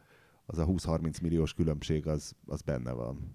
az 0.46 0.58
a 0.58 0.66
20-30 0.66 1.22
milliós 1.22 1.54
különbség 1.54 2.06
az, 2.06 2.32
az 2.46 2.62
benne 2.62 2.92
van. 2.92 3.34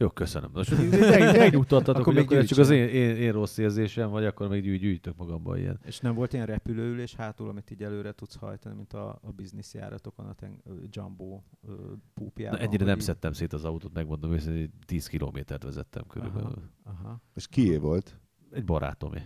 Jó, 0.00 0.08
köszönöm. 0.10 0.50
Most 0.52 0.70
meg- 0.90 1.36
megnyugtattatok, 1.38 2.00
Akkor 2.00 2.14
még 2.14 2.24
akkor 2.24 2.44
csak 2.44 2.58
az 2.58 2.70
én, 2.70 2.88
én, 2.88 3.16
én 3.16 3.32
rossz 3.32 3.58
érzésem, 3.58 4.10
vagy 4.10 4.24
akkor 4.24 4.48
még 4.48 4.62
gyűjt, 4.62 4.80
gyűjtök 4.80 5.16
magamban 5.16 5.58
ilyen. 5.58 5.78
És 5.84 6.00
nem 6.00 6.14
volt 6.14 6.32
ilyen 6.32 6.46
repülőülés 6.46 7.14
hátul, 7.14 7.48
amit 7.48 7.70
így 7.70 7.82
előre 7.82 8.12
tudsz 8.12 8.36
hajtani, 8.36 8.74
mint 8.74 8.92
a, 8.92 9.08
a 9.22 9.30
bizniszjáratokon, 9.36 10.26
a 10.26 10.32
ten, 10.32 10.62
Jumbo 10.90 11.40
Na, 11.60 11.72
púpjában. 12.14 12.58
ennyire 12.58 12.76
hogy 12.78 12.86
nem 12.86 12.96
így- 12.96 13.02
szedtem 13.04 13.32
szét 13.32 13.52
az 13.52 13.64
autót, 13.64 13.92
megmondom 13.94 14.32
őszintén, 14.32 14.70
10 14.86 15.06
kilométert 15.06 15.62
vezettem 15.62 16.02
körülbelül. 16.06 16.52
Aha, 16.84 16.98
aha. 17.02 17.20
És 17.34 17.46
kié 17.48 17.76
volt? 17.76 18.20
Egy 18.50 18.64
barátomé. 18.64 19.22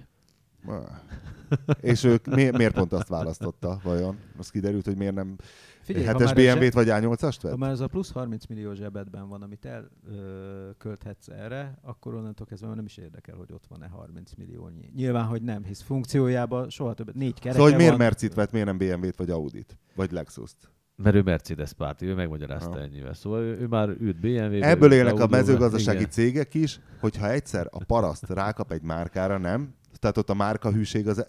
Ah. 0.67 0.85
És 1.81 2.05
ők 2.05 2.27
mi, 2.27 2.51
miért 2.51 2.75
pont 2.75 2.93
azt 2.93 3.09
választotta, 3.09 3.81
vajon? 3.83 4.17
Most 4.37 4.51
kiderült, 4.51 4.85
hogy 4.85 4.97
miért 4.97 5.15
nem 5.15 5.37
Figyelj, 5.83 6.07
egy 6.07 6.13
ha 6.13 6.19
7-es 6.19 6.25
már 6.25 6.39
egy 6.39 6.59
BMW-t 6.59 6.73
vagy 6.73 6.87
A8-ast 6.91 7.39
Ha 7.43 7.49
vett? 7.49 7.57
már 7.57 7.71
ez 7.71 7.81
a 7.81 7.87
plusz 7.87 8.13
30 8.13 8.47
millió 8.47 8.73
zsebedben 8.73 9.29
van, 9.29 9.43
amit 9.43 9.65
elkölthetsz 9.65 11.29
erre, 11.29 11.79
akkor 11.83 12.15
onnantól 12.15 12.47
kezdve 12.47 12.67
már 12.67 12.77
nem 12.77 12.85
is 12.85 12.97
érdekel, 12.97 13.35
hogy 13.37 13.53
ott 13.53 13.67
van-e 13.69 13.89
30 13.89 14.33
milliónyi. 14.37 14.91
Nyilván, 14.95 15.25
hogy 15.25 15.43
nem, 15.43 15.65
hisz 15.65 15.81
funkciójában 15.83 16.71
soha 16.71 16.95
többet, 16.95 17.15
négy 17.15 17.35
kereke 17.39 17.53
Szóval, 17.53 17.69
hogy 17.69 17.77
miért 17.77 17.97
van. 17.97 18.01
Mercit 18.01 18.35
vett, 18.35 18.53
miért 18.53 18.67
nem 18.67 18.79
BMW-t 18.79 19.17
vagy 19.17 19.31
Audit? 19.31 19.79
Vagy 19.95 20.11
Lexus-t? 20.13 20.71
Mert 20.97 21.17
ő 21.17 21.23
Mercedes 21.23 21.73
párti, 21.73 22.07
ő 22.07 22.15
megmagyarázta 22.15 22.71
Ha. 22.71 22.81
ennyivel. 22.81 23.15
Szóval 23.15 23.41
ő, 23.41 23.59
ő 23.61 23.67
már 23.67 23.89
ült 23.89 24.21
BMW-be. 24.21 24.69
Ebből 24.69 24.93
élnek 24.93 25.21
a 25.21 25.27
mezőgazdasági 25.27 25.99
igen. 25.99 26.11
cégek 26.11 26.55
is, 26.55 26.81
hogyha 27.01 27.31
egyszer 27.31 27.69
a 27.71 27.85
paraszt 27.85 28.29
rákap 28.29 28.73
egy 28.73 28.83
márkára, 28.83 29.39
nem? 29.39 29.75
Tehát 29.99 30.17
ott 30.17 30.31
a 30.31 30.35
márkahűség 30.35 31.09
az, 31.09 31.27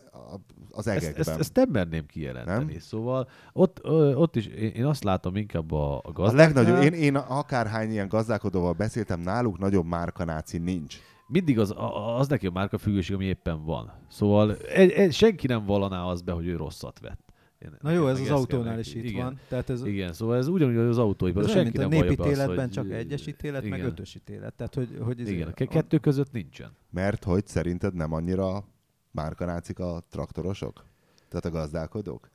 az 0.75 0.87
Ezt, 0.87 0.97
egekben. 1.03 1.19
ezt, 1.27 1.39
ezt 1.39 1.55
nem 1.55 1.69
merném 1.71 2.05
kijelenteni. 2.05 2.71
Nem? 2.71 2.79
Szóval 2.79 3.27
ott, 3.53 3.79
ö, 3.83 4.13
ott 4.13 4.35
is 4.35 4.45
én, 4.45 4.69
én 4.69 4.85
azt 4.85 5.03
látom 5.03 5.35
inkább 5.35 5.71
a, 5.71 5.95
a 5.95 6.01
A 6.03 6.11
gazdáknál. 6.11 6.63
legnagyobb, 6.63 6.93
én, 6.93 6.99
én 7.01 7.15
akárhány 7.15 7.91
ilyen 7.91 8.07
gazdálkodóval 8.07 8.73
beszéltem, 8.73 9.19
náluk 9.19 9.59
nagyobb 9.59 9.85
márkanáci 9.85 10.57
nincs. 10.57 10.97
mindig 11.27 11.59
az, 11.59 11.71
a- 11.71 12.17
az 12.19 12.27
neki 12.27 12.47
a 12.47 12.51
márka 12.51 12.77
függőség, 12.77 13.15
ami 13.15 13.25
éppen 13.25 13.65
van. 13.65 13.91
Szóval 14.09 14.55
egy, 14.57 14.91
egy, 14.91 15.13
senki 15.13 15.47
nem 15.47 15.65
vallaná 15.65 16.03
azt 16.03 16.23
be, 16.25 16.31
hogy 16.31 16.47
ő 16.47 16.55
rosszat 16.55 16.99
vett. 16.99 17.19
Én, 17.59 17.77
Na 17.81 17.91
jó, 17.91 18.07
ez 18.07 18.13
meg 18.19 18.21
az 18.21 18.21
ezt 18.21 18.37
autónál 18.37 18.79
is 18.79 18.95
itt 18.95 19.03
igen. 19.03 19.23
van. 19.23 19.39
Tehát 19.47 19.69
ez, 19.69 19.85
Igen, 19.85 20.13
szóval 20.13 20.37
ez 20.37 20.47
ugyanúgy 20.47 20.75
az 20.77 20.97
autóiban. 20.97 21.43
ez 21.43 21.49
Senki 21.49 21.63
mint 21.63 21.77
a 21.77 21.81
nem 21.87 21.99
azt, 21.99 22.09
népítéletben 22.09 22.57
hogy- 22.57 22.69
csak 22.69 22.91
egyes 22.91 23.27
ítélet, 23.27 23.63
meg 23.69 23.79
igen. 23.79 23.91
ötös 23.91 24.15
ítélet. 24.15 24.53
Tehát, 24.53 24.75
hogy, 24.75 24.97
hogy 25.01 25.19
ez 25.21 25.29
Igen, 25.29 25.47
a 25.47 25.51
ke- 25.51 25.67
kettő 25.69 25.97
között 25.97 26.31
nincsen. 26.31 26.71
Mert 26.91 27.23
hogy 27.23 27.47
szerinted 27.47 27.93
nem 27.93 28.13
annyira 28.13 28.65
márkanácik 29.13 29.79
a 29.79 30.03
traktorosok? 30.09 30.85
Tehát 31.27 31.45
a 31.45 31.49
gazdálkodók? 31.49 32.29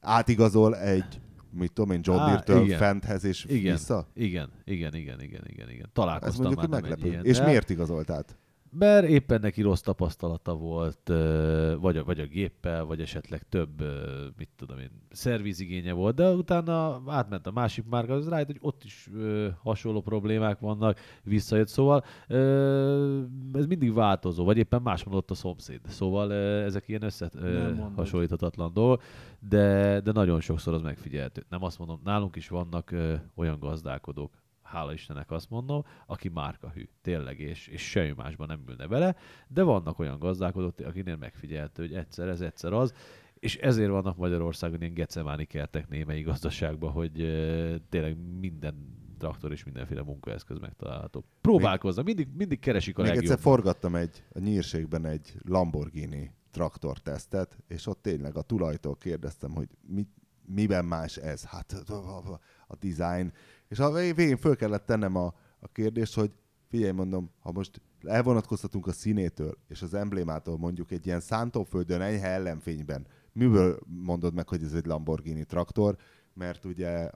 Átigazol 0.00 0.76
egy, 0.76 1.20
mit 1.50 1.72
tudom 1.72 1.90
én, 1.90 2.00
John 2.02 2.18
Deere-től 2.18 2.68
fenthez 2.68 3.24
és 3.24 3.44
Igen, 3.44 3.72
vissza? 3.72 4.06
igen, 4.14 4.50
igen, 4.64 4.94
igen, 4.94 5.20
igen, 5.20 5.42
igen, 5.46 5.70
igen. 5.70 5.84
Ez 5.84 5.90
Találkoztam 5.92 6.44
mondjuk 6.46 6.68
már 6.70 6.80
meglepő. 6.80 7.08
ilyen. 7.08 7.24
És 7.24 7.40
miért 7.40 7.70
igazolt 7.70 8.10
át? 8.10 8.36
Mert 8.70 9.06
éppen 9.06 9.40
neki 9.40 9.62
rossz 9.62 9.80
tapasztalata 9.80 10.54
volt, 10.54 11.12
vagy 11.80 11.96
a, 11.96 12.04
vagy 12.04 12.20
a 12.20 12.26
géppel, 12.26 12.84
vagy 12.84 13.00
esetleg 13.00 13.42
több, 13.48 13.82
mit 14.36 14.48
tudom 14.56 14.78
én, 14.78 14.90
szervizigénye 15.10 15.92
volt, 15.92 16.14
de 16.14 16.30
utána 16.30 17.02
átment 17.06 17.46
a 17.46 17.50
másik 17.50 17.84
márka, 17.88 18.12
az 18.12 18.28
rájött, 18.28 18.46
hogy 18.46 18.58
ott 18.60 18.84
is 18.84 19.10
hasonló 19.62 20.00
problémák 20.00 20.58
vannak, 20.58 20.98
visszajött, 21.22 21.68
szóval 21.68 22.04
ez 23.52 23.66
mindig 23.66 23.92
változó, 23.92 24.44
vagy 24.44 24.58
éppen 24.58 24.82
más 24.82 25.04
mondott 25.04 25.30
a 25.30 25.34
szomszéd. 25.34 25.80
Szóval 25.86 26.32
ezek 26.62 26.88
ilyen 26.88 27.02
össze, 27.02 27.30
Nem 27.32 27.44
ö, 27.44 27.62
mondod. 27.74 27.94
hasonlíthatatlan 27.96 28.72
dolgok, 28.72 29.02
de, 29.48 30.00
de 30.00 30.12
nagyon 30.12 30.40
sokszor 30.40 30.74
az 30.74 30.82
megfigyelhető. 30.82 31.44
Nem 31.48 31.62
azt 31.62 31.78
mondom, 31.78 32.00
nálunk 32.04 32.36
is 32.36 32.48
vannak 32.48 32.94
olyan 33.34 33.58
gazdálkodók, 33.58 34.34
hála 34.66 34.92
Istennek 34.92 35.30
azt 35.30 35.50
mondom, 35.50 35.84
aki 36.06 36.28
márkahű, 36.28 36.88
tényleg, 37.02 37.40
és, 37.40 37.66
és 37.66 37.90
semmi 37.90 38.12
másban 38.16 38.46
nem 38.46 38.62
ülne 38.68 38.86
vele, 38.86 39.16
de 39.48 39.62
vannak 39.62 39.98
olyan 39.98 40.18
gazdálkodók, 40.18 40.78
akinél 40.78 41.16
megfigyelhető, 41.16 41.82
hogy 41.82 41.94
egyszer 41.94 42.28
ez, 42.28 42.40
egyszer 42.40 42.72
az, 42.72 42.94
és 43.38 43.56
ezért 43.56 43.90
vannak 43.90 44.16
Magyarországon 44.16 44.80
ilyen 44.80 44.94
gecemáni 44.94 45.44
kertek 45.44 45.88
némely 45.88 46.20
gazdaságban, 46.20 46.90
hogy 46.90 47.20
ö, 47.20 47.74
tényleg 47.88 48.16
minden 48.40 49.04
traktor 49.18 49.52
és 49.52 49.64
mindenféle 49.64 50.02
munkaeszköz 50.02 50.58
megtalálható. 50.58 51.24
Próbálkoznak, 51.40 52.04
mindig, 52.04 52.28
mindig 52.36 52.58
keresik 52.58 52.98
a 52.98 53.02
Még 53.02 53.10
legjobb. 53.10 53.30
egyszer 53.30 53.42
forgattam 53.44 53.94
egy, 53.94 54.24
a 54.32 54.38
nyírségben 54.38 55.06
egy 55.06 55.34
Lamborghini 55.44 56.32
traktortesztet, 56.50 57.58
és 57.68 57.86
ott 57.86 58.02
tényleg 58.02 58.36
a 58.36 58.42
tulajtól 58.42 58.96
kérdeztem, 58.96 59.54
hogy 59.54 59.68
mi, 59.80 60.06
miben 60.46 60.84
más 60.84 61.16
ez? 61.16 61.44
Hát 61.44 61.72
a 62.66 62.76
design. 62.80 63.32
És 63.68 63.78
a 63.78 63.92
végén 63.92 64.36
föl 64.36 64.56
kellett 64.56 64.86
tennem 64.86 65.16
a, 65.16 65.34
a 65.60 65.68
kérdést, 65.72 66.14
hogy 66.14 66.30
figyelj, 66.68 66.92
mondom, 66.92 67.30
ha 67.40 67.52
most 67.52 67.80
elvonatkoztatunk 68.02 68.86
a 68.86 68.92
színétől 68.92 69.56
és 69.68 69.82
az 69.82 69.94
emblémától 69.94 70.58
mondjuk 70.58 70.90
egy 70.90 71.06
ilyen 71.06 71.20
szántóföldön 71.20 72.00
enyhe 72.00 72.28
ellenfényben, 72.28 73.06
miből 73.32 73.78
mondod 73.86 74.34
meg, 74.34 74.48
hogy 74.48 74.62
ez 74.62 74.72
egy 74.72 74.86
Lamborghini 74.86 75.44
traktor? 75.44 75.96
Mert 76.34 76.64
ugye 76.64 77.10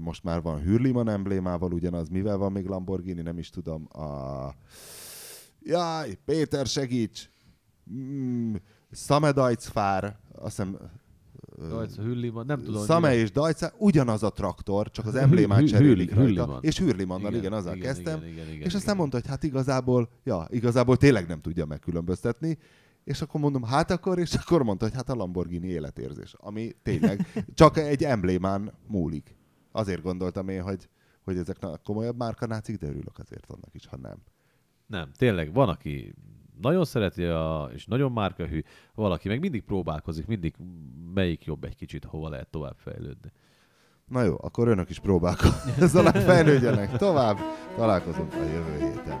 most 0.00 0.24
már 0.24 0.42
van 0.42 0.60
Hürliman 0.60 1.08
emblémával 1.08 1.72
ugyanaz, 1.72 2.08
mivel 2.08 2.36
van 2.36 2.52
még 2.52 2.66
Lamborghini, 2.66 3.22
nem 3.22 3.38
is 3.38 3.50
tudom. 3.50 3.88
A... 3.92 4.48
Jaj, 5.62 6.18
Péter, 6.24 6.66
segíts! 6.66 7.28
Mm, 7.92 8.54
Szame 8.90 9.32
Dajcfár, 9.32 10.18
azt 10.32 10.56
hiszem... 10.56 10.78
Dajca, 11.58 12.02
Hülliman, 12.02 12.46
nem 12.46 12.62
tudom. 12.62 12.84
Szame 12.84 13.14
és 13.14 13.30
Dajca, 13.30 13.72
ugyanaz 13.78 14.22
a 14.22 14.30
traktor, 14.30 14.90
csak 14.90 15.06
az 15.06 15.14
emblémát 15.14 15.66
cserélik 15.66 16.08
hü- 16.08 16.18
rajta. 16.18 16.22
Hürliman. 16.24 16.62
És 16.62 16.78
Hürlimannal, 16.78 17.34
igen, 17.34 17.52
azzal 17.52 17.76
igen, 17.76 17.86
kezdtem. 17.86 18.18
Igen, 18.18 18.32
igen, 18.32 18.46
igen, 18.46 18.60
és 18.60 18.74
aztán 18.74 18.82
igen. 18.82 18.96
mondta, 18.96 19.16
hogy 19.16 19.26
hát 19.26 19.42
igazából, 19.42 20.08
ja, 20.24 20.46
igazából 20.50 20.96
tényleg 20.96 21.26
nem 21.28 21.40
tudja 21.40 21.64
megkülönböztetni. 21.64 22.58
És 23.04 23.22
akkor 23.22 23.40
mondom, 23.40 23.62
hát 23.62 23.90
akkor, 23.90 24.18
és 24.18 24.34
akkor 24.34 24.62
mondta, 24.62 24.84
hogy 24.84 24.94
hát 24.94 25.08
a 25.08 25.14
Lamborghini 25.14 25.68
életérzés, 25.68 26.34
ami 26.38 26.72
tényleg 26.82 27.44
csak 27.54 27.76
egy 27.76 28.04
emblémán 28.04 28.72
múlik. 28.86 29.36
Azért 29.72 30.02
gondoltam 30.02 30.48
én, 30.48 30.62
hogy, 30.62 30.88
hogy 31.24 31.36
ezek 31.36 31.56
komolyabb 31.82 32.16
márkanácik, 32.16 32.78
de 32.78 32.86
örülök 32.86 33.18
azért 33.18 33.50
annak 33.50 33.74
is, 33.74 33.86
ha 33.86 33.96
nem. 33.96 34.16
Nem, 34.86 35.10
tényleg 35.16 35.52
van, 35.52 35.68
aki 35.68 36.14
nagyon 36.60 36.84
szereti, 36.84 37.24
a, 37.24 37.70
és 37.74 37.86
nagyon 37.86 38.12
márkahű, 38.12 38.62
valaki 38.94 39.28
meg 39.28 39.40
mindig 39.40 39.62
próbálkozik, 39.62 40.26
mindig 40.26 40.54
melyik 41.14 41.44
jobb 41.44 41.64
egy 41.64 41.76
kicsit, 41.76 42.04
hova 42.04 42.28
lehet 42.28 42.48
tovább 42.50 42.76
fejlődni. 42.76 43.32
Na 44.06 44.22
jó, 44.22 44.36
akkor 44.40 44.68
önök 44.68 44.90
is 44.90 44.98
próbálkozzanak, 44.98 46.16
fejlődjenek 46.30 46.96
tovább. 46.96 47.38
Találkozunk 47.76 48.32
a 48.34 48.44
jövő 48.44 48.78
héten. 48.78 49.20